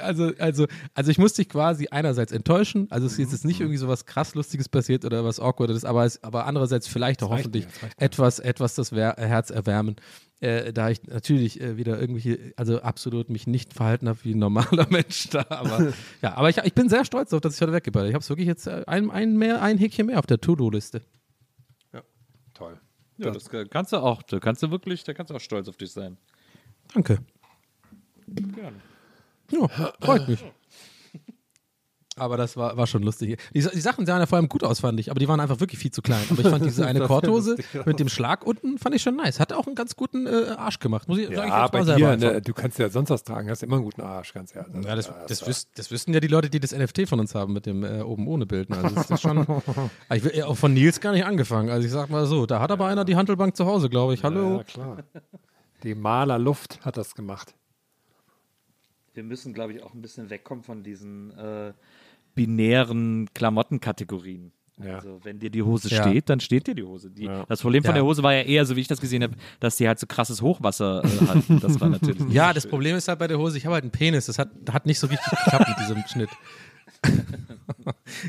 Also, 0.00 0.32
also, 0.38 0.66
also 0.94 1.10
ich 1.10 1.18
musste 1.18 1.42
dich 1.42 1.48
quasi 1.48 1.88
einerseits 1.90 2.32
enttäuschen, 2.32 2.86
also 2.90 3.06
es 3.06 3.18
ist 3.18 3.32
jetzt 3.32 3.44
nicht 3.44 3.60
irgendwie 3.60 3.78
so 3.78 3.88
was 3.88 4.06
krass 4.06 4.34
Lustiges 4.34 4.68
passiert 4.68 5.04
oder 5.04 5.24
was 5.24 5.38
Awkwardes, 5.38 5.84
aber, 5.84 6.04
es, 6.04 6.22
aber 6.24 6.46
andererseits 6.46 6.88
vielleicht 6.88 7.22
auch 7.22 7.30
hoffentlich 7.30 7.66
mir, 7.66 7.90
etwas, 7.96 8.38
etwas 8.38 8.74
das 8.74 8.92
Wer 8.92 9.14
Herz 9.18 9.50
erwärmen. 9.50 9.96
Äh, 10.40 10.72
da 10.72 10.90
ich 10.90 11.02
natürlich 11.04 11.60
äh, 11.60 11.78
wieder 11.78 11.98
irgendwelche, 11.98 12.52
also 12.56 12.82
absolut 12.82 13.30
mich 13.30 13.46
nicht 13.46 13.72
verhalten 13.72 14.08
habe 14.08 14.18
wie 14.22 14.34
ein 14.34 14.38
normaler 14.38 14.86
Mensch 14.90 15.30
da, 15.30 15.46
aber 15.48 15.92
ja, 16.22 16.36
aber 16.36 16.50
ich, 16.50 16.58
ich 16.58 16.74
bin 16.74 16.88
sehr 16.88 17.04
stolz 17.04 17.30
darauf, 17.30 17.40
dass 17.40 17.54
ich 17.54 17.60
heute 17.62 17.72
weggebracht 17.72 18.02
habe. 18.02 18.08
Ich 18.08 18.14
habe 18.14 18.22
es 18.22 18.28
wirklich 18.28 18.46
jetzt 18.46 18.66
äh, 18.66 18.84
ein, 18.86 19.10
ein, 19.10 19.36
mehr, 19.36 19.62
ein 19.62 19.78
Häkchen 19.78 20.06
mehr 20.06 20.18
auf 20.18 20.26
der 20.26 20.40
To-Do-Liste. 20.40 21.02
Toll. 22.56 22.80
Ja, 23.18 23.30
das 23.30 23.50
kannst 23.70 23.92
du 23.92 23.98
auch. 23.98 24.22
Da 24.22 24.38
kannst 24.40 24.62
du 24.62 24.70
wirklich, 24.70 25.04
da 25.04 25.12
kannst 25.12 25.30
du 25.30 25.34
auch 25.34 25.40
stolz 25.40 25.68
auf 25.68 25.76
dich 25.76 25.92
sein. 25.92 26.16
Danke. 26.94 27.18
Gerne. 28.26 28.80
Ja, 29.50 29.68
freut 30.00 30.28
mich. 30.28 30.44
Aber 32.18 32.38
das 32.38 32.56
war, 32.56 32.78
war 32.78 32.86
schon 32.86 33.02
lustig. 33.02 33.38
Die, 33.52 33.60
die 33.60 33.80
Sachen 33.80 34.06
sahen 34.06 34.20
ja 34.20 34.26
vor 34.26 34.36
allem 34.36 34.48
gut 34.48 34.64
aus, 34.64 34.80
fand 34.80 34.98
ich, 34.98 35.10
aber 35.10 35.20
die 35.20 35.28
waren 35.28 35.38
einfach 35.38 35.60
wirklich 35.60 35.78
viel 35.78 35.90
zu 35.90 36.00
klein. 36.00 36.24
Aber 36.30 36.40
ich 36.40 36.48
fand 36.48 36.64
diese 36.64 36.86
eine 36.86 37.00
Das 37.00 37.08
Korthose 37.08 37.56
mit 37.84 38.00
dem 38.00 38.08
Schlag 38.08 38.46
unten, 38.46 38.78
fand 38.78 38.94
ich 38.94 39.02
schon 39.02 39.16
nice. 39.16 39.38
Hat 39.38 39.52
auch 39.52 39.66
einen 39.66 39.74
ganz 39.76 39.96
guten 39.96 40.26
äh, 40.26 40.54
Arsch 40.56 40.78
gemacht. 40.78 41.08
Muss 41.08 41.18
ich 41.18 41.28
Ja, 41.28 41.68
dir, 41.68 42.08
einfach. 42.08 42.16
ne, 42.16 42.40
du 42.40 42.54
kannst 42.54 42.78
ja 42.78 42.88
sonst 42.88 43.10
was 43.10 43.22
tragen, 43.22 43.50
hast 43.50 43.62
immer 43.62 43.76
einen 43.76 43.84
guten 43.84 44.00
Arsch, 44.00 44.32
ganz 44.32 44.56
ehrlich. 44.56 44.82
Ja, 44.82 44.96
das, 44.96 45.12
das, 45.28 45.46
wüs 45.46 45.68
das 45.74 45.90
wüssten 45.90 46.14
ja 46.14 46.20
die 46.20 46.28
Leute, 46.28 46.48
die 46.48 46.58
das 46.58 46.72
NFT 46.74 47.06
von 47.06 47.20
uns 47.20 47.34
haben 47.34 47.52
mit 47.52 47.66
dem 47.66 47.84
äh, 47.84 48.00
oben 48.00 48.26
ohne 48.28 48.46
Bild. 48.46 48.70
ne? 48.70 48.78
Also 48.78 48.94
das 48.94 49.10
ist 49.10 49.20
schon, 49.20 49.46
ich 50.14 50.24
will, 50.24 50.42
auch 50.44 50.56
von 50.56 50.72
Nils 50.72 51.00
gar 51.02 51.12
nicht 51.12 51.26
angefangen. 51.26 51.68
Also 51.68 51.84
ich 51.86 51.92
sag 51.92 52.08
mal 52.08 52.24
so, 52.24 52.46
da 52.46 52.60
hat 52.60 52.70
aber 52.70 52.86
einer 52.86 53.04
die 53.04 53.16
Handelbank 53.16 53.54
zu 53.58 53.66
Hause, 53.66 53.90
glaube 53.90 54.14
ich. 54.14 54.24
Hallo. 54.24 54.56
Ja, 54.56 54.64
klar. 54.64 54.96
Die 55.82 55.94
Malerluft 55.94 56.82
hat 56.82 56.96
das 56.96 57.14
gemacht. 57.14 57.52
Wir 59.16 59.24
müssen, 59.24 59.52
glaube 59.54 59.72
ich, 59.72 59.82
auch 59.82 59.94
ein 59.94 60.02
bisschen 60.02 60.28
wegkommen 60.30 60.62
von 60.62 60.82
diesen 60.82 61.30
äh, 61.38 61.72
binären 62.34 63.28
Klamottenkategorien. 63.34 64.52
Ja. 64.78 64.96
Also 64.96 65.20
wenn 65.24 65.38
dir 65.38 65.48
die 65.48 65.62
Hose 65.62 65.88
Ja. 65.88 66.02
steht, 66.02 66.28
dann 66.28 66.38
steht 66.38 66.66
dir 66.66 66.74
die 66.74 66.82
Hose. 66.82 67.10
Die, 67.10 67.24
Ja. 67.24 67.46
Das 67.48 67.62
Problem 67.62 67.82
von 67.82 67.90
Ja. 67.92 67.94
der 67.94 68.04
Hose 68.04 68.22
war 68.22 68.34
ja 68.34 68.42
eher, 68.42 68.66
so 68.66 68.76
wie 68.76 68.80
ich 68.80 68.88
das 68.88 69.00
gesehen 69.00 69.22
habe, 69.22 69.34
dass 69.58 69.76
die 69.76 69.88
halt 69.88 69.98
so 69.98 70.06
krasses 70.06 70.42
Hochwasser 70.42 71.02
äh, 71.02 71.08
hat. 71.28 71.62
Das 71.62 71.80
war 71.80 71.88
natürlich 71.88 72.20
Ja, 72.30 72.48
so 72.48 72.54
das 72.54 72.62
schön. 72.64 72.70
Problem 72.72 72.94
ist 72.96 73.08
halt 73.08 73.18
bei 73.18 73.26
der 73.26 73.38
Hose, 73.38 73.56
ich 73.56 73.64
habe 73.64 73.72
halt 73.74 73.84
einen 73.84 73.90
Penis. 73.90 74.26
Das 74.26 74.38
hat, 74.38 74.50
hat 74.70 74.84
nicht 74.84 74.98
so 74.98 75.06
richtig 75.06 75.30
geklappt 75.30 75.66
mit 75.66 75.78
diesem 75.78 76.04
Schnitt. 76.06 76.28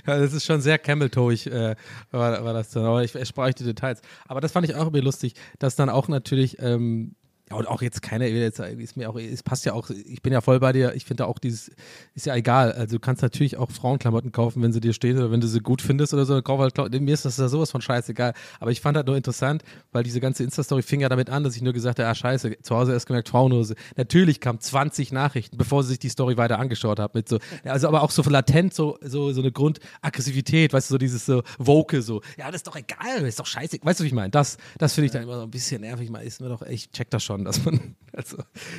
ja, 0.08 0.18
das 0.20 0.32
ist 0.34 0.46
schon 0.46 0.62
sehr 0.62 0.78
camel-toeig, 0.78 1.48
äh, 1.48 1.76
war, 2.12 2.44
war 2.46 2.54
das 2.54 2.70
dann. 2.70 2.86
Aber 2.86 3.04
ich 3.04 3.14
erspare 3.14 3.50
euch 3.50 3.56
die 3.56 3.64
Details. 3.66 4.02
Aber 4.28 4.40
das 4.40 4.54
fand 4.54 4.68
ich 4.70 4.76
auch 4.76 4.80
irgendwie 4.84 5.02
lustig, 5.02 5.34
dass 5.60 5.76
dann 5.76 5.90
auch 5.90 6.08
natürlich, 6.08 6.58
ähm, 6.62 7.16
ja, 7.50 7.56
und 7.56 7.68
auch 7.68 7.82
jetzt 7.82 8.02
keiner, 8.02 8.28
ist 8.28 8.98
mir 8.98 9.10
auch, 9.10 9.18
es 9.18 9.42
passt 9.42 9.66
ja 9.66 9.74
auch, 9.74 9.90
ich 9.90 10.22
bin 10.22 10.34
ja 10.34 10.42
voll 10.42 10.60
bei 10.60 10.74
dir, 10.74 10.94
ich 10.96 11.06
finde 11.06 11.28
auch 11.28 11.40
dieses, 11.40 11.72
ist 12.14 12.26
ja 12.26 12.36
egal. 12.36 12.74
Also 12.74 12.98
du 12.98 13.00
kannst 13.00 13.22
natürlich 13.22 13.56
auch 13.56 13.72
Frauenklamotten 13.72 14.34
kaufen, 14.34 14.62
wenn 14.62 14.74
sie 14.74 14.82
dir 14.82 14.94
stehen 14.94 15.18
oder 15.18 15.32
wenn 15.32 15.40
du 15.40 15.48
sie 15.48 15.62
gut 15.62 15.82
findest 15.82 16.14
oder 16.14 16.26
so, 16.26 16.34
dann 16.34 16.44
kauf 16.44 16.60
halt 16.60 16.74
Klamotten. 16.74 17.04
Mir 17.06 17.14
ist 17.14 17.24
das 17.24 17.38
ja 17.38 17.48
sowas 17.48 17.72
von 17.72 17.82
scheißegal. 17.82 18.34
Aber 18.60 18.72
ich 18.72 18.82
fand 18.82 18.98
halt 18.98 19.08
nur 19.08 19.16
interessant, 19.16 19.64
weil 19.94 20.04
diese 20.04 20.20
ganze 20.20 20.44
Insta-Story 20.44 20.82
fing 20.82 21.00
ja 21.00 21.10
damit 21.10 21.30
an, 21.30 21.44
dass 21.44 21.56
ich 21.56 21.62
nur 21.62 21.72
gesagt 21.72 22.00
habe, 22.00 22.10
ah 22.10 22.16
scheiße, 22.16 22.62
zu 22.62 22.76
Hause 22.76 22.92
erst 22.92 23.08
gemerkt, 23.08 23.30
Frauenhose. 23.30 23.76
Natürlich 23.96 24.42
kamen 24.42 24.60
20 24.60 25.14
Nachrichten, 25.14 25.58
bevor 25.58 25.84
sie 25.84 25.90
sich 25.90 26.00
die 26.00 26.10
Story 26.10 26.36
weiter 26.36 26.60
angeschaut 26.60 27.00
haben. 27.00 27.14
Mit 27.14 27.30
so, 27.30 27.40
also 27.64 27.88
aber 27.88 28.02
auch 28.02 28.12
so 28.12 28.22
latent 28.24 28.74
so, 28.74 28.98
so, 29.02 29.32
so 29.32 29.42
eine 29.42 29.54
Grundaggressivität, 29.54 30.74
weißt 30.74 30.90
du, 30.90 30.96
so 30.96 30.98
dieses 30.98 31.26
so 31.26 31.44
Woke, 31.60 32.02
so, 32.02 32.22
ja, 32.38 32.48
das 32.48 32.58
ist 32.58 32.68
doch 32.68 32.76
egal, 32.76 33.26
ist 33.26 33.40
doch 33.40 33.46
scheiße. 33.46 33.78
Weißt 33.82 34.02
du, 34.02 34.04
wie 34.04 34.08
ich 34.08 34.14
meine? 34.14 34.32
Das, 34.32 34.58
das 34.78 34.94
finde 34.94 35.06
ich 35.06 35.12
dann 35.14 35.24
immer 35.24 35.38
so 35.38 35.44
ein 35.44 35.52
bisschen 35.52 35.82
nervig. 35.82 36.10
Man 36.10 36.24
ist 36.24 36.42
mir 36.42 36.50
doch, 36.50 36.62
ich 36.64 36.92
check 36.92 37.10
das 37.10 37.24
schon, 37.24 37.37
dass 37.46 37.64
man, 37.66 37.96
also 38.14 38.38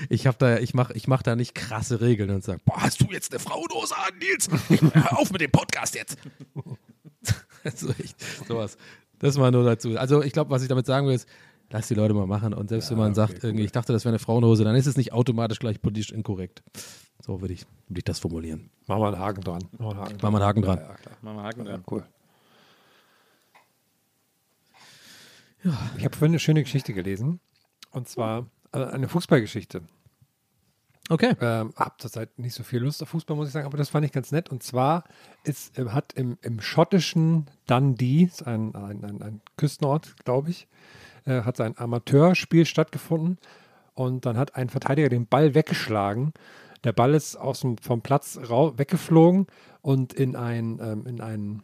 ich 0.09 0.27
habe 0.27 0.37
da, 0.39 0.59
ich 0.59 0.75
mache 0.75 0.93
ich 0.95 1.09
mach 1.09 1.23
da 1.23 1.37
nicht 1.37 1.55
krasse 1.55 2.01
Regeln 2.01 2.31
und 2.31 2.45
sage, 2.45 2.61
boah, 2.65 2.81
hast 2.83 3.01
du 3.01 3.07
jetzt 3.11 3.33
eine 3.33 3.41
Frauendose 3.41 3.97
an, 3.97 4.19
Nils? 4.19 4.49
Hör 4.93 5.19
auf 5.19 5.31
mit 5.33 5.41
dem 5.41 5.51
Podcast 5.51 5.95
jetzt. 5.95 6.19
also 7.65 7.91
echt, 7.91 8.17
sowas. 8.47 8.77
Das 9.19 9.37
mal 9.37 9.51
nur 9.51 9.65
dazu. 9.65 9.99
Also 9.99 10.23
ich 10.23 10.33
glaube, 10.33 10.51
was 10.51 10.63
ich 10.63 10.69
damit 10.69 10.87
sagen 10.87 11.07
will, 11.07 11.15
ist, 11.15 11.29
lass 11.71 11.89
die 11.89 11.95
Leute 11.95 12.15
mal 12.15 12.27
machen. 12.27 12.55
Und 12.55 12.69
selbst 12.69 12.91
wenn 12.91 12.99
man 12.99 13.15
sagt, 13.15 13.43
irgendwie, 13.43 13.65
ich 13.65 13.73
dachte, 13.73 13.93
das 13.93 14.05
wäre 14.05 14.13
eine 14.13 14.19
Frauenhose, 14.19 14.65
dann 14.65 14.77
ist 14.77 14.87
es 14.87 14.97
nicht 14.97 15.13
automatisch 15.13 15.59
gleich 15.59 15.81
politisch 15.83 16.13
inkorrekt. 16.13 16.63
So 17.21 17.41
würde 17.41 17.55
ich, 17.55 17.67
würd 17.89 17.99
ich 17.99 18.05
das 18.05 18.21
formulieren. 18.21 18.71
Machen 18.87 19.03
wir 19.03 19.09
einen 19.09 19.19
Haken 19.19 19.41
dran. 19.43 19.63
Machen 19.77 19.81
wir 19.81 19.91
einen 19.91 19.99
Haken 20.01 20.17
Machen 20.23 20.33
wir 20.33 20.39
einen 20.39 20.45
Haken 20.47 20.63
dran. 20.63 20.79
Ja, 20.79 20.89
ja, 20.89 20.95
klar. 20.95 21.17
Machen 21.23 21.37
wir 21.37 21.43
Haken 21.43 21.67
Ja, 21.67 21.73
dran. 21.73 21.85
cool. 21.91 22.05
Ich 25.97 26.05
habe 26.05 26.17
vorhin 26.17 26.33
eine 26.33 26.39
schöne 26.39 26.63
Geschichte 26.63 26.93
gelesen. 26.95 27.41
Und 27.99 28.09
zwar 28.09 28.46
äh, 28.72 28.78
eine 28.78 29.09
Fußballgeschichte. 29.09 29.82
Okay. 31.11 31.34
Ähm, 31.40 31.72
hab 31.74 32.01
zurzeit 32.01 32.38
nicht 32.38 32.55
so 32.55 32.62
viel 32.62 32.80
Lust 32.80 33.03
auf 33.03 33.09
Fußball, 33.09 33.36
muss 33.36 33.49
ich 33.49 33.53
sagen, 33.53 33.66
aber 33.66 33.78
das 33.78 33.88
fand 33.88 34.05
ich 34.05 34.12
ganz 34.12 34.30
nett. 34.30 34.51
Und 34.51 34.62
zwar 34.62 35.05
ist, 35.42 35.78
ähm, 35.78 35.92
hat 35.92 36.12
im, 36.12 36.38
im 36.42 36.61
schottischen 36.61 37.46
Dundee, 37.66 38.24
ist 38.24 38.46
ein, 38.46 38.74
ein, 38.74 39.05
ein, 39.05 39.22
ein 39.22 39.40
Küstenort, 39.57 40.14
glaube 40.24 40.51
ich, 40.51 40.68
äh, 41.24 41.42
hat 41.42 41.61
ein 41.61 41.76
Amateurspiel 41.78 42.66
stattgefunden. 42.66 43.38
Und 43.94 44.26
dann 44.26 44.36
hat 44.36 44.55
ein 44.55 44.68
Verteidiger 44.68 45.09
den 45.09 45.26
Ball 45.26 45.55
weggeschlagen. 45.55 46.32
Der 46.84 46.92
Ball 46.92 47.14
ist 47.14 47.36
aus 47.36 47.61
dem, 47.61 47.78
vom 47.78 48.03
Platz 48.03 48.36
weggeflogen 48.36 49.46
und 49.80 50.12
in 50.12 50.36
ein, 50.36 50.78
ähm, 50.80 51.07
in 51.07 51.20
einen, 51.20 51.62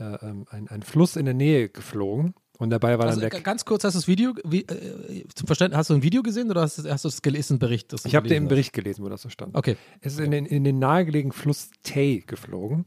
äh, 0.00 0.14
ähm, 0.26 0.46
ein, 0.50 0.68
ein 0.68 0.82
Fluss 0.82 1.14
in 1.14 1.26
der 1.26 1.34
Nähe 1.34 1.68
geflogen. 1.68 2.34
Und 2.58 2.70
Ball 2.78 2.98
war 2.98 3.06
Also, 3.06 3.20
dann 3.20 3.32
weg. 3.32 3.44
ganz 3.44 3.64
kurz, 3.64 3.84
hast 3.84 3.94
du 3.94 3.98
das 3.98 4.08
Video, 4.08 4.32
wie, 4.44 4.62
äh, 4.62 5.24
zum 5.34 5.46
Verständnis, 5.46 5.78
hast 5.78 5.90
du 5.90 5.94
ein 5.94 6.02
Video 6.02 6.22
gesehen 6.22 6.50
oder 6.50 6.62
hast 6.62 6.78
du, 6.78 6.90
hast 6.90 7.04
du 7.04 7.08
es 7.08 7.20
gelesen, 7.22 7.54
einen 7.54 7.58
Bericht? 7.58 7.92
Ich 8.04 8.14
habe 8.14 8.28
den? 8.28 8.48
Bericht 8.48 8.72
gelesen, 8.72 9.04
wo 9.04 9.08
das 9.08 9.22
so 9.22 9.28
stand. 9.28 9.54
Okay. 9.54 9.76
Es 10.00 10.14
ist 10.14 10.20
in 10.20 10.30
den, 10.30 10.46
in 10.46 10.64
den 10.64 10.78
nahegelegenen 10.78 11.32
Fluss 11.32 11.70
Tay 11.82 12.24
geflogen. 12.26 12.86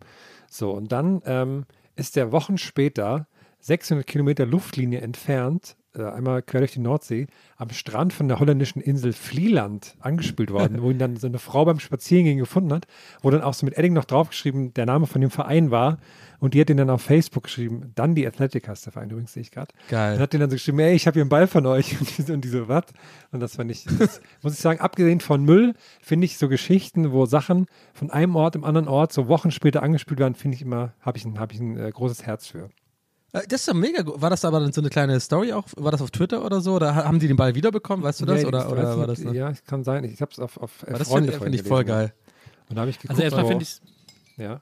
So, 0.49 0.71
und 0.71 0.91
dann 0.91 1.21
ähm, 1.25 1.65
ist 1.95 2.15
der 2.15 2.31
Wochen 2.31 2.57
später 2.57 3.27
600 3.59 4.07
Kilometer 4.07 4.45
Luftlinie 4.45 5.01
entfernt 5.01 5.75
äh, 5.75 5.78
einmal 5.97 6.41
quer 6.41 6.59
durch 6.61 6.73
die 6.73 6.79
Nordsee, 6.79 7.27
am 7.57 7.69
Strand 7.71 8.13
von 8.13 8.27
der 8.27 8.39
holländischen 8.39 8.81
Insel 8.81 9.13
Vlieland 9.13 9.95
angespült 9.99 10.51
worden, 10.51 10.81
wo 10.81 10.91
ihn 10.91 10.99
dann 10.99 11.17
so 11.17 11.27
eine 11.27 11.39
Frau 11.39 11.65
beim 11.65 11.79
Spazierengehen 11.79 12.37
gefunden 12.37 12.73
hat, 12.73 12.85
wo 13.21 13.31
dann 13.31 13.41
auch 13.41 13.53
so 13.53 13.65
mit 13.65 13.77
Edding 13.77 13.93
noch 13.93 14.05
draufgeschrieben 14.05 14.73
der 14.73 14.85
Name 14.85 15.07
von 15.07 15.21
dem 15.21 15.31
Verein 15.31 15.71
war. 15.71 15.97
Und 16.39 16.53
die 16.53 16.61
hat 16.61 16.69
ihn 16.69 16.77
dann 16.77 16.89
auf 16.89 17.01
Facebook 17.01 17.43
geschrieben. 17.43 17.91
Dann 17.95 18.15
die 18.15 18.25
Athletic 18.25 18.67
heißt 18.67 18.85
der 18.85 18.93
Verein 18.93 19.09
übrigens, 19.09 19.33
sehe 19.33 19.41
ich 19.41 19.51
gerade. 19.51 19.73
Geil. 19.89 20.13
Und 20.15 20.21
hat 20.21 20.31
den 20.31 20.39
dann 20.39 20.49
so 20.49 20.55
geschrieben, 20.55 20.79
ey, 20.79 20.93
ich 20.93 21.05
habe 21.05 21.15
hier 21.15 21.23
einen 21.23 21.29
Ball 21.29 21.47
von 21.47 21.65
euch. 21.65 21.91
Und 21.99 22.17
die, 22.17 22.21
so- 22.21 22.33
und 22.33 22.45
die 22.45 22.47
so, 22.47 22.67
was? 22.69 22.85
Und 23.31 23.41
das 23.41 23.57
fand 23.57 23.69
ich, 23.71 23.83
das, 23.83 24.21
muss 24.41 24.53
ich 24.53 24.59
sagen, 24.59 24.79
abgesehen 24.79 25.19
von 25.19 25.43
Müll, 25.43 25.73
finde 26.01 26.25
ich 26.25 26.37
so 26.37 26.47
Geschichten, 26.47 27.11
wo 27.11 27.25
Sachen 27.25 27.65
von 27.93 28.09
einem 28.09 28.35
Ort 28.37 28.55
im 28.55 28.63
anderen 28.63 28.87
Ort 28.87 29.11
so 29.11 29.27
Wochen 29.27 29.51
später 29.51 29.83
angespült 29.83 30.19
werden, 30.19 30.35
finde 30.35 30.55
ich 30.55 30.61
immer, 30.61 30.93
habe 31.01 31.17
ich 31.17 31.25
ein, 31.25 31.39
hab 31.39 31.51
ich 31.51 31.59
ein 31.59 31.77
äh, 31.77 31.91
großes 31.91 32.25
Herz 32.25 32.47
für. 32.47 32.69
Äh, 33.33 33.41
Das 33.47 33.61
ist 33.61 33.67
ja 33.67 33.73
mega 33.73 34.01
gut. 34.01 34.21
War 34.21 34.29
das 34.29 34.43
aber 34.45 34.59
dann 34.59 34.71
so 34.71 34.81
eine 34.81 34.89
kleine 34.89 35.19
Story 35.19 35.53
auch? 35.53 35.65
War 35.77 35.91
das 35.91 36.01
auf 36.01 36.11
Twitter 36.11 36.43
oder 36.45 36.61
so? 36.61 36.73
Oder 36.75 36.95
ha- 36.95 37.05
haben 37.05 37.19
die 37.19 37.27
den 37.27 37.37
Ball 37.37 37.53
wiederbekommen? 37.55 38.03
Weißt 38.03 38.21
du 38.21 38.25
das? 38.25 38.41
Nee, 38.41 38.45
oder 38.45 38.71
oder 38.71 38.97
war 38.97 39.07
das? 39.07 39.19
Ja, 39.23 39.53
kann 39.67 39.83
sein. 39.83 40.03
Ich 40.05 40.21
habe 40.21 40.31
es 40.31 40.39
auf, 40.39 40.57
auf 40.57 40.83
äh, 40.83 40.89
Aber 40.89 40.99
das 40.99 41.07
Freunde 41.07 41.31
finde 41.33 41.57
ich 41.57 41.63
voll 41.63 41.83
geil. 41.83 42.13
Und 42.69 42.75
da 42.75 42.81
habe 42.81 42.91
ich 42.91 42.97
geguckt, 42.97 43.11
Also 43.11 43.21
erstmal 43.23 43.45
finde 43.47 43.63
ich 43.63 43.79
ja. 44.37 44.61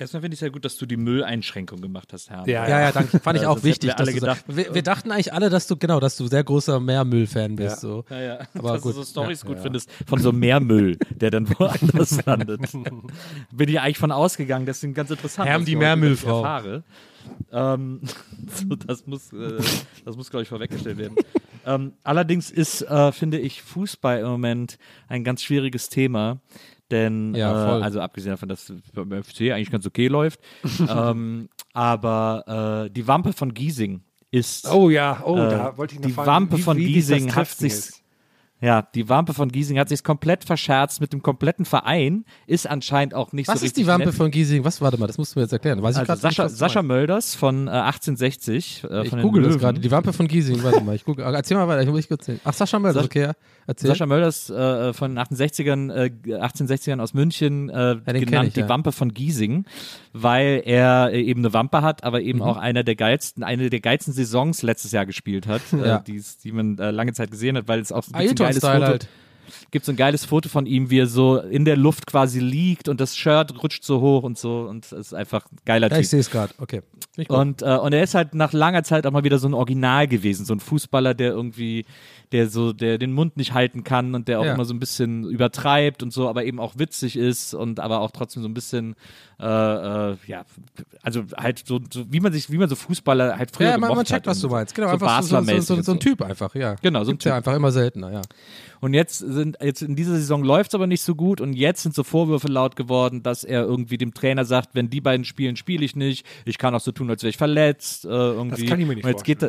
Erstmal 0.00 0.22
finde 0.22 0.34
ich 0.34 0.38
es 0.38 0.44
ja 0.44 0.48
gut, 0.48 0.64
dass 0.64 0.76
du 0.76 0.86
die 0.86 0.96
Mülleinschränkung 0.96 1.80
gemacht 1.80 2.12
hast, 2.12 2.30
Herr. 2.30 2.46
Ja, 2.48 2.68
Ja, 2.68 2.80
ja, 2.80 2.92
danke. 2.92 3.18
Fand 3.20 3.36
ich 3.36 3.42
Ja, 3.42 3.48
auch 3.50 3.56
das 3.56 3.64
wichtig. 3.64 3.90
alle 3.94 4.06
dass 4.06 4.14
du 4.14 4.20
gedacht. 4.20 4.44
sagst- 4.46 4.56
wir, 4.56 4.74
wir 4.74 4.82
dachten 4.82 5.10
eigentlich 5.10 5.32
alle, 5.32 5.50
dass 5.50 5.66
du, 5.66 5.76
genau, 5.76 6.00
dass 6.00 6.16
du 6.16 6.26
sehr 6.26 6.42
großer 6.44 6.80
Meermüll-Fan 6.80 7.56
bist. 7.56 7.76
Ja. 7.76 7.80
So. 7.80 8.04
Ja, 8.10 8.20
ja. 8.20 8.38
Aber 8.58 8.72
dass 8.72 8.82
gut. 8.82 8.92
du 8.92 8.96
so 8.98 9.04
Storys 9.04 9.42
Ja, 9.42 9.48
gut 9.48 9.56
ja. 9.58 9.62
findest 9.62 9.90
von 10.06 10.18
so 10.20 10.32
Meermüll, 10.32 10.96
der 11.10 11.30
dann 11.30 11.48
woanders 11.58 12.24
landet. 12.24 12.60
Bin 13.52 13.68
ich 13.68 13.80
eigentlich 13.80 13.98
von 13.98 14.12
ausgegangen, 14.12 14.66
das 14.66 14.82
ist 14.82 14.94
ganz 14.94 15.10
interessant. 15.10 15.48
Herm 15.48 15.64
die 15.64 15.76
Meermüllfrau. 15.76 16.38
erfahre. 16.38 16.82
Ähm, 17.52 18.00
so, 18.68 18.76
das 18.76 19.06
muss, 19.06 19.32
äh, 19.32 19.58
das 20.04 20.16
muss 20.16 20.30
glaube 20.30 20.42
ich, 20.44 20.48
vorweggestellt 20.48 20.96
werden. 20.98 21.16
ähm, 21.66 21.92
allerdings 22.02 22.50
ist, 22.50 22.82
äh, 22.82 23.12
finde 23.12 23.38
ich, 23.38 23.60
Fußball 23.62 24.20
im 24.20 24.26
Moment 24.28 24.78
ein 25.08 25.22
ganz 25.24 25.42
schwieriges 25.42 25.88
Thema. 25.90 26.38
Denn, 26.90 27.34
Ja, 27.34 27.78
äh, 27.78 27.82
also 27.82 28.00
abgesehen 28.00 28.32
davon, 28.32 28.48
dass 28.48 28.68
es 28.70 28.80
beim 28.92 29.10
FC 29.22 29.52
eigentlich 29.52 29.70
ganz 29.70 29.86
okay 29.86 30.08
läuft, 30.08 30.40
ähm, 30.88 31.48
aber 31.72 32.86
äh, 32.86 32.90
die 32.90 33.06
Wampe 33.06 33.32
von 33.32 33.54
Giesing 33.54 34.02
ist 34.30 34.68
Oh 34.72 34.90
ja, 34.90 35.22
oh, 35.24 35.36
Äh, 35.36 35.50
da 35.50 35.76
wollte 35.76 35.94
ich 35.94 36.00
noch 36.00 36.06
die 36.08 36.12
fragen, 36.12 36.26
Wampe 36.28 36.58
wie, 36.58 36.62
von 36.62 36.76
wie 36.76 36.86
Giesing 36.92 37.34
hat 37.34 37.48
sich 37.48 37.72
ist. 37.72 37.96
Ja, 38.62 38.82
die 38.82 39.08
Wampe 39.08 39.32
von 39.32 39.50
Giesing 39.50 39.78
hat 39.78 39.88
sich 39.88 40.04
komplett 40.04 40.44
verscherzt 40.44 41.00
mit 41.00 41.14
dem 41.14 41.22
kompletten 41.22 41.64
Verein, 41.64 42.26
ist 42.46 42.68
anscheinend 42.68 43.14
auch 43.14 43.32
nicht 43.32 43.48
Was 43.48 43.60
so 43.60 43.64
ist 43.64 43.70
richtig 43.70 43.84
die 43.84 43.88
Wampe 43.88 44.08
nett. 44.08 44.14
von 44.14 44.30
Giesing? 44.30 44.64
Was, 44.66 44.82
warte 44.82 44.98
mal, 45.00 45.06
das 45.06 45.16
musst 45.16 45.34
du 45.34 45.38
mir 45.38 45.44
jetzt 45.44 45.52
erklären. 45.52 45.80
Weiß 45.82 45.96
also 45.96 46.14
Sascha, 46.14 46.28
nicht, 46.44 46.52
was 46.52 46.58
Sascha. 46.58 46.82
Mölders 46.82 47.34
von 47.34 47.68
äh, 47.68 47.70
1860. 47.70 48.84
Äh, 48.84 49.02
Ich 49.04 49.08
von 49.08 49.22
google 49.22 49.44
das 49.44 49.56
gerade. 49.58 49.80
Die 49.80 49.90
Wampe 49.90 50.12
von 50.12 50.28
Giesing, 50.28 50.62
warte 50.62 50.82
mal. 50.82 50.94
Ich 50.94 51.06
google. 51.06 51.24
Erzähl 51.24 51.56
mal 51.56 51.66
weiter, 51.68 51.82
ich 51.84 51.88
muss 51.88 52.06
kurz 52.06 52.26
sehen. 52.26 52.38
Ach, 52.44 52.52
Sascha 52.52 52.78
Mölders, 52.78 53.02
Sascha- 53.02 53.06
okay, 53.06 53.22
ja. 53.22 53.32
Erzähl. 53.70 53.86
Sascha 53.88 54.06
Mölders 54.06 54.50
äh, 54.50 54.92
von 54.92 55.14
den 55.14 55.18
1860ern, 55.24 55.92
äh, 55.92 56.10
1860ern 56.34 57.00
aus 57.00 57.14
München, 57.14 57.68
äh, 57.68 57.98
kenn 58.04 58.24
genannt 58.24 58.48
ich, 58.48 58.54
die 58.54 58.60
ja. 58.60 58.68
Wampe 58.68 58.90
von 58.90 59.14
Giesing, 59.14 59.64
weil 60.12 60.62
er 60.64 61.10
äh, 61.12 61.22
eben 61.22 61.40
eine 61.42 61.52
Wampe 61.52 61.80
hat, 61.82 62.02
aber 62.02 62.18
Mhm. 62.20 62.26
eben 62.26 62.42
auch 62.42 62.56
einer 62.56 62.82
der 62.82 62.96
geilsten, 62.96 63.44
eine 63.44 63.70
der 63.70 63.78
geilsten 63.80 64.12
Saisons 64.12 64.62
letztes 64.62 64.90
Jahr 64.90 65.06
gespielt 65.06 65.46
hat, 65.46 65.62
Ja. 65.72 65.98
äh, 65.98 66.02
die 66.04 66.52
man 66.52 66.78
äh, 66.78 66.90
lange 66.90 67.12
Zeit 67.12 67.30
gesehen 67.30 67.56
hat, 67.56 67.68
weil 67.68 67.78
es 67.78 67.92
auch 67.92 68.02
so 68.02 68.12
ein 68.12 68.34
geiles 68.34 68.58
Foto 68.58 68.72
halt. 68.82 69.08
Gibt 69.70 69.84
so 69.84 69.92
ein 69.92 69.96
geiles 69.96 70.24
Foto 70.24 70.48
von 70.48 70.66
ihm, 70.66 70.90
wie 70.90 70.98
er 71.00 71.06
so 71.06 71.38
in 71.38 71.64
der 71.64 71.76
Luft 71.76 72.06
quasi 72.06 72.40
liegt 72.40 72.88
und 72.88 73.00
das 73.00 73.16
Shirt 73.16 73.62
rutscht 73.62 73.84
so 73.84 74.00
hoch 74.00 74.22
und 74.22 74.38
so 74.38 74.62
und 74.68 74.84
es 74.84 74.92
ist 74.92 75.14
einfach 75.14 75.44
ein 75.50 75.56
geiler 75.64 75.88
Ja, 75.88 75.94
Typ. 75.94 76.02
ich 76.02 76.08
sehe 76.08 76.20
es 76.20 76.30
gerade. 76.30 76.52
Okay. 76.58 76.82
Und, 77.28 77.60
äh, 77.62 77.76
und 77.76 77.92
er 77.92 78.02
ist 78.02 78.14
halt 78.14 78.34
nach 78.34 78.52
langer 78.52 78.82
Zeit 78.82 79.06
auch 79.06 79.10
mal 79.10 79.24
wieder 79.24 79.38
so 79.38 79.46
ein 79.48 79.52
Original 79.54 80.08
gewesen, 80.08 80.46
so 80.46 80.54
ein 80.54 80.60
Fußballer, 80.60 81.12
der 81.12 81.30
irgendwie, 81.32 81.84
der 82.32 82.48
so, 82.48 82.72
der 82.72 82.96
den 82.98 83.12
Mund 83.12 83.36
nicht 83.36 83.52
halten 83.52 83.84
kann 83.84 84.14
und 84.14 84.28
der 84.28 84.40
auch 84.40 84.44
Ja. 84.44 84.54
immer 84.54 84.64
so 84.64 84.72
ein 84.72 84.78
bisschen 84.80 85.24
übertreibt 85.28 86.02
und 86.02 86.12
so, 86.12 86.28
aber 86.28 86.44
eben 86.44 86.58
auch 86.60 86.78
witzig 86.78 87.16
ist 87.16 87.52
und 87.52 87.78
aber 87.80 88.00
auch 88.00 88.10
trotzdem 88.12 88.42
so 88.42 88.48
ein 88.48 88.54
bisschen, 88.54 88.94
äh, 89.38 89.44
äh, 89.44 90.16
ja, 90.26 90.44
also 91.02 91.24
halt 91.36 91.62
so, 91.66 91.80
so, 91.92 92.04
wie 92.10 92.20
man 92.20 92.32
sich, 92.32 92.50
wie 92.50 92.58
man 92.58 92.68
so 92.68 92.76
Fußballer 92.76 93.36
halt 93.36 93.50
früher 93.54 93.70
ja, 93.70 93.78
man, 93.78 93.94
man 93.94 94.04
checkt, 94.04 94.26
was 94.26 94.40
du 94.40 94.48
meinst. 94.48 94.74
Genau, 94.74 94.88
so 94.88 94.92
einfach 94.94 95.22
so, 95.22 95.40
so, 95.60 95.82
so, 95.82 95.92
ein 95.92 96.00
Typ 96.00 96.22
einfach, 96.22 96.54
ja. 96.54 96.76
Genau, 96.80 97.04
so 97.04 97.10
ein 97.10 97.14
Gibt's 97.14 97.24
ja 97.24 97.32
Typ. 97.32 97.36
einfach 97.38 97.54
immer 97.56 97.72
seltener, 97.72 98.12
ja. 98.12 98.22
Und 98.80 98.94
jetzt 98.94 99.18
sind, 99.18 99.58
jetzt 99.62 99.82
in 99.82 99.94
dieser 99.94 100.14
Saison 100.14 100.42
läuft 100.42 100.70
es 100.70 100.74
aber 100.74 100.86
nicht 100.86 101.02
so 101.02 101.14
gut 101.14 101.40
und 101.40 101.52
jetzt 101.52 101.82
sind 101.82 101.94
so 101.94 102.02
Vorwürfe 102.02 102.48
laut 102.48 102.76
geworden, 102.76 103.22
dass 103.22 103.44
er 103.44 103.62
irgendwie 103.62 103.98
dem 103.98 104.14
Trainer 104.14 104.44
sagt, 104.44 104.70
wenn 104.74 104.90
die 104.90 105.00
beiden 105.00 105.24
spielen, 105.24 105.56
spiele 105.56 105.84
ich 105.84 105.96
nicht. 105.96 106.26
Ich 106.44 106.58
kann 106.58 106.74
auch 106.74 106.80
so 106.80 106.92
tun, 106.92 107.10
als 107.10 107.22
wäre 107.22 107.30
ich 107.30 107.36
verletzt. 107.36 108.04
Äh, 108.04 108.08
irgendwie. 108.08 108.66
kann 108.66 108.80
ich 108.80 108.86
mir 108.86 108.94
nicht 108.94 109.04
und 109.04 109.10
jetzt 109.10 109.24
geht, 109.24 109.42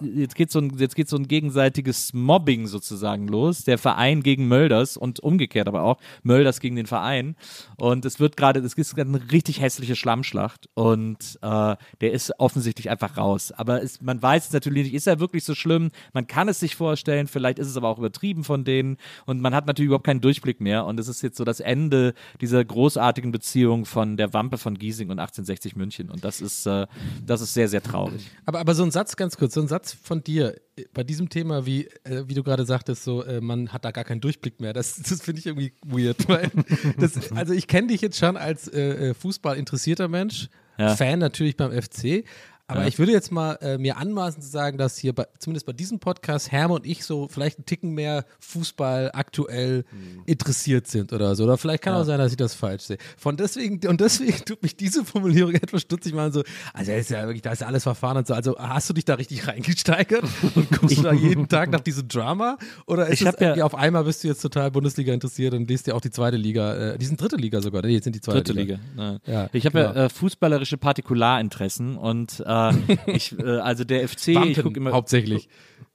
jetzt 0.00 0.34
geht 0.34 0.50
so 0.50 0.60
ein, 0.60 0.76
jetzt 0.78 0.96
geht 0.96 1.08
so 1.08 1.16
ein 1.16 1.28
gegenseitiges 1.28 2.12
Mobbing 2.14 2.66
sozusagen 2.66 3.28
los. 3.28 3.64
Der 3.64 3.78
Verein 3.78 4.22
gegen 4.22 4.48
Mölders 4.48 4.96
und 4.96 5.20
umgekehrt 5.20 5.68
aber 5.68 5.82
auch 5.82 5.98
Mölders 6.22 6.60
gegen 6.60 6.76
den 6.76 6.86
Verein. 6.86 7.36
Und 7.76 8.04
es 8.04 8.20
wird 8.20 8.36
gerade, 8.36 8.60
es 8.60 8.74
ist 8.74 8.94
gerade 8.94 9.10
eine 9.10 9.30
richtig 9.32 9.60
hässliche 9.60 9.96
Schlammschlacht 9.96 10.68
und 10.74 11.38
äh, 11.42 11.76
der 12.00 12.12
ist 12.12 12.32
offensichtlich 12.38 12.90
einfach 12.90 13.16
raus. 13.16 13.52
Aber 13.52 13.82
es, 13.82 14.00
man 14.00 14.22
weiß 14.22 14.46
es 14.46 14.52
natürlich 14.52 14.84
nicht, 14.84 14.94
ist 14.94 15.06
er 15.06 15.20
wirklich 15.20 15.44
so 15.44 15.54
schlimm? 15.54 15.90
Man 16.12 16.26
kann 16.26 16.48
es 16.48 16.60
sich 16.60 16.76
vorstellen, 16.76 17.26
vielleicht 17.26 17.58
ist 17.58 17.68
es 17.68 17.76
aber 17.76 17.88
auch 17.88 17.98
übertrieben 17.98 18.44
von 18.44 18.64
denen 18.78 18.96
und 19.26 19.40
man 19.40 19.54
hat 19.54 19.66
natürlich 19.66 19.86
überhaupt 19.86 20.06
keinen 20.06 20.20
Durchblick 20.20 20.60
mehr. 20.60 20.84
Und 20.86 20.98
es 21.00 21.08
ist 21.08 21.22
jetzt 21.22 21.36
so 21.36 21.44
das 21.44 21.60
Ende 21.60 22.14
dieser 22.40 22.64
großartigen 22.64 23.32
Beziehung 23.32 23.84
von 23.84 24.16
der 24.16 24.32
Wampe 24.32 24.58
von 24.58 24.78
Giesing 24.78 25.10
und 25.10 25.18
1860 25.18 25.76
München. 25.76 26.10
Und 26.10 26.24
das 26.24 26.40
ist, 26.40 26.66
äh, 26.66 26.86
das 27.26 27.40
ist 27.40 27.54
sehr, 27.54 27.68
sehr 27.68 27.82
traurig. 27.82 28.26
Aber, 28.46 28.60
aber 28.60 28.74
so 28.74 28.82
ein 28.82 28.90
Satz, 28.90 29.16
ganz 29.16 29.36
kurz, 29.36 29.54
so 29.54 29.60
ein 29.60 29.68
Satz 29.68 29.96
von 30.02 30.22
dir 30.22 30.54
bei 30.94 31.02
diesem 31.04 31.28
Thema, 31.28 31.66
wie, 31.66 31.86
äh, 32.04 32.24
wie 32.26 32.34
du 32.34 32.42
gerade 32.42 32.64
sagtest, 32.64 33.04
so, 33.04 33.24
äh, 33.24 33.40
man 33.40 33.72
hat 33.72 33.84
da 33.84 33.90
gar 33.90 34.04
keinen 34.04 34.20
Durchblick 34.20 34.60
mehr, 34.60 34.72
das, 34.72 34.96
das 35.02 35.22
finde 35.22 35.40
ich 35.40 35.46
irgendwie 35.46 35.72
weird. 35.84 36.28
Weil 36.28 36.50
das, 36.98 37.32
also 37.32 37.52
ich 37.52 37.66
kenne 37.66 37.88
dich 37.88 38.00
jetzt 38.00 38.18
schon 38.18 38.36
als 38.36 38.68
äh, 38.68 39.10
äh, 39.10 39.14
Fußball 39.14 39.56
interessierter 39.56 40.08
Mensch, 40.08 40.48
Ja. 40.78 40.94
Fan 40.94 41.18
natürlich 41.18 41.56
beim 41.56 41.72
FC. 41.72 42.24
Aber 42.68 42.82
Ja. 42.82 42.86
ich 42.86 42.98
würde 42.98 43.12
jetzt 43.12 43.32
mal 43.32 43.54
äh, 43.62 43.78
mir 43.78 43.96
anmaßen 43.96 44.42
zu 44.42 44.48
sagen, 44.48 44.78
dass 44.78 44.96
hier 44.98 45.14
bei, 45.14 45.26
zumindest 45.38 45.66
bei 45.66 45.72
diesem 45.72 45.98
Podcast 46.00 46.52
Herm 46.52 46.70
und 46.70 46.86
ich 46.86 47.04
so 47.04 47.26
vielleicht 47.28 47.58
einen 47.58 47.64
Ticken 47.66 47.92
mehr 47.94 48.24
Fußball 48.40 49.10
aktuell 49.14 49.84
interessiert 50.26 50.86
sind 50.86 51.12
oder 51.12 51.34
so. 51.34 51.44
Oder 51.44 51.56
vielleicht 51.58 51.82
kann 51.82 51.94
auch 51.94 52.04
sein, 52.04 52.18
dass 52.18 52.30
ich 52.30 52.36
das 52.36 52.54
falsch 52.54 52.82
sehe. 52.82 52.98
Von 53.16 53.36
deswegen, 53.36 53.86
und 53.88 54.00
deswegen 54.00 54.36
tut 54.44 54.62
mich 54.62 54.76
diese 54.76 55.04
Formulierung 55.04 55.54
etwas 55.54 55.82
stutzig 55.82 56.14
machen, 56.14 56.32
so, 56.32 56.42
also 56.74 56.92
ist 56.92 57.10
ja 57.10 57.22
wirklich, 57.24 57.42
da 57.42 57.52
ist 57.52 57.60
ja 57.60 57.66
alles 57.66 57.82
verfahren 57.84 58.18
und 58.18 58.26
so. 58.26 58.34
Also 58.34 58.56
hast 58.58 58.88
du 58.90 58.94
dich 58.94 59.04
da 59.04 59.14
richtig 59.14 59.46
reingesteigert 59.48 60.24
und 60.54 60.70
guckst 60.70 61.02
da 61.04 61.12
jeden 61.12 61.48
Tag 61.48 61.70
nach 61.70 61.80
diesem 61.80 62.06
Drama? 62.08 62.58
Oder 62.86 63.06
ist 63.06 63.20
Ich 63.22 63.26
es 63.26 63.34
ja- 63.34 63.40
irgendwie 63.40 63.62
auf 63.62 63.74
einmal 63.74 64.04
bist 64.04 64.22
du 64.24 64.28
jetzt 64.28 64.40
total 64.42 64.70
Bundesliga 64.70 65.12
interessiert 65.14 65.54
und 65.54 65.68
liest 65.68 65.86
dir 65.86 65.94
auch 65.96 66.00
die 66.02 66.10
zweite 66.10 66.36
Liga, 66.36 66.74
äh, 66.92 66.98
die 66.98 67.06
sind 67.06 67.20
dritte 67.20 67.36
Liga 67.36 67.60
sogar, 67.62 67.82
nee, 67.82 67.94
jetzt 67.94 68.04
sind 68.04 68.14
die 68.16 68.20
zweite 68.20 68.42
Dritte 68.42 68.52
Liga. 68.52 68.78
Ja. 68.96 69.18
Ja, 69.26 69.48
ich 69.52 69.64
habe 69.64 69.78
ja 69.78 69.92
genau. 69.92 70.04
äh, 70.04 70.08
fußballerische 70.10 70.76
Partikularinteressen 70.76 71.96
und 71.96 72.40
äh, 72.40 72.57
ich, 73.06 73.38
äh, 73.38 73.58
also 73.58 73.84
der 73.84 74.08
FC, 74.08 74.28
ich 74.28 74.34
Wampen 74.36 74.62
gucke 74.62 74.80
immer, 74.80 74.92
hauptsächlich. 74.92 75.48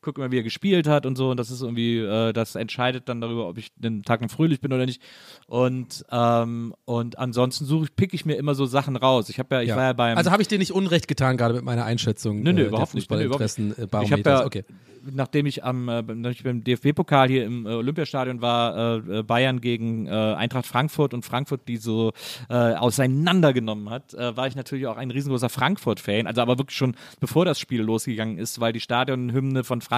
Guck 0.04 0.18
immer, 0.18 0.32
wie 0.32 0.38
er 0.38 0.44
gespielt 0.44 0.88
hat 0.88 1.06
und 1.06 1.16
so. 1.16 1.32
Und 1.32 1.38
das 1.38 1.50
ist 1.50 1.62
irgendwie, 1.62 1.98
äh, 1.98 2.34
das 2.34 2.56
entscheidet 2.56 3.10
dann 3.10 3.22
darüber, 3.22 3.48
ob 3.48 3.58
ich 3.58 3.72
den 3.76 4.04
Tag 4.04 4.22
noch 4.22 4.30
fröhlich 4.30 4.62
bin 4.62 4.72
oder 4.74 4.86
nicht. 4.86 5.02
Und, 5.48 6.06
ähm, 6.12 6.74
und 6.86 7.18
ansonsten 7.18 7.66
suche 7.66 7.86
ich, 7.86 7.96
pick 7.96 8.14
ich 8.14 8.26
mir 8.26 8.36
immer 8.36 8.56
so 8.56 8.66
Sachen 8.66 8.96
raus. 8.96 9.30
Ich 9.30 9.40
habe 9.40 9.56
ja, 9.56 9.62
ich 9.62 9.70
war 9.70 9.84
ja 9.84 9.94
beim. 9.94 10.18
also 10.18 10.32
habe 10.32 10.42
ich 10.42 10.48
dir 10.48 10.60
nicht 10.60 10.74
Unrecht 10.74 11.08
getan, 11.08 11.38
gerade 11.38 11.54
mit 11.56 11.64
meiner 11.64 11.86
Einschätzung 11.86 12.44
Nö, 12.44 12.54
nö, 12.54 12.64
äh, 12.64 12.68
überhaupt 12.68 12.94
nicht. 12.94 13.10
Nö, 13.10 13.24
überhaupt 13.24 13.58
nicht. 13.58 13.78
Äh, 13.78 14.04
ich 14.04 14.12
habe 14.12 14.22
ja, 14.26 14.46
okay. 14.46 14.64
nachdem 15.12 15.46
ich 15.46 15.64
am 15.64 15.88
äh, 15.90 16.02
nachdem 16.02 16.32
ich 16.32 16.44
beim 16.44 16.64
DFB-Pokal 16.64 17.30
hier 17.30 17.46
im 17.46 17.66
äh, 17.66 17.70
Olympiastadion 17.70 18.42
war, 18.42 18.98
äh, 19.08 19.20
äh, 19.20 19.24
Bayern 19.24 19.62
gegen 19.62 20.10
Eintracht 20.10 20.66
Frankfurt 20.66 21.14
und 21.14 21.24
Frankfurt 21.24 21.68
die 21.68 21.78
so 21.78 22.12
auseinandergenommen 22.50 23.90
hat, 23.90 24.14
war 24.14 24.48
ich 24.48 24.56
natürlich 24.56 24.88
auch 24.88 24.98
ein 24.98 25.12
riesengroßer 25.12 25.50
Frankfurt-Fan. 25.50 26.28
Also 26.28 26.42
aber 26.42 26.58
wirklich 26.58 26.78
schon 26.78 26.96
bevor 27.20 27.46
das 27.46 27.60
Spiel 27.60 27.82
losgegangen 27.82 28.38
ist, 28.38 28.60
weil 28.60 28.74
die 28.74 28.80
Stadionhymne 28.80 29.64
von 29.64 29.82
Frankfurt 29.82 29.93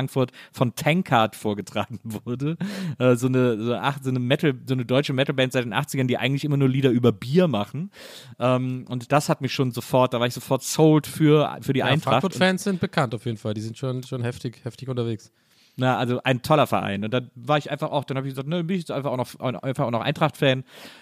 von 0.51 0.75
Tankard 0.75 1.35
vorgetragen 1.35 1.99
wurde. 2.03 2.57
Äh, 2.99 3.15
so 3.15 3.27
eine 3.27 3.61
so, 3.61 3.73
ach, 3.75 3.99
so 4.01 4.09
eine 4.09 4.19
Metal, 4.19 4.53
so 4.65 4.73
eine 4.73 4.85
deutsche 4.85 5.13
Metalband 5.13 5.53
seit 5.53 5.65
den 5.65 5.73
80ern, 5.73 6.07
die 6.07 6.17
eigentlich 6.17 6.45
immer 6.45 6.57
nur 6.57 6.69
Lieder 6.69 6.89
über 6.89 7.11
Bier 7.11 7.47
machen. 7.47 7.91
Ähm, 8.39 8.85
und 8.89 9.11
das 9.11 9.29
hat 9.29 9.41
mich 9.41 9.53
schon 9.53 9.71
sofort, 9.71 10.13
da 10.13 10.19
war 10.19 10.27
ich 10.27 10.33
sofort 10.33 10.63
sold 10.63 11.07
für, 11.07 11.57
für 11.61 11.73
die 11.73 11.79
Ja, 11.79 11.85
Eintracht. 11.85 12.21
Frankfurt-Fans 12.21 12.63
sind 12.63 12.79
bekannt 12.79 13.15
auf 13.15 13.25
jeden 13.25 13.37
Fall. 13.37 13.53
Die 13.53 13.61
sind 13.61 13.77
schon, 13.77 14.03
schon 14.03 14.21
heftig, 14.23 14.59
heftig 14.63 14.89
unterwegs. 14.89 15.31
Na, 15.77 15.97
also 15.97 16.21
ein 16.23 16.41
toller 16.41 16.67
Verein. 16.67 17.03
Und 17.03 17.13
dann 17.13 17.29
war 17.35 17.57
ich 17.57 17.69
einfach 17.69 17.91
auch, 17.91 18.05
dann 18.05 18.15
habe 18.15 18.27
ich 18.27 18.31
gesagt, 18.33 18.47
ne, 18.47 18.63
bin 18.63 18.75
ich 18.77 18.83
jetzt 18.83 18.91
einfach 18.91 19.11
auch 19.11 19.17
noch, 19.17 19.35
einfach 19.61 19.85
auch 19.85 19.91
noch 19.91 20.01
Eintracht-Fan. 20.01 20.59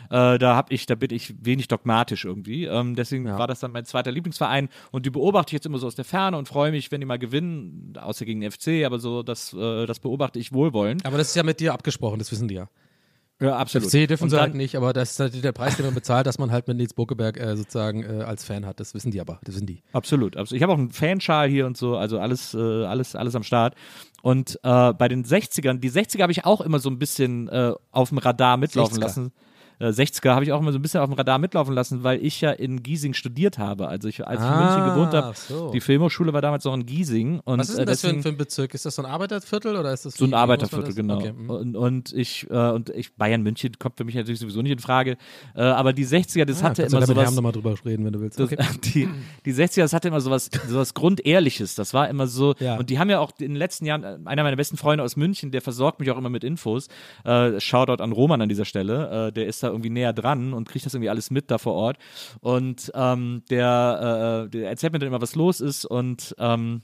Äh, 0.09 0.39
da 0.39 0.55
habe 0.55 0.74
ich, 0.74 0.88
da 0.88 0.95
bin 0.95 1.11
ich 1.13 1.36
wenig 1.45 1.67
dogmatisch 1.67 2.26
irgendwie. 2.26 2.65
Ähm, 2.65 2.95
deswegen 2.95 3.28
Ja. 3.28 3.38
war 3.38 3.45
das 3.47 3.59
dann 3.59 3.71
mein 3.71 3.86
zweiter 3.86 4.11
Lieblingsverein. 4.11 4.69
Und 4.91 5.05
die 5.05 5.11
beobachte 5.11 5.49
ich 5.49 5.53
jetzt 5.53 5.67
immer 5.67 5.78
so 5.78 5.86
aus 5.86 5.93
der 5.95 6.05
Ferne 6.05 6.38
und 6.38 6.47
freue 6.47 6.71
mich, 6.71 6.91
wenn 6.91 7.01
die 7.01 7.05
mal 7.05 7.19
gewinnen, 7.19 7.93
außer 8.01 8.26
gegen 8.26 8.41
den 8.41 8.49
FC, 8.51 8.84
aber 8.86 8.97
so, 8.97 9.21
das, 9.21 9.53
äh, 9.53 9.86
das 9.86 9.99
beobachte 9.99 10.39
ich 10.39 10.51
wohlwollend. 10.53 11.05
Aber 11.05 11.17
das 11.17 11.28
ist 11.30 11.36
ja 11.36 11.43
mit 11.43 11.59
dir 11.59 11.71
abgesprochen, 11.74 12.17
das 12.17 12.32
wissen 12.32 12.47
die 12.47 12.55
ja. 12.55 12.67
Ja, 13.44 13.58
absolut. 13.58 13.89
FC 13.89 14.08
dürfen 14.08 14.24
Und 14.24 14.30
sie 14.30 14.36
dann- 14.38 14.44
halt 14.44 14.56
nicht, 14.56 14.76
aber 14.78 14.94
das 14.94 15.12
ist 15.12 15.20
natürlich 15.20 15.41
der 15.41 15.52
Preis, 15.52 15.76
den 15.76 15.86
man 15.86 15.94
bezahlt, 15.94 16.26
dass 16.28 16.38
man 16.39 16.52
halt 16.52 16.68
mit 16.68 16.78
Nils 16.78 16.94
Bokeberg 16.94 17.38
äh, 17.39 17.58
sozusagen 17.58 18.04
äh, 18.04 18.24
als 18.24 18.44
Fan 18.44 18.66
hat. 18.66 18.80
Das 18.80 18.94
wissen 18.94 19.12
die 19.12 19.20
aber, 19.20 19.39
das 19.44 19.56
wissen 19.56 19.68
die. 19.68 19.84
Absolut, 19.91 20.38
absolut. 20.38 20.58
Ich 20.58 20.64
habe 20.64 20.72
auch 20.74 20.78
einen 20.78 20.91
Fanschal 20.91 21.50
hier 21.50 21.66
und 21.66 21.76
so, 21.78 21.98
also 21.98 22.20
alles, 22.20 22.54
äh, 22.54 22.58
alles, 22.86 23.16
alles 23.16 23.36
am 23.36 23.44
Start. 23.44 23.76
Und 24.22 24.58
äh, 24.64 24.94
bei 24.94 25.08
den 25.10 25.26
60ern, 25.26 25.80
die 25.80 25.91
60er 25.91 26.22
habe 26.22 26.32
ich 26.32 26.46
auch 26.46 26.62
immer 26.62 26.80
so 26.80 26.89
ein 26.89 26.98
bisschen 27.00 27.50
äh, 27.50 27.74
auf 27.91 28.10
dem 28.10 28.18
Radar 28.20 28.56
mitlaufen 28.58 28.98
60er. 28.98 29.02
lassen. 29.02 29.32
Äh, 29.84 29.89
60er 29.91 30.31
habe 30.34 30.45
ich 30.45 30.51
auch 30.51 30.59
immer 30.61 30.71
so 30.71 30.79
ein 30.79 30.81
bisschen 30.81 31.01
auf 31.01 31.09
dem 31.09 31.13
Radar 31.15 31.38
mitlaufen 31.39 31.73
lassen, 31.73 32.03
weil 32.03 32.23
ich 32.25 32.39
ja 32.41 32.51
in 32.51 32.81
Giesing 32.84 33.13
studiert 33.13 33.57
habe. 33.57 33.88
Also 33.88 34.07
ich, 34.07 34.25
als 34.25 34.41
ich 34.41 34.47
in 34.49 34.57
München 34.57 34.86
gewohnt 34.86 35.13
habe, 35.13 35.27
Ah, 35.27 35.34
so. 35.34 35.71
die 35.71 35.81
Filmhochschule 35.81 36.31
war 36.34 36.41
damals 36.41 36.63
noch 36.63 36.73
in 36.73 36.86
Giesing. 36.86 37.39
Und, 37.43 37.59
Was 37.59 37.69
ist 37.69 37.77
denn 37.77 37.84
äh, 37.84 37.86
das 37.88 38.01
für 38.01 38.07
ein, 38.07 38.09
deswegen- 38.15 38.23
für 38.23 38.29
ein 38.29 38.38
Bezirk? 38.38 38.73
Ist 38.73 38.86
das 38.86 38.95
so 38.95 39.03
ein 39.03 39.05
Arbeiterviertel 39.09 39.75
oder 39.75 39.91
ist 39.93 40.05
das 40.05 40.13
so 40.15 40.25
ein 40.25 40.34
Arbeiterviertel, 40.34 40.93
genau. 40.93 41.17
Okay. 41.17 41.34
mhm. 41.34 41.49
Und, 41.49 41.75
und 41.75 42.13
ich, 42.13 42.49
äh, 42.49 42.69
und 42.71 42.89
ich, 42.91 43.13
Bayern 43.15 43.41
München 43.43 43.73
kommt 43.79 43.97
für 43.97 44.03
mich 44.05 44.15
natürlich 44.15 44.39
sowieso 44.39 44.61
nicht 44.61 44.71
in 44.71 44.79
Frage. 44.79 45.17
Äh, 45.55 45.61
aber 45.63 45.91
die 45.93 46.05
60er, 46.05 46.45
das 46.45 46.61
Ah, 46.63 46.69
hatte 46.69 46.84
immer 46.84 47.05
sowas. 47.05 47.25
Herrn 47.25 47.36
nochmal 47.36 47.51
drüber 47.51 47.75
reden, 47.86 48.05
wenn 48.05 48.13
du 48.13 48.21
willst. 48.21 48.39
Das, 48.39 48.43
Okay. 48.51 48.57
die, 48.93 49.09
die 49.45 49.53
60er, 49.53 49.81
das 49.81 49.93
hatte 49.93 50.07
immer 50.07 50.21
sowas, 50.21 50.49
sowas 50.67 50.93
Grundehrliches. 50.93 51.75
Das 51.75 51.93
war 51.93 52.09
immer 52.09 52.27
so. 52.27 52.53
Ja. 52.59 52.77
Und 52.77 52.89
die 52.89 52.99
haben 52.99 53.09
ja 53.09 53.19
auch 53.19 53.31
in 53.39 53.49
den 53.49 53.55
letzten 53.55 53.86
Jahren, 53.86 54.03
äh, 54.03 54.17
einer 54.25 54.43
meiner 54.43 54.55
besten 54.55 54.77
Freunde 54.77 55.03
aus 55.03 55.15
München, 55.15 55.51
der 55.51 55.61
versorgt 55.61 55.99
mich 55.99 56.09
auch 56.11 56.17
immer 56.17 56.29
mit 56.29 56.43
Infos. 56.43 56.88
Äh, 57.25 57.59
Shoutout 57.59 58.01
an 58.03 58.11
Roman 58.11 58.41
an 58.41 58.49
dieser 58.49 58.65
Stelle. 58.65 59.27
Äh, 59.27 59.31
der 59.34 59.47
ist 59.47 59.61
da 59.63 59.72
irgendwie 59.74 59.89
näher 59.89 60.13
dran 60.13 60.53
und 60.53 60.69
kriegt 60.69 60.86
das 60.86 60.93
irgendwie 60.93 61.09
alles 61.09 61.32
mit 61.32 61.51
da 61.51 61.57
vor 61.57 61.74
Ort. 61.74 61.97
Und 62.39 62.91
ähm, 62.95 63.43
der, 63.49 64.45
äh, 64.45 64.49
der 64.49 64.69
erzählt 64.69 64.93
mir 64.93 64.99
dann 64.99 65.07
immer, 65.07 65.21
was 65.21 65.36
los 65.36 65.59
ist 65.59 65.86
und 65.86 66.36
ähm, 66.39 66.84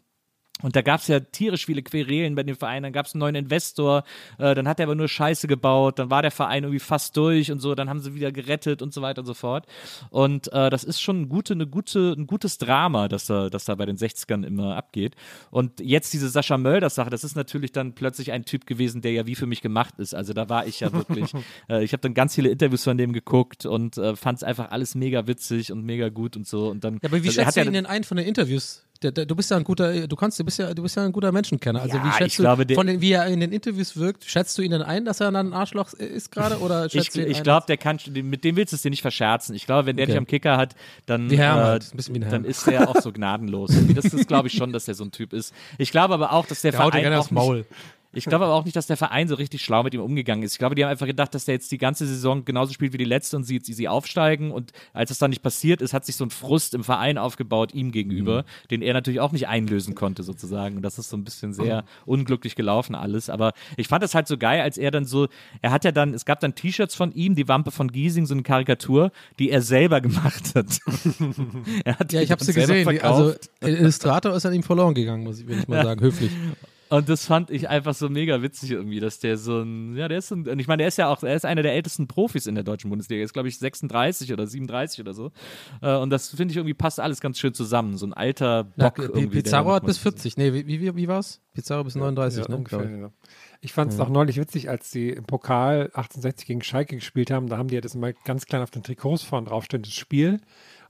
und 0.61 0.75
da 0.75 0.81
gab 0.81 0.99
es 0.99 1.07
ja 1.07 1.19
tierisch 1.19 1.65
viele 1.65 1.81
Querelen 1.81 2.35
bei 2.35 2.43
dem 2.43 2.55
Verein. 2.55 2.83
Dann 2.83 2.91
gab 2.91 3.05
es 3.05 3.13
einen 3.13 3.19
neuen 3.19 3.35
Investor, 3.35 4.03
äh, 4.37 4.53
dann 4.55 4.67
hat 4.67 4.79
er 4.79 4.87
aber 4.87 4.95
nur 4.95 5.07
Scheiße 5.07 5.47
gebaut, 5.47 5.99
dann 5.99 6.09
war 6.09 6.21
der 6.21 6.31
Verein 6.31 6.63
irgendwie 6.63 6.79
fast 6.79 7.15
durch 7.15 7.51
und 7.51 7.59
so, 7.59 7.75
dann 7.75 7.89
haben 7.89 7.99
sie 7.99 8.13
wieder 8.13 8.31
gerettet 8.31 8.81
und 8.81 8.93
so 8.93 9.01
weiter 9.01 9.21
und 9.21 9.25
so 9.25 9.33
fort. 9.33 9.65
Und 10.09 10.51
äh, 10.51 10.69
das 10.69 10.83
ist 10.83 11.01
schon 11.01 11.21
ein, 11.21 11.29
gute, 11.29 11.53
eine 11.53 11.65
gute, 11.65 12.13
ein 12.17 12.27
gutes 12.27 12.57
Drama, 12.57 13.07
das 13.07 13.25
da, 13.27 13.49
das 13.49 13.65
da 13.65 13.75
bei 13.75 13.85
den 13.85 13.97
60ern 13.97 14.45
immer 14.45 14.75
abgeht. 14.75 15.15
Und 15.49 15.79
jetzt 15.79 16.11
diese 16.13 16.29
Sascha 16.29 16.57
Mölders-Sache, 16.57 17.09
das 17.09 17.23
ist 17.23 17.35
natürlich 17.35 17.71
dann 17.71 17.93
plötzlich 17.93 18.31
ein 18.31 18.43
Typ 18.43 18.65
gewesen, 18.65 19.01
der 19.01 19.13
ja 19.13 19.25
wie 19.25 19.35
für 19.35 19.47
mich 19.47 19.61
gemacht 19.61 19.95
ist. 19.97 20.13
Also 20.13 20.33
da 20.33 20.49
war 20.49 20.67
ich 20.67 20.81
ja 20.81 20.91
wirklich, 20.91 21.33
äh, 21.69 21.83
ich 21.83 21.93
habe 21.93 22.01
dann 22.01 22.13
ganz 22.13 22.35
viele 22.35 22.49
Interviews 22.49 22.83
von 22.83 22.97
dem 22.97 23.13
geguckt 23.13 23.65
und 23.65 23.97
äh, 23.97 24.15
fand 24.15 24.39
es 24.39 24.43
einfach 24.43 24.71
alles 24.71 24.93
mega 24.93 25.25
witzig 25.25 25.71
und 25.71 25.83
mega 25.85 26.09
gut 26.09 26.35
und 26.35 26.47
so. 26.47 26.67
Und 26.67 26.83
dann, 26.83 26.95
Ja, 26.95 27.09
aber 27.09 27.23
wie 27.23 27.29
also 27.29 27.41
schätzt 27.41 27.55
du 27.55 27.61
ihn 27.61 27.73
denn 27.73 27.85
ein 27.85 28.03
von 28.03 28.17
den 28.17 28.25
Interviews? 28.25 28.83
Du 29.01 29.33
bist 29.33 29.49
ja 29.49 29.55
ein 29.55 29.63
guter, 29.63 30.07
du 30.07 30.15
kannst, 30.17 30.37
du 30.39 30.43
bist 30.43 30.59
ja, 30.59 30.73
du 30.73 30.81
bist 30.83 30.97
ja 30.97 31.05
ein 31.05 31.13
guter 31.13 31.31
Menschenkenner. 31.31 31.81
Also 31.81 31.97
Ja, 31.97 32.03
wie 32.03 32.11
schätzt 32.11 32.31
ich 32.31 32.35
du 32.35 32.43
glaube, 32.43 32.65
von 32.75 32.85
den, 32.85 32.99
wie 32.99 33.13
er 33.13 33.27
in 33.27 33.39
den 33.39 33.53
Interviews 33.53 33.95
wirkt, 33.95 34.25
schätzt 34.25 34.57
du 34.57 34.61
ihn 34.61 34.71
denn 34.71 34.81
ein, 34.81 35.05
dass 35.05 35.21
er 35.21 35.29
ein 35.33 35.53
Arschloch 35.53 35.93
ist 35.93 36.31
gerade 36.31 36.59
oder 36.59 36.89
schätzt 36.89 37.07
Ich, 37.07 37.13
du 37.13 37.21
ihn 37.21 37.31
ich 37.31 37.41
glaube, 37.41 37.65
der 37.67 37.77
kann, 37.77 37.97
mit 38.11 38.43
dem 38.43 38.57
willst 38.57 38.73
du 38.73 38.75
es 38.75 38.81
dir 38.81 38.89
nicht 38.89 39.01
verscherzen. 39.01 39.55
Ich 39.55 39.65
glaube, 39.65 39.85
wenn 39.85 39.95
der 39.95 40.03
Okay. 40.03 40.11
dich 40.11 40.17
am 40.17 40.27
Kicker 40.27 40.57
hat, 40.57 40.75
dann, 41.05 41.31
äh, 41.31 41.35
ein 41.35 42.29
dann 42.29 42.43
ist 42.43 42.67
der 42.67 42.89
auch 42.89 42.97
so 42.97 43.13
gnadenlos. 43.13 43.71
Das 43.95 44.13
ist, 44.13 44.27
glaube 44.27 44.49
ich, 44.49 44.53
schon, 44.53 44.73
dass 44.73 44.85
der 44.85 44.95
so 44.95 45.05
ein 45.05 45.11
Typ 45.11 45.31
ist. 45.31 45.53
Ich 45.77 45.91
glaube 45.91 46.13
aber 46.13 46.33
auch, 46.33 46.45
dass 46.45 46.61
der, 46.61 46.71
der 46.71 46.81
Verein 46.81 47.13
auch 47.13 47.19
aufs 47.19 47.31
Maul. 47.31 47.65
Ich 48.11 48.25
glaube 48.25 48.45
aber 48.45 48.55
auch 48.55 48.65
nicht, 48.65 48.75
dass 48.75 48.87
der 48.87 48.97
Verein 48.97 49.27
so 49.27 49.35
richtig 49.35 49.63
schlau 49.63 49.83
mit 49.83 49.93
ihm 49.93 50.01
umgegangen 50.01 50.43
ist. 50.43 50.53
Ich 50.53 50.57
glaube, 50.57 50.73
die 50.73 50.83
haben 50.83 50.89
einfach 50.89 51.05
gedacht, 51.05 51.35
dass 51.35 51.45
der 51.45 51.53
jetzt 51.53 51.71
die 51.71 51.77
ganze 51.77 52.07
Saison 52.07 52.43
genauso 52.43 52.73
spielt 52.73 52.91
wie 52.93 52.97
die 52.97 53.03
letzte 53.05 53.37
und 53.37 53.43
sie 53.43 53.55
jetzt 53.57 53.67
sie 53.67 53.87
aufsteigen. 53.87 54.49
Und 54.51 54.71
als 54.93 55.09
das 55.09 55.19
dann 55.19 55.29
nicht 55.29 55.43
passiert 55.43 55.79
ist, 55.81 55.93
hat 55.93 56.05
sich 56.05 56.15
so 56.15 56.23
ein 56.25 56.31
Frust 56.31 56.73
im 56.73 56.83
Verein 56.83 57.19
aufgebaut 57.19 57.73
ihm 57.75 57.91
gegenüber, 57.91 58.41
Mhm. 58.41 58.67
den 58.71 58.81
er 58.81 58.93
natürlich 58.95 59.19
auch 59.19 59.31
nicht 59.31 59.47
einlösen 59.47 59.93
konnte 59.93 60.23
sozusagen. 60.23 60.77
Und 60.77 60.81
das 60.81 60.97
ist 60.97 61.09
so 61.09 61.17
ein 61.17 61.23
bisschen 61.23 61.53
sehr 61.53 61.83
unglücklich 62.07 62.55
gelaufen 62.55 62.95
alles. 62.95 63.29
Aber 63.29 63.53
ich 63.77 63.87
fand 63.87 64.01
das 64.03 64.15
halt 64.15 64.27
so 64.27 64.37
geil, 64.39 64.61
als 64.61 64.79
er 64.79 64.89
dann 64.89 65.05
so, 65.05 65.27
er 65.61 65.69
hat 65.71 65.85
ja 65.85 65.91
dann, 65.91 66.15
es 66.15 66.25
gab 66.25 66.39
dann 66.39 66.55
T-Shirts 66.55 66.95
von 66.95 67.11
ihm, 67.11 67.35
die 67.35 67.47
Wampe 67.47 67.69
von 67.69 67.91
Giesing, 67.91 68.25
so 68.25 68.33
eine 68.33 68.41
Karikatur, 68.41 69.11
die 69.37 69.51
er 69.51 69.61
selber 69.61 70.01
gemacht 70.01 70.55
hat. 70.55 70.65
er 71.85 71.99
hat 71.99 72.11
Ja, 72.11 72.21
ich 72.21 72.31
habe 72.31 72.43
sie 72.43 72.53
gesehen. 72.53 72.89
Die- 72.89 73.01
Also 73.01 73.33
Illustrator 73.61 74.35
ist 74.35 74.45
an 74.47 74.53
ihm 74.53 74.63
verloren 74.63 74.93
gegangen, 74.95 75.23
muss 75.23 75.39
ich, 75.39 75.47
will 75.47 75.59
ich 75.59 75.67
mal 75.67 75.83
sagen, 75.83 76.01
höflich. 76.01 76.31
Und 76.89 77.07
das 77.07 77.25
fand 77.25 77.51
ich 77.51 77.69
einfach 77.69 77.93
so 77.93 78.09
mega 78.09 78.41
witzig 78.41 78.71
irgendwie, 78.71 78.99
dass 78.99 79.19
der 79.19 79.37
so 79.37 79.61
ein, 79.61 79.95
ja, 79.95 80.07
der 80.07 80.17
ist 80.17 80.29
so 80.29 80.35
ein, 80.35 80.47
und 80.47 80.59
ich 80.59 80.67
meine, 80.67 80.81
der 80.81 80.87
ist 80.87 80.97
ja 80.97 81.07
auch, 81.07 81.21
er 81.21 81.35
ist 81.35 81.45
einer 81.45 81.61
der 81.61 81.73
ältesten 81.75 82.07
Profis 82.07 82.47
in 82.47 82.55
der 82.55 82.63
deutschen 82.63 82.89
Bundesliga, 82.89 83.19
er 83.19 83.25
ist 83.25 83.33
glaube 83.33 83.47
ich 83.47 83.59
36 83.59 84.33
oder 84.33 84.47
37 84.47 84.99
oder 85.01 85.13
so. 85.13 85.31
Äh, 85.83 85.95
Und 85.97 86.09
das 86.09 86.29
finde 86.29 86.51
ich 86.51 86.57
irgendwie 86.57 86.73
passt 86.73 86.99
alles 86.99 87.21
ganz 87.21 87.37
schön 87.37 87.53
zusammen, 87.53 87.95
so 87.97 88.07
ein 88.07 88.13
alter 88.13 88.71
Na, 88.75 88.85
Bock 88.85 88.95
P- 88.95 89.01
irgendwie. 89.03 89.27
der 89.37 89.43
Pizarro 89.43 89.71
hat 89.73 89.85
bis 89.85 89.97
so- 89.97 90.01
40. 90.03 90.37
Nee, 90.37 90.51
wie, 90.53 90.65
wie, 90.67 90.95
wie 90.95 91.07
war's? 91.07 91.41
Pizarro 91.53 91.83
bis 91.83 91.93
39, 91.95 92.41
Ja, 92.43 92.49
ne? 92.49 92.55
ungefähr, 92.57 92.83
ich. 92.83 92.99
ja. 93.01 93.11
Ich 93.61 93.73
fand 93.73 93.91
es 93.91 93.99
auch 93.99 94.09
neulich 94.09 94.37
witzig, 94.37 94.69
als 94.69 94.89
die 94.89 95.09
im 95.09 95.25
Pokal 95.25 95.91
1860 95.93 96.47
gegen 96.47 96.61
Schalke 96.63 96.95
gespielt 96.95 97.29
haben. 97.29 97.49
Da 97.49 97.57
haben 97.57 97.67
die 97.67 97.75
ja 97.75 97.81
das 97.81 97.93
mal 97.93 98.13
ganz 98.23 98.45
klein 98.45 98.61
auf 98.61 98.71
den 98.71 98.83
Trikots 98.83 99.21
vorne 99.23 99.47
draufstehen, 99.49 99.83
das 99.83 99.93
Spiel. 99.93 100.39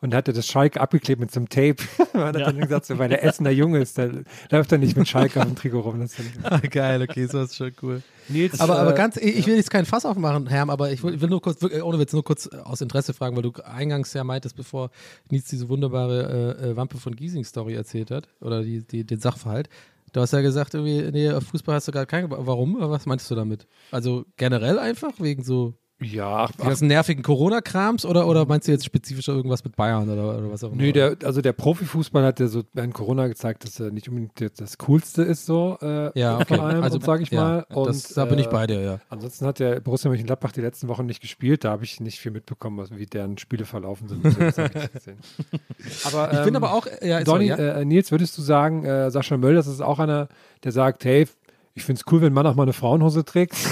Und 0.01 0.13
hatte 0.13 0.31
das 0.31 0.47
Schalke 0.47 0.79
abgeklebt 0.79 1.19
mit 1.19 1.29
so 1.29 1.41
einem 1.41 1.49
Tape. 1.49 1.75
Man 2.13 2.27
hat 2.27 2.35
dann 2.35 2.57
gesagt, 2.57 2.85
so, 2.85 2.97
weil 2.97 3.09
der 3.09 3.23
Essener 3.23 3.49
Junge 3.49 3.79
ist, 3.79 3.97
der 3.97 4.11
läuft 4.49 4.71
dann 4.71 4.79
nicht 4.79 4.95
mit 4.95 5.07
Schalke 5.07 5.39
auf 5.41 5.45
dem 5.45 5.55
Trikot 5.55 5.81
rum. 5.81 5.99
Das 5.99 6.13
Ah, 6.43 6.59
Geil, 6.59 7.01
okay, 7.01 7.25
so 7.25 7.41
ist 7.41 7.55
schon 7.55 7.71
cool. 7.81 8.01
Nils, 8.29 8.59
Aber, 8.59 8.79
aber 8.79 8.93
äh, 8.93 8.97
ganz, 8.97 9.17
ich 9.17 9.37
ich 9.37 9.47
will 9.47 9.55
jetzt 9.55 9.71
keinen 9.71 9.85
Fass 9.85 10.05
aufmachen, 10.05 10.47
Herm, 10.47 10.69
aber 10.69 10.91
ich 10.91 11.03
will, 11.03 11.15
ich 11.15 11.21
will 11.21 11.29
nur 11.29 11.41
kurz, 11.41 11.61
wirklich, 11.61 11.83
ohne 11.83 11.99
Witz, 11.99 12.13
nur 12.13 12.23
kurz 12.23 12.47
aus 12.47 12.79
Interesse 12.79 13.13
fragen, 13.13 13.35
weil 13.35 13.43
du 13.43 13.51
eingangs 13.63 14.13
ja 14.13 14.23
meintest, 14.23 14.55
bevor 14.55 14.91
Nils 15.29 15.45
diese 15.45 15.67
wunderbare 15.67 16.57
äh, 16.61 16.69
äh, 16.69 16.75
Wampe 16.77 16.97
von 16.97 17.15
Giesing-Story 17.15 17.73
erzählt 17.73 18.11
hat, 18.11 18.27
oder 18.39 18.63
die, 18.63 18.85
die, 18.85 19.03
den 19.03 19.19
Sachverhalt. 19.19 19.67
Du 20.13 20.21
hast 20.21 20.33
ja 20.33 20.41
gesagt, 20.41 20.73
irgendwie, 20.73 21.11
nee, 21.11 21.31
auf 21.31 21.43
Fußball 21.43 21.75
hast 21.75 21.87
du 21.87 21.91
gar 21.91 22.05
keinen. 22.05 22.31
Warum? 22.31 22.77
Was 22.79 23.05
meinst 23.05 23.29
du 23.29 23.35
damit? 23.35 23.67
Also 23.91 24.25
generell 24.37 24.79
einfach, 24.79 25.11
wegen 25.19 25.43
so 25.43 25.73
ja, 26.01 26.47
die 26.47 26.63
ganzen 26.63 26.87
nervigen 26.87 27.23
Corona-Krams 27.23 28.05
oder, 28.05 28.27
oder 28.27 28.45
meinst 28.45 28.67
du 28.67 28.71
jetzt 28.71 28.85
spezifischer 28.85 29.33
irgendwas 29.33 29.63
mit 29.63 29.75
Bayern 29.75 30.09
oder, 30.09 30.37
oder 30.37 30.51
was 30.51 30.63
auch 30.63 30.71
immer? 30.71 30.81
Nö, 30.81 30.91
der, 30.93 31.17
also 31.23 31.41
der 31.41 31.53
Profifußball 31.53 32.23
hat 32.23 32.39
ja 32.39 32.47
so 32.47 32.63
während 32.73 32.93
Corona 32.93 33.27
gezeigt, 33.27 33.63
dass 33.65 33.79
er 33.79 33.91
nicht 33.91 34.07
unbedingt 34.07 34.39
das- 34.39 34.53
das 34.53 34.77
Coolste 34.77 35.23
ist, 35.23 35.45
so 35.45 35.77
äh, 35.81 36.17
ja, 36.19 36.35
okay. 36.37 36.45
von 36.55 36.59
allem, 36.61 36.83
also, 36.83 36.99
sage 36.99 37.23
ich 37.23 37.31
ja, 37.31 37.41
mal. 37.41 37.65
Und, 37.73 37.87
das, 37.87 38.03
da 38.13 38.25
bin 38.25 38.39
ich 38.39 38.47
äh, 38.47 38.49
bei 38.49 38.65
dir, 38.67 38.81
ja. 38.81 38.99
Ansonsten 39.09 39.45
hat 39.45 39.59
der 39.59 39.79
Borussia 39.81 40.09
Mönchengladbach 40.09 40.51
die 40.51 40.61
letzten 40.61 40.87
Wochen 40.87 41.05
nicht 41.05 41.21
gespielt. 41.21 41.63
Da 41.63 41.71
habe 41.71 41.83
ich 41.83 41.99
nicht 41.99 42.19
viel 42.19 42.31
mitbekommen, 42.31 42.77
was, 42.77 42.95
wie 42.95 43.05
deren 43.05 43.37
Spiele 43.37 43.65
verlaufen 43.65 44.07
sind. 44.07 44.23
Das 44.25 44.57
hab 44.57 44.75
ich 44.75 44.91
gesehen. 44.91 45.17
aber, 46.05 46.31
Ich 46.31 46.39
ähm, 46.39 46.45
bin 46.45 46.55
aber 46.55 46.73
auch, 46.73 46.87
ja, 47.01 47.21
Donny, 47.23 47.47
sorry, 47.49 47.61
ja? 47.61 47.79
äh, 47.79 47.85
Nils, 47.85 48.11
würdest 48.11 48.37
du 48.37 48.41
sagen, 48.41 48.85
äh, 48.85 49.11
Sascha 49.11 49.37
Mölders 49.37 49.67
ist 49.67 49.81
auch 49.81 49.99
einer, 49.99 50.27
der 50.63 50.71
sagt, 50.71 51.03
hey, 51.05 51.27
ich 51.75 51.83
finde 51.83 52.01
es 52.05 52.11
cool, 52.11 52.21
wenn 52.21 52.31
ein 52.31 52.33
Mann 52.33 52.47
auch 52.47 52.55
mal 52.55 52.63
eine 52.63 52.73
Frauenhose 52.73 53.23
trägt. 53.25 53.55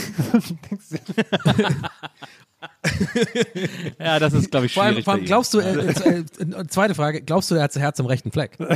Ja, 4.00 4.20
das 4.20 4.34
ist, 4.34 4.50
glaube 4.50 4.66
ich, 4.66 4.74
Vor 4.74 4.84
allem, 4.84 4.93
schwierig. 4.93 5.06
vor 5.06 5.14
allem 5.14 5.22
bei 5.22 5.26
ihm. 5.26 5.28
glaubst 5.28 5.54
du, 5.54 5.60
äh, 5.60 5.74
äh, 5.74 6.24
äh, 6.39 6.68
zweite 6.68 6.95
Frage, 6.95 7.22
glaubst 7.22 7.52
du, 7.52 7.56
er 7.56 7.64
hat 7.64 7.76
das 7.76 7.82
Herz 7.82 8.00
am 8.00 8.06
rechten 8.06 8.32
Fleck? 8.32 8.58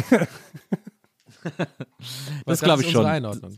Das 2.45 2.61
glaube 2.61 2.83
ich 2.83 2.91
schon. 2.91 3.03
Einordnung. 3.03 3.57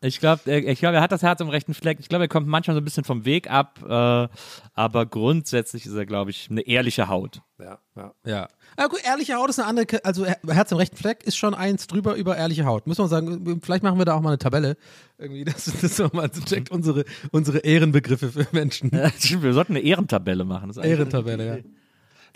Ich 0.00 0.20
glaube, 0.20 0.40
er, 0.46 0.66
ich 0.66 0.78
glaub, 0.78 0.94
er 0.94 1.02
hat 1.02 1.12
das 1.12 1.22
Herz 1.22 1.42
am 1.42 1.50
rechten 1.50 1.74
Fleck. 1.74 2.00
Ich 2.00 2.08
glaube, 2.08 2.24
er 2.24 2.28
kommt 2.28 2.46
manchmal 2.46 2.74
so 2.74 2.80
ein 2.80 2.84
bisschen 2.84 3.04
vom 3.04 3.26
Weg 3.26 3.50
ab, 3.50 3.78
äh, 3.86 4.28
aber 4.72 5.04
grundsätzlich 5.06 5.84
ist 5.84 5.92
er, 5.94 6.06
glaube 6.06 6.30
ich, 6.30 6.48
eine 6.50 6.62
ehrliche 6.62 7.08
Haut. 7.08 7.42
ja, 7.58 7.78
ja. 7.94 8.12
Ja. 8.24 8.48
Aber 8.80 8.88
gut, 8.88 9.00
ehrliche 9.04 9.34
Haut 9.34 9.50
ist 9.50 9.58
eine 9.58 9.68
andere, 9.68 10.02
also 10.04 10.24
Her- 10.24 10.38
Herz 10.48 10.72
am 10.72 10.78
rechten 10.78 10.96
Fleck 10.96 11.22
ist 11.24 11.36
schon 11.36 11.54
eins 11.54 11.86
drüber 11.86 12.14
über 12.14 12.34
ehrliche 12.36 12.64
Haut. 12.64 12.86
Muss 12.86 12.96
man 12.96 13.08
sagen, 13.08 13.60
vielleicht 13.62 13.82
machen 13.82 13.98
wir 13.98 14.06
da 14.06 14.14
auch 14.14 14.22
mal 14.22 14.30
eine 14.30 14.38
Tabelle. 14.38 14.76
Irgendwie, 15.18 15.44
das, 15.44 15.70
das 15.82 15.96
so 15.96 16.08
mal 16.14 16.30
so 16.32 16.40
checkt 16.40 16.70
unsere, 16.70 17.04
unsere 17.30 17.58
Ehrenbegriffe 17.58 18.32
für 18.32 18.46
Menschen. 18.52 18.90
Wir 18.92 19.52
sollten 19.52 19.74
eine 19.76 19.84
Ehrentabelle 19.84 20.44
machen. 20.46 20.68
Das 20.68 20.78
ist 20.78 20.82
eigentlich- 20.82 20.98
Ehrentabelle, 20.98 21.46
ja. 21.46 21.56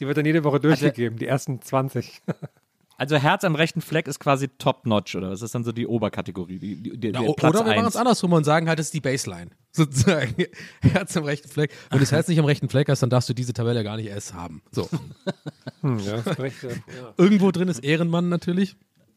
Die 0.00 0.06
wird 0.06 0.18
dann 0.18 0.26
jede 0.26 0.44
Woche 0.44 0.60
durchgegeben, 0.60 1.18
die 1.18 1.26
ersten 1.26 1.62
20. 1.62 2.20
Also 2.96 3.16
Herz 3.16 3.42
am 3.44 3.54
rechten 3.56 3.80
Fleck 3.80 4.06
ist 4.06 4.20
quasi 4.20 4.48
top-notch, 4.48 5.16
oder? 5.16 5.30
Das 5.30 5.42
ist 5.42 5.54
dann 5.54 5.64
so 5.64 5.72
die 5.72 5.86
Oberkategorie, 5.86 6.58
die, 6.58 6.76
die, 6.76 6.96
die, 6.96 7.06
Ja, 7.08 7.20
der 7.20 7.28
o- 7.28 7.34
Platz 7.34 7.54
oder 7.56 7.66
wir 7.66 7.74
machen 7.74 7.88
es 7.88 7.96
andersrum 7.96 8.32
und 8.32 8.44
sagen 8.44 8.68
halt, 8.68 8.78
das 8.78 8.86
ist 8.86 8.94
die 8.94 9.00
Baseline. 9.00 9.50
Sozusagen. 9.72 10.34
Herz 10.80 11.16
am 11.16 11.24
rechten 11.24 11.48
Fleck. 11.48 11.72
Wenn 11.90 11.98
du 11.98 12.04
das 12.04 12.12
Herz 12.12 12.28
nicht 12.28 12.38
am 12.38 12.44
rechten 12.44 12.68
Fleck 12.68 12.88
hast, 12.88 13.02
dann 13.02 13.10
darfst 13.10 13.28
du 13.28 13.34
diese 13.34 13.52
Tabelle 13.52 13.82
gar 13.82 13.96
nicht 13.96 14.06
erst 14.06 14.34
haben. 14.34 14.62
So. 14.70 14.88
Hm, 15.80 15.98
ja, 15.98 16.14
recht, 16.14 16.62
ja. 16.62 16.70
Irgendwo 17.18 17.50
drin 17.50 17.68
ist 17.68 17.80
Ehrenmann 17.84 18.30
natürlich. 18.30 18.74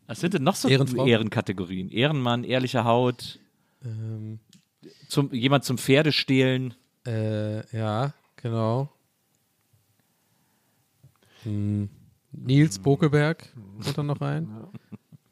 Was 0.07 0.19
sind 0.19 0.33
denn 0.33 0.43
noch 0.43 0.55
so 0.55 0.67
Ehrenfrau? 0.67 1.05
Ehrenkategorien? 1.05 1.89
Ehrenmann, 1.89 2.43
ehrliche 2.43 2.83
Haut, 2.83 3.39
Ähm, 3.85 4.39
zum, 5.07 5.31
jemand 5.33 5.63
zum 5.63 5.77
Pferdestehlen. 5.77 6.73
Äh, 7.05 7.65
ja, 7.77 8.13
genau. 8.35 8.89
Hm. 11.43 11.89
Nils 12.31 12.79
Bokeberg 12.79 13.53
kommt 13.83 13.97
dann 13.97 14.05
noch 14.07 14.21
rein. 14.21 14.49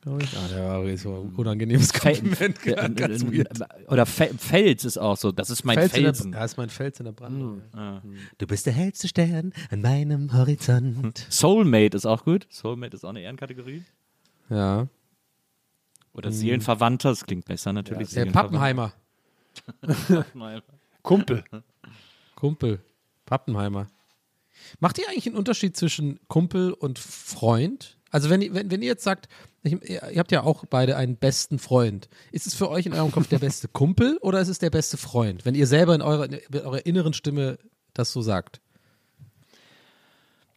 Glaube 0.02 0.24
ich. 0.24 0.38
Ah, 0.38 0.48
der 0.50 0.64
war 0.70 0.98
so 0.98 1.22
ein 1.24 1.34
unangenehmes 1.36 1.92
Kompliment. 1.94 2.60
Oder 3.88 4.06
Fe 4.06 4.32
Fels 4.38 4.86
ist 4.86 4.98
auch 5.00 5.18
so. 5.18 5.32
Das 5.32 5.50
ist 5.50 5.64
mein 5.66 5.78
Fels 5.78 5.94
in 5.96 6.04
der- 6.04 6.14
Felsen. 6.14 6.34
Ja, 6.34 6.46
ist 6.46 6.58
mein 6.58 6.70
Fels 6.70 7.00
in 7.00 7.06
der 7.06 7.12
Brandung. 7.12 7.62
Ah. 7.74 8.02
Du 8.38 8.46
bist 8.46 8.66
der 8.68 8.74
hellste 8.74 9.08
Stern 9.08 9.52
an 9.72 9.82
meinem 9.82 10.32
Horizont. 10.34 11.26
Soulmate 11.30 11.98
ist 11.98 12.06
auch 12.06 12.24
gut. 12.24 12.46
Soulmate 12.52 12.96
ist 12.96 13.04
auch 13.04 13.10
eine 13.10 13.22
Ehrenkategorie. 13.22 13.84
Ja. 14.50 14.88
Oder 16.14 16.32
Seelenverwandter, 16.32 17.10
das 17.10 17.26
klingt 17.26 17.46
besser 17.46 17.74
natürlich. 17.74 18.10
Der 18.12 18.28
Pappenheimer. 18.28 18.94
Pappenheimer. 19.82 20.62
Kumpel. 21.02 21.44
Kumpel. 22.36 22.80
Pappenheimer. 23.26 23.88
Macht 24.80 24.98
ihr 25.00 25.08
eigentlich 25.10 25.28
einen 25.28 25.36
Unterschied 25.38 25.76
zwischen 25.78 26.20
Kumpel 26.28 26.74
und 26.74 27.00
Freund? 27.00 27.98
Also 28.12 28.30
wenn, 28.30 28.42
ihr- 28.42 28.54
wenn, 28.54 28.72
wenn 28.72 28.82
ihr 28.82 28.88
jetzt 28.90 29.04
sagt, 29.04 29.28
ihr 29.64 30.00
habt 30.20 30.32
ja 30.32 30.44
auch 30.44 30.66
beide 30.70 30.96
einen 30.96 31.18
besten 31.18 31.60
Freund. 31.60 32.08
Ist 32.32 32.46
es 32.48 32.54
für 32.54 32.70
euch 32.70 32.86
in 32.86 32.94
eurem 32.94 33.12
Kopf 33.12 33.28
der 33.28 33.40
beste 33.40 33.68
Kumpel 33.68 34.18
oder 34.22 34.40
ist 34.40 34.48
es 34.50 34.60
der 34.60 34.70
beste 34.70 34.98
Freund? 34.98 35.44
Wenn 35.46 35.56
ihr 35.56 35.68
selber 35.68 35.96
in 35.96 36.02
eurer, 36.02 36.26
in 36.32 36.40
eurer 36.62 36.86
inneren 36.86 37.14
Stimme 37.14 37.58
das 37.94 38.12
so 38.12 38.22
sagt. 38.22 38.62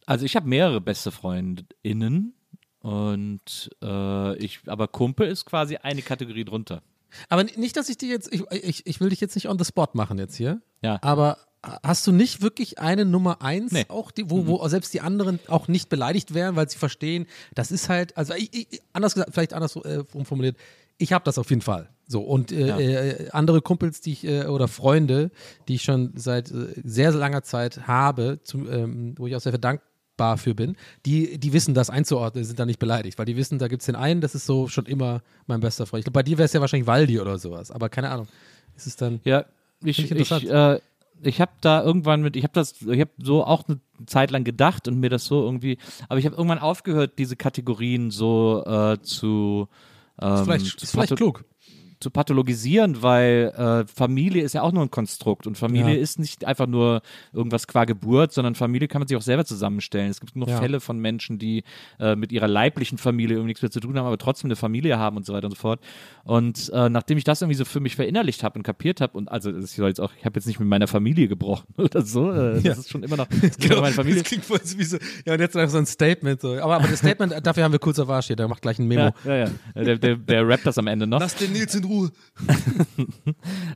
Also 0.05 0.25
ich 0.25 0.35
habe 0.35 0.47
mehrere 0.47 0.81
beste 0.81 1.11
FreundInnen 1.11 2.33
und 2.79 3.69
äh, 3.83 4.37
ich, 4.37 4.59
aber 4.67 4.87
Kumpel 4.87 5.27
ist 5.27 5.45
quasi 5.45 5.77
eine 5.77 6.01
Kategorie 6.01 6.45
drunter. 6.45 6.81
Aber 7.27 7.43
nicht, 7.43 7.75
dass 7.75 7.89
ich 7.89 7.97
dir 7.97 8.09
jetzt, 8.09 8.31
ich, 8.33 8.43
ich, 8.51 8.85
ich 8.87 8.99
will 9.01 9.09
dich 9.09 9.19
jetzt 9.21 9.35
nicht 9.35 9.49
on 9.49 9.57
the 9.57 9.65
spot 9.65 9.87
machen 9.93 10.17
jetzt 10.19 10.35
hier. 10.35 10.61
Ja. 10.81 10.99
Aber 11.01 11.37
hast 11.61 12.07
du 12.07 12.11
nicht 12.11 12.41
wirklich 12.41 12.79
eine 12.79 13.05
Nummer 13.05 13.41
eins, 13.41 13.71
Nee. 13.71 13.85
auch 13.89 14.11
die, 14.11 14.29
wo, 14.29 14.47
wo 14.47 14.67
selbst 14.67 14.93
die 14.93 15.01
anderen 15.01 15.39
auch 15.47 15.67
nicht 15.67 15.89
beleidigt 15.89 16.33
wären, 16.33 16.55
weil 16.55 16.69
sie 16.69 16.77
verstehen, 16.77 17.25
das 17.53 17.71
ist 17.71 17.89
halt, 17.89 18.15
also 18.17 18.33
ich, 18.33 18.49
ich, 18.53 18.81
anders 18.93 19.13
gesagt, 19.13 19.33
vielleicht 19.33 19.53
anders 19.53 19.75
äh, 19.77 20.03
formuliert, 20.23 20.55
ich 20.97 21.13
habe 21.13 21.23
das 21.25 21.37
auf 21.37 21.49
jeden 21.49 21.61
Fall. 21.61 21.89
So, 22.07 22.21
und 22.21 22.51
äh, 22.51 22.67
Ja. 22.67 22.79
äh, 22.79 23.29
andere 23.31 23.61
Kumpels, 23.61 24.01
die 24.01 24.13
ich, 24.13 24.23
äh, 24.25 24.45
oder 24.45 24.67
Freunde, 24.67 25.31
die 25.67 25.75
ich 25.75 25.83
schon 25.83 26.11
seit 26.15 26.49
äh, 26.51 26.73
sehr, 26.83 27.11
sehr 27.11 27.19
langer 27.19 27.43
Zeit 27.43 27.87
habe, 27.87 28.39
zum, 28.43 28.71
ähm, 28.71 29.15
wo 29.17 29.27
ich 29.27 29.35
auch 29.35 29.41
sehr 29.41 29.57
dankbar 29.57 30.37
für 30.37 30.55
bin, 30.55 30.75
die, 31.05 31.37
die 31.37 31.53
wissen 31.53 31.73
das 31.73 31.89
einzuordnen, 31.89 32.43
sind 32.43 32.59
da 32.59 32.65
nicht 32.65 32.79
beleidigt, 32.79 33.17
weil 33.17 33.25
die 33.25 33.37
wissen, 33.37 33.59
da 33.59 33.67
gibt 33.67 33.81
es 33.81 33.85
den 33.85 33.95
einen, 33.95 34.21
das 34.21 34.33
ist 34.35 34.45
so 34.45 34.67
schon 34.67 34.85
immer 34.85 35.21
mein 35.47 35.59
bester 35.59 35.85
Freund. 35.85 35.99
Ich 36.01 36.05
glaube, 36.05 36.15
bei 36.19 36.23
dir 36.23 36.37
wäre 36.37 36.45
es 36.45 36.53
ja 36.53 36.61
wahrscheinlich 36.61 36.87
Waldi 36.87 37.19
oder 37.19 37.37
sowas, 37.37 37.69
aber 37.71 37.89
keine 37.89 38.09
Ahnung. 38.09 38.27
Ist 38.75 38.87
es 38.87 38.95
dann. 38.95 39.19
Ja, 39.23 39.45
ich, 39.83 39.99
ich 40.11 40.31
äh, 40.49 40.79
ich 41.21 41.41
habe 41.41 41.51
da 41.61 41.83
irgendwann 41.83 42.21
mit, 42.21 42.35
ich 42.35 42.43
habe 42.43 42.53
das, 42.53 42.81
ich 42.81 42.99
habe 42.99 43.11
so 43.17 43.43
auch 43.43 43.67
eine 43.67 43.79
Zeit 44.05 44.31
lang 44.31 44.43
gedacht 44.43 44.87
und 44.87 44.99
mir 44.99 45.09
das 45.09 45.25
so 45.25 45.43
irgendwie, 45.43 45.77
aber 46.07 46.19
ich 46.19 46.25
habe 46.25 46.35
irgendwann 46.35 46.59
aufgehört, 46.59 47.13
diese 47.17 47.35
Kategorien 47.35 48.11
so 48.11 48.63
äh, 48.65 49.01
zu, 49.01 49.67
ähm, 50.21 50.33
Ist 50.33 50.41
vielleicht, 50.43 50.83
ist 50.83 50.91
vielleicht 50.91 51.15
klug. 51.15 51.45
Zu 51.99 52.09
pathologisieren, 52.11 53.01
weil 53.01 53.53
äh, 53.57 53.85
Familie 53.93 54.43
ist 54.43 54.53
ja 54.53 54.61
auch 54.61 54.71
nur 54.71 54.83
ein 54.83 54.91
Konstrukt 54.91 55.47
und 55.47 55.57
Familie 55.57 55.95
Ja. 55.95 56.01
ist 56.01 56.17
nicht 56.19 56.45
einfach 56.45 56.67
nur 56.67 57.01
irgendwas 57.33 57.67
qua 57.67 57.85
Geburt, 57.85 58.31
sondern 58.31 58.55
Familie 58.55 58.87
kann 58.87 59.01
man 59.01 59.07
sich 59.07 59.17
auch 59.17 59.21
selber 59.21 59.43
zusammenstellen. 59.45 60.09
Es 60.09 60.19
gibt 60.19 60.33
genug 60.33 60.49
Ja. 60.49 60.57
Fälle 60.59 60.79
von 60.79 60.97
Menschen, 60.99 61.39
die 61.39 61.63
äh, 61.99 62.15
mit 62.15 62.31
ihrer 62.31 62.47
leiblichen 62.47 62.97
Familie 62.97 63.35
irgendwie 63.35 63.49
nichts 63.49 63.61
mehr 63.61 63.71
zu 63.71 63.79
tun 63.81 63.97
haben, 63.97 64.05
aber 64.05 64.17
trotzdem 64.17 64.47
eine 64.47 64.55
Familie 64.55 64.97
haben 64.97 65.17
und 65.17 65.25
so 65.25 65.33
weiter 65.33 65.45
und 65.47 65.51
so 65.51 65.59
fort. 65.59 65.81
Und 66.23 66.69
äh, 66.73 66.89
nachdem 66.89 67.17
ich 67.17 67.23
das 67.23 67.41
irgendwie 67.41 67.57
so 67.57 67.65
für 67.65 67.79
mich 67.79 67.95
verinnerlicht 67.95 68.43
habe 68.43 68.57
und 68.59 68.63
kapiert 68.63 69.01
habe 69.01 69.17
und 69.17 69.29
also 69.29 69.51
das 69.51 69.73
soll 69.75 69.87
jetzt 69.89 69.99
auch, 69.99 70.11
ich 70.17 70.25
habe 70.25 70.37
jetzt 70.37 70.45
nicht 70.45 70.59
mit 70.59 70.69
meiner 70.69 70.87
Familie 70.87 71.27
gebrochen 71.27 71.65
oder 71.77 72.01
so, 72.01 72.31
äh, 72.31 72.53
das 72.55 72.63
Ja. 72.63 72.71
ist 72.73 72.89
schon 72.89 73.03
immer 73.03 73.17
noch, 73.17 73.27
immer 73.29 73.49
noch 73.75 73.81
meine 73.81 73.93
Familie. 73.93 74.19
Das 74.21 74.27
klingt 74.29 74.45
voll 74.45 74.59
wie 74.77 74.83
so, 74.83 74.97
ja, 75.25 75.33
und 75.33 75.39
jetzt 75.39 75.55
einfach 75.57 75.71
so 75.71 75.77
ein 75.79 75.85
Statement. 75.85 76.39
So. 76.41 76.53
Aber, 76.61 76.75
aber 76.75 76.87
das 76.87 76.99
Statement, 76.99 77.33
dafür 77.45 77.63
haben 77.63 77.71
wir 77.73 77.79
kurzer 77.79 78.07
Warsch 78.07 78.27
hier, 78.27 78.35
der 78.35 78.47
macht 78.47 78.61
gleich 78.61 78.79
ein 78.79 78.87
Memo. 78.87 79.11
Ja, 79.25 79.35
ja. 79.35 79.49
Der, 79.75 79.97
der, 79.97 80.15
der 80.15 80.47
rappt 80.47 80.65
das 80.65 80.77
am 80.77 80.87
Ende 80.87 81.05
noch. 81.07 81.19
Lass 81.19 81.35
den 81.35 81.51
Nils 81.51 81.75
in 81.75 81.88
Ruhe. 81.89 82.11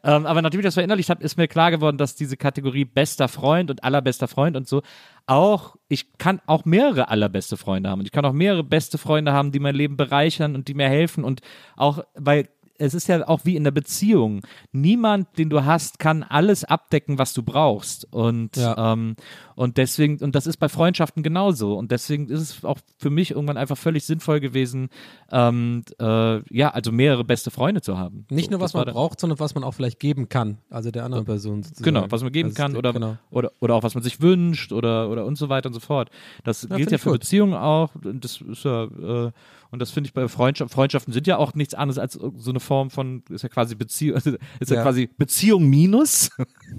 Ähm, 0.05 0.25
aber 0.25 0.41
nachdem 0.41 0.59
ich 0.59 0.65
das 0.65 0.73
verinnerlicht 0.73 1.09
habe, 1.09 1.23
ist 1.23 1.37
mir 1.37 1.47
klar 1.47 1.71
geworden, 1.71 1.97
dass 1.97 2.15
diese 2.15 2.35
Kategorie 2.35 2.83
bester 2.83 3.29
Freund 3.29 3.71
und 3.71 3.85
allerbester 3.85 4.27
Freund 4.27 4.57
und 4.57 4.67
so 4.67 4.81
auch, 5.25 5.75
ich 5.87 6.17
kann 6.17 6.41
auch 6.45 6.65
mehrere 6.65 7.07
allerbeste 7.07 7.55
Freunde 7.55 7.89
haben 7.89 7.99
und 7.99 8.05
ich 8.05 8.11
kann 8.11 8.25
auch 8.25 8.33
mehrere 8.33 8.63
beste 8.63 8.97
Freunde 8.97 9.31
haben, 9.31 9.51
die 9.51 9.59
mein 9.59 9.75
Leben 9.75 9.95
bereichern 9.95 10.55
und 10.55 10.67
die 10.67 10.73
mir 10.73 10.89
helfen 10.89 11.23
und 11.23 11.41
auch, 11.77 12.03
weil 12.15 12.49
es 12.79 12.93
ist 12.93 13.07
ja 13.07 13.27
auch 13.27 13.41
wie 13.45 13.55
in 13.55 13.63
der 13.63 13.71
Beziehung. 13.71 14.41
Niemand, 14.71 15.37
den 15.37 15.49
du 15.49 15.63
hast, 15.63 15.99
kann 15.99 16.23
alles 16.23 16.63
abdecken, 16.63 17.17
was 17.19 17.33
du 17.33 17.43
brauchst. 17.43 18.11
Und, 18.11 18.55
Ja. 18.57 18.93
ähm, 18.93 19.15
und 19.55 19.77
deswegen, 19.77 20.17
und 20.23 20.33
das 20.35 20.47
ist 20.47 20.57
bei 20.57 20.67
Freundschaften 20.69 21.21
genauso. 21.23 21.75
Und 21.77 21.91
deswegen 21.91 22.27
ist 22.29 22.41
es 22.41 22.65
auch 22.65 22.79
für 22.97 23.09
mich 23.11 23.31
irgendwann 23.31 23.57
einfach 23.57 23.77
völlig 23.77 24.05
sinnvoll 24.05 24.39
gewesen, 24.39 24.89
ähm, 25.31 25.83
äh, 25.99 26.41
ja, 26.55 26.69
also 26.71 26.91
mehrere 26.91 27.23
beste 27.23 27.51
Freunde 27.51 27.81
zu 27.81 27.97
haben. 27.97 28.25
Nicht 28.29 28.45
So, 28.45 28.51
nur, 28.51 28.59
was 28.59 28.73
man 28.73 28.85
braucht, 28.85 29.19
sondern 29.19 29.39
was 29.39 29.53
man 29.55 29.63
auch 29.63 29.73
vielleicht 29.73 29.99
geben 29.99 30.27
kann. 30.29 30.57
Also 30.69 30.89
der 30.91 31.05
anderen 31.05 31.25
Person. 31.25 31.63
Sozusagen. 31.63 31.83
Genau, 31.85 32.05
was 32.09 32.23
man 32.23 32.31
geben 32.31 32.49
ist- 32.49 32.55
kann 32.55 32.75
oder, 32.75 32.93
Genau. 32.93 33.17
oder, 33.29 33.51
oder 33.59 33.75
auch 33.75 33.83
was 33.83 33.93
man 33.93 34.03
sich 34.03 34.21
wünscht 34.21 34.71
oder, 34.71 35.09
oder 35.09 35.25
und 35.25 35.37
so 35.37 35.49
weiter 35.49 35.67
und 35.67 35.73
so 35.73 35.79
fort. 35.79 36.09
Das 36.43 36.61
find 36.61 36.75
gilt 36.77 36.91
ja 36.91 36.97
für 36.97 37.11
gut. 37.11 37.19
Beziehungen 37.21 37.53
auch. 37.53 37.91
Das 38.01 38.41
ist 38.41 38.63
ja, 38.65 38.85
äh, 38.85 39.31
und 39.73 39.79
das 39.79 39.89
finde 39.89 40.07
ich 40.07 40.13
bei 40.13 40.27
Freundschaften, 40.27 40.71
Freundschaften 40.71 41.11
sind 41.13 41.25
ja 41.25 41.37
auch 41.37 41.55
nichts 41.55 41.73
anderes 41.73 41.97
als 41.97 42.13
so 42.13 42.51
eine 42.51 42.59
Form 42.59 42.91
von, 42.91 43.23
ist 43.31 43.41
ja 43.41 43.49
quasi 43.49 43.73
Beziehung, 43.73 44.17
ist 44.17 44.27
ja, 44.69 44.75
Ja. 44.75 44.83
quasi 44.83 45.09
Beziehung 45.17 45.67
minus. 45.67 46.29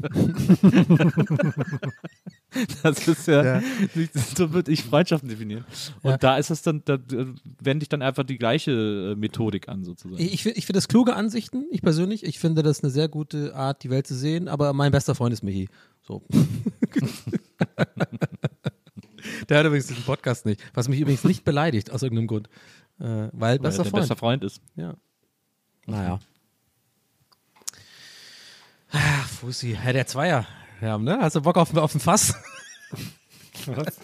das 2.85 3.09
ist 3.09 3.27
ja, 3.27 3.61
so 4.37 4.53
würde 4.53 4.71
ich 4.71 4.85
Freundschaften 4.85 5.29
definieren. 5.29 5.65
Und 6.03 6.13
Ja. 6.13 6.19
da 6.19 6.37
ist 6.39 6.51
es 6.51 6.63
dann, 6.63 6.83
da 6.85 6.99
wende 7.61 7.83
ich 7.83 7.89
dann 7.89 8.01
einfach 8.03 8.23
die 8.23 8.39
gleiche 8.39 9.13
äh, 9.13 9.17
Methodik 9.17 9.69
an 9.69 9.83
sozusagen. 9.83 10.23
Ich, 10.23 10.33
ich 10.33 10.43
finde 10.45 10.59
ich 10.59 10.67
find 10.67 10.77
das 10.77 10.87
kluge 10.87 11.17
Ansichten, 11.17 11.65
ich 11.73 11.83
persönlich. 11.83 12.23
Ich 12.25 12.39
finde 12.39 12.63
das 12.63 12.85
eine 12.85 12.93
sehr 12.93 13.09
gute 13.09 13.57
Art, 13.57 13.83
die 13.83 13.91
Welt 13.91 14.07
zu 14.07 14.15
sehen, 14.15 14.47
aber 14.47 14.73
mein 14.73 14.93
bester 14.93 15.17
Freund 15.17 15.33
ist 15.33 15.43
Michi. 15.43 15.69
So. 16.03 16.23
Der 19.49 19.59
hört 19.59 19.67
übrigens 19.67 19.87
diesen 19.87 20.05
Podcast 20.05 20.47
nicht, 20.47 20.61
was 20.75 20.89
mich 20.89 21.01
übrigens 21.01 21.25
nicht 21.25 21.45
beleidigt, 21.45 21.91
aus 21.91 22.03
irgendeinem 22.03 22.27
Grund. 22.29 22.49
Äh, 23.01 23.05
weil 23.05 23.31
weil 23.33 23.59
bester 23.59 23.83
der 23.83 23.91
Freund. 23.91 24.03
bester 24.03 24.17
Freund 24.17 24.45
ist. 24.45 24.63
Ja. 24.77 24.95
Naja. 25.87 26.19
Ah, 28.91 29.23
Fussi. 29.41 29.77
Ja, 29.85 29.93
der 29.93 30.07
Zweier. 30.07 30.47
Ja, 30.81 30.99
ne? 30.99 31.19
Hast 31.21 31.37
du 31.37 31.43
Bock 31.43 31.57
auf, 31.57 31.75
auf 31.77 31.95
ein 31.95 32.01
Fass? 32.01 32.35
Was? 33.67 33.97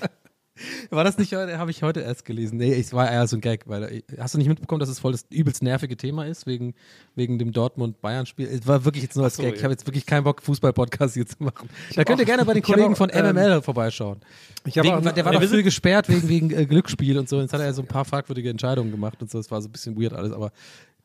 War 0.90 1.04
das 1.04 1.18
nicht 1.18 1.34
heute? 1.34 1.58
Habe 1.58 1.70
ich 1.70 1.82
heute 1.82 2.00
erst 2.00 2.24
gelesen. 2.24 2.58
Nee, 2.58 2.74
es 2.78 2.92
war 2.92 3.10
eher 3.10 3.26
so 3.26 3.36
ein 3.36 3.40
Gag, 3.40 3.68
weil 3.68 3.84
äh, 3.84 4.02
hast 4.18 4.34
du 4.34 4.38
nicht 4.38 4.48
mitbekommen, 4.48 4.80
dass 4.80 4.88
es 4.88 4.98
voll 4.98 5.12
das 5.12 5.24
übelst 5.30 5.62
nervige 5.62 5.96
Thema 5.96 6.26
ist, 6.26 6.46
wegen, 6.46 6.74
wegen 7.14 7.38
dem 7.38 7.52
Dortmund-Bayern-Spiel? 7.52 8.46
Es 8.48 8.66
war 8.66 8.84
wirklich 8.84 9.02
jetzt 9.02 9.16
nur 9.16 9.24
als 9.24 9.36
so, 9.36 9.42
Gag. 9.42 9.52
ja. 9.52 9.56
Ich 9.58 9.64
habe 9.64 9.72
jetzt 9.72 9.86
wirklich 9.86 10.06
keinen 10.06 10.24
Bock, 10.24 10.42
Fußball-Podcast 10.42 11.14
hier 11.14 11.26
zu 11.26 11.36
machen. 11.40 11.68
Da 11.94 12.04
könnt 12.04 12.20
ihr 12.20 12.24
auch- 12.24 12.26
gerne 12.26 12.44
bei 12.44 12.54
den 12.54 12.62
Kollegen 12.62 12.92
auch, 12.92 12.96
von 12.98 13.10
ähm, 13.12 13.34
MML 13.34 13.62
vorbeischauen. 13.62 14.20
Ich 14.64 14.76
Wegen, 14.76 14.90
auch, 14.90 15.00
der 15.00 15.24
war 15.24 15.32
doch 15.32 15.42
früh 15.42 15.62
gesperrt 15.62 16.08
wegen, 16.08 16.28
wegen 16.28 16.50
äh, 16.50 16.66
Glücksspiel 16.66 17.18
und 17.18 17.28
so. 17.28 17.40
Jetzt 17.40 17.52
hat 17.52 17.60
er 17.60 17.72
so 17.72 17.82
ein 17.82 17.88
paar 17.88 18.04
fragwürdige 18.04 18.50
Entscheidungen 18.50 18.90
gemacht 18.90 19.22
und 19.22 19.30
so. 19.30 19.38
Das 19.38 19.50
war 19.50 19.62
so 19.62 19.68
ein 19.68 19.72
bisschen 19.72 20.00
weird 20.00 20.12
alles, 20.12 20.32
aber 20.32 20.52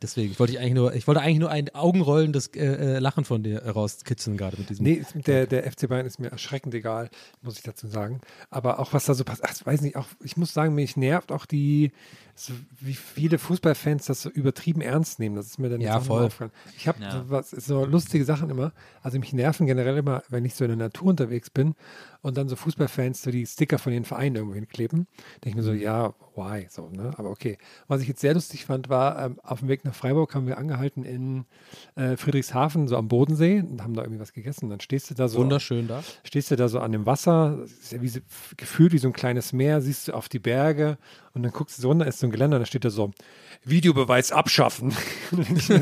deswegen 0.06 0.32
ich 0.32 0.40
wollte 0.40 0.54
ich 0.54 0.60
eigentlich 0.60 0.74
nur, 0.74 0.94
ich 0.94 1.08
wollte 1.08 1.22
eigentlich 1.22 1.40
nur 1.40 1.50
ein 1.50 1.74
augenrollendes 1.74 2.48
äh, 2.56 2.66
äh, 2.66 3.00
Lachen 3.00 3.26
von 3.26 3.44
dir 3.44 3.66
rauskitzeln 3.66 4.38
gerade 4.38 4.58
mit 4.58 4.70
diesem. 4.70 4.86
Nee, 4.86 5.04
der, 5.26 5.48
der 5.48 5.70
FC 5.70 5.90
Bayern 5.90 6.06
ist 6.06 6.20
mir 6.20 6.30
erschreckend 6.32 6.74
egal, 6.74 7.10
muss 7.42 7.58
ich 7.58 7.64
dazu 7.64 7.88
sagen. 7.88 8.22
Aber 8.50 8.80
auch 8.80 8.94
was 8.94 9.06
da 9.06 9.14
so 9.14 9.24
passiert, 9.24 9.50
ach, 9.50 9.56
ich 9.56 9.66
weiß 9.66 9.82
nicht, 9.82 9.96
auch, 9.96 10.08
ich 10.24 10.38
muss 10.38 10.54
sagen, 10.54 10.76
mich 10.76 10.96
nervt 10.96 11.32
auch 11.32 11.46
die, 11.46 11.92
so, 12.38 12.54
wie 12.82 12.94
viele 12.96 13.38
Fußballfans 13.38 14.06
das 14.08 14.22
so 14.22 14.30
übertrieben 14.30 14.82
ernst 14.82 15.20
nehmen. 15.20 15.36
Das 15.38 15.46
ist 15.46 15.58
mir 15.58 15.70
dann 15.70 15.80
Ja, 15.80 16.02
voll. 16.02 16.26
aufgefallen. 16.26 16.52
Ich 16.78 16.88
habe 16.88 17.02
Ja. 17.02 17.24
so, 17.44 17.60
so 17.60 17.86
lustige 17.86 18.26
Sachen 18.26 18.50
immer. 18.50 18.74
Also 19.02 19.20
mich 19.20 19.32
nerven 19.32 19.68
generell 19.68 19.96
immer, 19.98 20.22
wenn 20.30 20.44
ich 20.44 20.54
so 20.56 20.66
in 20.66 20.70
der 20.70 20.78
Natur 20.78 21.08
unterwegs 21.08 21.50
bin 21.50 21.76
und 22.22 22.36
dann 22.38 22.50
so 22.50 22.56
Fußballfans 22.58 23.22
so 23.24 23.32
die 23.32 23.46
Sticker 23.46 23.80
von 23.80 23.94
den 23.94 24.04
Vereinen 24.04 24.36
irgendwo 24.36 24.56
hinkleben. 24.56 25.08
Denke 25.44 25.50
ich 25.50 25.56
mir 25.56 25.64
so, 25.64 25.72
ja, 25.72 26.14
why? 26.36 26.68
So, 26.70 26.90
ne? 26.90 27.14
Aber 27.18 27.30
okay. 27.30 27.58
Was 27.88 28.02
ich 28.02 28.08
jetzt 28.10 28.20
sehr 28.20 28.34
lustig 28.34 28.66
fand, 28.66 28.90
war, 28.90 29.18
ähm, 29.24 29.40
auf 29.42 29.60
dem 29.60 29.70
Weg 29.70 29.86
nach 29.86 29.96
Freiburg 29.96 30.36
haben 30.36 30.46
wir 30.48 30.58
angehalten 30.58 31.04
in 31.06 31.46
äh, 31.96 32.18
Friedrichshafen, 32.18 32.90
so 32.90 32.98
am 32.98 33.08
Bodensee 33.08 33.60
und 33.62 33.82
haben 33.82 33.94
da 33.94 34.02
irgendwie 34.02 34.20
was 34.20 34.34
gegessen. 34.34 34.70
Dann 34.70 34.82
stehst 34.82 35.10
du 35.10 35.14
da 35.14 35.30
so 35.30 35.40
Wunderschön 35.40 35.88
da. 35.88 36.04
stehst 36.26 36.52
du 36.52 36.58
da 36.58 36.68
so 36.68 36.80
an 36.80 36.92
dem 36.92 37.06
Wasser, 37.06 37.60
ist 37.64 37.94
ja 37.94 38.02
wie, 38.02 38.10
so- 38.10 38.20
gefühlt 38.58 38.92
wie 38.92 38.98
so 38.98 39.08
ein 39.08 39.14
kleines 39.14 39.54
Meer, 39.54 39.82
siehst 39.82 40.10
du 40.10 40.14
auf 40.14 40.28
die 40.28 40.40
Berge 40.40 40.98
und 41.34 41.44
dann 41.44 41.52
guckst 41.52 41.78
du 41.78 41.82
so 41.84 41.88
runter, 41.90 42.08
ist 42.08 42.20
so 42.20 42.25
ein 42.26 42.32
Geländer, 42.32 42.60
da 42.60 42.66
steht 42.66 42.86
da 42.86 42.90
so, 42.90 43.12
Videobeweis 43.64 44.32
abschaffen. 44.32 44.94
Ich 45.56 45.64
so, 45.68 45.74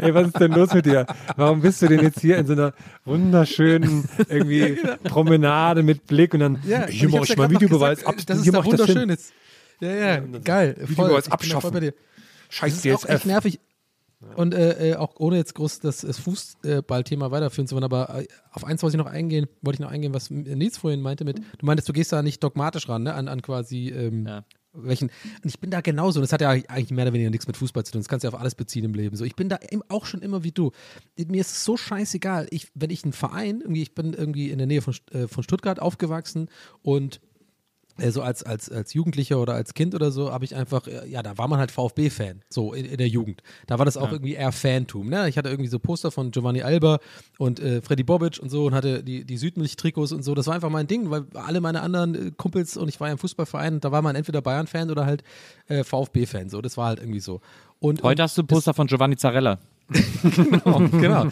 Ey, 0.00 0.14
was 0.14 0.28
ist 0.28 0.38
denn 0.40 0.52
los 0.52 0.72
mit 0.72 0.86
dir? 0.86 1.06
Warum 1.36 1.60
bist 1.62 1.82
du 1.82 1.88
denn 1.88 2.00
jetzt 2.00 2.20
hier 2.20 2.38
in 2.38 2.46
so 2.46 2.52
einer 2.52 2.72
wunderschönen 3.04 4.08
irgendwie 4.28 4.78
Promenade 5.04 5.82
mit 5.82 6.06
Blick 6.06 6.34
und 6.34 6.40
dann, 6.40 6.62
Ja, 6.66 6.86
hier 6.86 7.08
und 7.08 7.12
mach 7.14 7.20
hab's 7.20 7.30
ich 7.30 7.36
ja 7.36 7.42
mal 7.42 7.50
Videobeweis 7.50 7.98
gesagt, 7.98 8.18
ab. 8.18 8.26
Das 8.26 8.38
ist 8.38 8.46
ich 8.46 8.54
hin. 8.54 8.64
wunderschön 8.64 9.08
jetzt. 9.10 9.32
Ja, 9.80 9.90
ja, 9.94 10.20
geil. 10.44 10.74
Voll. 10.78 10.88
Videobeweis 10.88 11.24
Ich 11.24 11.28
voll 11.28 11.32
abschaffen. 11.34 11.80
dir. 11.80 11.94
Scheiß 12.48 12.74
Das 12.82 12.84
ist 12.84 13.04
auch 13.04 13.08
echt 13.08 13.18
DSF. 13.20 13.24
nervig. 13.26 13.60
Und 14.34 14.54
äh, 14.54 14.92
äh, 14.92 14.96
auch 14.96 15.16
ohne 15.18 15.36
jetzt 15.36 15.54
groß 15.54 15.80
das, 15.80 16.00
das 16.00 16.18
Fußballthema 16.18 17.30
weiterführen 17.30 17.68
zu 17.68 17.74
wollen, 17.74 17.84
aber 17.84 18.20
äh, 18.20 18.26
auf 18.50 18.64
eins 18.64 18.82
wollte 18.82 18.96
ich 18.96 19.02
noch 19.04 19.10
eingehen, 19.10 19.46
wollte 19.60 19.76
ich 19.76 19.80
noch 19.80 19.90
eingehen, 19.90 20.14
was 20.14 20.30
Nils 20.30 20.78
vorhin 20.78 21.02
meinte 21.02 21.24
mit, 21.24 21.38
du 21.58 21.66
meintest, 21.66 21.88
du 21.88 21.92
gehst 21.92 22.12
da 22.12 22.22
nicht 22.22 22.42
dogmatisch 22.42 22.88
ran, 22.88 23.02
ne, 23.02 23.12
an, 23.14 23.28
an 23.28 23.42
quasi 23.42 23.88
ähm, 23.90 24.26
Ja. 24.26 24.44
Welchen. 24.76 25.10
Und 25.42 25.48
ich 25.48 25.60
bin 25.60 25.70
da 25.70 25.80
genauso. 25.80 26.20
Und 26.20 26.22
das 26.22 26.32
hat 26.32 26.40
ja 26.40 26.50
eigentlich 26.50 26.90
mehr 26.90 27.04
oder 27.04 27.12
weniger 27.12 27.30
nichts 27.30 27.46
mit 27.46 27.56
Fußball 27.56 27.84
zu 27.84 27.92
tun. 27.92 28.00
Das 28.00 28.08
kannst 28.08 28.24
du 28.24 28.28
ja 28.28 28.34
auf 28.34 28.40
alles 28.40 28.54
beziehen 28.54 28.84
im 28.84 28.94
Leben. 28.94 29.16
So, 29.16 29.24
ich 29.24 29.36
bin 29.36 29.48
da 29.48 29.58
auch 29.88 30.06
schon 30.06 30.22
immer 30.22 30.44
wie 30.44 30.52
du. 30.52 30.72
Mir 31.16 31.40
ist 31.40 31.52
es 31.52 31.64
so 31.64 31.76
scheißegal. 31.76 32.46
Ich, 32.50 32.68
wenn 32.74 32.90
ich 32.90 33.04
einen 33.04 33.12
Verein, 33.12 33.60
irgendwie, 33.60 33.82
ich 33.82 33.94
bin 33.94 34.12
irgendwie 34.12 34.50
in 34.50 34.58
der 34.58 34.66
Nähe 34.66 34.82
von, 34.82 34.94
äh, 35.12 35.26
von 35.28 35.42
Stuttgart 35.42 35.80
aufgewachsen 35.80 36.48
und 36.82 37.20
so 38.10 38.22
als, 38.22 38.42
als, 38.42 38.70
als 38.70 38.92
Jugendlicher 38.94 39.40
oder 39.40 39.54
als 39.54 39.74
Kind 39.74 39.94
oder 39.94 40.10
so, 40.10 40.32
habe 40.32 40.44
ich 40.44 40.54
einfach, 40.54 40.86
äh, 40.86 41.08
ja, 41.08 41.22
da 41.22 41.38
war 41.38 41.48
man 41.48 41.58
halt 41.58 41.70
VfB-Fan, 41.70 42.42
so 42.48 42.72
in, 42.72 42.84
in 42.84 42.96
der 42.98 43.08
Jugend. 43.08 43.42
Da 43.66 43.78
war 43.78 43.84
das 43.84 43.96
auch 43.96 44.12
irgendwie 44.12 44.34
eher 44.34 44.52
Fantum. 44.52 45.08
Ne? 45.08 45.28
Ich 45.28 45.38
hatte 45.38 45.48
irgendwie 45.48 45.68
so 45.68 45.78
Poster 45.78 46.10
von 46.10 46.30
Giovanni 46.30 46.62
Alba 46.62 46.98
und 47.38 47.60
äh, 47.60 47.80
Freddy 47.80 48.02
Bobic 48.02 48.38
und 48.38 48.50
so 48.50 48.66
und 48.66 48.74
hatte 48.74 49.02
die, 49.02 49.24
die 49.24 49.36
Südmilch-Trikots 49.38 50.12
und 50.12 50.22
so. 50.22 50.34
Das 50.34 50.46
war 50.46 50.54
einfach 50.54 50.70
mein 50.70 50.86
Ding, 50.86 51.10
weil 51.10 51.24
alle 51.34 51.60
meine 51.60 51.80
anderen 51.80 52.14
äh, 52.14 52.30
Kumpels 52.36 52.76
und 52.76 52.88
ich 52.88 53.00
war 53.00 53.08
ja 53.08 53.12
im 53.12 53.18
Fußballverein 53.18 53.74
und 53.74 53.84
da 53.84 53.92
war 53.92 54.02
man 54.02 54.16
entweder 54.16 54.42
Bayern-Fan 54.42 54.90
oder 54.90 55.06
halt 55.06 55.22
äh, 55.68 55.82
VfB-Fan. 55.82 56.50
So, 56.50 56.60
das 56.60 56.76
war 56.76 56.88
halt 56.88 57.00
irgendwie 57.00 57.20
so. 57.20 57.40
Und, 57.78 58.02
Heute 58.02 58.22
hast 58.22 58.36
du 58.36 58.42
ein 58.42 58.46
Poster 58.46 58.74
von 58.74 58.86
Giovanni 58.86 59.16
Zarella. 59.16 59.58
Genau, 59.88 60.78
genau. 60.90 61.26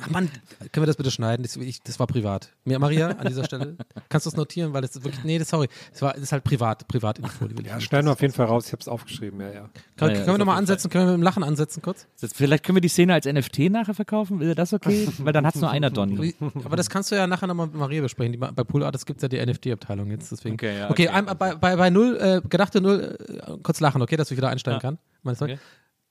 Ach, 0.00 0.10
Mann, 0.10 0.30
können 0.72 0.82
wir 0.82 0.86
das 0.86 0.96
bitte 0.96 1.10
schneiden? 1.10 1.42
Das, 1.42 1.56
ich, 1.56 1.82
das 1.82 1.98
war 1.98 2.06
privat. 2.06 2.52
Mir, 2.64 2.78
Maria, 2.78 3.08
an 3.08 3.26
dieser 3.26 3.44
Stelle, 3.44 3.76
kannst 4.08 4.26
du 4.26 4.30
es 4.30 4.36
notieren, 4.36 4.72
weil 4.72 4.82
das 4.82 4.94
ist 4.94 5.04
wirklich, 5.04 5.24
nee, 5.24 5.38
das, 5.38 5.48
sorry, 5.48 5.68
das, 5.92 6.02
war, 6.02 6.12
das 6.12 6.22
ist 6.22 6.32
halt 6.32 6.44
privat, 6.44 6.86
Privatinfo. 6.86 7.48
die 7.48 7.58
will 7.58 7.66
Ja, 7.66 7.80
schneiden 7.80 8.06
wir 8.06 8.12
auf 8.12 8.20
jeden 8.20 8.32
Fall 8.32 8.46
raus. 8.46 8.66
Ich 8.66 8.72
habe 8.72 8.80
es 8.80 8.88
aufgeschrieben, 8.88 9.40
ja, 9.40 9.48
ja. 9.48 9.70
Kann, 9.96 10.10
Ja, 10.10 10.14
ja, 10.14 10.14
können 10.14 10.26
wir 10.26 10.32
ist 10.34 10.38
nochmal 10.38 10.58
ansetzen, 10.58 10.88
können 10.90 11.06
wir 11.06 11.12
mit 11.12 11.20
dem 11.20 11.24
Lachen 11.24 11.42
ansetzen 11.42 11.82
kurz? 11.82 12.06
Das, 12.20 12.32
vielleicht 12.32 12.64
können 12.64 12.76
wir 12.76 12.80
die 12.80 12.88
Szene 12.88 13.14
als 13.14 13.26
NFT 13.26 13.70
nachher 13.70 13.94
verkaufen. 13.94 14.38
Wäre 14.40 14.54
das 14.54 14.72
okay? 14.72 15.08
Weil 15.18 15.32
dann 15.32 15.44
hat 15.46 15.56
es 15.56 15.60
nur 15.60 15.70
einer 15.70 15.90
Donny. 15.90 16.34
Aber 16.64 16.76
das 16.76 16.88
kannst 16.88 17.10
du 17.10 17.16
ja 17.16 17.26
nachher 17.26 17.48
nochmal 17.48 17.66
mit 17.66 17.76
Maria 17.76 18.02
besprechen. 18.02 18.32
Die, 18.32 18.38
bei 18.38 18.50
Pool 18.64 18.84
Artists 18.84 19.06
gibt 19.06 19.18
es 19.18 19.22
ja 19.22 19.28
die 19.28 19.44
NFT-Abteilung 19.44 20.10
jetzt, 20.10 20.30
deswegen. 20.30 20.54
Okay, 20.54 20.78
ja, 20.78 20.90
okay, 20.90 21.08
okay. 21.08 21.16
ein, 21.16 21.26
bei, 21.38 21.54
bei, 21.56 21.76
bei 21.76 21.90
null, 21.90 22.16
äh, 22.20 22.40
gedachte 22.48 22.80
null, 22.80 23.18
äh, 23.28 23.56
kurz 23.62 23.80
lachen, 23.80 24.00
okay, 24.00 24.16
dass 24.16 24.30
ich 24.30 24.36
wieder 24.36 24.48
einsteigen 24.48 24.76
Ja. 24.76 24.80
kann. 24.80 24.98
Okay. 25.24 25.58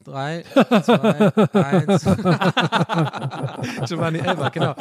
Drei, 0.05 0.43
zwei, 0.83 1.31
eins. 1.53 2.03
Giovanni 3.87 4.19
Elba, 4.19 4.49
genau. 4.49 4.75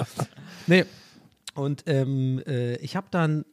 Nee. 0.66 0.84
Und 1.54 1.84
ähm, 1.86 2.42
äh, 2.46 2.76
ich 2.76 2.94
habe 2.94 3.06
dann 3.10 3.46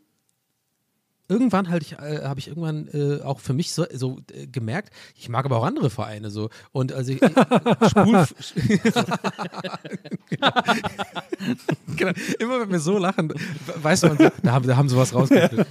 irgendwann 1.31 1.69
halt 1.69 1.83
ich, 1.83 1.93
äh, 1.93 2.23
habe 2.23 2.39
ich 2.39 2.49
irgendwann 2.49 2.89
äh, 2.93 3.21
auch 3.23 3.39
für 3.39 3.53
mich 3.53 3.71
so, 3.71 3.85
so 3.93 4.19
äh, 4.33 4.47
gemerkt, 4.47 4.93
ich 5.15 5.29
mag 5.29 5.45
aber 5.45 5.57
auch 5.57 5.63
andere 5.63 5.89
Vereine 5.89 6.29
so 6.29 6.49
und 6.73 6.91
also 6.91 7.13
ich, 7.13 7.21
ich, 7.21 7.31
Spul 7.89 8.25
genau. 11.95 12.11
immer 12.39 12.59
wenn 12.61 12.71
wir 12.71 12.79
so 12.79 12.97
lachen, 12.97 13.33
weiß 13.75 14.03
man, 14.03 14.17
da 14.17 14.51
haben, 14.51 14.67
da 14.67 14.75
haben 14.75 14.89
sie 14.89 14.97
was 14.97 15.13
rausgekriegt. 15.13 15.65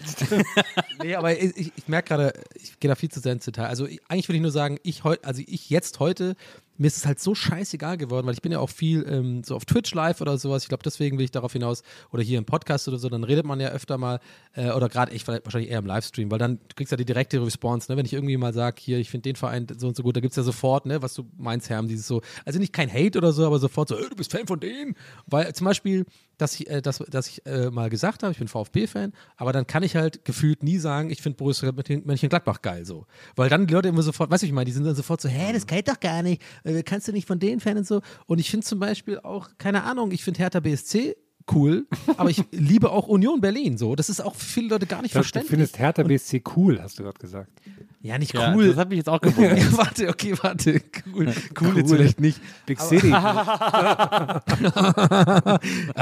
nee, 1.02 1.14
aber 1.14 1.38
ich, 1.38 1.56
ich, 1.56 1.72
ich 1.76 1.88
merke 1.88 2.08
gerade, 2.08 2.32
ich 2.54 2.80
gehe 2.80 2.88
da 2.88 2.94
viel 2.94 3.10
zu 3.10 3.20
sehr 3.20 3.32
ins 3.32 3.44
Detail. 3.44 3.66
Also 3.66 3.86
ich, 3.86 4.00
eigentlich 4.08 4.28
würde 4.28 4.36
ich 4.36 4.42
nur 4.42 4.50
sagen, 4.50 4.78
ich 4.82 5.04
heute, 5.04 5.24
also 5.24 5.42
ich 5.46 5.68
jetzt 5.70 6.00
heute, 6.00 6.36
mir 6.80 6.86
ist 6.86 6.96
es 6.96 7.04
halt 7.04 7.20
so 7.20 7.34
scheißegal 7.34 7.98
geworden, 7.98 8.26
weil 8.26 8.32
ich 8.32 8.40
bin 8.40 8.52
ja 8.52 8.58
auch 8.58 8.70
viel 8.70 9.04
ähm, 9.06 9.44
so 9.44 9.54
auf 9.54 9.66
Twitch 9.66 9.92
live 9.92 10.22
oder 10.22 10.38
sowas. 10.38 10.62
Ich 10.62 10.68
glaube, 10.70 10.82
deswegen 10.82 11.18
will 11.18 11.26
ich 11.26 11.30
darauf 11.30 11.52
hinaus 11.52 11.82
oder 12.10 12.22
hier 12.22 12.38
im 12.38 12.46
Podcast 12.46 12.88
oder 12.88 12.96
so, 12.96 13.10
dann 13.10 13.22
redet 13.22 13.44
man 13.44 13.60
ja 13.60 13.68
öfter 13.68 13.98
mal 13.98 14.18
äh, 14.54 14.70
oder 14.70 14.88
gerade 14.88 15.12
ich 15.12 15.28
wahrscheinlich 15.28 15.70
eher 15.70 15.78
im 15.78 15.84
Livestream, 15.84 16.30
weil 16.30 16.38
dann 16.38 16.56
du 16.56 16.74
kriegst 16.74 16.90
ja 16.90 16.96
die 16.96 17.04
direkte 17.04 17.44
Response, 17.44 17.92
ne? 17.92 17.98
Wenn 17.98 18.06
ich 18.06 18.14
irgendwie 18.14 18.38
mal 18.38 18.54
sage, 18.54 18.76
hier, 18.80 18.98
ich 18.98 19.10
finde 19.10 19.24
den 19.24 19.36
Verein 19.36 19.66
so 19.76 19.88
und 19.88 19.96
so 19.96 20.02
gut, 20.02 20.16
da 20.16 20.20
gibt 20.20 20.32
es 20.32 20.36
ja 20.36 20.42
sofort, 20.42 20.86
ne, 20.86 21.02
was 21.02 21.12
du 21.12 21.28
meinst, 21.36 21.68
Herm, 21.68 21.86
dieses 21.86 22.06
so, 22.06 22.22
also 22.46 22.58
nicht 22.58 22.72
kein 22.72 22.90
Hate 22.90 23.18
oder 23.18 23.32
so, 23.32 23.44
aber 23.44 23.58
sofort 23.58 23.90
so, 23.90 23.98
äh, 23.98 24.08
du 24.08 24.16
bist 24.16 24.32
Fan 24.32 24.46
von 24.46 24.58
denen. 24.58 24.96
Weil 25.26 25.54
zum 25.54 25.66
Beispiel, 25.66 26.06
dass 26.40 26.58
ich, 26.58 26.68
äh, 26.70 26.80
dass, 26.80 26.98
dass 26.98 27.28
ich 27.28 27.44
äh, 27.46 27.70
mal 27.70 27.90
gesagt 27.90 28.22
habe, 28.22 28.32
ich 28.32 28.38
bin 28.38 28.48
VfB-Fan, 28.48 29.12
aber 29.36 29.52
dann 29.52 29.66
kann 29.66 29.82
ich 29.82 29.96
halt 29.96 30.24
gefühlt 30.24 30.62
nie 30.62 30.78
sagen, 30.78 31.10
ich 31.10 31.20
finde 31.22 31.36
Borussia 31.36 31.72
Mönchengladbach 32.04 32.62
geil 32.62 32.84
so. 32.84 33.06
Weil 33.36 33.48
dann 33.48 33.66
die 33.66 33.74
Leute 33.74 33.88
immer 33.88 34.02
sofort, 34.02 34.30
weißt 34.30 34.42
du, 34.42 34.46
ich 34.46 34.52
meine, 34.52 34.66
die 34.66 34.72
sind 34.72 34.84
dann 34.84 34.94
sofort 34.94 35.20
so, 35.20 35.28
hä, 35.28 35.52
das 35.52 35.66
geht 35.66 35.88
doch 35.88 36.00
gar 36.00 36.22
nicht, 36.22 36.42
äh, 36.64 36.82
kannst 36.82 37.08
du 37.08 37.12
nicht 37.12 37.26
von 37.26 37.38
denen 37.38 37.60
Fan 37.60 37.76
und 37.76 37.86
so. 37.86 38.00
Und 38.26 38.38
ich 38.38 38.50
finde 38.50 38.66
zum 38.66 38.78
Beispiel 38.78 39.18
auch, 39.20 39.50
keine 39.58 39.84
Ahnung, 39.84 40.10
ich 40.12 40.24
finde 40.24 40.38
Hertha 40.38 40.60
BSC 40.60 41.16
cool, 41.52 41.86
aber 42.16 42.30
ich 42.30 42.42
liebe 42.52 42.90
auch 42.90 43.06
Union 43.08 43.40
Berlin 43.40 43.76
so. 43.76 43.94
Das 43.96 44.08
ist 44.08 44.20
auch 44.20 44.34
für 44.34 44.44
viele 44.46 44.68
Leute 44.68 44.86
gar 44.86 45.02
nicht 45.02 45.14
Du 45.14 45.18
verständlich. 45.18 45.50
findest 45.50 45.78
Hertha 45.78 46.02
BSC 46.02 46.42
cool, 46.56 46.80
hast 46.80 46.98
du 46.98 47.02
gerade 47.02 47.18
gesagt. 47.18 47.50
Ja, 48.02 48.18
nicht 48.18 48.34
Ja, 48.34 48.54
cool. 48.54 48.68
Das 48.68 48.76
hat 48.76 48.88
mich 48.88 48.98
jetzt 48.98 49.08
auch 49.08 49.20
gewundert. 49.20 49.58
Ja, 49.58 49.76
warte, 49.76 50.08
okay, 50.08 50.34
warte. 50.42 50.80
Cool, 51.14 51.32
cool, 51.60 51.76
jetzt 51.76 51.90
vielleicht 51.92 52.20
nicht. 52.20 52.40
Big 52.66 52.80
City. 52.80 53.12
ah, 53.12 54.40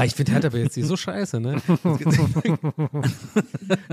ich 0.05 0.15
finde 0.15 0.33
Hertha 0.33 0.49
BSC 0.49 0.83
so 0.83 0.97
scheiße, 0.97 1.41
ne? 1.41 1.61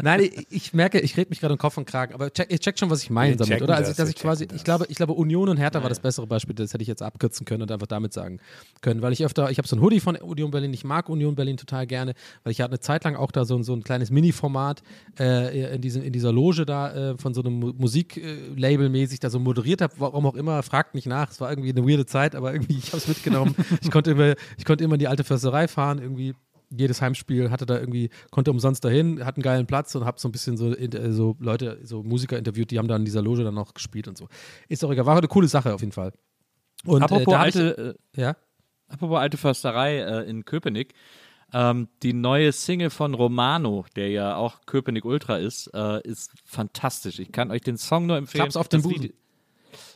Nein, 0.02 0.22
ich, 0.22 0.48
ich 0.50 0.74
merke, 0.74 1.00
ich 1.00 1.16
rede 1.18 1.30
mich 1.30 1.40
gerade 1.40 1.54
im 1.54 1.58
Kopf 1.58 1.78
und 1.78 1.86
Kragen, 1.86 2.14
aber 2.14 2.32
check, 2.32 2.52
ich 2.52 2.60
check 2.60 2.78
schon, 2.80 2.90
was 2.90 3.04
ich 3.04 3.10
meine 3.10 3.36
damit, 3.36 3.62
oder? 3.62 3.76
Also, 3.76 3.90
das, 3.90 3.98
dass 3.98 4.10
ich 4.10 4.16
quasi, 4.16 4.44
checken 4.46 4.56
ich 4.56 4.62
das. 4.62 4.66
glaube, 4.66 4.86
ich 4.90 4.96
glaube, 4.98 5.14
Union 5.14 5.50
und 5.50 5.58
Hertha 5.58 5.82
war 5.82 5.90
das 5.90 6.00
bessere 6.00 6.28
Beispiel, 6.28 6.56
das 6.56 6.74
hätte 6.74 6.82
ich 6.82 6.88
jetzt 6.88 7.02
abkürzen 7.02 7.46
können 7.46 7.64
und 7.64 7.72
einfach 7.72 7.88
damit 7.88 8.14
sagen 8.14 8.40
können, 8.82 9.02
weil 9.02 9.14
ich 9.14 9.24
öfter, 9.26 9.50
ich 9.50 9.58
habe 9.58 9.68
so 9.68 9.76
ein 9.76 9.82
Hoodie 9.82 10.00
von 10.00 10.16
Union 10.16 10.52
Berlin, 10.52 10.74
ich 10.74 10.84
mag 10.84 11.10
Union 11.10 11.36
Berlin 11.36 11.58
total 11.58 11.88
gerne, 11.88 12.14
weil 12.44 12.52
ich 12.52 12.62
hatte 12.62 12.72
eine 12.72 12.80
Zeit 12.80 13.04
lang 13.04 13.16
auch 13.16 13.32
da 13.32 13.46
so, 13.46 13.56
ein- 13.56 13.64
so 13.64 13.74
ein 13.74 13.84
kleines 13.84 14.12
Mini-Format 14.12 14.84
äh, 15.20 15.76
in, 15.76 15.82
diesem, 15.82 16.04
in 16.04 16.14
dieser 16.14 16.32
Loge 16.32 16.66
da 16.66 17.12
äh, 17.12 17.18
von 17.18 17.34
so 17.34 17.42
einem 17.42 17.60
Mu- 17.60 17.74
Musiklabel 17.96 18.90
mäßig 18.90 19.20
da 19.20 19.30
so 19.30 19.40
moderiert 19.40 19.82
habe, 19.82 19.94
warum 19.98 20.26
auch 20.26 20.36
immer, 20.36 20.62
fragt 20.64 20.96
nicht 20.96 21.08
nach, 21.08 21.32
es 21.32 21.40
war 21.40 21.50
irgendwie 21.50 21.70
eine 21.70 21.88
weirde 21.88 22.06
Zeit, 22.06 22.36
aber 22.36 22.54
irgendwie, 22.54 22.78
ich 22.78 22.88
habe 22.88 22.98
es 22.98 23.08
mitgenommen. 23.08 23.56
ich, 23.82 23.92
konnte 23.92 24.12
immer, 24.12 24.36
ich 24.58 24.66
konnte 24.66 24.84
immer 24.84 24.96
in 24.96 25.00
die 25.00 25.08
alte 25.08 25.24
Försterei 25.24 25.68
fahren, 25.68 26.00
irgendwie 26.00 26.34
jedes 26.70 27.02
Heimspiel 27.02 27.52
hatte 27.52 27.66
da 27.66 27.80
irgendwie, 27.80 28.10
konnte 28.32 28.52
umsonst 28.52 28.84
dahin, 28.84 29.24
hat 29.24 29.36
einen 29.36 29.44
geilen 29.44 29.68
Platz 29.68 29.94
und 29.96 30.04
habe 30.04 30.20
so 30.20 30.28
ein 30.28 30.32
bisschen 30.32 30.58
so, 30.58 30.76
äh, 30.76 31.12
so 31.12 31.38
Leute, 31.40 31.80
so 31.84 32.04
Musiker 32.04 32.38
interviewt, 32.38 32.72
die 32.72 32.80
haben 32.80 32.88
da 32.88 32.96
in 32.96 33.06
dieser 33.06 33.22
Loge 33.22 33.44
dann 33.44 33.54
noch 33.54 33.74
gespielt 33.74 34.08
und 34.08 34.18
so. 34.18 34.28
Ist 34.68 34.84
auch 34.84 34.92
egal, 34.92 35.06
war 35.06 35.18
eine 35.18 35.28
coole 35.28 35.48
Sache 35.48 35.74
auf 35.74 35.82
jeden 35.82 35.94
Fall. 35.94 36.12
Und 36.86 37.04
Apropos 37.04 37.22
äh, 37.22 37.32
da 37.32 37.40
hab 37.40 37.48
ich, 37.48 37.56
alte, 37.56 37.98
äh, 38.16 38.22
ja, 38.22 38.36
Apropos 38.88 39.20
alte 39.20 39.38
Försterei 39.38 40.00
äh, 40.00 40.30
in 40.30 40.46
Köpenick. 40.46 40.94
Ähm, 41.58 41.88
die 42.04 42.12
neue 42.12 42.52
Single 42.52 42.90
von 42.90 43.14
Romano, 43.14 43.86
der 43.96 44.10
ja 44.10 44.36
auch 44.36 44.66
Köpenick 44.66 45.06
Ultra 45.06 45.38
ist, 45.38 45.68
äh, 45.74 46.02
ist 46.06 46.34
fantastisch. 46.44 47.18
Ich 47.20 47.32
kann 47.32 47.50
euch 47.50 47.62
den 47.62 47.78
Song 47.78 48.08
nur 48.08 48.18
empfehlen. 48.18 48.44
Klaps 48.44 48.58
auf 48.58 48.68
den 48.68 48.82
Busen. 48.82 49.14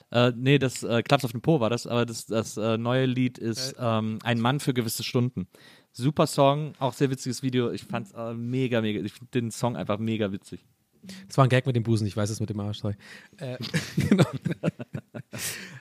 Äh, 0.09 0.31
nee, 0.37 0.57
das 0.57 0.83
äh, 0.83 1.03
Klaps 1.03 1.25
auf 1.25 1.33
den 1.33 1.41
Po 1.41 1.59
war 1.59 1.69
das, 1.69 1.85
aber 1.85 2.05
das, 2.05 2.27
das 2.27 2.55
äh, 2.55 2.77
neue 2.77 3.05
Lied 3.05 3.37
ist 3.37 3.75
ähm, 3.77 4.19
Ein 4.23 4.39
Mann 4.39 4.61
für 4.61 4.73
gewisse 4.73 5.03
Stunden. 5.03 5.47
Super 5.91 6.27
Song, 6.27 6.75
auch 6.79 6.93
sehr 6.93 7.09
witziges 7.11 7.43
Video. 7.43 7.71
Ich 7.71 7.83
fand's 7.83 8.13
äh, 8.13 8.33
mega, 8.33 8.79
mega. 8.79 9.01
Ich 9.01 9.11
finde 9.11 9.31
den 9.31 9.51
Song 9.51 9.75
einfach 9.75 9.99
mega 9.99 10.31
witzig. 10.31 10.65
Das 11.27 11.37
war 11.37 11.45
ein 11.45 11.49
Gag 11.49 11.65
mit 11.65 11.75
dem 11.75 11.83
Busen, 11.83 12.07
ich 12.07 12.15
weiß 12.15 12.29
es 12.29 12.39
mit 12.39 12.49
dem 12.49 12.59
Arsch. 12.61 12.81
Äh, 13.37 13.57
genau. 14.09 14.25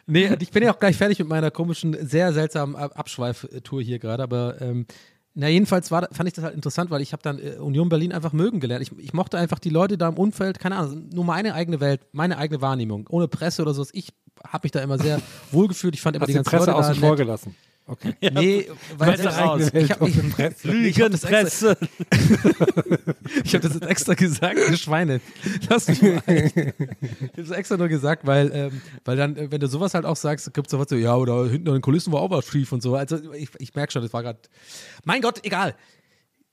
nee, 0.07 0.29
ich 0.41 0.51
bin 0.51 0.65
ja 0.65 0.75
auch 0.75 0.79
gleich 0.81 0.97
fertig 0.97 1.21
mit 1.21 1.29
meiner 1.29 1.53
komischen, 1.53 1.97
sehr 2.05 2.33
seltsamen 2.33 2.75
Ab- 2.75 2.99
Abschweiftour 2.99 3.81
hier 3.81 4.01
gerade, 4.01 4.25
aber 4.25 4.61
ähm, 4.61 4.87
na 5.40 5.47
jedenfalls 5.47 5.93
war, 5.93 6.09
fand 6.10 6.28
ich 6.28 6.35
das 6.35 6.43
halt 6.43 6.56
interessant, 6.56 6.90
weil 6.90 7.01
ich 7.01 7.12
habe 7.12 7.23
dann 7.23 7.39
äh, 7.39 7.59
Union 7.59 7.89
Berlin 7.89 8.12
einfach 8.12 8.32
mögen 8.32 8.59
gelernt. 8.59 8.82
Ich, 8.82 8.98
ich 8.98 9.12
mochte 9.12 9.39
einfach 9.39 9.60
die 9.60 9.70
Leute 9.70 9.97
da 9.97 10.09
im 10.09 10.16
Umfeld, 10.16 10.59
keine 10.59 10.74
Ahnung, 10.74 11.09
nur 11.12 11.24
meine 11.24 11.55
eigene 11.55 11.78
Welt, 11.78 12.01
meine 12.10 12.39
eigene 12.39 12.60
Wahrnehmung, 12.60 13.06
ohne 13.09 13.28
Presse 13.28 13.62
oder 13.62 13.73
so. 13.73 13.86
Ich 13.93 14.09
habe 14.44 14.65
mich 14.65 14.73
da 14.73 14.81
immer 14.81 14.98
sehr 14.98 15.20
wohlgefühlt. 15.52 15.94
Ich 15.94 16.01
fand 16.01 16.16
immer 16.16 16.24
Hast 16.24 16.31
die 16.31 16.35
ganzen 16.35 16.51
Presse 16.51 16.66
Leute 16.66 16.74
außen 16.74 16.94
vor 16.97 17.15
gelassen. 17.15 17.55
Okay. 17.90 18.15
Nee, 18.20 18.69
weil 18.98 19.15
Presse 19.15 19.28
raus. 19.31 19.62
ich 19.73 19.90
habe 19.90 20.05
Lügenpresse. 20.05 20.69
ich 23.44 23.55
habe 23.55 23.60
das 23.66 23.74
jetzt 23.74 23.86
extra 23.86 24.12
gesagt, 24.12 24.59
ihr 24.59 24.77
Schweine. 24.77 25.23
Lass 25.69 25.89
mich 25.89 26.02
mal. 26.02 26.23
Ich 26.28 26.56
habe 26.56 27.32
das 27.36 27.51
extra 27.51 27.77
nur 27.77 27.89
gesagt, 27.89 28.27
weil, 28.27 28.51
ähm, 28.52 28.82
weil 29.05 29.16
dann, 29.16 29.36
äh, 29.36 29.51
wenn 29.51 29.60
du 29.60 29.69
sowas 29.69 29.94
halt 29.94 30.05
auch 30.05 30.16
sagst, 30.16 30.52
gibt 30.52 30.66
es 30.66 30.70
sofort 30.70 30.90
so, 30.90 30.97
ja, 30.97 31.16
oder 31.16 31.48
hinten 31.48 31.69
an 31.69 31.74
den 31.74 31.82
Kulissen 31.82 32.12
war 32.12 32.20
auch 32.20 32.31
was 32.31 32.47
schief 32.47 32.73
und 32.73 32.82
so. 32.82 32.94
Also 32.94 33.32
ich, 33.32 33.48
ich 33.59 33.74
merke 33.74 33.93
schon, 33.93 34.02
das 34.02 34.12
war 34.12 34.23
gerade. 34.23 34.39
Mein 35.05 35.23
Gott, 35.23 35.40
egal. 35.44 35.74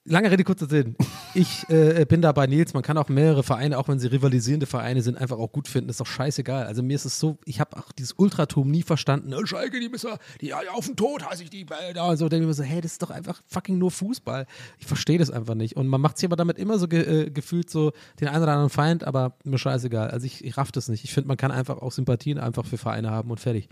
Lange 0.07 0.30
Rede, 0.30 0.44
kurzer 0.44 0.68
Sinn. 0.68 0.95
Ich 1.34 1.68
äh, 1.68 2.06
bin 2.07 2.22
da 2.22 2.32
bei 2.32 2.45
Nils. 2.45 2.76
Man 2.76 2.84
kann 2.84 2.95
auch 2.95 3.10
mehrere 3.10 3.41
Vereine, 3.41 3.80
auch 3.80 3.88
wenn 3.88 3.98
sie 3.98 4.06
rivalisierende 4.06 4.68
Vereine 4.68 5.02
sind, 5.02 5.18
einfach 5.18 5.40
auch 5.40 5.52
gut 5.52 5.68
finden. 5.68 5.90
Ist 5.90 5.99
doch 5.99 6.06
scheißegal. 6.06 6.68
Also 6.68 6.84
mir 6.84 6.94
ist 6.94 7.06
es 7.06 7.19
so, 7.19 7.40
ich 7.44 7.60
habe 7.60 7.76
auch 7.76 7.91
dieses 7.91 8.14
Ultratum 8.14 8.69
nie 8.69 8.84
verstanden. 8.84 9.34
Oh, 9.34 9.44
Schalke, 9.48 9.80
die 9.80 9.90
müssen, 9.90 10.11
die 10.41 10.53
auf 10.53 10.86
den 10.86 10.95
Tod 10.95 11.26
hasse 11.26 11.41
ich 11.41 11.49
die. 11.49 11.65
Da 11.65 12.07
und 12.07 12.18
so 12.18 12.30
denke 12.30 12.44
ich 12.44 12.48
mir 12.48 12.53
so, 12.53 12.61
hey, 12.61 12.82
das 12.82 12.91
ist 12.91 13.02
doch 13.02 13.10
einfach 13.10 13.41
fucking 13.48 13.80
nur 13.80 13.90
Fußball. 13.90 14.45
Ich 14.77 14.86
verstehe 14.86 15.18
das 15.18 15.32
einfach 15.32 15.56
nicht. 15.56 15.76
Und 15.76 15.88
man 15.88 15.99
macht 15.99 16.19
sich 16.19 16.27
aber 16.27 16.36
damit 16.36 16.60
immer 16.60 16.77
so 16.77 16.88
ge 16.88 17.23
äh, 17.23 17.32
gefühlt 17.32 17.72
so 17.72 17.91
den 18.19 18.27
einen 18.27 18.44
oder 18.44 18.52
anderen 18.52 18.69
Feind, 18.69 19.03
aber 19.06 19.36
mir 19.44 19.57
scheißegal. 19.57 20.11
Also 20.11 20.27
ich, 20.27 20.45
ich 20.45 20.56
raff 20.56 20.72
das 20.72 20.88
nicht. 20.88 21.03
Ich 21.03 21.15
finde, 21.15 21.30
man 21.30 21.38
kann 21.38 21.49
einfach 21.49 21.80
auch 21.80 21.91
Sympathien 21.91 22.38
einfach 22.38 22.68
für 22.68 22.77
Vereine 22.77 23.10
haben 23.10 23.32
und 23.32 23.40
fertig. 23.40 23.69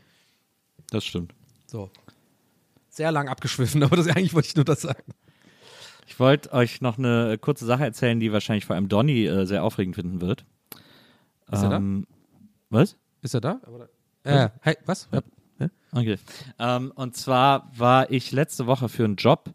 Das 0.90 1.06
stimmt. 1.06 1.36
So. 1.68 1.92
Sehr 2.90 3.12
lang 3.12 3.28
abgeschwiffen, 3.28 3.84
aber 3.84 3.98
das 3.98 4.08
eigentlich 4.08 4.34
wollte 4.34 4.48
ich 4.48 4.56
nur 4.56 4.66
das 4.66 4.82
sagen. 4.82 5.14
Ich 6.08 6.20
wollte 6.20 6.52
euch 6.54 6.82
noch 6.82 6.98
eine 6.98 7.38
kurze 7.38 7.66
Sache 7.66 7.84
erzählen, 7.84 8.20
die 8.20 8.32
wahrscheinlich 8.32 8.66
vor 8.66 8.76
allem 8.76 8.90
Donny 8.90 9.26
äh, 9.26 9.46
sehr 9.46 9.64
aufregend 9.64 9.96
finden 9.96 10.22
wird. 10.22 10.46
Ist 11.52 11.64
er 11.64 11.70
da? 11.70 11.78
Ähm, 11.78 12.08
Was? 12.70 12.98
Ist 13.22 13.34
er 13.34 13.42
da? 13.42 13.60
Äh, 14.24 14.50
hey, 14.62 14.78
was? 14.86 15.08
Ja. 15.12 15.22
Ja? 15.60 15.68
Okay. 15.92 16.18
Ähm, 16.60 16.92
und 16.96 17.16
zwar 17.16 17.72
war 17.78 18.10
ich 18.12 18.32
letzte 18.32 18.66
Woche 18.68 18.90
für 18.90 19.06
einen 19.06 19.16
Job 19.16 19.54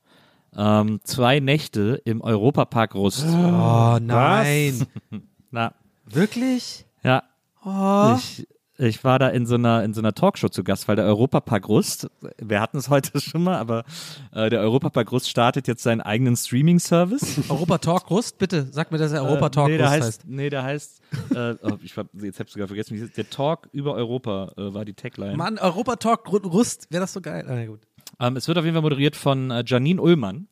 ähm, 0.57 1.01
zwei 1.05 1.41
Nächte 1.41 2.01
im 2.05 2.21
Europapark 2.21 2.95
Rust. 2.95 3.25
Oh 3.27 3.99
nein. 4.01 4.87
Na, 5.51 5.75
Wirklich? 6.07 6.87
ja. 7.03 7.23
Oh. 7.65 8.15
Ich, 8.17 8.47
ich 8.79 9.03
war 9.03 9.19
da 9.19 9.29
in 9.29 9.45
so 9.45 9.57
einer, 9.57 9.83
in 9.83 9.93
so 9.93 10.01
einer 10.01 10.15
Talkshow 10.15 10.49
zu 10.49 10.63
Gast, 10.63 10.87
weil 10.89 10.97
der 10.97 11.05
Europapark 11.05 11.69
Rust, 11.69 12.09
wir 12.41 12.61
hatten 12.61 12.77
es 12.79 12.89
heute 12.89 13.21
schon 13.21 13.43
mal, 13.43 13.57
aber 13.57 13.85
äh, 14.33 14.49
der 14.51 14.61
Europapark 14.61 15.11
Rust 15.11 15.29
startet 15.29 15.67
jetzt 15.67 15.83
seinen 15.83 16.01
eigenen 16.01 16.37
Streaming-Service. 16.37 17.51
Europa 17.51 17.79
Talk 17.79 18.09
Rust, 18.11 18.39
bitte, 18.39 18.69
sag 18.71 18.93
mir, 18.93 18.99
dass 18.99 19.13
er 19.13 19.25
Europa 19.25 19.49
Talk 19.49 19.69
äh, 19.69 19.73
nee, 19.73 19.79
der 19.79 19.87
Rust 19.87 19.95
heißt, 19.97 20.07
heißt. 20.07 20.25
Nee, 20.29 20.51
der 20.51 20.63
heißt, 20.63 21.01
äh, 21.35 21.55
oh, 21.63 21.79
ich 21.83 21.97
war, 21.97 22.05
jetzt 22.15 22.39
hab's 22.41 22.53
sogar 22.53 22.69
vergessen, 22.69 23.11
der 23.17 23.31
Talk 23.31 23.69
über 23.73 23.95
Europa 23.95 24.53
äh, 24.57 24.73
war 24.73 24.85
die 24.85 24.95
Tagline. 24.95 25.37
Mann, 25.37 25.59
Europa 25.59 25.97
Talk 25.97 26.27
Ru- 26.29 26.47
Rust, 26.47 26.87
wäre 26.91 27.01
das 27.01 27.13
so 27.13 27.21
geil? 27.21 27.45
Ah, 27.49 27.59
ja, 27.59 27.67
gut. 27.67 27.81
Ähm, 28.21 28.37
es 28.37 28.49
wird 28.49 28.59
auf 28.59 28.65
jeden 28.65 28.75
Fall 28.75 28.83
moderiert 28.83 29.17
von 29.17 29.51
äh, 29.51 29.65
Janine 29.67 30.01
Ullmann, 30.01 30.49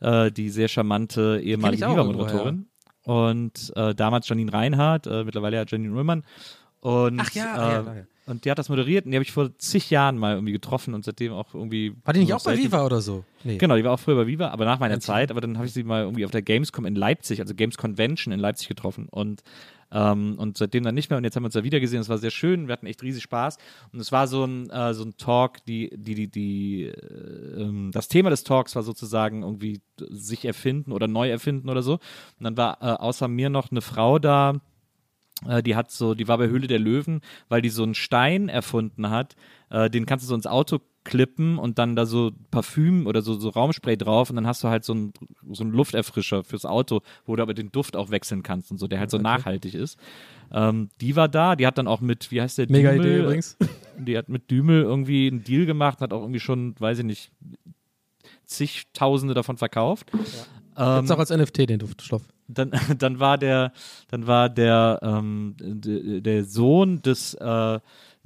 äh, 0.00 0.30
die 0.30 0.48
sehr 0.50 0.68
charmante 0.68 1.40
ehemalige 1.42 1.86
auch 1.88 1.92
Viva-Moderatorin. 1.92 2.66
Und 3.04 3.72
äh, 3.76 3.94
damals 3.94 4.28
Janine 4.28 4.52
Reinhardt, 4.52 5.06
äh, 5.06 5.24
mittlerweile 5.24 5.56
ja 5.56 5.64
Janine 5.66 5.94
Ullmann. 5.94 6.24
Und, 6.84 7.18
Ach 7.18 7.30
ja, 7.32 7.54
äh, 7.54 7.58
ja, 7.58 7.82
ja, 7.82 7.94
ja. 7.94 8.02
Und 8.26 8.44
die 8.44 8.50
hat 8.50 8.58
das 8.58 8.68
moderiert 8.68 9.06
und 9.06 9.12
die 9.12 9.16
habe 9.16 9.22
ich 9.22 9.32
vor 9.32 9.56
zig 9.56 9.88
Jahren 9.88 10.18
mal 10.18 10.34
irgendwie 10.34 10.52
getroffen 10.52 10.92
und 10.92 11.02
seitdem 11.02 11.32
auch 11.32 11.54
irgendwie. 11.54 11.94
War 12.04 12.12
die 12.12 12.20
nicht 12.20 12.34
auch 12.34 12.44
bei 12.44 12.58
Viva 12.58 12.84
oder 12.84 13.00
so? 13.00 13.24
Nee. 13.42 13.56
Genau, 13.56 13.76
die 13.76 13.84
war 13.84 13.92
auch 13.92 14.00
früher 14.00 14.16
bei 14.16 14.26
Viva, 14.26 14.48
aber 14.48 14.66
nach 14.66 14.78
meiner 14.80 15.00
Zeit. 15.00 15.30
Aber 15.30 15.40
dann 15.40 15.56
habe 15.56 15.66
ich 15.66 15.72
sie 15.72 15.82
mal 15.82 16.02
irgendwie 16.02 16.26
auf 16.26 16.30
der 16.30 16.42
Gamescom 16.42 16.84
in 16.84 16.94
Leipzig, 16.94 17.40
also 17.40 17.54
Games 17.54 17.78
Convention 17.78 18.34
in 18.34 18.40
Leipzig 18.40 18.68
getroffen. 18.68 19.08
Und, 19.10 19.42
ähm, 19.92 20.34
und 20.36 20.58
seitdem 20.58 20.84
dann 20.84 20.94
nicht 20.94 21.08
mehr. 21.08 21.16
Und 21.16 21.24
jetzt 21.24 21.36
haben 21.36 21.42
wir 21.42 21.46
uns 21.46 21.54
da 21.54 21.64
wieder 21.64 21.80
gesehen. 21.80 22.02
Es 22.02 22.10
war 22.10 22.18
sehr 22.18 22.30
schön. 22.30 22.66
Wir 22.68 22.74
hatten 22.74 22.86
echt 22.86 23.02
riesig 23.02 23.22
Spaß. 23.22 23.56
Und 23.94 24.00
es 24.00 24.12
war 24.12 24.26
so 24.26 24.44
ein, 24.44 24.68
äh, 24.68 24.92
so 24.92 25.04
ein 25.04 25.16
Talk, 25.16 25.64
die, 25.64 25.90
die, 25.94 26.14
die, 26.14 26.28
die, 26.28 26.82
äh, 26.82 27.62
ähm, 27.62 27.92
das 27.94 28.08
Thema 28.08 28.28
des 28.28 28.44
Talks 28.44 28.76
war 28.76 28.82
sozusagen 28.82 29.42
irgendwie 29.42 29.80
sich 29.98 30.44
erfinden 30.44 30.92
oder 30.92 31.08
neu 31.08 31.30
erfinden 31.30 31.70
oder 31.70 31.82
so. 31.82 31.94
Und 31.94 32.44
dann 32.44 32.58
war 32.58 32.76
äh, 32.82 32.86
außer 32.86 33.26
mir 33.26 33.48
noch 33.48 33.70
eine 33.70 33.80
Frau 33.80 34.18
da, 34.18 34.60
die 35.62 35.76
hat 35.76 35.90
so, 35.90 36.14
die 36.14 36.28
war 36.28 36.38
bei 36.38 36.48
Höhle 36.48 36.66
der 36.66 36.78
Löwen, 36.78 37.20
weil 37.48 37.62
die 37.62 37.68
so 37.68 37.82
einen 37.82 37.94
Stein 37.94 38.48
erfunden 38.48 39.10
hat, 39.10 39.36
äh, 39.70 39.90
den 39.90 40.06
kannst 40.06 40.24
du 40.24 40.28
so 40.28 40.34
ins 40.34 40.46
Auto 40.46 40.80
klippen 41.04 41.58
und 41.58 41.78
dann 41.78 41.96
da 41.96 42.06
so 42.06 42.32
Parfüm 42.50 43.06
oder 43.06 43.20
so, 43.22 43.34
so 43.34 43.50
Raumspray 43.50 43.96
drauf 43.96 44.30
und 44.30 44.36
dann 44.36 44.46
hast 44.46 44.64
du 44.64 44.68
halt 44.68 44.84
so 44.84 44.94
einen, 44.94 45.12
so 45.50 45.62
einen 45.62 45.72
Lufterfrischer 45.72 46.44
fürs 46.44 46.64
Auto, 46.64 47.02
wo 47.26 47.36
du 47.36 47.42
aber 47.42 47.54
den 47.54 47.70
Duft 47.70 47.94
auch 47.94 48.10
wechseln 48.10 48.42
kannst 48.42 48.70
und 48.70 48.78
so, 48.78 48.88
der 48.88 49.00
halt 49.00 49.10
so 49.10 49.18
nachhaltig 49.18 49.74
ist. 49.74 49.98
Ähm, 50.50 50.88
die 51.00 51.14
war 51.14 51.28
da, 51.28 51.56
die 51.56 51.66
hat 51.66 51.76
dann 51.76 51.86
auch 51.86 52.00
mit, 52.00 52.30
wie 52.30 52.40
heißt 52.40 52.58
der? 52.58 52.70
Mega 52.70 52.92
Dümel, 52.92 53.06
Idee 53.06 53.18
übrigens. 53.20 53.56
Die 53.96 54.18
hat 54.18 54.28
mit 54.28 54.50
Dümel 54.50 54.82
irgendwie 54.82 55.28
einen 55.28 55.44
Deal 55.44 55.66
gemacht, 55.66 56.00
hat 56.00 56.12
auch 56.12 56.22
irgendwie 56.22 56.40
schon, 56.40 56.74
weiß 56.80 56.98
ich 56.98 57.04
nicht, 57.04 57.30
zigtausende 58.44 59.34
davon 59.34 59.56
verkauft. 59.56 60.10
Ähm, 60.76 60.96
Gibt's 60.96 61.10
auch 61.12 61.18
als 61.20 61.30
NFT 61.30 61.70
den 61.70 61.78
Duftstoff. 61.78 62.22
Dann, 62.48 62.72
dann 62.98 63.20
war 63.20 63.38
der, 63.38 63.72
dann 64.08 64.26
war 64.26 64.48
der, 64.48 64.98
ähm, 65.02 65.54
der 65.58 66.44
Sohn 66.44 67.02
des, 67.02 67.34
äh, 67.34 67.80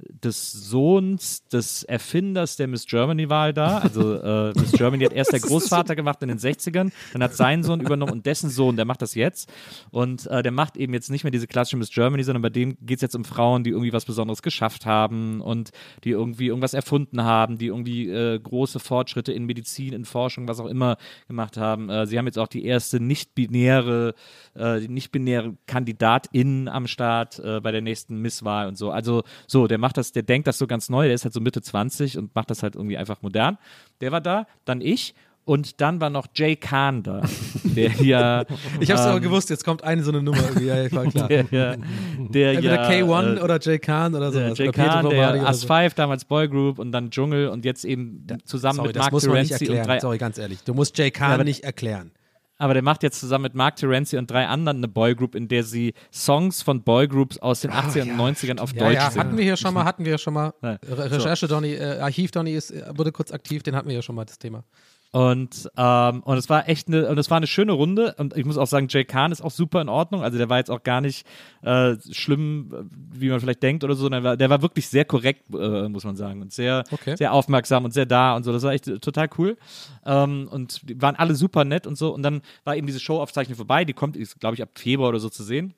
des 0.07 0.51
Sohns 0.51 1.47
des 1.47 1.83
Erfinders 1.83 2.55
der 2.55 2.67
Miss 2.67 2.85
Germany-Wahl 2.85 3.53
da. 3.53 3.79
Also 3.79 4.15
äh, 4.15 4.53
Miss 4.55 4.71
Germany 4.71 5.05
hat 5.05 5.13
erst 5.13 5.33
der 5.33 5.39
Großvater 5.39 5.95
gemacht 5.95 6.21
in 6.21 6.29
den 6.29 6.39
60ern, 6.39 6.91
dann 7.13 7.23
hat 7.23 7.35
sein 7.35 7.63
Sohn 7.63 7.81
übernommen 7.81 8.11
und 8.11 8.25
dessen 8.25 8.49
Sohn, 8.49 8.75
der 8.75 8.85
macht 8.85 9.01
das 9.01 9.15
jetzt. 9.15 9.51
Und 9.91 10.27
äh, 10.27 10.43
der 10.43 10.51
macht 10.51 10.77
eben 10.77 10.93
jetzt 10.93 11.09
nicht 11.09 11.23
mehr 11.23 11.31
diese 11.31 11.47
klassische 11.47 11.77
Miss 11.77 11.89
Germany, 11.89 12.23
sondern 12.23 12.41
bei 12.41 12.49
dem 12.49 12.77
geht 12.81 12.97
es 12.97 13.01
jetzt 13.01 13.15
um 13.15 13.25
Frauen, 13.25 13.63
die 13.63 13.71
irgendwie 13.71 13.93
was 13.93 14.05
Besonderes 14.05 14.41
geschafft 14.41 14.85
haben 14.85 15.41
und 15.41 15.71
die 16.03 16.11
irgendwie 16.11 16.47
irgendwas 16.47 16.73
erfunden 16.73 17.23
haben, 17.23 17.57
die 17.57 17.67
irgendwie 17.67 18.09
äh, 18.09 18.39
große 18.39 18.79
Fortschritte 18.79 19.33
in 19.33 19.45
Medizin, 19.45 19.93
in 19.93 20.05
Forschung, 20.05 20.47
was 20.47 20.59
auch 20.59 20.67
immer 20.67 20.97
gemacht 21.27 21.57
haben. 21.57 21.89
Äh, 21.89 22.07
sie 22.07 22.17
haben 22.17 22.25
jetzt 22.25 22.39
auch 22.39 22.47
die 22.47 22.65
erste 22.65 22.99
nicht-binäre, 22.99 24.13
äh, 24.55 24.79
nicht-binäre 24.79 25.55
Kandidatin 25.67 26.67
am 26.67 26.87
Start 26.87 27.39
äh, 27.39 27.59
bei 27.59 27.71
der 27.71 27.81
nächsten 27.81 28.21
Misswahl 28.21 28.67
und 28.67 28.77
so. 28.77 28.91
Also 28.91 29.23
so, 29.47 29.67
der 29.67 29.77
macht 29.77 29.88
das, 29.93 30.11
der 30.11 30.23
denkt 30.23 30.47
das 30.47 30.57
so 30.57 30.67
ganz 30.67 30.89
neu, 30.89 31.05
der 31.05 31.13
ist 31.15 31.23
halt 31.23 31.33
so 31.33 31.39
Mitte 31.41 31.61
20 31.61 32.17
und 32.17 32.33
macht 32.35 32.49
das 32.49 32.63
halt 32.63 32.75
irgendwie 32.75 32.97
einfach 32.97 33.21
modern. 33.21 33.57
Der 34.01 34.11
war 34.11 34.21
da, 34.21 34.45
dann 34.65 34.81
ich 34.81 35.13
und 35.45 35.81
dann 35.81 35.99
war 35.99 36.11
noch 36.11 36.27
Jay 36.35 36.55
Kahn 36.55 37.01
da, 37.01 37.21
der 37.63 37.89
ja 38.03 38.45
Ich 38.79 38.91
hab's 38.91 39.01
aber 39.01 39.17
ähm, 39.17 39.23
gewusst, 39.23 39.49
jetzt 39.49 39.65
kommt 39.65 39.83
eine 39.83 40.03
so 40.03 40.11
eine 40.11 40.21
Nummer 40.21 40.37
irgendwie. 40.43 40.65
Ja, 40.67 40.81
ja, 40.83 40.91
war 40.91 41.05
klar. 41.05 41.27
der, 41.27 41.45
ja, 41.49 41.75
der 42.17 42.51
Entweder 42.53 42.89
ja, 42.91 43.03
K1 43.05 43.37
äh, 43.37 43.41
oder 43.41 43.59
Jay 43.59 43.79
Khan 43.79 44.13
oder 44.13 44.29
der 44.31 44.43
sowas. 44.45 44.57
Jay 44.59 44.71
Kahn, 44.71 45.09
der 45.09 45.33
oder 45.33 45.47
As 45.47 45.61
so. 45.61 45.67
5, 45.67 45.95
damals 45.95 46.25
Boygroup 46.25 46.77
und 46.77 46.91
dann 46.91 47.09
Dschungel 47.09 47.47
und 47.47 47.65
jetzt 47.65 47.83
eben 47.83 48.27
zusammen 48.45 48.75
Sorry, 48.75 48.87
mit 48.89 48.95
das 48.97 49.01
Mark 49.05 49.11
muss 49.13 49.25
man 49.25 49.37
nicht 49.37 49.47
Terenzi 49.49 49.65
und 49.65 49.75
erklären. 49.77 49.87
drei, 49.87 49.99
Sorry, 50.01 50.17
ganz 50.19 50.37
ehrlich. 50.37 50.59
Du 50.65 50.73
musst 50.75 50.95
Jay 50.97 51.09
Khan 51.09 51.31
aber- 51.31 51.43
nicht 51.43 51.63
erklären. 51.63 52.11
Aber 52.59 52.73
der 52.75 52.83
macht 52.83 53.01
jetzt 53.03 53.19
zusammen 53.19 53.43
mit 53.43 53.55
Mark 53.55 53.77
Terenzi 53.77 54.17
und 54.17 54.29
drei 54.29 54.45
anderen 54.45 54.77
eine 54.77 54.87
Boygroup, 54.87 55.33
in 55.33 55.47
der 55.47 55.63
sie 55.63 55.93
Songs 56.13 56.61
von 56.61 56.83
Boygroups 56.83 57.39
aus 57.39 57.61
den 57.61 57.71
80ern 57.71 58.11
und 58.11 58.35
90ern 58.35 58.59
auf 58.59 58.73
Ja, 58.73 58.79
Deutsch 58.85 58.95
ja, 58.95 59.09
singen. 59.09 59.25
hatten 59.25 59.37
wir 59.37 59.43
hier 59.45 59.57
schon 59.57 59.73
mal, 59.73 59.85
hatten 59.85 60.05
wir 60.05 60.17
schon 60.17 60.33
mal. 60.33 60.53
Ja. 60.61 60.77
Re 60.87 61.11
Recherche 61.11 61.47
Donny, 61.47 61.73
äh, 61.73 61.99
Archiv 61.99 62.31
Donny 62.31 62.53
ist, 62.53 62.71
äh, 62.71 62.83
wurde 62.95 63.11
kurz 63.11 63.31
aktiv, 63.31 63.63
den 63.63 63.75
hatten 63.75 63.87
wir 63.87 63.95
ja 63.95 64.01
schon 64.01 64.15
mal, 64.15 64.25
das 64.25 64.37
Thema. 64.37 64.63
Und, 65.11 65.67
ähm, 65.75 66.21
und 66.21 66.37
es 66.37 66.49
war 66.49 66.69
echt 66.69 66.87
eine, 66.87 67.07
und 67.09 67.17
es 67.17 67.31
war 67.31 67.37
eine 67.37 67.47
schöne 67.47 67.71
Runde. 67.71 68.13
Und 68.19 68.37
ich 68.37 68.45
muss 68.45 68.57
auch 68.57 68.67
sagen, 68.67 68.87
Jay 68.89 69.05
Kahn 69.05 69.31
ist 69.31 69.41
auch 69.41 69.49
super 69.51 69.81
in 69.81 69.89
Ordnung. 69.89 70.21
Also 70.21 70.37
der 70.37 70.49
war 70.49 70.57
jetzt 70.59 70.69
auch 70.69 70.83
gar 70.83 71.01
nicht 71.01 71.25
äh, 71.63 71.95
schlimm, 72.11 72.89
wie 73.11 73.29
man 73.29 73.39
vielleicht 73.39 73.63
denkt 73.63 73.83
oder 73.83 73.95
so. 73.95 74.07
Der 74.07 74.23
war, 74.23 74.37
der 74.37 74.49
war 74.51 74.61
wirklich 74.61 74.87
sehr 74.87 75.05
korrekt, 75.05 75.45
äh, 75.53 75.89
muss 75.89 76.03
man 76.03 76.15
sagen. 76.15 76.41
Und 76.41 76.53
sehr, 76.53 76.83
Okay. 76.91 77.15
sehr 77.15 77.33
aufmerksam 77.33 77.85
und 77.85 77.91
sehr 77.93 78.05
da 78.05 78.35
und 78.35 78.43
so. 78.43 78.51
Das 78.51 78.61
war 78.63 78.73
echt 78.73 78.85
total 79.01 79.29
cool. 79.39 79.57
Ähm, 80.05 80.47
und 80.51 80.87
die 80.87 81.01
waren 81.01 81.15
alle 81.15 81.33
super 81.33 81.65
nett 81.65 81.87
und 81.87 81.97
so. 81.97 82.13
Und 82.13 82.21
dann 82.21 82.41
war 82.63 82.75
eben 82.75 82.85
diese 82.85 82.99
Showaufzeichnung 82.99 83.55
vorbei. 83.57 83.85
Die 83.85 83.93
kommt, 83.93 84.15
glaube 84.39 84.55
ich, 84.55 84.61
ab 84.61 84.69
Februar 84.75 85.09
oder 85.09 85.19
so 85.19 85.29
zu 85.29 85.43
sehen. 85.43 85.73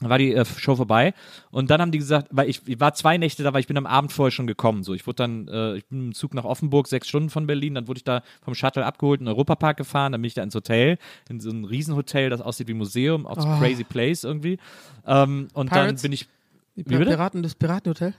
Dann 0.00 0.10
war 0.10 0.18
die 0.18 0.34
äh, 0.34 0.44
Show 0.44 0.74
vorbei 0.74 1.14
und 1.52 1.70
dann 1.70 1.80
haben 1.80 1.92
die 1.92 1.98
gesagt, 1.98 2.26
weil 2.32 2.48
ich, 2.48 2.66
ich 2.66 2.80
war 2.80 2.94
zwei 2.94 3.16
Nächte 3.16 3.44
da, 3.44 3.52
weil 3.52 3.60
ich 3.60 3.68
bin 3.68 3.76
am 3.76 3.86
Abend 3.86 4.12
vorher 4.12 4.32
schon 4.32 4.48
gekommen. 4.48 4.82
So, 4.82 4.92
ich 4.92 5.06
wurde 5.06 5.16
dann, 5.16 5.46
äh, 5.46 5.76
ich 5.76 5.86
bin 5.86 6.06
im 6.06 6.14
Zug 6.14 6.34
nach 6.34 6.44
Offenburg, 6.44 6.88
sechs 6.88 7.06
Stunden 7.06 7.30
von 7.30 7.46
Berlin, 7.46 7.76
dann 7.76 7.86
wurde 7.86 7.98
ich 7.98 8.04
da 8.04 8.22
vom 8.42 8.54
Shuttle 8.56 8.84
abgeholt, 8.84 9.20
in 9.20 9.26
den 9.26 9.32
Europapark 9.32 9.76
gefahren, 9.76 10.10
dann 10.10 10.20
bin 10.20 10.26
ich 10.26 10.34
da 10.34 10.42
ins 10.42 10.54
Hotel, 10.56 10.98
in 11.28 11.38
so 11.38 11.50
ein 11.50 11.64
Riesenhotel, 11.64 12.28
das 12.28 12.40
aussieht 12.40 12.66
wie 12.66 12.74
Museum, 12.74 13.24
auch 13.24 13.40
so 13.40 13.46
crazy 13.58 13.84
place 13.84 14.24
irgendwie. 14.24 14.58
Ähm, 15.06 15.46
und 15.54 15.70
dann 15.70 15.84
Pirates? 15.84 16.02
bin 16.02 16.12
ich, 16.12 16.26
Die 16.76 16.84
Wie 16.90 16.96
bitte? 16.96 17.10
Piraten, 17.10 17.44
das 17.44 17.54
Piratenhotel? 17.54 18.14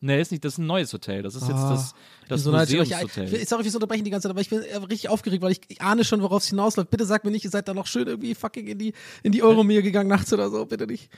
Ne, 0.00 0.20
ist 0.20 0.30
nicht, 0.32 0.44
das 0.44 0.54
ist 0.54 0.58
ein 0.58 0.66
neues 0.66 0.92
Hotel, 0.92 1.22
das 1.22 1.34
ist 1.34 1.42
jetzt 1.48 1.52
Ah, 1.58 1.70
das, 1.72 1.94
das 2.28 2.42
so 2.42 2.50
neidisch. 2.50 2.72
Ich- 2.74 2.78
Museumshotel. 2.90 3.34
Ich, 3.34 3.48
sorry 3.48 3.62
fürs 3.62 3.74
Unterbrechen 3.74 4.04
die 4.04 4.10
ganze 4.10 4.24
Zeit, 4.28 4.30
aber 4.30 4.40
ich 4.40 4.50
bin 4.50 4.62
äh, 4.62 4.76
richtig 4.76 5.08
aufgeregt, 5.08 5.42
weil 5.42 5.52
ich, 5.52 5.60
ich 5.68 5.80
ahne 5.80 6.04
schon, 6.04 6.22
worauf 6.22 6.42
es 6.42 6.48
hinausläuft. 6.48 6.90
Bitte 6.90 7.04
sag 7.06 7.24
mir 7.24 7.30
nicht, 7.30 7.44
ihr 7.44 7.50
seid 7.50 7.68
da 7.68 7.74
noch 7.74 7.86
schön 7.86 8.06
irgendwie 8.06 8.34
fucking 8.34 8.66
in 8.66 8.78
die, 8.78 8.92
in 9.22 9.32
die 9.32 9.42
Euromir 9.42 9.82
gegangen 9.82 10.08
nachts 10.08 10.32
oder 10.32 10.50
so. 10.50 10.64
Bitte 10.66 10.86
nicht. 10.86 11.10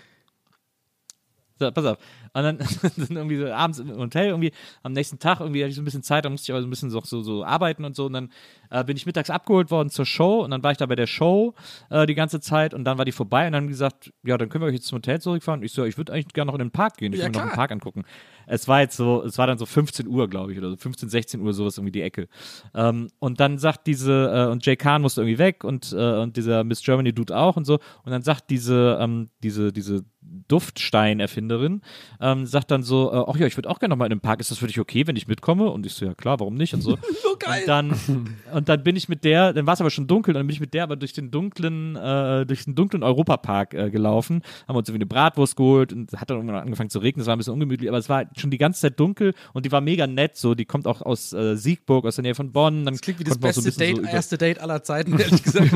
So, 1.58 1.70
pass 1.70 1.84
auf. 1.84 1.98
Und 2.34 2.42
dann, 2.42 2.58
dann 2.96 3.16
irgendwie 3.16 3.36
so 3.38 3.46
abends 3.52 3.78
im 3.78 3.94
Hotel, 3.96 4.28
irgendwie 4.28 4.52
am 4.82 4.92
nächsten 4.92 5.18
Tag, 5.18 5.40
irgendwie 5.40 5.62
hatte 5.62 5.70
ich 5.70 5.76
so 5.76 5.82
ein 5.82 5.84
bisschen 5.84 6.02
Zeit, 6.02 6.24
da 6.24 6.30
musste 6.30 6.46
ich 6.46 6.50
aber 6.50 6.60
so 6.62 6.66
ein 6.66 6.70
bisschen 6.70 6.90
so, 6.90 7.00
so, 7.04 7.22
so 7.22 7.44
arbeiten 7.44 7.84
und 7.84 7.94
so. 7.94 8.06
Und 8.06 8.14
dann 8.14 8.32
äh, 8.72 8.82
bin 8.84 8.96
ich 8.96 9.06
mittags 9.06 9.30
abgeholt 9.30 9.70
worden 9.70 9.90
zur 9.90 10.06
Show 10.06 10.40
und 10.42 10.50
dann 10.50 10.62
war 10.62 10.72
ich 10.72 10.78
da 10.78 10.86
bei 10.86 10.96
der 10.96 11.06
Show 11.06 11.54
äh, 11.90 12.06
die 12.06 12.14
ganze 12.14 12.40
Zeit 12.40 12.74
und 12.74 12.84
dann 12.84 12.98
war 12.98 13.04
die 13.04 13.12
vorbei 13.12 13.46
und 13.46 13.52
dann 13.52 13.62
haben 13.62 13.68
die 13.68 13.72
gesagt, 13.72 14.12
ja, 14.24 14.38
dann 14.38 14.48
können 14.48 14.64
wir 14.64 14.68
euch 14.68 14.74
jetzt 14.74 14.86
zum 14.86 14.96
Hotel 14.96 15.20
zurückfahren. 15.20 15.60
Und 15.60 15.66
ich 15.66 15.72
so, 15.72 15.84
ich 15.84 15.96
würde 15.98 16.12
eigentlich 16.12 16.32
gerne 16.32 16.50
noch 16.50 16.58
in 16.58 16.64
den 16.64 16.70
Park 16.70 16.96
gehen, 16.96 17.12
ich 17.12 17.18
Ja, 17.18 17.26
will 17.26 17.30
mir 17.30 17.36
noch 17.36 17.42
den 17.42 17.48
klar. 17.48 17.56
Park 17.56 17.72
angucken. 17.72 18.04
Es 18.46 18.66
war 18.66 18.80
jetzt 18.80 18.96
so, 18.96 19.22
es 19.22 19.38
war 19.38 19.46
dann 19.46 19.58
so 19.58 19.66
15 19.66 20.06
Uhr, 20.08 20.28
glaube 20.28 20.52
ich, 20.52 20.58
oder 20.58 20.70
so 20.70 20.76
15, 20.76 21.08
16 21.08 21.40
Uhr, 21.40 21.52
sowas 21.52 21.78
irgendwie 21.78 21.92
die 21.92 22.02
Ecke. 22.02 22.28
Ähm, 22.74 23.08
und 23.18 23.38
dann 23.40 23.58
sagt 23.58 23.86
diese, 23.86 24.46
äh, 24.48 24.50
und 24.50 24.64
Jay 24.66 24.76
Kahn 24.76 25.02
musste 25.02 25.20
irgendwie 25.20 25.38
weg 25.38 25.64
und, 25.64 25.92
äh, 25.92 26.18
und 26.18 26.36
dieser 26.36 26.64
Miss 26.64 26.82
Germany 26.82 27.12
Dude 27.12 27.36
auch 27.36 27.56
und 27.56 27.64
so. 27.64 27.78
Und 28.04 28.10
dann 28.12 28.22
sagt 28.22 28.50
diese, 28.50 28.98
ähm, 29.00 29.28
diese, 29.42 29.72
diese 29.72 30.04
Duftstein-Erfinderin, 30.48 31.82
ähm, 32.20 32.46
sagt 32.46 32.70
dann 32.70 32.82
so, 32.82 33.12
äh, 33.12 33.24
ach 33.26 33.36
ja, 33.36 33.46
ich 33.46 33.56
würde 33.56 33.68
auch 33.68 33.78
gerne 33.78 33.92
noch 33.92 33.98
mal 33.98 34.06
in 34.06 34.10
den 34.10 34.20
Park, 34.20 34.40
ist 34.40 34.50
das 34.50 34.58
für 34.58 34.66
dich 34.66 34.80
okay, 34.80 35.06
wenn 35.06 35.16
ich 35.16 35.26
mitkomme? 35.28 35.68
Und 35.70 35.86
ich 35.86 35.94
so, 35.94 36.04
ja 36.04 36.14
klar, 36.14 36.40
warum 36.40 36.54
nicht? 36.54 36.74
Und 36.74 36.80
so. 36.82 36.96
so 37.22 37.36
geil. 37.38 37.62
Und 37.62 37.68
dann, 37.68 38.28
und 38.52 38.61
dann 38.68 38.82
bin 38.82 38.96
ich 38.96 39.08
mit 39.08 39.24
der, 39.24 39.52
dann 39.52 39.66
war 39.66 39.74
es 39.74 39.80
aber 39.80 39.90
schon 39.90 40.06
dunkel, 40.06 40.32
und 40.34 40.38
dann 40.40 40.46
bin 40.46 40.54
ich 40.54 40.60
mit 40.60 40.74
der 40.74 40.84
aber 40.84 40.96
durch 40.96 41.12
den 41.12 41.30
dunklen, 41.30 41.96
äh, 41.96 42.44
durch 42.46 42.64
den 42.64 42.74
dunklen 42.74 43.02
Europapark 43.02 43.74
äh, 43.74 43.90
gelaufen, 43.90 44.42
haben 44.68 44.76
uns 44.76 44.88
irgendwie 44.88 45.02
eine 45.04 45.06
Bratwurst 45.06 45.56
geholt 45.56 45.92
und 45.92 46.12
hat 46.12 46.30
dann 46.30 46.38
irgendwann 46.38 46.62
angefangen 46.62 46.90
zu 46.90 46.98
regnen, 46.98 47.20
es 47.22 47.26
war 47.26 47.34
ein 47.36 47.38
bisschen 47.38 47.52
ungemütlich, 47.54 47.88
aber 47.88 47.98
es 47.98 48.08
war 48.08 48.24
schon 48.36 48.50
die 48.50 48.58
ganze 48.58 48.80
Zeit 48.80 48.98
dunkel 49.00 49.34
und 49.52 49.66
die 49.66 49.72
war 49.72 49.80
mega 49.80 50.06
nett, 50.06 50.36
so, 50.36 50.54
die 50.54 50.64
kommt 50.64 50.86
auch 50.86 51.02
aus 51.02 51.32
äh, 51.32 51.56
Siegburg, 51.56 52.04
aus 52.06 52.16
der 52.16 52.22
Nähe 52.22 52.34
von 52.34 52.52
Bonn. 52.52 52.84
Dann 52.84 52.94
Das 52.94 53.00
klingt 53.00 53.20
wie 53.20 53.24
das 53.24 53.34
so 53.34 53.40
beste 53.40 53.62
bisschen 53.62 53.78
Date, 53.78 53.96
so 53.96 54.02
erste 54.02 54.38
Date 54.38 54.58
aller 54.60 54.82
Zeiten, 54.82 55.18
ehrlich 55.18 55.42
gesagt. 55.42 55.72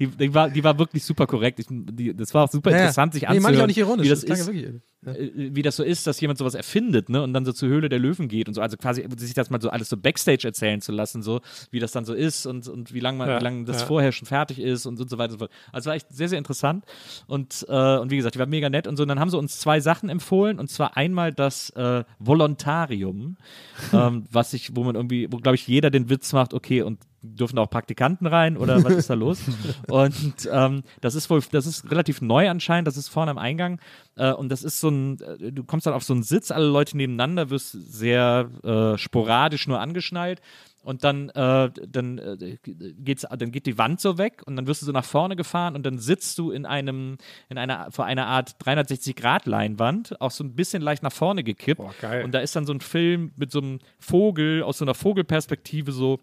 die, 0.00 0.06
die, 0.08 0.34
war, 0.34 0.50
die 0.50 0.64
war 0.64 0.78
wirklich 0.78 1.04
super 1.04 1.26
korrekt. 1.26 1.60
Ich, 1.60 1.66
die, 1.70 2.14
das 2.14 2.32
war 2.34 2.44
auch 2.44 2.50
super 2.50 2.70
Ja, 2.70 2.78
interessant, 2.78 3.12
sich 3.14 3.22
Nee, 3.22 3.28
anzuhören, 3.28 3.42
meine 3.42 3.56
ich 3.56 3.62
auch 3.62 3.66
nicht 3.66 3.78
ironisch, 3.78 4.06
wie 4.06 4.10
das, 4.10 4.24
das 4.24 4.40
ist, 4.40 4.46
ja 4.48 4.52
wirklich- 4.52 4.80
äh, 5.06 5.30
wie 5.34 5.62
das 5.62 5.76
so 5.76 5.82
ist, 5.82 6.06
dass 6.06 6.20
jemand 6.20 6.38
sowas 6.38 6.54
erfindet, 6.54 7.08
ne, 7.08 7.22
und 7.22 7.32
dann 7.32 7.44
so 7.44 7.52
zur 7.52 7.68
Höhle 7.68 7.88
der 7.88 7.98
Löwen 7.98 8.28
geht 8.28 8.48
und 8.48 8.54
so, 8.54 8.60
also 8.60 8.76
quasi 8.76 9.06
sich 9.16 9.34
das 9.34 9.50
mal 9.50 9.60
so 9.60 9.70
alles 9.70 9.88
so 9.88 9.96
Backstage 9.96 10.46
erzählen 10.46 10.80
zu 10.80 10.92
lassen, 10.92 11.22
so 11.22 11.40
wie 11.70 11.80
das 11.80 11.92
dann 11.92 12.04
so 12.04 12.14
ist 12.14 12.46
und, 12.46 12.68
und 12.68 12.94
wie 12.94 13.00
lange 13.00 13.26
Ja, 13.26 13.40
wie 13.40 13.44
lange 13.44 13.64
das 13.64 13.80
ja. 13.80 13.86
vorher 13.86 14.12
schon 14.12 14.26
fertig 14.26 14.58
ist 14.58 14.86
und, 14.86 15.00
und 15.00 15.08
so 15.08 15.18
weiter 15.18 15.32
und 15.32 15.38
so 15.40 15.46
fort. 15.46 15.50
Also 15.72 15.88
war 15.88 15.96
echt 15.96 16.10
sehr, 16.10 16.28
sehr 16.28 16.38
interessant 16.38 16.84
und, 17.26 17.66
äh, 17.68 17.98
und 17.98 18.10
wie 18.10 18.16
gesagt, 18.16 18.34
die 18.34 18.38
war 18.38 18.46
mega 18.46 18.68
nett 18.70 18.86
und 18.86 18.96
so. 18.96 19.02
Und 19.02 19.08
dann 19.08 19.20
haben 19.20 19.30
sie 19.30 19.38
uns 19.38 19.58
zwei 19.58 19.80
Sachen 19.80 20.08
empfohlen 20.08 20.58
und 20.58 20.68
zwar 20.68 20.96
einmal 20.96 21.32
das 21.32 21.70
äh, 21.70 22.04
Volontarium, 22.18 23.36
ähm, 23.92 24.26
was 24.30 24.52
ich, 24.52 24.74
wo 24.74 24.84
man 24.84 24.94
irgendwie, 24.94 25.28
wo 25.30 25.36
glaube 25.38 25.56
ich 25.56 25.66
jeder 25.66 25.90
den 25.90 26.08
Witz 26.10 26.32
macht, 26.32 26.54
okay, 26.54 26.82
und 26.82 26.98
dürfen 27.24 27.58
auch 27.58 27.70
Praktikanten 27.70 28.26
rein 28.26 28.56
oder 28.56 28.84
was 28.84 28.94
ist 28.94 29.10
da 29.10 29.14
los? 29.14 29.40
Und 29.88 30.48
ähm, 30.50 30.82
das 31.00 31.14
ist 31.14 31.30
wohl, 31.30 31.42
das 31.50 31.66
ist 31.66 31.90
relativ 31.90 32.20
neu 32.20 32.48
anscheinend, 32.50 32.86
das 32.86 32.96
ist 32.96 33.08
vorne 33.08 33.30
am 33.30 33.38
Eingang 33.38 33.80
äh, 34.16 34.32
und 34.32 34.50
das 34.50 34.62
ist 34.62 34.80
so 34.80 34.88
ein, 34.88 35.20
äh, 35.20 35.52
du 35.52 35.64
kommst 35.64 35.86
dann 35.86 35.94
auf 35.94 36.04
so 36.04 36.12
einen 36.12 36.22
Sitz, 36.22 36.50
alle 36.50 36.66
Leute 36.66 36.96
nebeneinander, 36.96 37.50
wirst 37.50 37.72
sehr 37.72 38.50
äh, 38.62 38.98
sporadisch 38.98 39.66
nur 39.66 39.80
angeschnallt 39.80 40.40
und 40.84 41.02
dann, 41.02 41.30
äh, 41.30 41.70
dann, 41.88 42.18
äh, 42.18 42.58
geht's, 42.62 43.22
dann 43.22 43.50
geht 43.50 43.64
die 43.66 43.78
Wand 43.78 44.00
so 44.00 44.18
weg 44.18 44.42
und 44.44 44.56
dann 44.56 44.66
wirst 44.66 44.82
du 44.82 44.86
so 44.86 44.92
nach 44.92 45.04
vorne 45.04 45.34
gefahren 45.34 45.74
und 45.74 45.84
dann 45.84 45.98
sitzt 45.98 46.38
du 46.38 46.50
in 46.50 46.66
einem, 46.66 47.16
in 47.48 47.56
einer, 47.56 47.90
vor 47.90 48.04
einer 48.04 48.26
Art 48.26 48.56
360-Grad-Leinwand, 48.62 50.20
auch 50.20 50.30
so 50.30 50.44
ein 50.44 50.54
bisschen 50.54 50.82
leicht 50.82 51.02
nach 51.02 51.12
vorne 51.12 51.42
gekippt. 51.42 51.80
Boah. 51.80 52.22
Und 52.22 52.32
da 52.32 52.40
ist 52.40 52.54
dann 52.54 52.66
so 52.66 52.74
ein 52.74 52.80
Film 52.80 53.32
mit 53.36 53.50
so 53.50 53.60
einem 53.60 53.78
Vogel 53.98 54.62
aus 54.62 54.78
so 54.78 54.84
einer 54.84 54.94
Vogelperspektive 54.94 55.90
so 55.90 56.20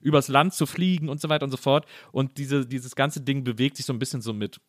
übers 0.00 0.28
Land 0.28 0.54
zu 0.54 0.66
fliegen 0.66 1.08
und 1.08 1.20
so 1.20 1.28
weiter 1.28 1.44
und 1.44 1.50
so 1.50 1.56
fort. 1.56 1.86
Und 2.12 2.38
diese, 2.38 2.66
dieses 2.66 2.94
ganze 2.94 3.20
Ding 3.20 3.44
bewegt 3.44 3.76
sich 3.76 3.86
so 3.86 3.92
ein 3.92 3.98
bisschen 3.98 4.22
so 4.22 4.32
mit. 4.32 4.60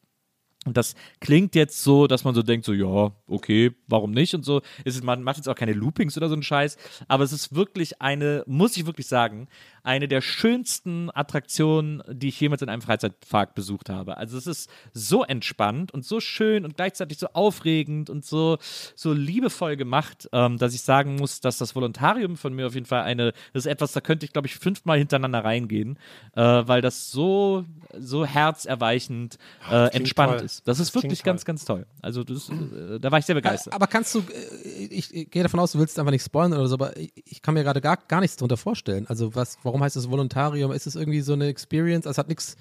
Und 0.66 0.78
das 0.78 0.94
klingt 1.20 1.56
jetzt 1.56 1.84
so, 1.84 2.06
dass 2.06 2.24
man 2.24 2.36
so 2.36 2.44
denkt, 2.44 2.66
so, 2.66 2.74
ja, 2.74 3.12
okay, 3.26 3.72
warum 3.88 4.12
nicht? 4.12 4.36
Und 4.36 4.46
so. 4.46 4.62
Ist, 4.86 5.04
man 5.04 5.24
macht 5.24 5.38
jetzt 5.38 5.50
auch 5.50 5.56
keine 5.56 5.74
Loopings 5.74 6.18
oder 6.18 6.28
so 6.28 6.34
einen 6.34 6.44
Scheiß. 6.44 6.78
Aber 7.08 7.24
es 7.24 7.32
ist 7.32 7.56
wirklich 7.56 8.00
eine, 8.00 8.44
muss 8.46 8.78
ich 8.78 8.86
wirklich 8.86 9.08
sagen, 9.08 9.48
eine 9.84 10.08
der 10.08 10.22
schönsten 10.22 11.10
Attraktionen, 11.14 12.04
die 12.12 12.30
ich 12.30 12.40
jemals 12.40 12.62
in 12.62 12.70
einem 12.70 12.82
Freizeitpark 12.82 13.56
besucht 13.56 13.90
habe. 13.90 14.18
Also 14.18 14.38
es 14.38 14.48
ist 14.48 14.70
so 14.94 15.24
entspannt 15.24 15.94
und 15.94 16.06
so 16.06 16.20
schön 16.20 16.66
und 16.66 16.76
gleichzeitig 16.76 17.18
so 17.18 17.28
aufregend 17.34 18.10
und 18.10 18.26
so, 18.26 18.58
so 18.96 19.14
liebevoll 19.14 19.78
gemacht, 19.78 20.30
ähm, 20.34 20.58
dass 20.58 20.74
ich 20.74 20.82
sagen 20.82 21.16
muss, 21.16 21.40
dass 21.42 21.58
das 21.58 21.76
Volontarium 21.76 22.38
von 22.38 22.54
mir 22.54 22.68
auf 22.68 22.74
jeden 22.74 22.86
Fall 22.86 23.04
eine, 23.04 23.32
das 23.54 23.66
ist 23.66 23.72
etwas, 23.72 23.94
da 23.94 24.02
könnte 24.02 24.26
ich, 24.26 24.34
glaube 24.34 24.48
ich, 24.48 24.56
fünfmal 24.56 24.98
hintereinander 24.98 25.44
reingehen, 25.44 25.98
äh, 26.36 26.42
weil 26.42 26.82
das 26.82 27.12
so, 27.12 27.66
so 27.98 28.26
herzerweichend 28.26 29.38
äh, 29.70 29.88
entspannt 29.96 30.38
toll. 30.38 30.46
ist. 30.46 30.68
Das 30.68 30.80
ist 30.80 30.96
Das 30.96 31.04
wirklich 31.04 31.24
ganz, 31.24 31.46
ganz 31.46 31.66
toll. 31.66 31.86
Also 32.02 32.24
das, 32.24 32.50
äh, 32.50 33.00
da 33.00 33.12
war 33.12 33.20
ich 33.20 33.26
sehr 33.26 33.36
begeistert. 33.36 33.74
Aber 33.74 33.88
kannst 33.88 34.14
du, 34.16 34.20
äh, 34.20 34.86
ich, 34.86 35.14
ich 35.14 35.32
gehe 35.32 35.44
davon 35.44 35.60
aus, 35.60 35.72
du 35.72 35.80
willst 35.80 35.98
einfach 35.98 36.12
nicht 36.12 36.24
spoilern 36.26 36.54
oder 36.54 36.68
so, 36.68 36.76
aber 36.76 36.98
ich, 36.98 37.12
ich 37.26 37.42
kann 37.42 37.54
mir 37.54 37.64
gerade 37.64 37.82
gar, 37.82 37.98
gar 37.98 38.20
nichts 38.20 38.36
darunter 38.36 38.58
vorstellen. 38.58 39.08
Also 39.08 39.36
was, 39.36 39.58
warum 39.64 39.71
heißt 39.80 39.96
es 39.96 40.10
Volontarium? 40.10 40.72
Ist 40.72 40.88
es 40.88 40.96
irgendwie 40.96 41.22
so 41.22 41.34
eine 41.34 41.48
Experience? 41.48 42.06
Also 42.06 42.16
es 42.16 42.18
hat 42.18 42.28
nichts 42.28 42.58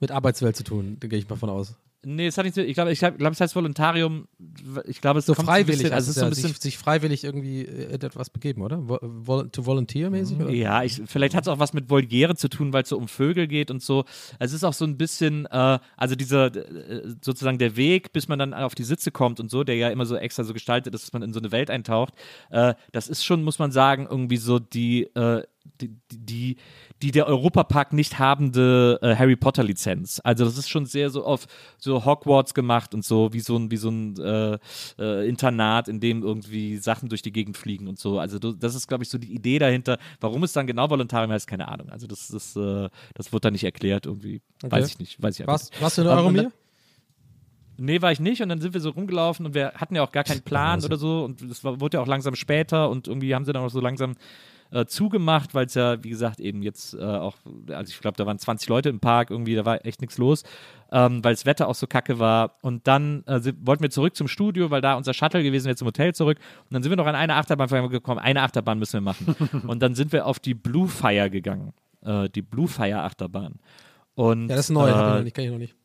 mit 0.00 0.10
Arbeitswelt 0.10 0.56
zu 0.56 0.64
tun, 0.64 0.96
da 1.00 1.08
gehe 1.08 1.18
ich 1.18 1.28
mal 1.28 1.36
von 1.36 1.50
aus. 1.50 1.76
Nee, 2.06 2.26
es 2.26 2.36
hat 2.36 2.44
nicht 2.44 2.54
so, 2.54 2.60
ich 2.60 2.74
glaube, 2.74 2.92
ich 2.92 2.98
glaube, 2.98 3.30
es 3.30 3.40
heißt 3.40 3.56
Volontarium, 3.56 4.28
ich 4.86 5.00
glaube, 5.00 5.18
es 5.20 5.26
So 5.26 5.34
kommt 5.34 5.48
freiwillig, 5.48 5.82
bisschen, 5.82 5.94
also 5.94 6.10
es 6.10 6.16
ist 6.16 6.20
so 6.20 6.26
ein 6.26 6.30
bisschen 6.30 6.48
sich, 6.48 6.60
sich 6.60 6.78
freiwillig 6.78 7.24
irgendwie 7.24 7.62
äh, 7.62 7.94
etwas 7.94 8.30
begeben, 8.30 8.62
oder? 8.62 8.86
Vo 8.86 8.98
vol 9.00 9.48
to 9.50 9.64
volunteer 9.64 10.10
mäßig? 10.10 10.38
Oder? 10.38 10.50
Ja, 10.50 10.82
ich, 10.82 11.00
vielleicht 11.06 11.34
hat 11.34 11.44
es 11.44 11.48
auch 11.48 11.58
was 11.58 11.72
mit 11.72 11.88
Voliere 11.88 12.36
zu 12.36 12.48
tun, 12.48 12.72
weil 12.72 12.82
es 12.82 12.90
so 12.90 12.98
um 12.98 13.08
Vögel 13.08 13.46
geht 13.46 13.70
und 13.70 13.82
so. 13.82 14.04
Es 14.38 14.52
ist 14.52 14.64
auch 14.64 14.74
so 14.74 14.84
ein 14.84 14.98
bisschen, 14.98 15.46
äh, 15.46 15.78
also 15.96 16.14
dieser 16.14 16.54
äh, 16.54 17.14
sozusagen 17.22 17.58
der 17.58 17.76
Weg, 17.76 18.12
bis 18.12 18.28
man 18.28 18.38
dann 18.38 18.52
auf 18.52 18.74
die 18.74 18.84
Sitze 18.84 19.10
kommt 19.10 19.40
und 19.40 19.50
so, 19.50 19.64
der 19.64 19.76
ja 19.76 19.88
immer 19.88 20.06
so 20.06 20.16
extra 20.16 20.44
so 20.44 20.52
gestaltet 20.52 20.94
ist, 20.94 21.04
dass 21.04 21.12
man 21.12 21.22
in 21.22 21.32
so 21.32 21.40
eine 21.40 21.52
Welt 21.52 21.70
eintaucht. 21.70 22.14
Äh, 22.50 22.74
das 22.92 23.08
ist 23.08 23.24
schon, 23.24 23.42
muss 23.42 23.58
man 23.58 23.72
sagen, 23.72 24.06
irgendwie 24.10 24.36
so 24.36 24.58
die, 24.58 25.04
äh, 25.14 25.42
die, 25.80 25.96
die, 26.10 26.56
die 27.02 27.10
der 27.10 27.26
Europapark 27.26 27.92
nicht 27.92 28.18
habende 28.18 28.98
äh, 29.02 29.16
Harry 29.16 29.36
Potter 29.36 29.64
Lizenz. 29.64 30.20
Also 30.22 30.44
das 30.44 30.58
ist 30.58 30.68
schon 30.68 30.86
sehr 30.86 31.10
so 31.10 31.24
auf 31.24 31.46
so 31.78 32.04
Hogwarts 32.04 32.54
gemacht 32.54 32.94
und 32.94 33.04
so 33.04 33.32
wie 33.32 33.40
so 33.40 33.56
ein 33.56 33.70
wie 33.70 33.76
so 33.76 33.90
ein 33.90 34.16
äh, 34.18 34.58
äh, 34.98 35.28
Internat, 35.28 35.88
in 35.88 36.00
dem 36.00 36.22
irgendwie 36.22 36.76
Sachen 36.76 37.08
durch 37.08 37.22
die 37.22 37.32
Gegend 37.32 37.56
fliegen 37.56 37.88
und 37.88 37.98
so. 37.98 38.18
Also 38.18 38.38
das 38.38 38.74
ist 38.74 38.86
glaube 38.86 39.04
ich 39.04 39.10
so 39.10 39.18
die 39.18 39.32
Idee 39.32 39.58
dahinter. 39.58 39.98
Warum 40.20 40.44
es 40.44 40.52
dann 40.52 40.66
genau 40.66 40.90
Volontarium 40.90 41.32
heißt, 41.32 41.46
keine 41.46 41.68
Ahnung. 41.68 41.88
Also 41.90 42.06
das 42.06 42.30
ist 42.30 42.56
äh, 42.56 42.88
das 43.14 43.32
wird 43.32 43.44
da 43.44 43.50
nicht 43.50 43.64
erklärt 43.64 44.06
irgendwie. 44.06 44.42
Weiß 44.62 44.88
ich 44.88 44.98
nicht. 44.98 45.22
Weiß 45.22 45.38
ich 45.40 45.46
Was, 45.46 45.70
nicht. 45.70 45.82
was 45.82 45.98
und 45.98 46.06
Euromir? 46.06 46.52
Nee, 47.76 48.00
war 48.02 48.12
ich 48.12 48.20
nicht. 48.20 48.40
Und 48.40 48.48
dann 48.50 48.60
sind 48.60 48.72
wir 48.74 48.80
so 48.80 48.90
rumgelaufen 48.90 49.46
und 49.46 49.54
wir 49.54 49.72
hatten 49.72 49.96
ja 49.96 50.04
auch 50.04 50.12
gar 50.12 50.24
keinen 50.24 50.42
Plan 50.42 50.84
oder 50.84 50.96
so. 50.96 51.24
Und 51.24 51.42
es 51.42 51.64
wurde 51.64 51.96
ja 51.96 52.02
auch 52.02 52.06
langsam 52.06 52.36
später 52.36 52.88
und 52.88 53.08
irgendwie 53.08 53.34
haben 53.34 53.44
sie 53.44 53.52
dann 53.52 53.64
auch 53.64 53.70
so 53.70 53.80
langsam 53.80 54.14
äh, 54.74 54.86
zugemacht, 54.86 55.54
weil 55.54 55.66
es 55.66 55.74
ja, 55.74 56.02
wie 56.02 56.10
gesagt, 56.10 56.40
eben 56.40 56.62
jetzt 56.62 56.94
äh, 56.94 57.02
auch, 57.02 57.36
also 57.70 57.90
ich 57.90 58.00
glaube, 58.00 58.16
da 58.16 58.26
waren 58.26 58.38
20 58.38 58.68
Leute 58.68 58.88
im 58.88 58.98
Park, 58.98 59.30
irgendwie, 59.30 59.54
da 59.54 59.64
war 59.64 59.86
echt 59.86 60.00
nichts 60.00 60.18
los, 60.18 60.42
ähm, 60.90 61.22
weil 61.22 61.34
das 61.34 61.46
Wetter 61.46 61.68
auch 61.68 61.76
so 61.76 61.86
kacke 61.86 62.18
war. 62.18 62.56
Und 62.60 62.88
dann 62.88 63.22
äh, 63.26 63.40
wollten 63.60 63.84
wir 63.84 63.90
zurück 63.90 64.16
zum 64.16 64.26
Studio, 64.26 64.70
weil 64.70 64.80
da 64.80 64.94
unser 64.94 65.14
Shuttle 65.14 65.44
gewesen 65.44 65.66
wäre 65.66 65.76
zum 65.76 65.86
Hotel 65.86 66.12
zurück. 66.12 66.38
Und 66.64 66.74
dann 66.74 66.82
sind 66.82 66.90
wir 66.90 66.96
noch 66.96 67.06
an 67.06 67.14
eine 67.14 67.36
Achterbahn 67.36 67.88
gekommen. 67.88 68.18
Eine 68.18 68.42
Achterbahn 68.42 68.78
müssen 68.78 68.94
wir 68.94 69.00
machen. 69.00 69.36
und 69.66 69.80
dann 69.80 69.94
sind 69.94 70.12
wir 70.12 70.26
auf 70.26 70.40
die 70.40 70.54
Blue 70.54 70.88
Fire 70.88 71.30
gegangen. 71.30 71.72
Äh, 72.02 72.28
die 72.30 72.42
Blue 72.42 72.66
Fire 72.66 73.02
Achterbahn. 73.02 73.60
Und, 74.16 74.48
Ja, 74.48 74.56
das 74.56 74.66
ist 74.66 74.70
neu, 74.70 74.90
ich 74.90 74.96
äh, 74.96 75.22
nicht, 75.22 75.34
kenn 75.34 75.44
ich 75.44 75.50
noch 75.50 75.58
nicht. 75.58 75.76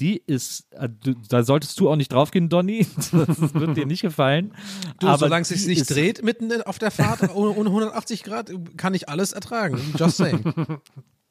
Die 0.00 0.22
ist, 0.26 0.72
äh, 0.72 0.88
da 1.28 1.42
solltest 1.42 1.78
du 1.80 1.90
auch 1.90 1.96
nicht 1.96 2.12
draufgehen, 2.12 2.48
Donny. 2.48 2.86
Das 3.12 3.54
wird 3.54 3.76
dir 3.76 3.86
nicht 3.86 4.02
gefallen. 4.02 4.54
Du, 5.00 5.08
Aber 5.08 5.18
solange 5.18 5.42
es 5.42 5.48
sich 5.48 5.66
nicht 5.66 5.88
dreht 5.90 6.22
mitten 6.22 6.62
auf 6.62 6.78
der 6.78 6.90
Fahrt 6.90 7.22
ohne, 7.34 7.50
ohne 7.50 7.68
180 7.68 8.22
Grad, 8.22 8.50
kann 8.76 8.94
ich 8.94 9.08
alles 9.08 9.32
ertragen. 9.32 9.80
Just 9.98 10.18
saying. 10.18 10.42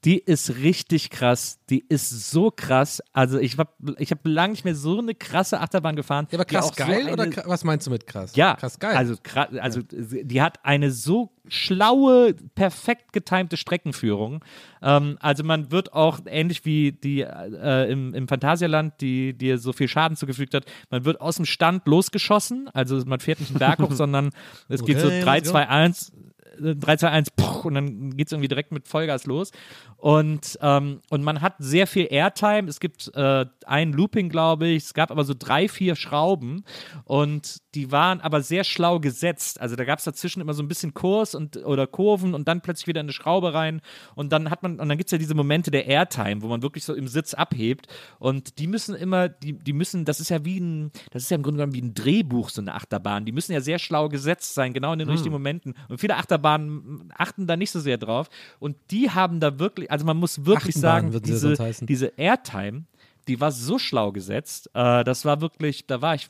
Die 0.05 0.19
ist 0.19 0.57
richtig 0.57 1.09
krass. 1.09 1.59
Die 1.69 1.83
ist 1.89 2.29
so 2.31 2.51
krass. 2.51 3.01
Also 3.13 3.39
ich 3.39 3.57
habe 3.57 3.71
ich 3.97 4.11
hab 4.11 4.19
lange 4.23 4.51
nicht 4.51 4.63
mehr 4.63 4.75
so 4.75 4.99
eine 4.99 5.15
krasse 5.15 5.59
Achterbahn 5.59 5.95
gefahren. 5.95 6.27
Ja, 6.29 6.37
aber 6.37 6.45
krass 6.45 6.65
auch 6.65 6.75
so 6.75 6.83
geil 6.85 7.07
eine- 7.07 7.13
oder 7.13 7.47
was 7.49 7.63
meinst 7.63 7.87
du 7.87 7.91
mit 7.91 8.05
krass? 8.05 8.35
Ja, 8.35 8.55
Krass 8.55 8.77
geil. 8.77 8.95
Also, 8.95 9.15
also 9.59 9.81
die 9.89 10.41
hat 10.41 10.63
eine 10.63 10.91
so 10.91 11.31
schlaue, 11.47 12.35
perfekt 12.55 13.11
getimte 13.11 13.57
Streckenführung. 13.57 14.43
Ähm, 14.81 15.17
also 15.19 15.43
man 15.43 15.71
wird 15.71 15.93
auch 15.93 16.19
ähnlich 16.25 16.63
wie 16.65 16.91
die 16.91 17.21
äh, 17.21 17.91
im, 17.91 18.13
im 18.13 18.27
Phantasialand, 18.27 19.01
die 19.01 19.33
dir 19.33 19.57
so 19.57 19.73
viel 19.73 19.87
Schaden 19.87 20.15
zugefügt 20.15 20.53
hat, 20.53 20.65
man 20.91 21.05
wird 21.05 21.19
aus 21.21 21.37
dem 21.37 21.45
Stand 21.45 21.87
losgeschossen. 21.87 22.69
Also 22.73 23.01
man 23.05 23.19
fährt 23.19 23.39
nicht 23.39 23.49
einen 23.49 23.59
Berg 23.59 23.79
hoch, 23.79 23.91
sondern 23.93 24.29
es 24.69 24.83
geht 24.85 24.99
so 24.99 25.07
Okay, 25.07 25.21
3, 25.23 25.35
let's 25.37 25.47
go. 25.47 25.51
2, 25.53 25.67
1. 25.69 26.11
3, 26.59 26.97
2, 26.97 27.09
1, 27.09 27.31
puh, 27.31 27.67
und 27.67 27.75
dann 27.75 28.17
geht 28.17 28.27
es 28.27 28.31
irgendwie 28.31 28.47
direkt 28.47 28.71
mit 28.71 28.88
Vollgas 28.88 29.25
los. 29.25 29.51
Und, 29.97 30.57
ähm, 30.61 31.01
und 31.09 31.23
man 31.23 31.41
hat 31.41 31.55
sehr 31.57 31.88
viel 31.88 32.07
Airtime. 32.09 32.69
Es 32.69 32.79
gibt 32.79 33.11
äh, 33.15 33.45
ein 33.65 33.93
Looping, 33.93 34.29
glaube 34.29 34.67
ich. 34.67 34.84
Es 34.85 34.93
gab 34.93 35.11
aber 35.11 35.23
so 35.23 35.34
drei, 35.38 35.67
vier 35.67 35.95
Schrauben. 35.95 36.63
Und 37.03 37.57
die 37.73 37.91
waren 37.91 38.21
aber 38.21 38.41
sehr 38.41 38.63
schlau 38.63 38.99
gesetzt. 38.99 39.59
Also 39.59 39.75
da 39.75 39.85
gab 39.85 39.99
es 39.99 40.05
dazwischen 40.05 40.41
immer 40.41 40.53
so 40.53 40.63
ein 40.63 40.67
bisschen 40.67 40.93
Kurs 40.93 41.35
und, 41.35 41.57
oder 41.57 41.88
Kurven 41.88 42.34
und 42.34 42.47
dann 42.47 42.61
plötzlich 42.61 42.88
wieder 42.88 42.99
eine 42.99 43.11
Schraube 43.11 43.53
rein. 43.53 43.81
Und 44.15 44.31
dann 44.31 44.49
hat 44.49 44.63
man, 44.63 44.79
und 44.79 44.88
dann 44.88 44.97
gibt 44.97 45.07
es 45.07 45.11
ja 45.11 45.17
diese 45.17 45.35
Momente 45.35 45.71
der 45.71 45.88
Airtime, 45.88 46.41
wo 46.41 46.47
man 46.47 46.61
wirklich 46.61 46.84
so 46.84 46.93
im 46.93 47.07
Sitz 47.07 47.34
abhebt. 47.34 47.88
Und 48.19 48.59
die 48.59 48.67
müssen 48.67 48.95
immer, 48.95 49.29
die, 49.29 49.53
die 49.53 49.73
müssen, 49.73 50.05
das 50.05 50.19
ist 50.19 50.29
ja 50.29 50.45
wie 50.45 50.59
ein, 50.59 50.91
das 51.11 51.23
ist 51.23 51.31
ja 51.31 51.35
im 51.35 51.43
Grunde 51.43 51.57
genommen 51.57 51.73
wie 51.73 51.81
ein 51.81 51.93
Drehbuch, 51.93 52.49
so 52.49 52.61
eine 52.61 52.75
Achterbahn. 52.75 53.25
Die 53.25 53.31
müssen 53.31 53.51
ja 53.51 53.61
sehr 53.61 53.79
schlau 53.79 54.09
gesetzt 54.09 54.53
sein, 54.53 54.73
genau 54.73 54.93
in 54.93 54.99
den 54.99 55.09
richtigen 55.09 55.34
Momenten. 55.34 55.73
Und 55.89 55.99
viele 55.99 56.17
Achterbahnen 56.17 56.46
achten 57.17 57.47
da 57.47 57.55
nicht 57.55 57.71
so 57.71 57.79
sehr 57.79 57.97
drauf. 57.97 58.29
Und 58.59 58.75
die 58.91 59.09
haben 59.11 59.39
da 59.39 59.59
wirklich, 59.59 59.91
also 59.91 60.05
man 60.05 60.17
muss 60.17 60.45
wirklich 60.45 60.75
Achterbahn 60.77 61.11
sagen, 61.11 61.21
diese, 61.23 61.75
diese 61.85 62.07
Airtime, 62.17 62.83
die 63.27 63.41
war 63.41 63.51
so 63.51 63.77
schlau 63.77 64.11
gesetzt. 64.11 64.69
Äh, 64.73 65.03
das 65.03 65.25
war 65.25 65.41
wirklich, 65.41 65.85
da 65.85 66.01
war 66.01 66.15
ich 66.15 66.29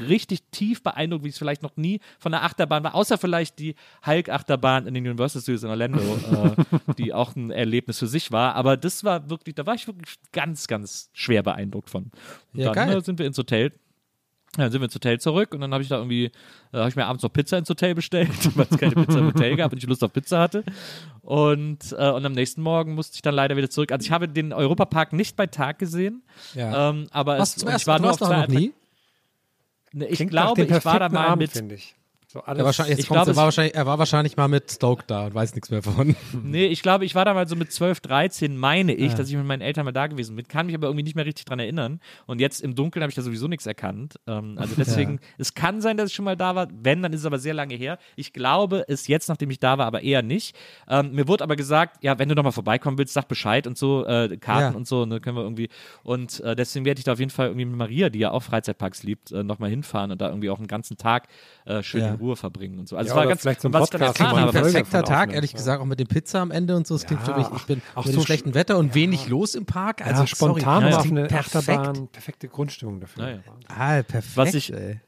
richtig 0.00 0.44
tief 0.50 0.82
beeindruckt, 0.82 1.24
wie 1.24 1.28
es 1.28 1.36
vielleicht 1.38 1.62
noch 1.62 1.76
nie 1.76 2.00
von 2.18 2.32
der 2.32 2.42
Achterbahn 2.42 2.82
war, 2.84 2.94
außer 2.94 3.18
vielleicht 3.18 3.58
die 3.58 3.74
Hulk-Achterbahn 4.06 4.86
in 4.86 4.94
den 4.94 5.06
Universal 5.06 5.42
Studios 5.42 5.62
in 5.64 5.68
Orlando, 5.70 5.98
äh, 6.56 6.94
die 6.96 7.12
auch 7.12 7.36
ein 7.36 7.50
Erlebnis 7.50 7.98
für 7.98 8.06
sich 8.06 8.32
war. 8.32 8.54
Aber 8.54 8.76
das 8.76 9.04
war 9.04 9.28
wirklich, 9.28 9.54
da 9.56 9.66
war 9.66 9.74
ich 9.74 9.86
wirklich 9.86 10.16
ganz, 10.32 10.66
ganz 10.66 11.10
schwer 11.12 11.42
beeindruckt 11.42 11.90
von. 11.90 12.04
Und 12.54 12.60
Ja, 12.60 12.72
dann 12.72 12.88
geil. 12.88 12.96
äh, 12.98 13.00
sind 13.02 13.18
wir 13.18 13.26
ins 13.26 13.36
Hotel. 13.38 13.72
Dann 14.56 14.72
sind 14.72 14.80
wir 14.80 14.86
ins 14.86 14.94
Hotel 14.94 15.20
zurück 15.20 15.54
und 15.54 15.60
dann 15.60 15.72
habe 15.72 15.82
ich 15.82 15.88
da 15.88 15.98
irgendwie, 15.98 16.24
äh, 16.24 16.30
habe 16.78 16.88
ich 16.88 16.96
mir 16.96 17.06
abends 17.06 17.22
noch 17.22 17.32
Pizza 17.32 17.58
ins 17.58 17.68
Hotel 17.68 17.94
bestellt, 17.94 18.30
weil 18.56 18.66
es 18.70 18.78
keine 18.78 18.94
Pizza 18.94 19.18
im 19.18 19.26
Hotel 19.26 19.54
gab 19.56 19.72
und 19.72 19.78
ich 19.78 19.86
Lust 19.88 20.02
auf 20.02 20.12
Pizza 20.12 20.40
hatte. 20.40 20.64
Und, 21.22 21.92
äh, 21.96 22.10
und 22.10 22.24
am 22.24 22.32
nächsten 22.32 22.62
Morgen 22.62 22.94
musste 22.94 23.14
ich 23.16 23.22
dann 23.22 23.34
leider 23.34 23.56
wieder 23.56 23.70
zurück. 23.70 23.92
Also 23.92 24.04
ich 24.04 24.10
habe 24.10 24.28
den 24.28 24.52
Europapark 24.52 25.12
nicht 25.12 25.36
bei 25.36 25.46
Tag 25.46 25.78
gesehen, 25.78 26.22
Ja. 26.54 26.90
ähm, 26.90 27.06
aber 27.10 27.38
Was 27.38 27.56
es, 27.56 27.62
ich 27.62 27.86
war 27.86 27.98
du 27.98 28.02
nur 28.04 28.12
auf 28.12 28.18
zwei 28.18 28.40
noch 28.40 28.48
nie? 28.48 28.72
Ne, 29.92 30.06
Ich 30.06 30.16
Klingt 30.16 30.30
glaube, 30.32 30.62
ich 30.64 30.84
war 30.84 30.98
da 30.98 31.08
mal 31.08 31.28
Abend, 31.28 31.54
mit. 31.54 31.72
ich. 31.72 31.94
So 32.30 32.40
alles, 32.40 32.58
Er, 32.60 32.64
wahrscheinlich, 32.66 32.98
jetzt 32.98 33.06
glaube, 33.08 33.30
er, 33.30 33.36
war 33.36 33.44
wahrscheinlich, 33.46 33.74
er 33.74 33.86
war 33.86 33.98
wahrscheinlich 33.98 34.36
mal 34.36 34.48
mit 34.48 34.70
Stoke 34.70 35.02
da 35.06 35.24
und 35.26 35.34
weiß 35.34 35.54
nichts 35.54 35.70
mehr 35.70 35.82
von. 35.82 36.14
Nee, 36.44 36.66
ich 36.66 36.82
glaube, 36.82 37.06
ich 37.06 37.14
war 37.14 37.24
da 37.24 37.32
mal 37.32 37.48
so 37.48 37.56
mit 37.56 37.72
12, 37.72 38.00
13, 38.00 38.54
meine 38.54 38.92
ich, 38.92 39.12
Ah. 39.12 39.16
dass 39.16 39.30
ich 39.30 39.34
mit 39.36 39.46
meinen 39.46 39.62
Eltern 39.62 39.86
mal 39.86 39.92
da 39.92 40.08
gewesen 40.08 40.36
bin. 40.36 40.46
Kann 40.46 40.66
mich 40.66 40.74
aber 40.74 40.88
irgendwie 40.88 41.04
nicht 41.04 41.16
mehr 41.16 41.24
richtig 41.24 41.46
dran 41.46 41.58
erinnern. 41.58 42.00
Und 42.26 42.38
jetzt 42.42 42.60
im 42.60 42.74
Dunkeln 42.74 43.02
habe 43.02 43.08
ich 43.10 43.14
da 43.16 43.22
sowieso 43.22 43.48
nichts 43.48 43.64
erkannt. 43.64 44.16
Ähm, 44.26 44.56
also 44.58 44.74
deswegen, 44.76 45.20
es 45.38 45.54
kann 45.54 45.80
sein, 45.80 45.96
dass 45.96 46.10
ich 46.10 46.14
schon 46.16 46.26
mal 46.26 46.36
da 46.36 46.54
war. 46.54 46.68
Wenn, 46.70 47.02
dann 47.02 47.14
ist 47.14 47.20
es 47.20 47.26
aber 47.26 47.38
sehr 47.38 47.54
lange 47.54 47.74
her. 47.76 47.98
Ich 48.14 48.34
glaube 48.34 48.84
es 48.88 49.06
jetzt, 49.06 49.30
nachdem 49.30 49.48
ich 49.48 49.58
da 49.58 49.78
war, 49.78 49.86
aber 49.86 50.02
eher 50.02 50.20
nicht. 50.20 50.54
Ähm, 50.86 51.12
mir 51.12 51.28
wurde 51.28 51.42
aber 51.44 51.56
gesagt, 51.56 52.04
ja, 52.04 52.18
wenn 52.18 52.28
du 52.28 52.34
nochmal 52.34 52.52
vorbeikommen 52.52 52.98
willst, 52.98 53.14
sag 53.14 53.26
Bescheid 53.28 53.66
und 53.66 53.78
so, 53.78 54.04
äh, 54.04 54.36
Karten 54.36 54.72
Ja. 54.74 54.76
und 54.76 54.86
so, 54.86 55.06
ne, 55.06 55.18
können 55.20 55.36
wir 55.38 55.44
irgendwie. 55.44 55.70
Und 56.02 56.40
äh, 56.40 56.54
deswegen 56.54 56.84
werde 56.84 56.98
ich 56.98 57.04
da 57.04 57.12
auf 57.14 57.20
jeden 57.20 57.30
Fall 57.30 57.46
irgendwie 57.46 57.64
mit 57.64 57.76
Maria, 57.76 58.10
die 58.10 58.18
ja 58.18 58.32
auch 58.32 58.42
Freizeitparks 58.42 59.02
liebt, 59.02 59.32
äh, 59.32 59.42
nochmal 59.42 59.70
hinfahren 59.70 60.10
und 60.10 60.20
da 60.20 60.28
irgendwie 60.28 60.50
auch 60.50 60.58
einen 60.58 60.66
ganzen 60.68 60.98
Tag 60.98 61.28
äh, 61.64 61.82
schön 61.82 62.02
Ja. 62.02 62.17
Ruhe 62.18 62.36
verbringen 62.36 62.78
und 62.78 62.88
so. 62.88 62.96
Also 62.96 63.08
Ja, 63.08 63.14
es 63.14 63.16
war 63.16 63.26
ganz, 63.26 63.40
vielleicht 63.40 63.60
so 63.60 63.68
ein 63.68 63.72
was 63.72 63.84
ich 63.84 63.90
dann 63.90 64.00
Podcast, 64.00 64.20
erfahren 64.20 64.34
man 64.36 64.44
habe, 64.48 64.52
eine 64.58 64.60
Folge 64.64 64.78
perfekter 64.78 65.04
Tag, 65.04 65.32
ehrlich 65.32 65.52
ja. 65.52 65.56
gesagt, 65.58 65.80
auch 65.82 65.86
mit 65.86 66.00
dem 66.00 66.06
Pizza 66.08 66.40
am 66.40 66.50
Ende 66.50 66.76
und 66.76 66.86
so. 66.86 66.94
Es 66.94 67.06
klingt 67.06 67.22
für 67.22 67.34
mich, 67.36 67.46
ich 67.56 67.64
bin 67.64 67.82
auch 67.94 68.04
mit 68.04 68.14
so 68.14 68.20
dem 68.20 68.26
schlechten 68.26 68.54
Wetter 68.54 68.78
und 68.78 68.94
wenig 68.94 69.28
los 69.28 69.54
im 69.54 69.66
Park. 69.66 70.04
Also 70.04 70.22
ja, 70.22 70.26
spontan 70.26 70.90
sorry, 70.90 71.02
klingt 71.02 71.18
eine 71.18 71.28
perfekt. 71.28 71.56
Achterbahn, 71.68 72.08
perfekte 72.08 72.48
Grundstimmung 72.48 73.00
dafür. 73.00 73.24
Ja, 73.28 73.30
ja. 73.36 73.40
Ah, 73.68 74.02
perfekt. 74.02 74.36
Was 74.36 74.54
ich- 74.54 74.72
ey. 74.72 75.00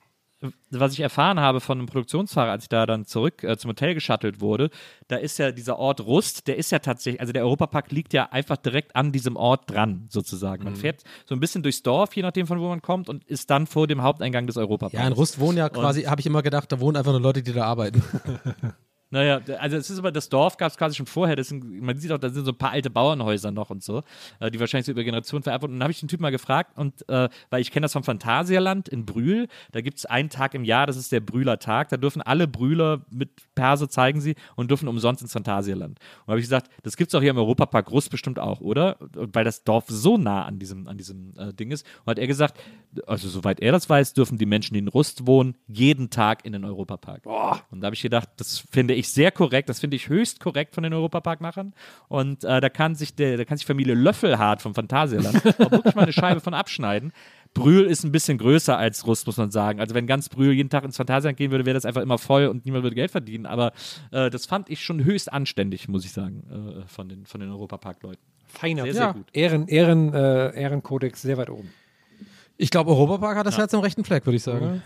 Was 0.70 0.94
ich 0.94 1.00
erfahren 1.00 1.38
habe 1.38 1.60
von 1.60 1.78
einem 1.78 1.86
Produktionsfahrer, 1.86 2.50
als 2.50 2.64
ich 2.64 2.68
da 2.70 2.86
dann 2.86 3.04
zurück 3.04 3.44
äh, 3.44 3.58
zum 3.58 3.70
Hotel 3.70 3.94
geschattelt 3.94 4.40
wurde, 4.40 4.70
da 5.08 5.16
ist 5.16 5.38
ja 5.38 5.52
dieser 5.52 5.78
Ort 5.78 6.00
Rust, 6.00 6.48
der 6.48 6.56
ist 6.56 6.72
ja 6.72 6.78
tatsächlich, 6.78 7.20
also 7.20 7.32
der 7.32 7.42
Europapark 7.42 7.90
liegt 7.90 8.14
ja 8.14 8.30
einfach 8.30 8.56
direkt 8.56 8.96
an 8.96 9.12
diesem 9.12 9.36
Ort 9.36 9.70
dran, 9.70 10.06
sozusagen. 10.08 10.64
Man 10.64 10.76
fährt 10.76 11.04
so 11.26 11.34
ein 11.34 11.40
bisschen 11.40 11.62
durchs 11.62 11.82
Dorf, 11.82 12.14
je 12.16 12.22
nachdem 12.22 12.46
von 12.46 12.58
wo 12.60 12.68
man 12.68 12.80
kommt, 12.80 13.08
und 13.08 13.24
ist 13.24 13.50
dann 13.50 13.66
vor 13.66 13.86
dem 13.86 14.02
Haupteingang 14.02 14.46
des 14.46 14.56
Europaparks. 14.56 14.94
Ja, 14.94 15.06
in 15.06 15.12
Rust 15.12 15.38
wohnen 15.38 15.58
ja 15.58 15.68
quasi, 15.68 16.04
habe 16.04 16.20
ich 16.20 16.26
immer 16.26 16.42
gedacht, 16.42 16.72
da 16.72 16.80
wohnen 16.80 16.96
einfach 16.96 17.12
nur 17.12 17.20
Leute, 17.20 17.42
die 17.42 17.52
da 17.52 17.64
arbeiten. 17.64 18.02
Naja, 19.12 19.40
also 19.58 19.76
es 19.76 19.90
ist 19.90 19.98
aber, 19.98 20.12
das 20.12 20.28
Dorf 20.28 20.56
gab 20.56 20.70
es 20.70 20.78
quasi 20.78 20.94
schon 20.96 21.06
vorher. 21.06 21.34
Das 21.34 21.48
sind, 21.48 21.82
man 21.82 21.98
sieht 21.98 22.12
auch, 22.12 22.18
da 22.18 22.28
sind 22.30 22.44
so 22.44 22.52
ein 22.52 22.58
paar 22.58 22.70
alte 22.70 22.90
Bauernhäuser 22.90 23.50
noch 23.50 23.70
und 23.70 23.82
so, 23.82 24.02
äh, 24.38 24.50
die 24.52 24.60
wahrscheinlich 24.60 24.86
so 24.86 24.92
über 24.92 25.02
Generationen 25.02 25.42
vererbt 25.42 25.62
wurden. 25.62 25.72
Und 25.72 25.80
dann 25.80 25.84
habe 25.84 25.92
ich 25.92 25.98
den 25.98 26.08
Typ 26.08 26.20
mal 26.20 26.30
gefragt, 26.30 26.78
und 26.78 27.08
äh, 27.08 27.28
weil 27.50 27.60
ich 27.60 27.72
kenne 27.72 27.84
das 27.84 27.92
vom 27.92 28.04
Phantasialand 28.04 28.88
in 28.88 29.06
Brühl, 29.06 29.48
da 29.72 29.80
gibt 29.80 29.98
es 29.98 30.06
einen 30.06 30.30
Tag 30.30 30.54
im 30.54 30.64
Jahr, 30.64 30.86
das 30.86 30.96
ist 30.96 31.10
der 31.10 31.20
Brühler 31.20 31.58
Tag. 31.58 31.88
Da 31.88 31.96
dürfen 31.96 32.22
alle 32.22 32.46
Brühler 32.46 33.04
mit 33.10 33.30
Perse 33.56 33.88
zeigen 33.88 34.20
sie 34.20 34.36
und 34.54 34.70
dürfen 34.70 34.86
umsonst 34.86 35.22
ins 35.22 35.32
Phantasialand. 35.32 35.98
Und 35.98 36.26
da 36.26 36.30
habe 36.32 36.38
ich 36.38 36.46
gesagt, 36.46 36.70
das 36.84 36.96
gibt 36.96 37.10
es 37.10 37.14
auch 37.16 37.20
hier 37.20 37.30
im 37.30 37.38
Europapark 37.38 37.90
Rust 37.90 38.10
bestimmt 38.10 38.38
auch, 38.38 38.60
oder? 38.60 39.00
Und 39.16 39.34
weil 39.34 39.44
das 39.44 39.64
Dorf 39.64 39.86
so 39.88 40.18
nah 40.18 40.44
an 40.44 40.60
diesem, 40.60 40.86
an 40.86 40.96
diesem 40.96 41.34
äh, 41.36 41.52
Ding 41.52 41.72
ist. 41.72 41.84
Und 42.04 42.12
hat 42.12 42.18
er 42.20 42.28
gesagt, 42.28 42.60
also 43.08 43.28
soweit 43.28 43.58
er 43.58 43.72
das 43.72 43.90
weiß, 43.90 44.14
dürfen 44.14 44.38
die 44.38 44.46
Menschen, 44.46 44.74
die 44.74 44.80
in 44.80 44.88
Rust 44.88 45.26
wohnen, 45.26 45.56
jeden 45.66 46.10
Tag 46.10 46.44
in 46.44 46.52
den 46.52 46.64
Europapark. 46.64 47.26
Und 47.70 47.80
da 47.80 47.86
habe 47.86 47.94
ich 47.94 48.02
gedacht, 48.02 48.28
das 48.36 48.64
finde 48.70 48.94
ich 48.94 48.99
sehr 49.08 49.30
korrekt, 49.30 49.68
das 49.68 49.80
finde 49.80 49.96
ich 49.96 50.08
höchst 50.08 50.40
korrekt 50.40 50.74
von 50.74 50.82
den 50.82 50.92
Europaparkmachern. 50.92 51.72
Und 52.08 52.44
äh, 52.44 52.60
da 52.60 52.68
kann 52.68 52.94
sich 52.94 53.14
der, 53.14 53.36
da 53.36 53.44
kann 53.44 53.56
sich 53.56 53.66
Familie 53.66 53.94
Löffelhardt 53.94 54.62
vom 54.62 54.74
Phantasialand 54.74 55.36
auch 55.58 55.70
wirklich 55.70 55.94
mal 55.94 56.02
eine 56.02 56.12
Scheibe 56.12 56.40
von 56.40 56.54
abschneiden. 56.54 57.12
Brühl 57.54 57.86
ist 57.86 58.04
ein 58.04 58.12
bisschen 58.12 58.38
größer 58.38 58.76
als 58.76 59.06
Rust, 59.06 59.26
muss 59.26 59.36
man 59.36 59.50
sagen. 59.50 59.80
Also 59.80 59.94
wenn 59.94 60.06
ganz 60.06 60.28
Brühl 60.28 60.52
jeden 60.52 60.70
Tag 60.70 60.84
ins 60.84 60.96
Phantasialand 60.96 61.36
gehen 61.36 61.50
würde, 61.50 61.66
wäre 61.66 61.74
das 61.74 61.84
einfach 61.84 62.02
immer 62.02 62.18
voll 62.18 62.46
und 62.46 62.64
niemand 62.64 62.84
würde 62.84 62.94
Geld 62.94 63.10
verdienen. 63.10 63.46
Aber 63.46 63.72
äh, 64.12 64.30
das 64.30 64.46
fand 64.46 64.70
ich 64.70 64.84
schon 64.84 65.04
höchst 65.04 65.32
anständig, 65.32 65.88
muss 65.88 66.04
ich 66.04 66.12
sagen, 66.12 66.82
äh, 66.84 66.88
von 66.88 67.08
den, 67.08 67.26
von 67.26 67.40
den 67.40 67.50
Europapark-Leuten. 67.50 68.22
Feiner. 68.46 68.82
Sehr, 68.84 68.94
sehr 68.94 69.12
gut. 69.14 69.26
Ehren, 69.32 69.68
Ehren, 69.68 70.12
äh, 70.12 70.60
Ehrenkodex 70.60 71.22
sehr 71.22 71.36
weit 71.36 71.50
oben. 71.50 71.70
Ich 72.56 72.70
glaube, 72.70 72.90
Europapark 72.90 73.38
hat 73.38 73.46
das 73.46 73.56
Herz 73.56 73.72
am 73.72 73.80
rechten 73.80 74.04
Fleck, 74.04 74.26
würde 74.26 74.36
ich 74.36 74.42
sagen. 74.42 74.82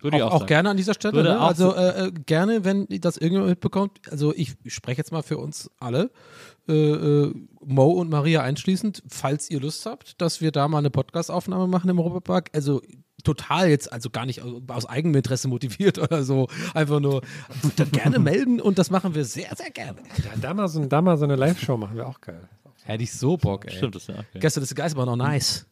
Würde 0.00 0.18
ich 0.18 0.22
auch, 0.22 0.32
auch, 0.32 0.42
auch 0.42 0.46
gerne 0.46 0.70
an 0.70 0.76
dieser 0.76 0.94
Stelle. 0.94 1.22
Ne? 1.22 1.38
Also 1.40 1.70
so- 1.70 1.76
äh, 1.76 2.06
äh, 2.08 2.12
gerne, 2.12 2.64
wenn 2.64 2.86
das 3.00 3.16
irgendjemand 3.16 3.50
mitbekommt. 3.50 4.00
Also 4.10 4.34
ich 4.34 4.54
spreche 4.66 4.98
jetzt 4.98 5.10
mal 5.12 5.22
für 5.22 5.38
uns 5.38 5.70
alle, 5.80 6.10
äh, 6.68 6.72
äh, 6.74 7.34
Mo 7.64 7.86
und 7.92 8.10
Maria 8.10 8.42
einschließend, 8.42 9.02
falls 9.08 9.50
ihr 9.50 9.60
Lust 9.60 9.86
habt, 9.86 10.20
dass 10.20 10.40
wir 10.40 10.52
da 10.52 10.68
mal 10.68 10.78
eine 10.78 10.90
Podcast-Aufnahme 10.90 11.66
machen 11.66 11.88
im 11.90 11.98
Europapark. 11.98 12.50
Also 12.54 12.82
total 13.24 13.68
jetzt, 13.70 13.92
also 13.92 14.10
gar 14.10 14.26
nicht 14.26 14.42
aus, 14.68 14.86
eigenem 14.86 15.16
Interesse 15.16 15.48
motiviert 15.48 15.98
oder 15.98 16.22
so. 16.22 16.46
Einfach 16.74 17.00
nur 17.00 17.22
dann 17.76 17.90
gerne 17.90 18.18
melden 18.20 18.60
und 18.60 18.78
das 18.78 18.90
machen 18.90 19.14
wir 19.14 19.24
sehr, 19.24 19.54
sehr 19.56 19.70
gerne. 19.70 19.98
Ja, 20.18 20.30
da 20.40 20.54
mal 20.54 20.68
so, 20.68 20.84
da 20.84 21.00
mal 21.02 21.16
so 21.16 21.24
eine 21.24 21.36
Live-Show 21.36 21.76
machen 21.76 21.96
wir 21.96 22.06
auch 22.06 22.20
geil. 22.20 22.48
Hätte 22.86 23.02
ich 23.02 23.12
so 23.12 23.36
Bock, 23.36 23.66
ey. 23.66 23.76
Stimmt, 23.76 23.94
das 23.96 24.02
ist 24.02 24.08
ja. 24.08 24.14
Okay. 24.14 24.38
Gestern 24.40 24.62
das 24.62 24.74
Geist 24.74 24.96
war 24.96 25.06
noch 25.06 25.16
nice. 25.16 25.66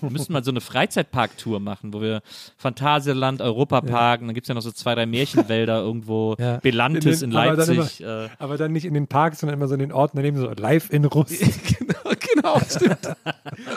Wir 0.00 0.10
müssten 0.10 0.32
mal 0.32 0.42
so 0.42 0.50
eine 0.50 0.60
Freizeitpark-Tour 0.60 1.60
machen, 1.60 1.92
wo 1.92 2.00
wir 2.00 2.20
Phantasialand, 2.56 3.40
Europapark, 3.40 4.20
und 4.20 4.26
dann 4.28 4.34
gibt 4.34 4.44
es 4.44 4.48
ja 4.48 4.54
noch 4.54 4.62
so 4.62 4.72
zwei, 4.72 4.94
drei 4.94 5.06
Märchenwälder 5.06 5.78
irgendwo, 5.82 6.34
Ja. 6.38 6.56
Belantis 6.58 7.22
in, 7.22 7.30
In 7.30 7.36
den- 7.36 7.38
aber 7.48 7.56
dann 7.56 7.76
Leipzig. 7.76 8.00
Äh, 8.04 8.28
Aber 8.38 8.56
dann 8.56 8.72
nicht 8.72 8.84
in 8.86 8.94
den 8.94 9.06
Parks, 9.06 9.40
sondern 9.40 9.58
immer 9.58 9.68
so 9.68 9.74
in 9.74 9.80
den 9.80 9.92
Orten 9.92 10.16
daneben, 10.16 10.36
so 10.38 10.50
live 10.50 10.90
in 10.90 11.04
Russ. 11.04 11.28
genau, 11.78 12.14
genau, 12.40 12.60
stimmt. 12.60 12.98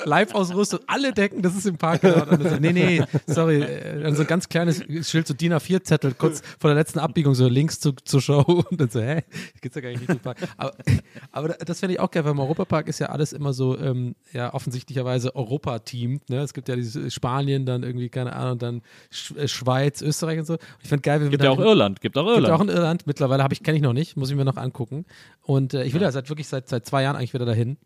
Live 0.06 0.34
aus 0.34 0.54
Russland. 0.54 0.84
Alle 0.88 1.14
denken, 1.14 1.42
das 1.42 1.56
ist 1.56 1.66
im 1.66 1.78
Park. 1.78 2.02
Genau. 2.02 2.26
Und 2.30 2.44
so, 2.50 2.56
nee, 2.58 2.74
nee, 2.74 3.04
sorry. 3.28 3.62
äh, 3.62 4.02
Dann 4.04 4.16
so 4.16 4.22
ein 4.22 4.28
ganz 4.28 4.50
kleines 4.50 4.84
Schild, 5.08 5.28
so 5.28 5.34
DIN 5.34 5.54
A4-Zettel, 5.54 6.14
kurz 6.14 6.42
vor 6.60 6.70
der 6.70 6.76
letzten 6.76 7.00
Abbiegung, 7.00 7.34
so 7.36 7.48
links 7.48 7.80
zu, 7.80 7.92
zur 8.04 8.22
Show. 8.22 8.42
Und 8.70 8.80
dann 8.80 8.90
so, 8.90 9.02
hä? 9.02 9.24
Geht's 9.62 9.76
ja 9.76 9.82
gar 9.82 9.90
nicht 9.90 10.02
richtig 10.02 10.16
im 10.18 10.22
Park. 10.22 10.38
Aber, 10.58 10.74
aber 11.32 11.50
das 11.50 11.80
finde 11.80 11.94
ich 11.96 12.00
auch 12.00 12.12
geil, 12.12 12.24
weil 12.26 12.32
im 12.32 12.40
Europapark 12.40 12.88
ist 12.88 13.00
ja 13.00 13.08
alles 13.08 13.34
immer 13.34 13.54
so, 13.54 13.78
ähm, 13.78 14.16
ja, 14.32 14.54
offensichtlicherweise 14.54 15.36
Europa-Team. 15.36 16.22
Ne? 16.30 16.40
Es 16.42 16.54
gibt 16.54 16.68
ja 16.70 16.76
dieses 16.76 17.14
Spanien, 17.14 17.66
dann 17.66 17.84
irgendwie, 17.84 18.10
keine 18.10 18.34
Ahnung, 18.36 18.60
dann 18.60 18.82
Sch 19.12 19.32
äh, 19.36 19.48
Schweiz, 19.48 20.02
Österreich 20.02 20.40
und 20.40 20.46
so. 20.46 20.58
Ich 20.82 20.90
finde 20.90 21.02
geil, 21.02 21.20
wie 21.20 21.26
wir 21.26 21.32
gibt 21.32 21.44
ja 21.44 21.52
auch 21.52 21.60
Irland, 21.60 22.02
gibt 22.02 22.18
auch 22.18 22.26
Gibt 22.26 22.38
Irland. 22.38 22.54
auch 22.54 22.62
in 22.62 22.70
Irland. 22.70 23.08
Mittlerweile 23.08 23.44
habe 23.44 23.54
ich 23.54 23.64
kenne 23.64 23.78
ich 23.78 23.84
noch 23.84 23.94
nicht, 23.94 24.18
muss 24.18 24.30
ich 24.30 24.36
mir 24.36 24.46
noch 24.46 24.58
angucken. 24.58 25.06
Und 25.42 25.74
äh, 25.74 25.84
ich 25.84 25.94
will 25.94 26.02
ja, 26.02 26.12
seit 26.12 26.30
wirklich 26.30 26.48
seit 26.48 26.70
seit 26.70 26.86
zwei 26.86 27.04
Jahren 27.04 27.16
eigentlich 27.16 27.34
wieder 27.34 27.46
dahin. 27.46 27.78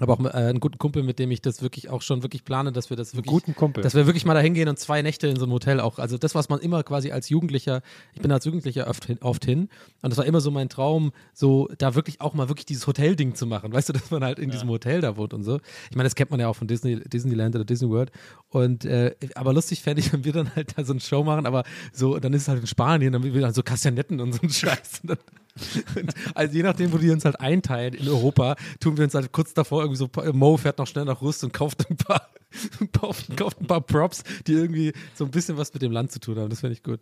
Aber 0.00 0.14
auch 0.14 0.24
äh, 0.24 0.30
einen 0.30 0.60
guten 0.60 0.78
Kumpel, 0.78 1.02
mit 1.02 1.18
dem 1.18 1.30
ich 1.30 1.42
das 1.42 1.62
wirklich 1.62 1.88
auch 1.90 2.02
schon 2.02 2.22
wirklich 2.22 2.44
plane, 2.44 2.72
dass 2.72 2.90
wir 2.90 2.96
das 2.96 3.14
wirklich, 3.14 3.30
guten 3.30 3.54
Kumpel. 3.54 3.82
dass 3.82 3.94
wir 3.94 4.06
wirklich 4.06 4.24
mal 4.24 4.34
dahin 4.34 4.54
gehen 4.54 4.68
und 4.68 4.78
zwei 4.78 5.02
Nächte 5.02 5.28
in 5.28 5.36
so 5.36 5.44
einem 5.44 5.52
Hotel 5.52 5.80
auch. 5.80 5.98
Also 5.98 6.18
das, 6.18 6.34
was 6.34 6.48
man 6.48 6.60
immer 6.60 6.82
quasi 6.82 7.12
als 7.12 7.28
Jugendlicher, 7.28 7.82
ich 8.14 8.20
bin 8.20 8.32
als 8.32 8.44
Jugendlicher 8.44 8.88
oft 8.88 9.04
hin, 9.04 9.18
oft 9.20 9.44
hin 9.44 9.68
und 10.02 10.10
das 10.10 10.18
war 10.18 10.24
immer 10.24 10.40
so 10.40 10.50
mein 10.50 10.68
Traum, 10.68 11.12
so 11.32 11.68
da 11.78 11.94
wirklich 11.94 12.20
auch 12.20 12.34
mal 12.34 12.48
wirklich 12.48 12.66
dieses 12.66 12.86
Hotelding 12.86 13.34
zu 13.34 13.46
machen. 13.46 13.72
Weißt 13.72 13.88
du, 13.88 13.92
dass 14.00 14.10
man 14.10 14.24
halt 14.24 14.38
in 14.38 14.50
diesem 14.50 14.68
Hotel 14.68 15.00
da 15.00 15.16
wohnt 15.16 15.34
und 15.34 15.44
so. 15.44 15.60
Ich 15.90 15.96
meine, 15.96 16.06
das 16.06 16.14
kennt 16.14 16.30
man 16.30 16.40
ja 16.40 16.48
auch 16.48 16.56
von 16.56 16.66
Disney, 16.66 17.00
Disneyland 17.00 17.54
oder 17.54 17.64
Disney 17.64 17.88
World. 17.88 18.10
Und 18.48 18.84
äh, 18.84 19.14
aber 19.34 19.52
lustig 19.52 19.82
fände 19.82 20.00
ich, 20.00 20.12
wenn 20.12 20.24
wir 20.24 20.32
dann 20.32 20.54
halt 20.54 20.76
da 20.76 20.84
so 20.84 20.92
eine 20.92 21.00
Show 21.00 21.24
machen, 21.24 21.46
aber 21.46 21.64
so, 21.92 22.18
dann 22.18 22.32
ist 22.32 22.42
es 22.42 22.48
halt 22.48 22.60
in 22.60 22.66
Spanien, 22.66 23.12
dann 23.12 23.22
wir 23.22 23.40
dann 23.40 23.54
so 23.54 23.62
Kastanetten 23.62 24.20
und 24.20 24.32
so 24.32 24.40
ein 24.42 24.50
Scheiß. 24.50 25.00
Und 25.02 25.10
dann, 25.10 25.18
also 26.34 26.54
je 26.54 26.62
nachdem, 26.62 26.92
wo 26.92 26.98
die 26.98 27.10
uns 27.10 27.24
halt 27.24 27.40
einteilen 27.40 27.94
in 27.94 28.08
Europa, 28.08 28.56
tun 28.80 28.96
wir 28.96 29.04
uns 29.04 29.14
halt 29.14 29.32
kurz 29.32 29.52
davor 29.54 29.82
irgendwie 29.82 29.98
so, 29.98 30.08
Mo 30.32 30.56
fährt 30.56 30.78
noch 30.78 30.86
schnell 30.86 31.04
nach 31.04 31.20
Rust 31.20 31.42
und 31.44 31.52
kauft 31.52 31.88
ein 31.90 31.96
paar, 31.96 32.28
kauft, 32.92 33.36
kauft 33.36 33.60
ein 33.60 33.66
paar 33.66 33.80
Props, 33.80 34.22
die 34.46 34.52
irgendwie 34.52 34.92
so 35.14 35.24
ein 35.24 35.30
bisschen 35.30 35.56
was 35.56 35.72
mit 35.72 35.82
dem 35.82 35.92
Land 35.92 36.12
zu 36.12 36.20
tun 36.20 36.38
haben. 36.38 36.50
Das 36.50 36.60
finde 36.60 36.74
ich 36.74 36.82
gut. 36.82 37.00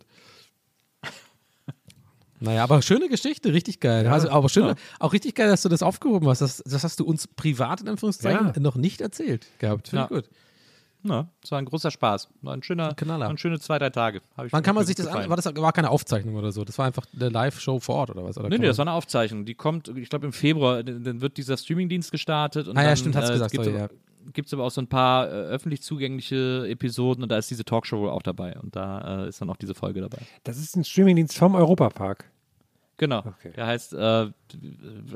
Naja, 2.41 2.63
aber 2.63 2.81
schöne 2.81 3.09
Geschichte, 3.09 3.51
richtig 3.51 3.81
geil. 3.81 4.07
also, 4.07 4.29
aber 4.29 4.47
schön, 4.47 4.75
auch 4.99 5.11
richtig 5.11 5.35
geil, 5.35 5.49
dass 5.49 5.61
du 5.61 5.67
das 5.67 5.83
aufgehoben 5.83 6.25
hast. 6.29 6.39
Das, 6.39 6.63
das 6.65 6.85
hast 6.85 6.97
du 7.01 7.03
uns 7.05 7.27
privat 7.27 7.81
in 7.81 7.89
Anführungszeichen 7.89 8.53
Ja. 8.55 8.59
noch 8.61 8.75
nicht 8.75 9.01
erzählt 9.01 9.45
gehabt. 9.59 9.89
Finde 9.89 10.03
Ja. 10.03 10.05
ich 10.05 10.09
gut. 10.23 10.29
Ja, 11.03 11.29
es 11.41 11.51
war 11.51 11.59
ein 11.59 11.65
großer 11.65 11.91
Spaß. 11.91 12.29
War 12.41 12.53
ein 12.53 12.61
schöner, 12.61 12.93
Knaller. 12.93 13.27
waren 13.27 13.37
schöne 13.37 13.59
zwei, 13.59 13.79
drei 13.79 13.89
Tage. 13.89 14.21
Wann 14.35 14.63
kann 14.63 14.75
man 14.75 14.85
sich 14.85 14.95
das 14.95 15.07
an? 15.07 15.13
gefallen. 15.13 15.29
War 15.29 15.37
das 15.37 15.55
war 15.55 15.71
keine 15.71 15.89
Aufzeichnung 15.89 16.35
oder 16.35 16.51
so? 16.51 16.65
Das 16.65 16.77
war 16.77 16.85
einfach 16.87 17.05
eine 17.15 17.29
Live-Show 17.29 17.79
vor 17.79 17.95
Ort 17.95 18.09
oder 18.09 18.23
was? 18.25 18.37
Oder 18.37 18.49
Nee, 18.49 18.57
nee, 18.57 18.67
das 18.67 18.77
war 18.77 18.83
eine 18.83 18.91
Aufzeichnung. 18.93 19.45
Die 19.45 19.55
kommt, 19.55 19.87
ich 19.87 20.09
glaube, 20.09 20.25
im 20.25 20.33
Februar, 20.33 20.83
dann 20.83 21.21
wird 21.21 21.37
dieser 21.37 21.55
Streamingdienst 21.55 22.11
gestartet. 22.11 22.67
Und 22.67 22.77
Ah 22.77 22.81
ja, 22.81 22.87
dann, 22.89 22.97
stimmt, 22.97 23.15
hast 23.15 23.29
du 23.29 23.33
gesagt, 23.33 23.51
Gibt 23.51 23.63
sorry, 23.63 23.77
aber, 23.77 23.89
gibt's 24.33 24.53
aber 24.53 24.63
auch 24.65 24.71
so 24.71 24.81
ein 24.81 24.87
paar 24.87 25.27
äh, 25.27 25.31
öffentlich 25.31 25.81
zugängliche 25.81 26.67
Episoden 26.67 27.23
und 27.23 27.31
da 27.31 27.37
ist 27.37 27.49
diese 27.49 27.63
Talkshow 27.63 27.99
wohl 28.01 28.09
auch 28.09 28.21
dabei. 28.21 28.59
Und 28.59 28.75
da 28.75 29.23
äh, 29.23 29.29
ist 29.29 29.39
dann 29.41 29.49
auch 29.49 29.57
diese 29.57 29.75
Folge 29.75 30.01
dabei. 30.01 30.19
Das 30.43 30.57
ist 30.57 30.75
ein 30.75 30.83
Streamingdienst 30.83 31.37
vom 31.37 31.55
Europapark. 31.55 32.25
Genau. 32.97 33.19
Okay. 33.19 33.53
Der 33.55 33.65
heißt, 33.67 33.93
äh, 33.93 34.27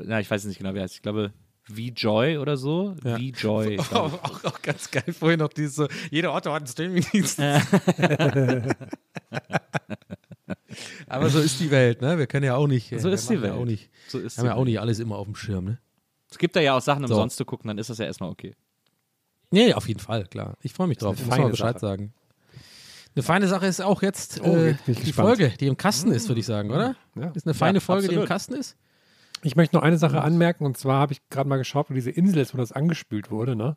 na, 0.04 0.20
ich 0.20 0.30
weiß 0.30 0.40
es 0.40 0.48
nicht 0.48 0.56
genau, 0.58 0.72
wie 0.72 0.78
er 0.78 0.84
heißt. 0.84 0.94
Ich 0.94 1.02
glaube, 1.02 1.32
V-Joy 1.64 2.38
oder 2.38 2.56
so. 2.56 2.94
Ja. 3.04 3.16
V-Joy. 3.16 3.74
ich. 3.76 3.80
auch, 3.92 4.12
auch, 4.22 4.44
auch 4.44 4.62
ganz 4.62 4.90
geil. 4.90 5.04
Vorhin 5.18 5.40
noch 5.40 5.48
dieses 5.48 5.76
so, 5.76 5.88
jeder 6.10 6.32
Ort 6.32 6.46
hat 6.46 6.52
einen 6.54 6.66
Streamingdienst. 6.66 7.40
Aber 11.06 11.30
so 11.30 11.38
ist 11.40 11.60
die 11.60 11.70
Welt, 11.70 12.02
ne? 12.02 12.18
Wir 12.18 12.26
können 12.26 12.44
ja 12.44 12.56
auch 12.56 12.66
nicht. 12.66 12.92
äh, 12.92 12.98
So 12.98 13.08
wir 13.08 13.14
ist 13.14 13.28
die 13.30 13.34
machen 13.34 13.44
ja 13.44 13.50
Welt. 13.52 13.60
Auch 13.62 13.66
nicht, 13.66 13.90
So 14.08 14.18
ist 14.18 14.38
haben 14.38 14.46
ja 14.46 14.54
auch 14.54 14.64
nicht 14.64 14.80
alles 14.80 14.98
immer 14.98 15.16
auf 15.16 15.26
dem 15.26 15.36
Schirm, 15.36 15.64
ne? 15.64 15.78
Es 16.30 16.38
gibt 16.38 16.56
da 16.56 16.60
ja 16.60 16.76
auch 16.76 16.80
Sachen 16.82 17.06
So. 17.06 17.14
umsonst 17.14 17.36
zu 17.36 17.44
gucken, 17.44 17.68
dann 17.68 17.78
ist 17.78 17.90
das 17.90 17.98
ja 17.98 18.06
erstmal 18.06 18.30
okay. 18.30 18.54
Nee, 19.50 19.72
auf 19.74 19.86
jeden 19.86 20.00
Fall, 20.00 20.24
klar. 20.26 20.56
Ich 20.62 20.72
freue 20.72 20.88
mich 20.88 20.98
drauf. 20.98 21.16
eine 21.16 21.20
Muss 21.26 21.30
mal 21.30 21.36
feine 21.36 21.50
Bescheid 21.50 21.74
Sache. 21.78 21.86
sagen. 21.86 22.12
Eine 23.14 23.22
feine 23.22 23.46
Sache 23.46 23.66
ist 23.66 23.80
auch 23.80 24.02
jetzt 24.02 24.40
Oh, 24.42 24.56
äh, 24.56 24.70
jetzt 24.70 24.88
ich 24.88 24.98
die 24.98 25.04
gespannt. 25.06 25.28
Folge, 25.28 25.54
die 25.60 25.66
im 25.68 25.76
Kasten 25.76 26.10
ist, 26.10 26.26
würde 26.28 26.40
ich 26.40 26.46
sagen, 26.46 26.70
oder? 26.72 26.96
Ja. 27.14 27.28
Ist 27.30 27.46
eine 27.46 27.54
feine 27.54 27.76
Ja, 27.78 27.80
Folge, 27.80 28.08
die 28.08 28.14
im 28.14 28.22
absolut. 28.22 28.28
Kasten 28.28 28.54
ist? 28.54 28.76
Ich 29.44 29.56
möchte 29.56 29.76
noch 29.76 29.82
eine 29.82 29.98
Sache 29.98 30.22
anmerken 30.22 30.64
und 30.64 30.76
zwar 30.76 30.98
habe 31.00 31.12
ich 31.12 31.20
gerade 31.28 31.48
mal 31.48 31.58
geschaut, 31.58 31.90
wo 31.90 31.94
diese 31.94 32.10
Insel 32.10 32.38
ist, 32.38 32.54
wo 32.54 32.58
das 32.58 32.72
angespült 32.72 33.30
wurde, 33.30 33.54
ne? 33.54 33.76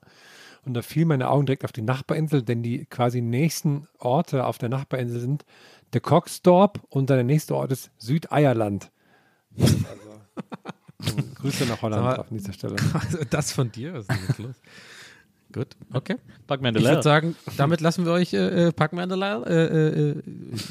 Und 0.66 0.74
da 0.74 0.82
fielen 0.82 1.08
meine 1.10 1.30
Augen 1.30 1.46
direkt 1.46 1.64
auf 1.64 1.72
die 1.72 1.82
Nachbarinsel, 1.82 2.42
denn 2.42 2.62
die 2.64 2.86
quasi 2.86 3.22
nächsten 3.22 3.88
Orte 4.00 4.46
auf 4.46 4.58
der 4.58 4.70
Nachbarinsel 4.70 5.20
sind 5.22 5.46
der 5.94 6.02
Coxdorp 6.02 6.82
und 6.90 7.10
dann 7.10 7.18
der 7.18 7.24
nächste 7.24 7.56
Ort 7.56 7.72
ist 7.72 7.92
Südeierland. 7.98 8.92
Also, 9.58 9.78
Grüße 11.36 11.66
nach 11.66 11.82
Holland 11.82 12.04
mal- 12.04 12.18
auf 12.18 12.28
dieser 12.30 12.54
Stelle. 12.54 12.76
Also 12.94 13.20
das 13.30 13.52
von 13.52 13.72
dir? 13.72 13.94
Was 13.94 14.08
ist 14.10 14.38
denn 14.40 14.46
los? 14.46 14.56
Gut, 15.54 15.78
okay. 15.94 16.18
Pack 16.46 16.62
mir 16.62 16.76
Ich 16.76 16.84
würde 16.84 17.02
sagen, 17.02 17.36
damit 17.58 17.80
lassen 17.80 18.06
wir 18.06 18.12
euch 18.12 18.34
äh, 18.34 18.68
äh, 18.68 19.16
Lal, 19.16 19.44
äh, 19.48 19.54
äh, 19.54 20.10
äh, 20.10 20.22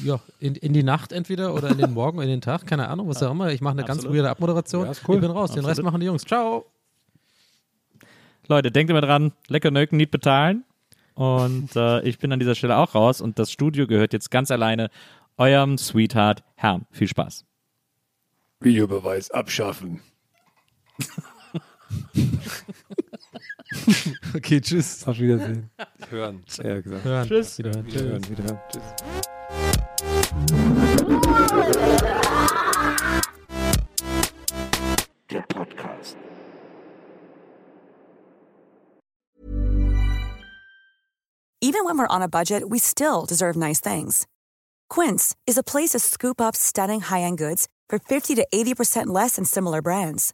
ja, 0.03 0.19
in, 0.39 0.55
in 0.55 0.73
die 0.73 0.83
Nacht 0.83 1.11
entweder 1.11 1.55
oder 1.55 1.69
in 1.69 1.79
den 1.79 1.93
Morgen, 1.93 2.21
in 2.21 2.27
den 2.27 2.41
Tag, 2.41 2.67
keine 2.67 2.87
Ahnung, 2.87 3.07
was 3.07 3.23
auch 3.23 3.31
immer. 3.31 3.51
Ich 3.51 3.61
mache 3.61 3.73
eine 3.73 3.83
ganz 3.83 3.99
Absolut. 3.99 4.17
weirde 4.17 4.29
Abmoderation. 4.29 4.85
Ja, 4.85 4.91
cool. 5.07 5.15
Ich 5.15 5.21
bin 5.21 5.31
raus, 5.31 5.51
den 5.51 5.65
Rest 5.65 5.71
Absolut. 5.71 5.85
machen 5.85 5.99
die 6.01 6.05
Jungs. 6.05 6.23
Ciao. 6.23 6.65
Leute, 8.47 8.71
denkt 8.71 8.91
immer 8.91 9.01
dran, 9.01 9.33
lecker 9.47 9.71
Nöken 9.71 9.97
nicht 9.97 10.11
bezahlen. 10.11 10.63
Und 11.15 11.75
äh, 11.75 12.01
ich 12.07 12.19
bin 12.19 12.31
an 12.31 12.39
dieser 12.39 12.55
Stelle 12.55 12.77
auch 12.77 12.93
raus 12.93 13.19
und 13.19 13.39
das 13.39 13.51
Studio 13.51 13.87
gehört 13.87 14.13
jetzt 14.13 14.29
ganz 14.29 14.51
alleine 14.51 14.89
eurem 15.37 15.77
Sweetheart 15.77 16.43
Herrn. 16.55 16.85
Viel 16.91 17.07
Spaß. 17.07 17.45
Videobeweis 18.59 19.31
abschaffen. 19.31 20.01
Okay, 24.35 24.61
tschüss. 24.61 25.05
Auf 25.07 25.17
Wiedersehen. 25.19 25.69
Hören. 26.09 26.43
Ja, 26.63 26.81
gesagt. 26.81 27.03
Hören. 27.03 27.27
Tschüss. 27.27 27.57
Wiederhören. 27.57 27.85
Wiederhören, 27.87 28.29
wiederhören. 28.29 28.59
Tschüss. 28.71 29.97
Der 35.29 35.41
Podcast. 35.49 36.17
Even 41.59 41.83
when 41.83 41.97
we're 41.97 42.07
on 42.07 42.21
a 42.21 42.27
budget, 42.29 42.69
we 42.69 42.79
still 42.79 43.25
deserve 43.25 43.55
nice 43.57 43.81
things. 43.81 44.25
Quince 44.89 45.35
is 45.45 45.57
a 45.57 45.63
place 45.63 45.89
to 45.89 45.99
scoop 45.99 46.39
up 46.39 46.55
stunning 46.55 47.01
high-end 47.01 47.37
goods 47.37 47.67
for 47.89 47.99
50 47.99 48.35
to 48.35 48.47
80% 48.53 49.07
less 49.07 49.35
than 49.35 49.43
similar 49.43 49.81
brands. 49.81 50.33